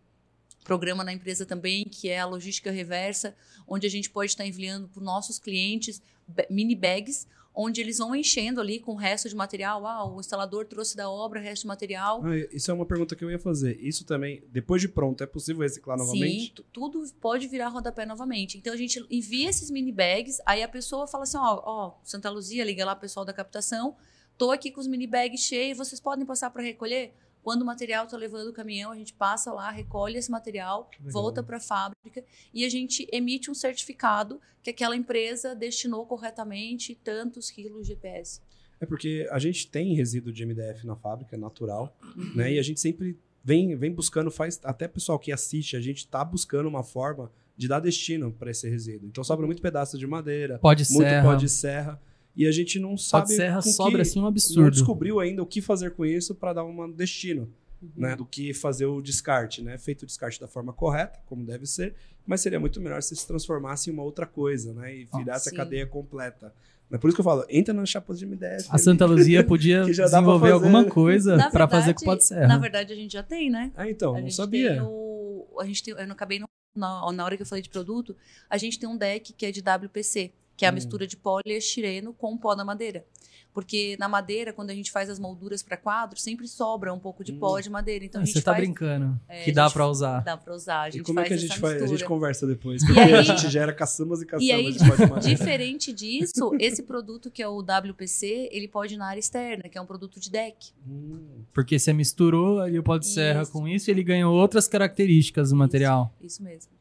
programa 0.67 1.01
na 1.01 1.13
empresa 1.13 1.45
também, 1.45 1.85
que 1.85 2.09
é 2.09 2.19
a 2.19 2.25
logística 2.25 2.69
reversa, 2.69 3.33
onde 3.65 3.87
a 3.87 3.89
gente 3.89 4.09
pode 4.09 4.31
estar 4.31 4.45
enviando 4.45 4.89
para 4.89 4.99
os 4.99 5.05
nossos 5.05 5.39
clientes 5.39 6.01
mini 6.49 6.75
bags, 6.75 7.25
onde 7.55 7.79
eles 7.79 7.99
vão 7.99 8.13
enchendo 8.13 8.59
ali 8.59 8.77
com 8.77 8.91
o 8.91 8.95
resto 8.95 9.29
de 9.29 9.35
material. 9.35 9.87
Ah, 9.87 10.05
o 10.05 10.19
instalador 10.19 10.65
trouxe 10.65 10.97
da 10.97 11.09
obra 11.09 11.39
o 11.39 11.43
resto 11.43 11.61
de 11.61 11.67
material. 11.69 12.21
Ah, 12.21 12.35
isso 12.51 12.69
é 12.69 12.73
uma 12.73 12.85
pergunta 12.85 13.15
que 13.15 13.23
eu 13.23 13.31
ia 13.31 13.39
fazer. 13.39 13.79
Isso 13.81 14.03
também, 14.03 14.43
depois 14.51 14.81
de 14.81 14.89
pronto, 14.89 15.23
é 15.23 15.25
possível 15.25 15.61
reciclar 15.61 15.97
novamente? 15.97 16.53
Sim, 16.57 16.63
tudo 16.73 17.01
pode 17.21 17.47
virar 17.47 17.69
rodapé 17.69 18.05
novamente. 18.05 18.57
Então 18.57 18.73
a 18.73 18.77
gente 18.77 19.03
envia 19.09 19.49
esses 19.49 19.71
mini 19.71 19.93
bags, 19.93 20.41
aí 20.45 20.61
a 20.61 20.67
pessoa 20.67 21.07
fala 21.07 21.23
assim: 21.23 21.37
ó, 21.37 21.61
ó, 21.65 21.93
Santa 22.03 22.29
Luzia, 22.29 22.65
liga 22.65 22.85
lá 22.85 22.93
pessoal 22.93 23.25
da 23.25 23.31
captação, 23.31 23.95
tô 24.37 24.51
aqui 24.51 24.69
com 24.69 24.81
os 24.81 24.87
mini 24.87 25.07
bags 25.07 25.41
cheios, 25.41 25.77
vocês 25.77 26.01
podem 26.01 26.25
passar 26.25 26.49
para 26.49 26.61
recolher? 26.61 27.13
Quando 27.47 27.61
o 27.61 27.65
material 27.65 28.03
está 28.03 28.17
levando 28.17 28.49
o 28.49 28.51
caminhão, 28.51 28.91
a 28.91 28.95
gente 28.97 29.13
passa 29.13 29.53
lá, 29.53 29.71
recolhe 29.71 30.17
esse 30.17 30.29
material, 30.29 30.89
Legal. 30.99 31.13
volta 31.13 31.41
para 31.41 31.55
a 31.55 31.59
fábrica 31.61 32.21
e 32.53 32.65
a 32.65 32.69
gente 32.69 33.07
emite 33.09 33.49
um 33.49 33.53
certificado 33.53 34.41
que 34.61 34.69
aquela 34.69 34.97
empresa 34.97 35.55
destinou 35.55 36.05
corretamente 36.05 36.93
tantos 36.93 37.49
quilos 37.49 37.87
de 37.87 37.93
EPS. 37.93 38.41
É 38.81 38.85
porque 38.85 39.25
a 39.31 39.39
gente 39.39 39.65
tem 39.65 39.95
resíduo 39.95 40.33
de 40.33 40.45
MDF 40.45 40.85
na 40.85 40.97
fábrica, 40.97 41.37
natural, 41.37 41.97
uhum. 42.17 42.35
né? 42.35 42.51
E 42.51 42.59
a 42.59 42.61
gente 42.61 42.81
sempre 42.81 43.17
vem, 43.41 43.77
vem 43.77 43.93
buscando, 43.93 44.29
faz 44.29 44.59
até 44.65 44.85
pessoal 44.85 45.17
que 45.17 45.31
assiste, 45.31 45.77
a 45.77 45.81
gente 45.81 45.99
está 45.99 46.25
buscando 46.25 46.67
uma 46.67 46.83
forma 46.83 47.31
de 47.55 47.69
dar 47.69 47.79
destino 47.79 48.29
para 48.29 48.51
esse 48.51 48.69
resíduo. 48.69 49.07
Então 49.07 49.23
sobra 49.23 49.45
muito 49.45 49.61
pedaço 49.61 49.97
de 49.97 50.05
madeira, 50.05 50.59
pode 50.59 50.83
muito 50.91 51.09
serra. 51.09 51.23
pó 51.23 51.35
de 51.35 51.47
serra 51.47 52.01
e 52.37 52.47
a 52.47 52.51
gente 52.51 52.77
não 52.77 52.95
sabe. 52.95 53.33
Serra 53.33 53.61
sobra 53.63 53.95
que, 53.95 54.01
assim 54.01 54.21
um 54.21 54.27
absurdo. 54.27 54.61
Não 54.61 54.69
descobriu 54.69 55.19
ainda 55.19 55.41
o 55.41 55.45
que 55.45 55.59
fazer 55.59 55.91
com 55.91 56.05
isso 56.05 56.35
para 56.35 56.53
dar 56.53 56.63
um 56.63 56.91
destino. 56.91 57.51
Uhum. 57.79 57.89
Né, 57.95 58.15
do 58.15 58.25
que 58.25 58.55
fazer 58.55 58.87
o 58.87 58.99
descarte, 58.99 59.61
né? 59.61 59.77
Feito 59.77 60.01
o 60.01 60.05
descarte 60.07 60.39
da 60.39 60.47
forma 60.47 60.73
correta, 60.73 61.19
como 61.27 61.45
deve 61.45 61.67
ser, 61.67 61.93
mas 62.25 62.41
seria 62.41 62.59
muito 62.59 62.81
melhor 62.81 63.03
se 63.03 63.15
se 63.15 63.27
transformasse 63.27 63.91
em 63.91 63.93
uma 63.93 64.01
outra 64.01 64.25
coisa, 64.25 64.73
né? 64.73 64.95
E 64.95 65.07
virasse 65.15 65.49
oh, 65.51 65.53
a 65.53 65.55
cadeia 65.55 65.85
completa. 65.85 66.51
É 66.91 66.97
por 66.97 67.07
isso 67.07 67.15
que 67.15 67.21
eu 67.21 67.25
falo, 67.25 67.45
entra 67.47 67.75
na 67.75 67.85
chapa 67.85 68.15
de 68.15 68.25
MDF. 68.25 68.67
A 68.71 68.79
Santa 68.79 69.05
Luzia 69.05 69.43
podia 69.43 69.83
desenvolver 69.85 70.53
alguma 70.53 70.85
coisa 70.85 71.37
para 71.51 71.67
fazer 71.67 71.93
com 71.93 72.01
o 72.01 72.05
pó 72.05 72.15
de 72.15 72.25
serra. 72.25 72.47
Na 72.47 72.57
verdade, 72.57 72.93
a 72.93 72.95
gente 72.95 73.13
já 73.13 73.21
tem, 73.21 73.47
né? 73.47 73.71
Ah, 73.75 73.87
então, 73.87 74.15
a 74.15 74.21
não 74.21 74.31
sabia. 74.31 74.83
O, 74.83 75.45
a 75.59 75.65
gente 75.65 75.83
tem, 75.83 75.93
eu 75.93 76.07
não 76.07 76.13
acabei 76.13 76.39
no, 76.39 76.47
na, 76.75 77.11
na 77.11 77.23
hora 77.23 77.35
que 77.35 77.43
eu 77.43 77.47
falei 77.47 77.61
de 77.61 77.69
produto, 77.69 78.15
a 78.49 78.57
gente 78.57 78.79
tem 78.79 78.89
um 78.89 78.97
deck 78.97 79.33
que 79.33 79.45
é 79.45 79.51
de 79.51 79.61
WPC 79.61 80.31
que 80.57 80.65
é 80.65 80.67
a 80.67 80.71
hum. 80.71 80.75
mistura 80.75 81.05
de 81.05 81.15
poliestireno 81.15 82.13
com 82.13 82.35
pó 82.35 82.55
da 82.55 82.65
madeira. 82.65 83.05
Porque 83.53 83.95
na 83.97 84.07
madeira, 84.07 84.53
quando 84.53 84.69
a 84.69 84.73
gente 84.75 84.91
faz 84.91 85.09
as 85.09 85.17
molduras 85.17 85.63
para 85.63 85.75
quadro, 85.75 86.19
sempre 86.19 86.47
sobra 86.47 86.93
um 86.93 86.99
pouco 86.99 87.23
de 87.23 87.31
hum. 87.31 87.39
pó 87.39 87.59
de 87.59 87.71
madeira. 87.71 88.05
Então, 88.05 88.21
ah, 88.21 88.25
Você 88.25 88.37
está 88.37 88.53
brincando. 88.53 89.19
É, 89.27 89.45
que 89.45 89.51
dá 89.51 89.67
para 89.67 89.87
usar. 89.87 90.19
Dá 90.23 90.37
para 90.37 90.53
usar. 90.53 90.81
A 90.81 90.89
gente 90.91 91.01
e 91.01 91.03
como 91.03 91.19
é 91.19 91.23
que 91.23 91.33
a 91.33 91.37
gente 91.37 91.57
faz? 91.57 91.81
A 91.81 91.87
gente 91.87 92.05
conversa 92.05 92.45
depois. 92.45 92.85
Porque 92.85 92.99
aí, 92.99 93.13
a 93.15 93.23
gente 93.23 93.49
gera 93.49 93.73
caçambas 93.73 94.21
e 94.21 94.27
caçambas 94.27 94.47
e 94.47 94.51
aí, 94.51 94.71
de 94.71 94.77
pó 94.77 94.95
de 94.95 95.09
madeira. 95.09 95.35
Diferente 95.35 95.91
disso, 95.91 96.51
esse 96.59 96.83
produto 96.83 97.31
que 97.31 97.41
é 97.41 97.47
o 97.47 97.59
WPC, 97.59 98.49
ele 98.51 98.67
pode 98.67 98.93
ir 98.93 98.97
na 98.97 99.07
área 99.07 99.19
externa, 99.19 99.63
que 99.69 99.77
é 99.77 99.81
um 99.81 99.87
produto 99.87 100.19
de 100.19 100.29
deck. 100.29 100.71
Hum. 100.87 101.41
Porque 101.51 101.79
você 101.79 101.91
misturou 101.93 102.59
ali 102.59 102.77
o 102.77 102.83
pó 102.83 102.97
de 102.97 103.07
serra 103.07 103.41
isso. 103.41 103.51
com 103.51 103.67
isso 103.67 103.89
e 103.89 103.91
ele 103.91 104.03
ganhou 104.03 104.35
outras 104.35 104.67
características 104.67 105.49
do 105.49 105.55
material. 105.55 106.13
Isso, 106.19 106.27
isso 106.27 106.43
mesmo. 106.43 106.77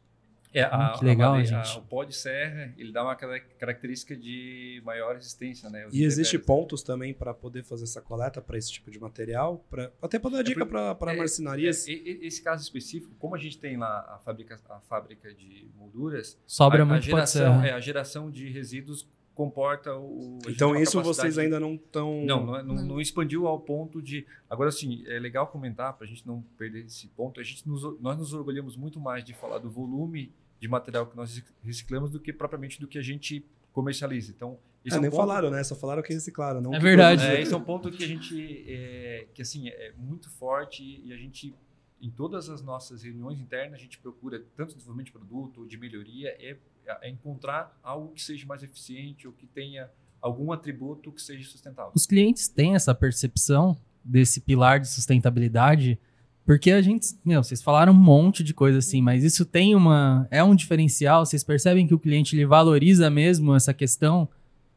É, 0.56 0.62
a, 0.62 0.94
que 0.98 1.04
legal, 1.04 1.34
a, 1.34 1.44
gente. 1.44 1.76
A, 1.76 1.78
o 1.78 1.82
pó 1.82 2.02
de 2.02 2.16
serra, 2.16 2.72
ele 2.78 2.90
dá 2.90 3.02
uma 3.02 3.14
característica 3.14 4.16
de 4.16 4.80
maior 4.86 5.14
resistência, 5.14 5.68
né? 5.68 5.86
e 5.92 6.02
existe 6.02 6.38
pontos 6.38 6.82
também 6.82 7.12
para 7.12 7.34
poder 7.34 7.62
fazer 7.62 7.84
essa 7.84 8.00
coleta 8.00 8.40
para 8.40 8.56
esse 8.56 8.72
tipo 8.72 8.90
de 8.90 8.98
material, 8.98 9.62
pra, 9.68 9.92
até 10.00 10.18
para 10.18 10.30
dar 10.30 10.40
é 10.40 10.42
dica 10.42 10.62
é 10.62 10.94
para 10.94 11.12
é, 11.12 11.16
marcenarias. 11.16 11.86
É, 11.86 11.92
esse 11.92 12.42
caso 12.42 12.62
específico, 12.62 13.14
como 13.18 13.34
a 13.34 13.38
gente 13.38 13.58
tem 13.58 13.76
lá 13.76 14.14
a 14.14 14.18
fábrica, 14.18 14.58
a 14.70 14.80
fábrica 14.80 15.34
de 15.34 15.68
molduras, 15.76 16.40
sobra 16.46 16.82
a, 16.82 16.86
muito 16.86 16.98
a 16.98 17.00
geração, 17.02 17.62
é, 17.62 17.72
a 17.72 17.80
geração 17.80 18.30
de 18.30 18.48
resíduos 18.48 19.06
comporta 19.34 19.94
o. 19.94 20.38
Então 20.48 20.74
isso 20.74 21.02
vocês 21.02 21.36
ainda 21.36 21.60
não 21.60 21.74
estão. 21.74 22.24
Não, 22.24 22.46
não, 22.46 22.64
não, 22.64 22.74
não, 22.86 23.00
expandiu 23.00 23.46
ao 23.46 23.60
ponto 23.60 24.00
de. 24.00 24.26
Agora 24.48 24.72
sim, 24.72 25.04
é 25.06 25.18
legal 25.18 25.46
comentar 25.48 25.92
para 25.92 26.06
a 26.06 26.08
gente 26.08 26.26
não 26.26 26.40
perder 26.56 26.86
esse 26.86 27.08
ponto. 27.08 27.38
A 27.38 27.42
gente 27.42 27.68
nos, 27.68 28.00
nós 28.00 28.16
nos 28.16 28.32
orgulhamos 28.32 28.74
muito 28.74 28.98
mais 28.98 29.22
de 29.22 29.34
falar 29.34 29.58
do 29.58 29.70
volume 29.70 30.32
de 30.60 30.68
material 30.68 31.06
que 31.06 31.16
nós 31.16 31.42
reciclamos 31.62 32.10
do 32.10 32.20
que 32.20 32.32
propriamente 32.32 32.80
do 32.80 32.86
que 32.86 32.98
a 32.98 33.02
gente 33.02 33.44
comercializa. 33.72 34.32
Então, 34.34 34.58
esse 34.84 34.94
é, 34.94 34.96
é 34.96 34.98
um 34.98 35.02
nem 35.02 35.10
ponto... 35.10 35.20
falaram, 35.20 35.50
né? 35.50 35.62
Só 35.64 35.74
falaram 35.74 36.02
que 36.02 36.12
reciclaram, 36.12 36.60
não 36.60 36.74
É 36.74 36.78
verdade. 36.78 37.26
É, 37.26 37.40
esse 37.40 37.52
é 37.52 37.56
um 37.56 37.62
ponto 37.62 37.90
que 37.90 38.02
a 38.02 38.06
gente 38.06 38.64
é, 38.68 39.26
que 39.34 39.42
assim 39.42 39.68
é 39.68 39.92
muito 39.98 40.30
forte 40.30 41.02
e 41.04 41.12
a 41.12 41.16
gente 41.16 41.54
em 42.00 42.10
todas 42.10 42.48
as 42.48 42.62
nossas 42.62 43.02
reuniões 43.02 43.40
internas 43.40 43.80
a 43.80 43.82
gente 43.82 43.98
procura 43.98 44.42
tanto 44.54 44.74
desenvolvimento 44.74 45.06
de 45.06 45.12
produto 45.12 45.60
ou 45.60 45.66
de 45.66 45.76
melhoria 45.76 46.28
é, 46.38 46.56
é 47.02 47.10
encontrar 47.10 47.78
algo 47.82 48.12
que 48.12 48.22
seja 48.22 48.46
mais 48.46 48.62
eficiente 48.62 49.26
ou 49.26 49.32
que 49.32 49.46
tenha 49.46 49.90
algum 50.20 50.52
atributo 50.52 51.12
que 51.12 51.20
seja 51.20 51.48
sustentável. 51.48 51.92
Os 51.94 52.06
clientes 52.06 52.48
têm 52.48 52.74
essa 52.74 52.94
percepção 52.94 53.76
desse 54.04 54.40
pilar 54.40 54.78
de 54.80 54.88
sustentabilidade 54.88 55.98
porque 56.46 56.70
a 56.70 56.80
gente, 56.80 57.08
meu, 57.24 57.42
vocês 57.42 57.60
falaram 57.60 57.92
um 57.92 57.96
monte 57.96 58.44
de 58.44 58.54
coisa 58.54 58.78
assim, 58.78 59.02
mas 59.02 59.24
isso 59.24 59.44
tem 59.44 59.74
uma. 59.74 60.28
É 60.30 60.44
um 60.44 60.54
diferencial? 60.54 61.26
Vocês 61.26 61.42
percebem 61.42 61.88
que 61.88 61.94
o 61.94 61.98
cliente 61.98 62.36
ele 62.36 62.46
valoriza 62.46 63.10
mesmo 63.10 63.52
essa 63.52 63.74
questão? 63.74 64.28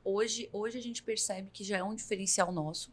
Hoje, 0.03 0.49
hoje 0.51 0.79
a 0.79 0.81
gente 0.81 1.03
percebe 1.03 1.49
que 1.53 1.63
já 1.63 1.77
é 1.77 1.83
um 1.83 1.93
diferencial 1.93 2.51
nosso. 2.51 2.91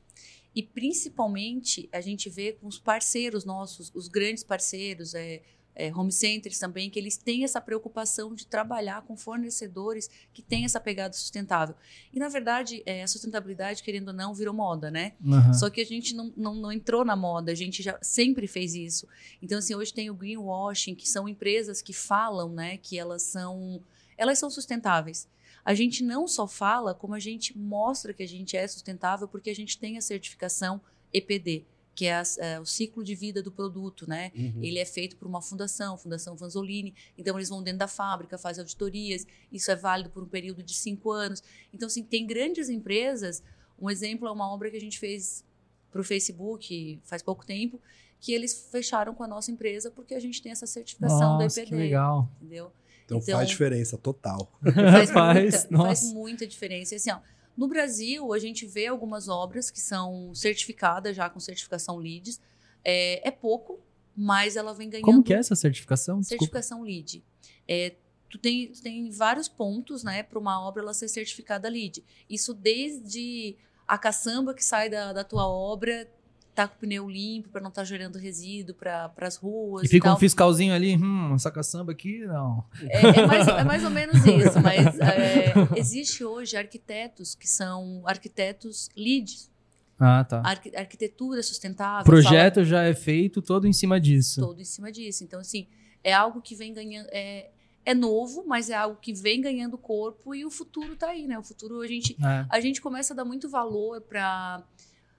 E 0.55 0.62
principalmente 0.62 1.89
a 1.91 2.03
gente 2.03 2.29
vê 2.29 2.53
com 2.53 2.66
os 2.66 2.79
parceiros 2.79 3.47
nossos, 3.47 3.91
os 3.95 4.09
grandes 4.09 4.45
parceiros, 4.45 5.14
é, 5.14 5.41
é, 5.77 5.95
home 5.95 6.11
centers 6.11 6.59
também, 6.59 6.89
que 6.89 6.99
eles 6.99 7.18
têm 7.18 7.45
essa 7.45 7.61
preocupação 7.61 8.35
de 8.35 8.47
trabalhar 8.47 9.03
com 9.03 9.14
fornecedores 9.14 10.11
que 10.33 10.41
têm 10.41 10.64
essa 10.64 10.81
pegada 10.81 11.12
sustentável. 11.12 11.77
E, 12.12 12.18
na 12.18 12.29
verdade, 12.29 12.83
é, 12.87 13.03
a 13.03 13.07
sustentabilidade, 13.07 13.83
querendo 13.83 14.09
ou 14.09 14.14
não, 14.14 14.35
virou 14.35 14.55
moda, 14.55 14.91
né? 14.91 15.12
Uhum. 15.22 15.53
Só 15.53 15.68
que 15.68 15.83
a 15.83 15.85
gente 15.85 16.14
não, 16.14 16.33
não, 16.35 16.55
não, 16.55 16.72
entrou 16.72 17.05
na 17.05 17.14
moda, 17.14 17.53
a 17.53 17.55
gente 17.55 17.83
já 17.83 17.99
sempre 18.01 18.47
fez 18.47 18.74
isso. 18.74 19.07
Então, 19.43 19.59
assim, 19.59 19.74
hoje 19.74 19.93
tem 19.93 20.09
o 20.09 20.14
greenwashing, 20.14 20.95
que 20.95 21.07
são 21.07 21.29
empresas 21.29 21.83
que 21.83 21.93
falam, 21.93 22.49
né, 22.49 22.79
que 22.79 22.99
elas 22.99 23.22
são, 23.22 23.83
elas 24.16 24.39
são 24.39 24.49
sustentáveis. 24.49 25.29
A 25.62 25.74
gente 25.74 26.03
não 26.03 26.27
só 26.27 26.47
fala, 26.47 26.95
como 26.95 27.14
a 27.14 27.18
gente 27.18 27.57
mostra 27.59 28.14
que 28.14 28.22
a 28.22 28.29
gente 28.29 28.57
é 28.57 28.66
sustentável, 28.66 29.29
porque 29.29 29.51
a 29.51 29.55
gente 29.55 29.79
tem 29.79 29.99
a 29.99 30.01
certificação 30.01 30.81
EPD 31.12 31.64
que 31.97 32.05
é, 32.05 32.14
a, 32.14 32.22
é, 32.40 32.61
o 32.61 32.66
ciclo 32.66 33.03
de 33.03 33.14
vida 33.14 33.42
do 33.42 33.51
produto, 33.51 34.07
né? 34.07 34.30
Uhum. 34.36 34.62
Ele 34.62 34.78
é 34.78 34.84
feito 34.84 35.16
por 35.16 35.26
uma 35.26 35.40
fundação, 35.40 35.97
Fundação 35.97 36.36
Vanzolini. 36.36 36.94
Então, 37.16 37.36
eles 37.36 37.49
vão 37.49 37.62
dentro 37.62 37.78
da 37.78 37.88
fábrica, 37.88 38.36
fazem 38.36 38.61
auditorias. 38.61 39.26
Isso 39.51 39.70
é 39.70 39.74
válido 39.74 40.11
por 40.11 40.22
um 40.22 40.28
período 40.28 40.62
de 40.62 40.74
cinco 40.74 41.11
anos. 41.11 41.42
Então, 41.72 41.86
assim, 41.86 42.03
tem 42.03 42.26
grandes 42.26 42.68
empresas. 42.68 43.42
Um 43.80 43.88
exemplo 43.88 44.28
é 44.28 44.30
uma 44.30 44.53
obra 44.53 44.70
que 44.70 44.76
a 44.76 44.80
gente 44.80 44.99
fez 44.99 45.42
para 45.90 46.03
o 46.03 46.05
Facebook 46.05 47.01
faz 47.05 47.22
pouco 47.22 47.47
tempo, 47.47 47.80
que 48.20 48.32
eles 48.32 48.68
fecharam 48.70 49.14
com 49.14 49.22
a 49.22 49.26
nossa 49.26 49.51
empresa 49.51 49.90
porque 49.90 50.14
a 50.14 50.20
gente 50.20 50.42
tem 50.42 50.53
essa 50.53 50.66
certificação 50.66 51.38
nossa, 51.38 51.47
do 51.47 51.64
EPD. 51.64 51.66
Que 51.66 51.74
legal. 51.74 52.28
Entendeu? 52.36 52.70
Então, 53.07 53.18
então 53.18 53.36
faz 53.36 53.49
diferença 53.49 53.97
total. 53.97 54.53
Faz, 54.62 55.11
faz, 55.12 55.66
muita, 55.70 55.84
faz 55.84 56.12
muita 56.12 56.47
diferença. 56.47 56.94
Assim, 56.94 57.11
ó, 57.11 57.20
no 57.57 57.67
Brasil, 57.67 58.33
a 58.33 58.39
gente 58.39 58.67
vê 58.67 58.87
algumas 58.87 59.29
obras 59.29 59.71
que 59.71 59.81
são 59.81 60.35
certificadas 60.35 61.17
já 61.17 61.31
com 61.31 61.41
certificação 61.41 61.97
LEED. 61.97 62.39
É, 62.85 63.27
é 63.29 63.31
pouco, 63.31 63.81
mas 64.15 64.57
ela 64.57 64.75
vem 64.75 64.91
ganhando. 64.91 65.07
Como 65.07 65.23
que 65.23 65.33
é 65.33 65.39
essa 65.39 65.57
certificação? 65.57 66.21
Desculpa. 66.21 66.45
Certificação 66.45 66.83
LEED. 66.83 67.25
É, 67.67 67.95
tu 68.29 68.39
tem, 68.39 68.71
tu 68.71 68.83
tem 68.83 69.11
vários 69.11 69.49
pontos, 69.49 70.05
né, 70.05 70.23
para 70.23 70.39
uma 70.39 70.61
obra 70.61 70.83
ela 70.83 70.95
ser 70.95 71.09
certificada 71.09 71.69
LEED. 71.69 72.05
Isso 72.29 72.53
desde 72.53 73.57
a 73.89 73.97
caçamba 73.97 74.53
que 74.53 74.65
sai 74.65 74.91
da, 74.91 75.13
da 75.13 75.25
tua 75.25 75.49
obra 75.49 76.09
tá 76.57 76.67
com 76.67 76.75
o 76.75 76.79
pneu 76.79 77.09
limpo 77.09 77.51
para 77.51 77.61
não 77.61 77.69
estar 77.69 77.83
tá 77.83 77.85
gerando 77.85 78.19
resíduo 78.19 78.75
para 78.75 79.13
as 79.19 79.37
ruas. 79.37 79.85
E 79.85 79.89
fica 79.89 80.09
e 80.09 80.11
um 80.11 80.17
fiscalzinho 80.17 80.75
ali, 80.75 80.97
hum, 80.97 81.35
essa 81.35 81.51
caçamba 81.51 81.93
aqui, 81.93 82.21
não. 82.27 82.65
É, 82.89 83.03
é, 83.03 83.27
mais, 83.27 83.49
é 83.49 83.65
mais 83.65 83.85
ou 83.85 83.91
menos 83.91 84.17
isso, 84.25 84.59
mas 84.65 84.99
é, 84.99 85.53
existe 85.77 86.25
hoje 86.25 86.57
arquitetos 86.57 87.35
que 87.35 87.47
são 87.47 88.03
arquitetos 88.07 88.89
leads. 88.97 89.51
Ah, 89.99 90.25
tá. 90.25 90.43
Arqu 90.45 90.71
arquitetura 90.75 91.43
sustentável. 91.43 92.03
O 92.03 92.05
projeto 92.05 92.57
fala, 92.57 92.67
já 92.67 92.83
é 92.83 92.95
feito 92.95 93.43
todo 93.43 93.67
em 93.67 93.73
cima 93.73 94.01
disso. 94.01 94.41
Todo 94.41 94.61
em 94.61 94.65
cima 94.65 94.91
disso. 94.91 95.25
Então, 95.25 95.41
assim, 95.41 95.67
é 96.03 96.13
algo 96.13 96.41
que 96.41 96.55
vem 96.55 96.73
ganhando. 96.73 97.09
É, 97.13 97.51
é 97.85 97.95
novo, 97.95 98.45
mas 98.47 98.69
é 98.69 98.75
algo 98.75 98.99
que 99.01 99.13
vem 99.13 99.41
ganhando 99.41 99.79
corpo 99.79 100.35
e 100.35 100.45
o 100.45 100.51
futuro 100.51 100.95
está 100.95 101.11
aí, 101.11 101.27
né? 101.27 101.39
O 101.39 101.43
futuro 101.43 101.81
a 101.81 101.87
gente, 101.87 102.17
é. 102.21 102.47
a 102.51 102.61
gente 102.61 102.81
começa 102.81 103.15
a 103.15 103.17
dar 103.17 103.25
muito 103.25 103.49
valor 103.49 104.01
para 104.01 104.63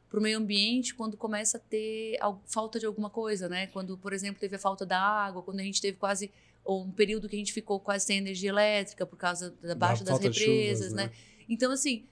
para 0.09 0.19
o 0.19 0.21
meio 0.21 0.37
ambiente 0.37 0.95
quando 0.95 1.17
começa 1.17 1.57
a 1.57 1.59
ter 1.59 2.17
falta 2.45 2.79
de 2.79 2.85
alguma 2.85 3.09
coisa, 3.09 3.49
né? 3.49 3.67
Quando, 3.67 3.97
por 3.97 4.13
exemplo, 4.13 4.39
teve 4.39 4.55
a 4.55 4.59
falta 4.59 4.85
da 4.85 4.99
água, 4.99 5.41
quando 5.41 5.59
a 5.59 5.63
gente 5.63 5.81
teve 5.81 5.97
quase 5.97 6.31
um 6.65 6.91
período 6.91 7.29
que 7.29 7.35
a 7.35 7.39
gente 7.39 7.53
ficou 7.53 7.79
quase 7.79 8.05
sem 8.05 8.17
energia 8.17 8.49
elétrica 8.49 9.05
por 9.05 9.17
causa 9.17 9.53
da 9.61 9.75
baixa 9.75 10.03
da 10.03 10.11
das 10.11 10.21
represas, 10.21 10.87
chuvas, 10.87 10.93
né? 10.93 11.05
né? 11.05 11.11
Então, 11.47 11.71
assim, 11.71 12.05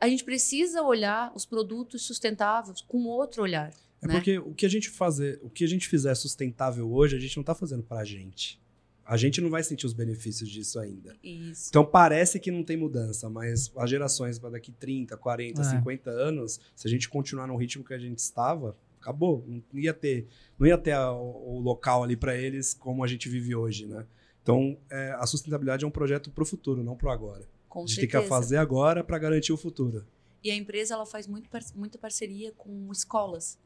a 0.00 0.08
gente 0.08 0.24
precisa 0.24 0.82
olhar 0.82 1.32
os 1.34 1.46
produtos 1.46 2.02
sustentáveis 2.02 2.80
com 2.82 3.04
outro 3.04 3.42
olhar. 3.42 3.72
É 4.02 4.06
né? 4.06 4.14
porque 4.14 4.38
o 4.38 4.52
que 4.54 4.66
a 4.66 4.68
gente 4.68 4.90
fazer, 4.90 5.40
o 5.42 5.48
que 5.48 5.64
a 5.64 5.68
gente 5.68 5.88
fizer 5.88 6.14
sustentável 6.14 6.90
hoje, 6.92 7.16
a 7.16 7.18
gente 7.18 7.36
não 7.36 7.42
está 7.42 7.54
fazendo 7.54 7.82
para 7.82 8.00
a 8.00 8.04
gente 8.04 8.60
a 9.06 9.16
gente 9.16 9.40
não 9.40 9.48
vai 9.48 9.62
sentir 9.62 9.86
os 9.86 9.92
benefícios 9.92 10.50
disso 10.50 10.80
ainda. 10.80 11.16
Isso. 11.22 11.68
Então 11.68 11.84
parece 11.84 12.40
que 12.40 12.50
não 12.50 12.64
tem 12.64 12.76
mudança, 12.76 13.30
mas 13.30 13.72
as 13.76 13.88
gerações 13.88 14.38
para 14.38 14.50
daqui 14.50 14.72
30, 14.72 15.16
40, 15.16 15.60
é. 15.60 15.64
50 15.64 16.10
anos, 16.10 16.60
se 16.74 16.88
a 16.88 16.90
gente 16.90 17.08
continuar 17.08 17.46
no 17.46 17.56
ritmo 17.56 17.84
que 17.84 17.94
a 17.94 17.98
gente 17.98 18.18
estava, 18.18 18.76
acabou. 19.00 19.44
Não 19.46 19.80
ia 19.80 19.94
ter, 19.94 20.26
não 20.58 20.66
ia 20.66 20.76
ter 20.76 20.90
a, 20.90 21.12
o, 21.12 21.60
local 21.60 22.02
ali 22.02 22.16
para 22.16 22.36
eles 22.36 22.74
como 22.74 23.04
a 23.04 23.06
gente 23.06 23.28
vive 23.28 23.54
hoje, 23.54 23.86
né? 23.86 24.04
Então 24.42 24.76
é, 24.90 25.12
a 25.12 25.26
sustentabilidade 25.26 25.84
é 25.84 25.86
um 25.88 25.90
projeto 25.90 26.30
para 26.30 26.42
o 26.42 26.46
futuro, 26.46 26.82
não 26.82 26.96
para 26.96 27.08
o 27.08 27.10
agora. 27.12 27.48
Com 27.68 27.80
a 27.80 27.82
gente 27.82 27.94
certeza. 27.94 28.12
tem 28.12 28.22
que 28.22 28.28
fazer 28.28 28.56
agora 28.56 29.04
para 29.04 29.18
garantir 29.18 29.52
o 29.52 29.56
futuro. 29.56 30.04
E 30.42 30.50
a 30.50 30.54
empresa 30.54 30.94
ela 30.94 31.06
faz 31.06 31.28
muito, 31.28 31.48
muita 31.76 31.96
parceria 31.96 32.50
com 32.52 32.90
escolas, 32.90 33.58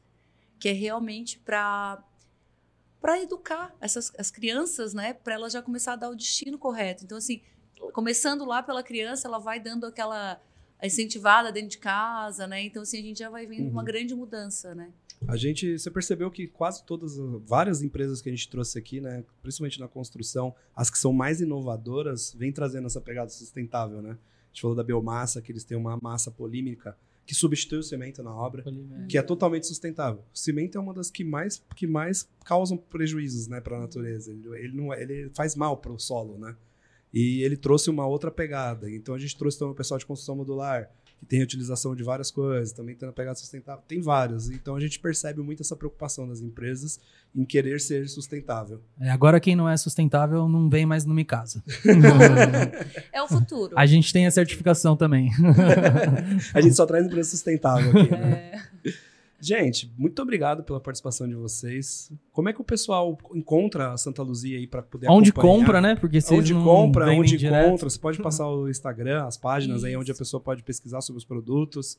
que 0.59 0.69
é 0.69 0.71
realmente 0.71 1.39
para 1.39 2.03
para 3.01 3.21
educar 3.21 3.75
essas 3.81 4.13
as 4.17 4.29
crianças, 4.29 4.93
né, 4.93 5.13
para 5.13 5.33
elas 5.33 5.51
já 5.51 5.61
começar 5.61 5.93
a 5.93 5.95
dar 5.95 6.09
o 6.09 6.15
destino 6.15 6.57
correto. 6.57 7.03
Então 7.03 7.17
assim, 7.17 7.41
começando 7.93 8.45
lá 8.45 8.61
pela 8.61 8.83
criança, 8.83 9.27
ela 9.27 9.39
vai 9.39 9.59
dando 9.59 9.85
aquela 9.85 10.39
incentivada 10.83 11.51
dentro 11.51 11.69
de 11.69 11.77
casa, 11.77 12.47
né? 12.47 12.63
Então 12.63 12.83
assim, 12.83 12.99
a 12.99 13.01
gente 13.01 13.19
já 13.19 13.29
vai 13.29 13.45
vendo 13.45 13.65
uhum. 13.65 13.71
uma 13.71 13.83
grande 13.83 14.15
mudança, 14.15 14.73
né? 14.75 14.91
A 15.27 15.37
gente, 15.37 15.77
você 15.77 15.91
percebeu 15.91 16.31
que 16.31 16.47
quase 16.47 16.83
todas, 16.83 17.15
várias 17.45 17.83
empresas 17.83 18.21
que 18.21 18.29
a 18.29 18.31
gente 18.31 18.49
trouxe 18.49 18.79
aqui, 18.79 18.99
né, 18.99 19.23
principalmente 19.43 19.79
na 19.79 19.87
construção, 19.87 20.55
as 20.75 20.89
que 20.89 20.97
são 20.97 21.13
mais 21.13 21.41
inovadoras, 21.41 22.33
vêm 22.33 22.51
trazendo 22.51 22.87
essa 22.87 22.99
pegada 22.99 23.29
sustentável, 23.29 24.01
né? 24.01 24.11
A 24.11 24.47
gente 24.47 24.61
falou 24.61 24.75
da 24.75 24.83
biomassa, 24.83 25.41
que 25.41 25.51
eles 25.51 25.63
têm 25.63 25.77
uma 25.77 25.97
massa 26.01 26.31
polímica 26.31 26.97
que 27.25 27.35
substitui 27.35 27.79
o 27.79 27.83
cimento 27.83 28.21
na 28.23 28.33
obra, 28.35 28.63
que 29.07 29.17
é 29.17 29.21
totalmente 29.21 29.67
sustentável. 29.67 30.23
O 30.33 30.37
cimento 30.37 30.77
é 30.77 30.81
uma 30.81 30.93
das 30.93 31.09
que 31.09 31.23
mais, 31.23 31.63
que 31.75 31.87
mais 31.87 32.27
causam 32.43 32.77
prejuízos 32.77 33.47
né, 33.47 33.61
para 33.61 33.77
a 33.77 33.79
natureza. 33.79 34.31
Ele, 34.31 34.47
ele, 34.57 34.75
não, 34.75 34.93
é, 34.93 35.01
ele 35.01 35.31
faz 35.33 35.55
mal 35.55 35.77
para 35.77 35.91
o 35.91 35.99
solo, 35.99 36.37
né? 36.37 36.55
E 37.13 37.43
ele 37.43 37.57
trouxe 37.57 37.89
uma 37.89 38.07
outra 38.07 38.31
pegada. 38.31 38.89
Então 38.89 39.13
a 39.13 39.19
gente 39.19 39.37
trouxe 39.37 39.59
também 39.59 39.73
o 39.73 39.75
pessoal 39.75 39.97
de 39.97 40.05
construção 40.05 40.35
modular, 40.35 40.89
que 41.21 41.25
tem 41.27 41.39
a 41.39 41.43
utilização 41.43 41.95
de 41.95 42.03
várias 42.03 42.31
coisas, 42.31 42.73
também 42.73 42.95
tem 42.95 43.07
a 43.07 43.11
pegada 43.11 43.35
sustentável. 43.35 43.83
Tem 43.87 44.01
vários. 44.01 44.49
Então 44.49 44.75
a 44.75 44.79
gente 44.79 44.99
percebe 44.99 45.39
muito 45.41 45.61
essa 45.61 45.75
preocupação 45.75 46.27
das 46.27 46.41
empresas 46.41 46.99
em 47.33 47.45
querer 47.45 47.79
ser 47.79 48.09
sustentável. 48.09 48.81
É, 48.99 49.11
agora 49.11 49.39
quem 49.39 49.55
não 49.55 49.69
é 49.69 49.77
sustentável 49.77 50.49
não 50.49 50.67
vem 50.67 50.83
mais 50.83 51.05
no 51.05 51.13
Mi 51.13 51.23
Casa. 51.23 51.63
é 53.13 53.21
o 53.21 53.27
futuro. 53.27 53.77
A 53.77 53.85
gente 53.85 54.11
tem 54.11 54.25
a 54.25 54.31
certificação 54.31 54.97
também. 54.97 55.29
a 56.55 56.59
gente 56.59 56.75
só 56.75 56.87
traz 56.87 57.05
empresa 57.05 57.29
sustentável 57.29 57.91
aqui. 57.91 58.11
Né? 58.11 58.51
É. 58.53 58.70
Gente, 59.41 59.91
muito 59.97 60.21
obrigado 60.21 60.63
pela 60.63 60.79
participação 60.79 61.27
de 61.27 61.33
vocês. 61.33 62.11
Como 62.31 62.47
é 62.47 62.53
que 62.53 62.61
o 62.61 62.63
pessoal 62.63 63.17
encontra 63.33 63.91
a 63.91 63.97
Santa 63.97 64.21
Luzia 64.21 64.59
aí 64.59 64.67
para 64.67 64.83
poder 64.83 65.09
Onde 65.09 65.31
acompanhar? 65.31 65.57
compra, 65.57 65.81
né? 65.81 65.95
Porque 65.95 66.21
vocês 66.21 66.39
onde 66.39 66.53
não 66.53 66.63
compra, 66.63 67.11
onde 67.11 67.37
direto. 67.37 67.67
encontra. 67.67 67.89
Você 67.89 67.97
pode 67.99 68.19
passar 68.21 68.47
o 68.47 68.69
Instagram, 68.69 69.25
as 69.25 69.37
páginas 69.37 69.77
Isso. 69.77 69.87
aí 69.87 69.97
onde 69.97 70.11
a 70.11 70.15
pessoa 70.15 70.39
pode 70.39 70.61
pesquisar 70.61 71.01
sobre 71.01 71.17
os 71.17 71.25
produtos. 71.25 71.97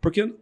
Porque 0.00 0.34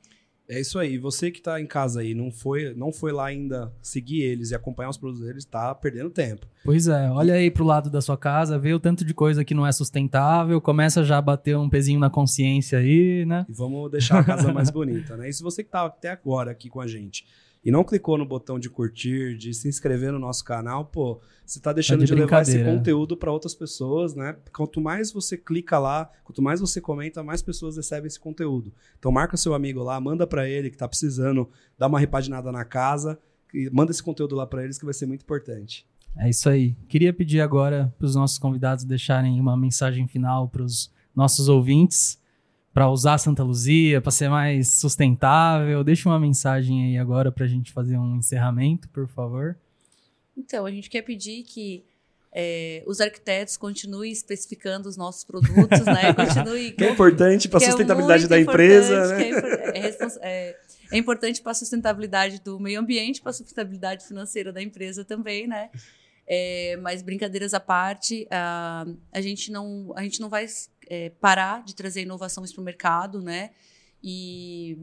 É 0.48 0.60
isso 0.60 0.78
aí. 0.78 0.96
Você 0.96 1.32
que 1.32 1.38
está 1.38 1.60
em 1.60 1.66
casa 1.66 2.00
aí, 2.00 2.14
não 2.14 2.30
foi, 2.30 2.72
não 2.74 2.92
foi 2.92 3.10
lá 3.10 3.26
ainda 3.26 3.74
seguir 3.82 4.22
eles 4.22 4.52
e 4.52 4.54
acompanhar 4.54 4.90
os 4.90 4.96
produtos 4.96 5.26
deles, 5.26 5.44
está 5.44 5.74
perdendo 5.74 6.08
tempo. 6.08 6.46
Pois 6.64 6.86
é, 6.86 7.10
olha 7.10 7.34
aí 7.34 7.50
para 7.50 7.64
o 7.64 7.66
lado 7.66 7.90
da 7.90 8.00
sua 8.00 8.16
casa, 8.16 8.56
vê 8.56 8.72
o 8.72 8.78
tanto 8.78 9.04
de 9.04 9.12
coisa 9.12 9.44
que 9.44 9.54
não 9.54 9.66
é 9.66 9.72
sustentável, 9.72 10.60
começa 10.60 11.02
já 11.02 11.18
a 11.18 11.22
bater 11.22 11.56
um 11.56 11.68
pezinho 11.68 11.98
na 11.98 12.08
consciência 12.08 12.78
aí, 12.78 13.26
né? 13.26 13.44
E 13.48 13.52
vamos 13.52 13.90
deixar 13.90 14.20
a 14.20 14.24
casa 14.24 14.52
mais 14.52 14.70
bonita, 14.70 15.16
né? 15.16 15.28
E 15.28 15.32
se 15.32 15.42
você 15.42 15.64
que 15.64 15.68
está 15.68 15.84
até 15.84 16.10
agora 16.10 16.52
aqui 16.52 16.68
com 16.68 16.80
a 16.80 16.86
gente 16.86 17.26
e 17.66 17.70
não 17.72 17.82
clicou 17.82 18.16
no 18.16 18.24
botão 18.24 18.60
de 18.60 18.70
curtir, 18.70 19.36
de 19.36 19.52
se 19.52 19.66
inscrever 19.66 20.12
no 20.12 20.20
nosso 20.20 20.44
canal, 20.44 20.84
pô, 20.84 21.20
você 21.44 21.58
está 21.58 21.72
deixando 21.72 21.98
tá 21.98 22.04
de, 22.04 22.14
de 22.14 22.20
levar 22.20 22.42
esse 22.42 22.62
conteúdo 22.62 23.16
para 23.16 23.32
outras 23.32 23.56
pessoas, 23.56 24.14
né? 24.14 24.36
Quanto 24.54 24.80
mais 24.80 25.10
você 25.10 25.36
clica 25.36 25.76
lá, 25.76 26.08
quanto 26.22 26.40
mais 26.40 26.60
você 26.60 26.80
comenta, 26.80 27.24
mais 27.24 27.42
pessoas 27.42 27.76
recebem 27.76 28.06
esse 28.06 28.20
conteúdo. 28.20 28.72
Então 28.96 29.10
marca 29.10 29.36
seu 29.36 29.52
amigo 29.52 29.82
lá, 29.82 30.00
manda 30.00 30.28
para 30.28 30.48
ele 30.48 30.70
que 30.70 30.76
está 30.76 30.86
precisando 30.86 31.50
dar 31.76 31.88
uma 31.88 31.98
repaginada 31.98 32.52
na 32.52 32.64
casa, 32.64 33.18
e 33.52 33.68
manda 33.72 33.90
esse 33.90 34.02
conteúdo 34.02 34.36
lá 34.36 34.46
para 34.46 34.62
eles 34.62 34.78
que 34.78 34.84
vai 34.84 34.94
ser 34.94 35.06
muito 35.06 35.22
importante. 35.22 35.84
É 36.16 36.30
isso 36.30 36.48
aí. 36.48 36.76
Queria 36.88 37.12
pedir 37.12 37.40
agora 37.40 37.92
para 37.98 38.06
os 38.06 38.14
nossos 38.14 38.38
convidados 38.38 38.84
deixarem 38.84 39.40
uma 39.40 39.56
mensagem 39.56 40.06
final 40.06 40.48
para 40.48 40.62
os 40.62 40.92
nossos 41.12 41.48
ouvintes 41.48 42.16
para 42.76 42.90
usar 42.90 43.16
Santa 43.16 43.42
Luzia, 43.42 44.02
para 44.02 44.12
ser 44.12 44.28
mais 44.28 44.68
sustentável? 44.68 45.82
Deixa 45.82 46.06
uma 46.10 46.20
mensagem 46.20 46.84
aí 46.84 46.98
agora 46.98 47.32
para 47.32 47.46
a 47.46 47.48
gente 47.48 47.72
fazer 47.72 47.96
um 47.96 48.16
encerramento, 48.16 48.86
por 48.90 49.08
favor. 49.08 49.56
Então, 50.36 50.66
a 50.66 50.70
gente 50.70 50.90
quer 50.90 51.00
pedir 51.00 51.42
que 51.44 51.82
é, 52.30 52.82
os 52.86 53.00
arquitetos 53.00 53.56
continuem 53.56 54.12
especificando 54.12 54.90
os 54.90 54.96
nossos 54.98 55.24
produtos, 55.24 55.86
né? 55.86 56.12
Continue, 56.12 56.72
que 56.72 56.84
é 56.84 56.90
importante 56.90 57.48
para 57.48 57.60
a 57.60 57.62
é 57.62 57.66
sustentabilidade 57.66 58.26
é 58.26 58.28
da 58.28 58.38
empresa, 58.38 59.06
né? 59.06 59.30
É, 59.72 59.88
é, 60.20 60.56
é, 60.92 60.98
importante 60.98 61.40
para 61.40 61.52
a 61.52 61.54
sustentabilidade 61.54 62.42
do 62.42 62.60
meio 62.60 62.78
ambiente, 62.78 63.22
para 63.22 63.30
a 63.30 63.32
sustentabilidade 63.32 64.06
financeira 64.06 64.52
da 64.52 64.62
empresa 64.62 65.02
também, 65.02 65.46
né? 65.46 65.70
É, 66.26 66.76
mas 66.82 67.00
brincadeiras 67.00 67.54
à 67.54 67.60
parte, 67.60 68.26
a, 68.30 68.84
a, 69.12 69.20
gente 69.22 69.50
não, 69.50 69.94
a 69.96 70.02
gente 70.02 70.20
não 70.20 70.28
vai 70.28 70.44
é, 70.86 71.10
parar 71.10 71.62
de 71.64 71.74
trazer 71.74 72.02
inovações 72.02 72.52
para 72.52 72.60
o 72.60 72.64
mercado, 72.64 73.20
né? 73.20 73.50
E 74.02 74.78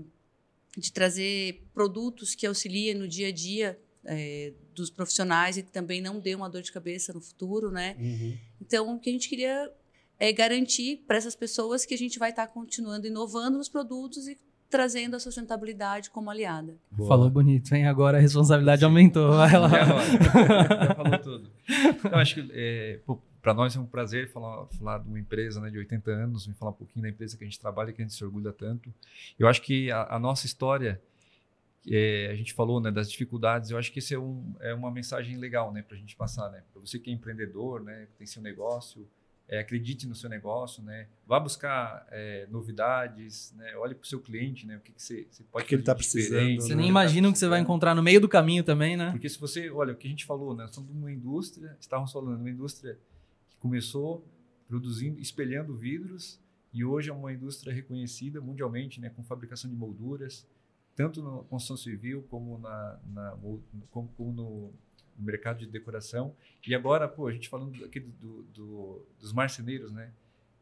de 0.77 0.91
trazer 0.91 1.63
produtos 1.73 2.35
que 2.35 2.45
auxiliem 2.45 2.95
no 2.95 3.07
dia 3.07 3.27
a 3.27 3.31
dia 3.31 3.79
é, 4.05 4.53
dos 4.73 4.89
profissionais 4.89 5.57
e 5.57 5.63
que 5.63 5.71
também 5.71 6.01
não 6.01 6.19
dê 6.19 6.35
uma 6.35 6.49
dor 6.49 6.61
de 6.61 6.71
cabeça 6.71 7.13
no 7.13 7.21
futuro, 7.21 7.71
né? 7.71 7.95
Uhum. 7.99 8.37
Então, 8.61 8.95
o 8.95 8.99
que 8.99 9.09
a 9.09 9.13
gente 9.13 9.29
queria 9.29 9.71
é 10.19 10.31
garantir 10.31 11.03
para 11.07 11.17
essas 11.17 11.35
pessoas 11.35 11.85
que 11.85 11.93
a 11.93 11.97
gente 11.97 12.17
vai 12.19 12.31
estar 12.31 12.47
tá 12.47 12.53
continuando 12.53 13.07
inovando 13.07 13.57
nos 13.57 13.69
produtos 13.69 14.27
e 14.27 14.37
trazendo 14.69 15.15
a 15.15 15.19
sustentabilidade 15.19 16.09
como 16.09 16.31
aliada. 16.31 16.75
Boa. 16.89 17.07
Falou 17.07 17.29
bonito, 17.29 17.73
hein? 17.75 17.85
Agora 17.85 18.17
a 18.17 18.21
responsabilidade 18.21 18.83
aumentou. 18.83 19.31
Vai 19.31 19.59
lá. 19.59 19.69
Já 19.69 20.95
falou 20.95 21.19
tudo. 21.19 21.51
Eu 22.11 22.17
acho 22.17 22.35
que 22.35 22.51
é, 22.51 22.99
para 23.43 23.53
nós 23.53 23.75
é 23.75 23.79
um 23.79 23.85
prazer 23.85 24.31
falar, 24.31 24.65
falar 24.67 24.99
de 24.99 25.09
uma 25.09 25.19
empresa 25.19 25.59
né, 25.59 25.69
de 25.69 25.77
80 25.77 26.09
anos, 26.09 26.47
me 26.47 26.53
falar 26.53 26.71
um 26.71 26.75
pouquinho 26.75 27.03
da 27.03 27.09
empresa 27.09 27.37
que 27.37 27.43
a 27.43 27.47
gente 27.47 27.59
trabalha 27.59 27.89
e 27.89 27.93
que 27.93 28.01
a 28.01 28.05
gente 28.05 28.15
se 28.15 28.23
orgulha 28.23 28.53
tanto. 28.53 28.91
Eu 29.37 29.49
acho 29.49 29.61
que 29.61 29.91
a, 29.91 30.15
a 30.15 30.17
nossa 30.17 30.45
história, 30.45 31.01
é, 31.85 32.29
a 32.31 32.35
gente 32.35 32.53
falou 32.53 32.79
né, 32.79 32.89
das 32.89 33.11
dificuldades, 33.11 33.69
eu 33.69 33.77
acho 33.77 33.91
que 33.91 33.99
isso 33.99 34.13
é, 34.13 34.17
um, 34.17 34.55
é 34.61 34.73
uma 34.73 34.89
mensagem 34.89 35.35
legal 35.35 35.73
né, 35.73 35.81
para 35.81 35.97
a 35.97 35.99
gente 35.99 36.15
passar. 36.15 36.49
Né? 36.51 36.63
Para 36.71 36.79
você 36.79 36.97
que 36.97 37.09
é 37.09 37.13
empreendedor, 37.13 37.83
né, 37.83 38.07
que 38.11 38.17
tem 38.19 38.25
seu 38.25 38.41
negócio, 38.41 39.05
é, 39.49 39.59
acredite 39.59 40.07
no 40.07 40.15
seu 40.15 40.29
negócio, 40.29 40.81
né? 40.81 41.07
Vá 41.27 41.37
buscar 41.37 42.07
é, 42.11 42.47
novidades, 42.49 43.53
né? 43.57 43.75
Olhe 43.75 43.93
para 43.93 44.05
o 44.05 44.07
seu 44.07 44.21
cliente, 44.21 44.65
né? 44.65 44.77
O 44.77 44.79
que, 44.79 44.93
que 44.93 45.03
você, 45.03 45.27
você 45.29 45.43
pode 45.43 45.65
o 45.65 45.67
que 45.67 45.75
ele 45.75 45.81
está 45.81 45.93
precisando. 45.93 46.61
Você 46.61 46.69
né? 46.69 46.75
nem 46.75 46.87
imagina 46.87 47.27
o 47.27 47.33
que 47.33 47.37
você 47.37 47.49
vai 47.49 47.59
encontrar 47.59 47.93
no 47.93 48.01
meio 48.01 48.21
do 48.21 48.29
caminho 48.29 48.63
também, 48.63 48.95
né? 48.95 49.11
Porque 49.11 49.27
se 49.27 49.37
você, 49.37 49.69
olha, 49.69 49.91
o 49.91 49.97
que 49.97 50.07
a 50.07 50.09
gente 50.09 50.23
falou, 50.23 50.55
né? 50.55 50.65
Somos 50.71 50.89
uma 50.91 51.11
indústria, 51.11 51.75
estávamos 51.77 52.13
falando, 52.13 52.39
uma 52.39 52.49
indústria 52.49 52.97
começou 53.63 54.23
produzindo, 54.67 55.19
espelhando 55.19 55.75
vidros 55.75 56.39
e 56.71 56.83
hoje 56.85 57.09
é 57.09 57.13
uma 57.13 57.33
indústria 57.33 57.73
reconhecida 57.73 58.39
mundialmente, 58.39 58.99
né? 58.99 59.09
Com 59.09 59.23
fabricação 59.23 59.69
de 59.69 59.75
molduras, 59.75 60.45
tanto 60.95 61.23
na 61.23 61.43
construção 61.43 61.77
civil 61.77 62.23
como 62.29 62.59
na, 62.59 62.99
na 63.07 63.37
como, 63.89 64.07
como 64.15 64.31
no 64.31 64.73
no 65.17 65.25
mercado 65.25 65.59
de 65.59 65.67
decoração. 65.67 66.35
E 66.65 66.73
agora, 66.73 67.07
pô, 67.07 67.27
a 67.27 67.31
gente 67.31 67.49
falando 67.49 67.83
aqui 67.85 67.99
do, 67.99 68.43
do, 68.53 69.05
dos 69.19 69.31
marceneiros, 69.31 69.91
né? 69.91 70.11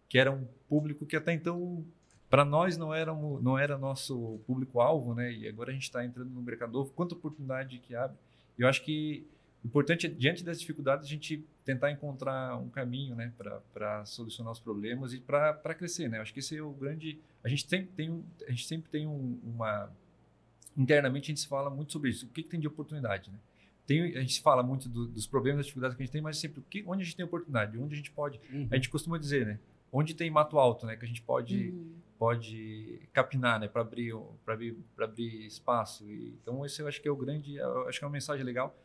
Que 0.10 0.18
era 0.18 0.32
um 0.32 0.46
público 0.68 1.06
que 1.06 1.16
até 1.16 1.34
então, 1.34 1.86
para 2.30 2.44
nós, 2.44 2.78
não 2.78 2.94
era, 2.94 3.14
não 3.14 3.58
era 3.58 3.78
nosso 3.78 4.40
público-alvo, 4.46 5.14
né? 5.14 5.32
E 5.32 5.48
agora 5.48 5.72
a 5.72 5.74
gente 5.74 5.84
está 5.84 6.04
entrando 6.06 6.30
no 6.30 6.42
mercado 6.42 6.74
novo. 6.74 6.92
Quanta 6.92 7.16
oportunidade 7.16 7.80
que 7.80 7.96
abre. 7.96 8.18
Eu 8.58 8.68
acho 8.68 8.84
que 8.84 9.26
importante 9.64 10.08
diante 10.08 10.44
das 10.44 10.60
dificuldades, 10.60 11.06
a 11.06 11.10
gente 11.10 11.46
tentar 11.64 11.92
encontrar 11.92 12.58
um 12.58 12.70
caminho, 12.70 13.16
né? 13.16 13.32
Para 13.74 14.06
solucionar 14.06 14.52
os 14.52 14.60
problemas 14.60 15.14
e 15.14 15.20
para 15.20 15.76
crescer, 15.76 16.10
né? 16.10 16.20
Acho 16.20 16.34
que 16.34 16.40
esse 16.40 16.58
é 16.58 16.62
o 16.62 16.72
grande... 16.72 17.20
A 17.44 17.48
gente 17.48 17.68
sempre 17.68 17.92
tem, 17.96 18.24
a 18.48 18.52
gente 18.52 18.68
sempre 18.68 18.90
tem 18.90 19.08
um, 19.08 19.40
uma... 19.44 19.92
Internamente, 20.78 21.26
a 21.26 21.28
gente 21.28 21.42
se 21.42 21.48
fala 21.48 21.70
muito 21.70 21.92
sobre 21.92 22.10
isso. 22.10 22.26
O 22.26 22.30
que, 22.30 22.44
que 22.44 22.50
tem 22.50 22.60
de 22.60 22.68
oportunidade, 22.68 23.30
né? 23.30 23.38
tem, 23.92 24.18
a 24.18 24.22
gente 24.22 24.42
fala 24.42 24.64
muito 24.64 24.88
do, 24.88 25.06
dos 25.06 25.28
problemas, 25.28 25.60
das 25.60 25.66
dificuldades 25.66 25.98
que 25.98 26.04
a 26.04 26.06
gente 26.06 26.14
tem, 26.14 26.22
mas 26.22 26.38
sempre 26.38 26.62
que, 26.70 26.84
onde 26.88 27.02
a 27.02 27.06
gente 27.06 27.16
tem 27.16 27.26
oportunidade, 27.26 27.78
onde 27.78 27.94
a 27.94 27.98
gente 27.98 28.12
pode. 28.12 28.40
Uhum. 28.52 28.68
A 28.72 28.76
gente 28.76 28.90
costuma 28.90 29.18
dizer, 29.18 29.46
né? 29.46 29.60
Onde 29.92 30.14
tem 30.14 30.30
mato 30.30 30.58
alto, 30.58 30.86
né? 30.86 30.96
Que 30.96 31.04
a 31.04 31.08
gente 31.08 31.22
pode, 31.22 31.70
uhum. 31.70 31.96
pode 32.18 33.02
capinar, 33.12 33.60
né? 33.60 33.68
Para 33.68 33.82
abrir, 33.82 34.16
para 34.46 34.54
abrir, 34.54 34.78
pra 34.96 35.06
abrir 35.06 35.46
espaço. 35.46 36.10
E, 36.10 36.30
então, 36.42 36.66
esse 36.66 36.82
eu 36.82 36.88
acho 36.88 37.02
que 37.02 37.08
é 37.08 37.12
o 37.12 37.16
grande. 37.16 37.56
Eu 37.56 37.88
acho 37.88 38.00
que 38.00 38.06
é 38.06 38.08
uma 38.08 38.14
mensagem 38.14 38.46
legal. 38.46 38.76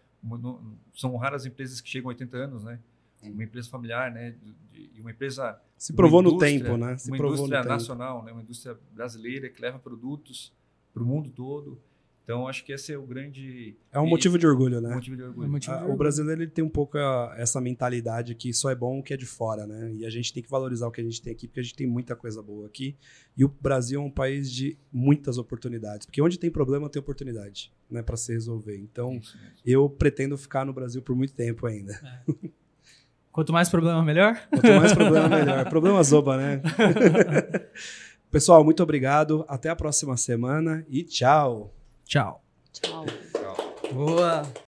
São 0.94 1.16
raras 1.16 1.46
empresas 1.46 1.80
que 1.80 1.88
chegam 1.88 2.10
a 2.10 2.12
80 2.12 2.36
anos, 2.36 2.64
né? 2.64 2.78
Uma 3.22 3.44
empresa 3.44 3.68
familiar, 3.68 4.10
né? 4.12 4.34
E 4.72 5.00
uma 5.00 5.10
empresa. 5.10 5.60
Se 5.76 5.92
provou 5.92 6.22
no 6.22 6.38
tempo, 6.38 6.76
né? 6.76 6.96
Se 6.96 7.10
uma 7.10 7.18
indústria 7.18 7.62
nacional, 7.62 8.24
né? 8.24 8.32
Uma 8.32 8.42
indústria 8.42 8.78
brasileira 8.92 9.48
que 9.48 9.60
leva 9.60 9.78
produtos 9.78 10.52
para 10.92 11.02
o 11.02 11.06
mundo 11.06 11.30
todo. 11.30 11.80
Então, 12.26 12.48
acho 12.48 12.64
que 12.64 12.72
esse 12.72 12.92
é 12.92 12.98
o 12.98 13.06
grande. 13.06 13.76
É 13.92 14.00
um 14.00 14.06
motivo 14.08 14.36
de 14.36 14.44
orgulho, 14.44 14.80
né? 14.80 14.90
Um 14.90 14.94
motivo 14.94 15.16
de 15.16 15.22
orgulho. 15.22 15.46
É 15.46 15.48
motivo 15.48 15.72
de 15.72 15.78
orgulho. 15.78 15.94
O 15.94 15.96
brasileiro 15.96 16.42
ele 16.42 16.50
tem 16.50 16.64
um 16.64 16.68
pouco 16.68 16.98
a, 16.98 17.32
essa 17.38 17.60
mentalidade 17.60 18.34
que 18.34 18.52
só 18.52 18.68
é 18.68 18.74
bom 18.74 18.98
o 18.98 19.02
que 19.02 19.14
é 19.14 19.16
de 19.16 19.24
fora, 19.24 19.64
né? 19.64 19.92
E 19.94 20.04
a 20.04 20.10
gente 20.10 20.34
tem 20.34 20.42
que 20.42 20.50
valorizar 20.50 20.88
o 20.88 20.90
que 20.90 21.00
a 21.00 21.04
gente 21.04 21.22
tem 21.22 21.32
aqui, 21.32 21.46
porque 21.46 21.60
a 21.60 21.62
gente 21.62 21.76
tem 21.76 21.86
muita 21.86 22.16
coisa 22.16 22.42
boa 22.42 22.66
aqui. 22.66 22.96
E 23.36 23.44
o 23.44 23.48
Brasil 23.48 24.00
é 24.00 24.04
um 24.04 24.10
país 24.10 24.50
de 24.50 24.76
muitas 24.92 25.38
oportunidades. 25.38 26.04
Porque 26.04 26.20
onde 26.20 26.36
tem 26.36 26.50
problema, 26.50 26.90
tem 26.90 26.98
oportunidade, 26.98 27.72
né? 27.88 28.02
Para 28.02 28.16
se 28.16 28.32
resolver. 28.32 28.76
Então, 28.76 29.20
eu 29.64 29.88
pretendo 29.88 30.36
ficar 30.36 30.66
no 30.66 30.72
Brasil 30.72 31.00
por 31.02 31.14
muito 31.14 31.32
tempo 31.32 31.64
ainda. 31.64 31.92
É. 32.26 32.48
Quanto 33.30 33.52
mais 33.52 33.68
problema, 33.68 34.02
melhor? 34.02 34.36
Quanto 34.50 34.72
mais 34.80 34.92
problema, 34.92 35.28
melhor. 35.28 35.68
problema 35.68 36.02
zoba, 36.02 36.36
né? 36.36 36.60
Pessoal, 38.32 38.64
muito 38.64 38.82
obrigado. 38.82 39.44
Até 39.46 39.68
a 39.68 39.76
próxima 39.76 40.16
semana 40.16 40.84
e 40.88 41.04
tchau. 42.06 42.40
Tchau. 42.72 43.06
Tchau. 43.34 43.56
Boa. 43.92 44.65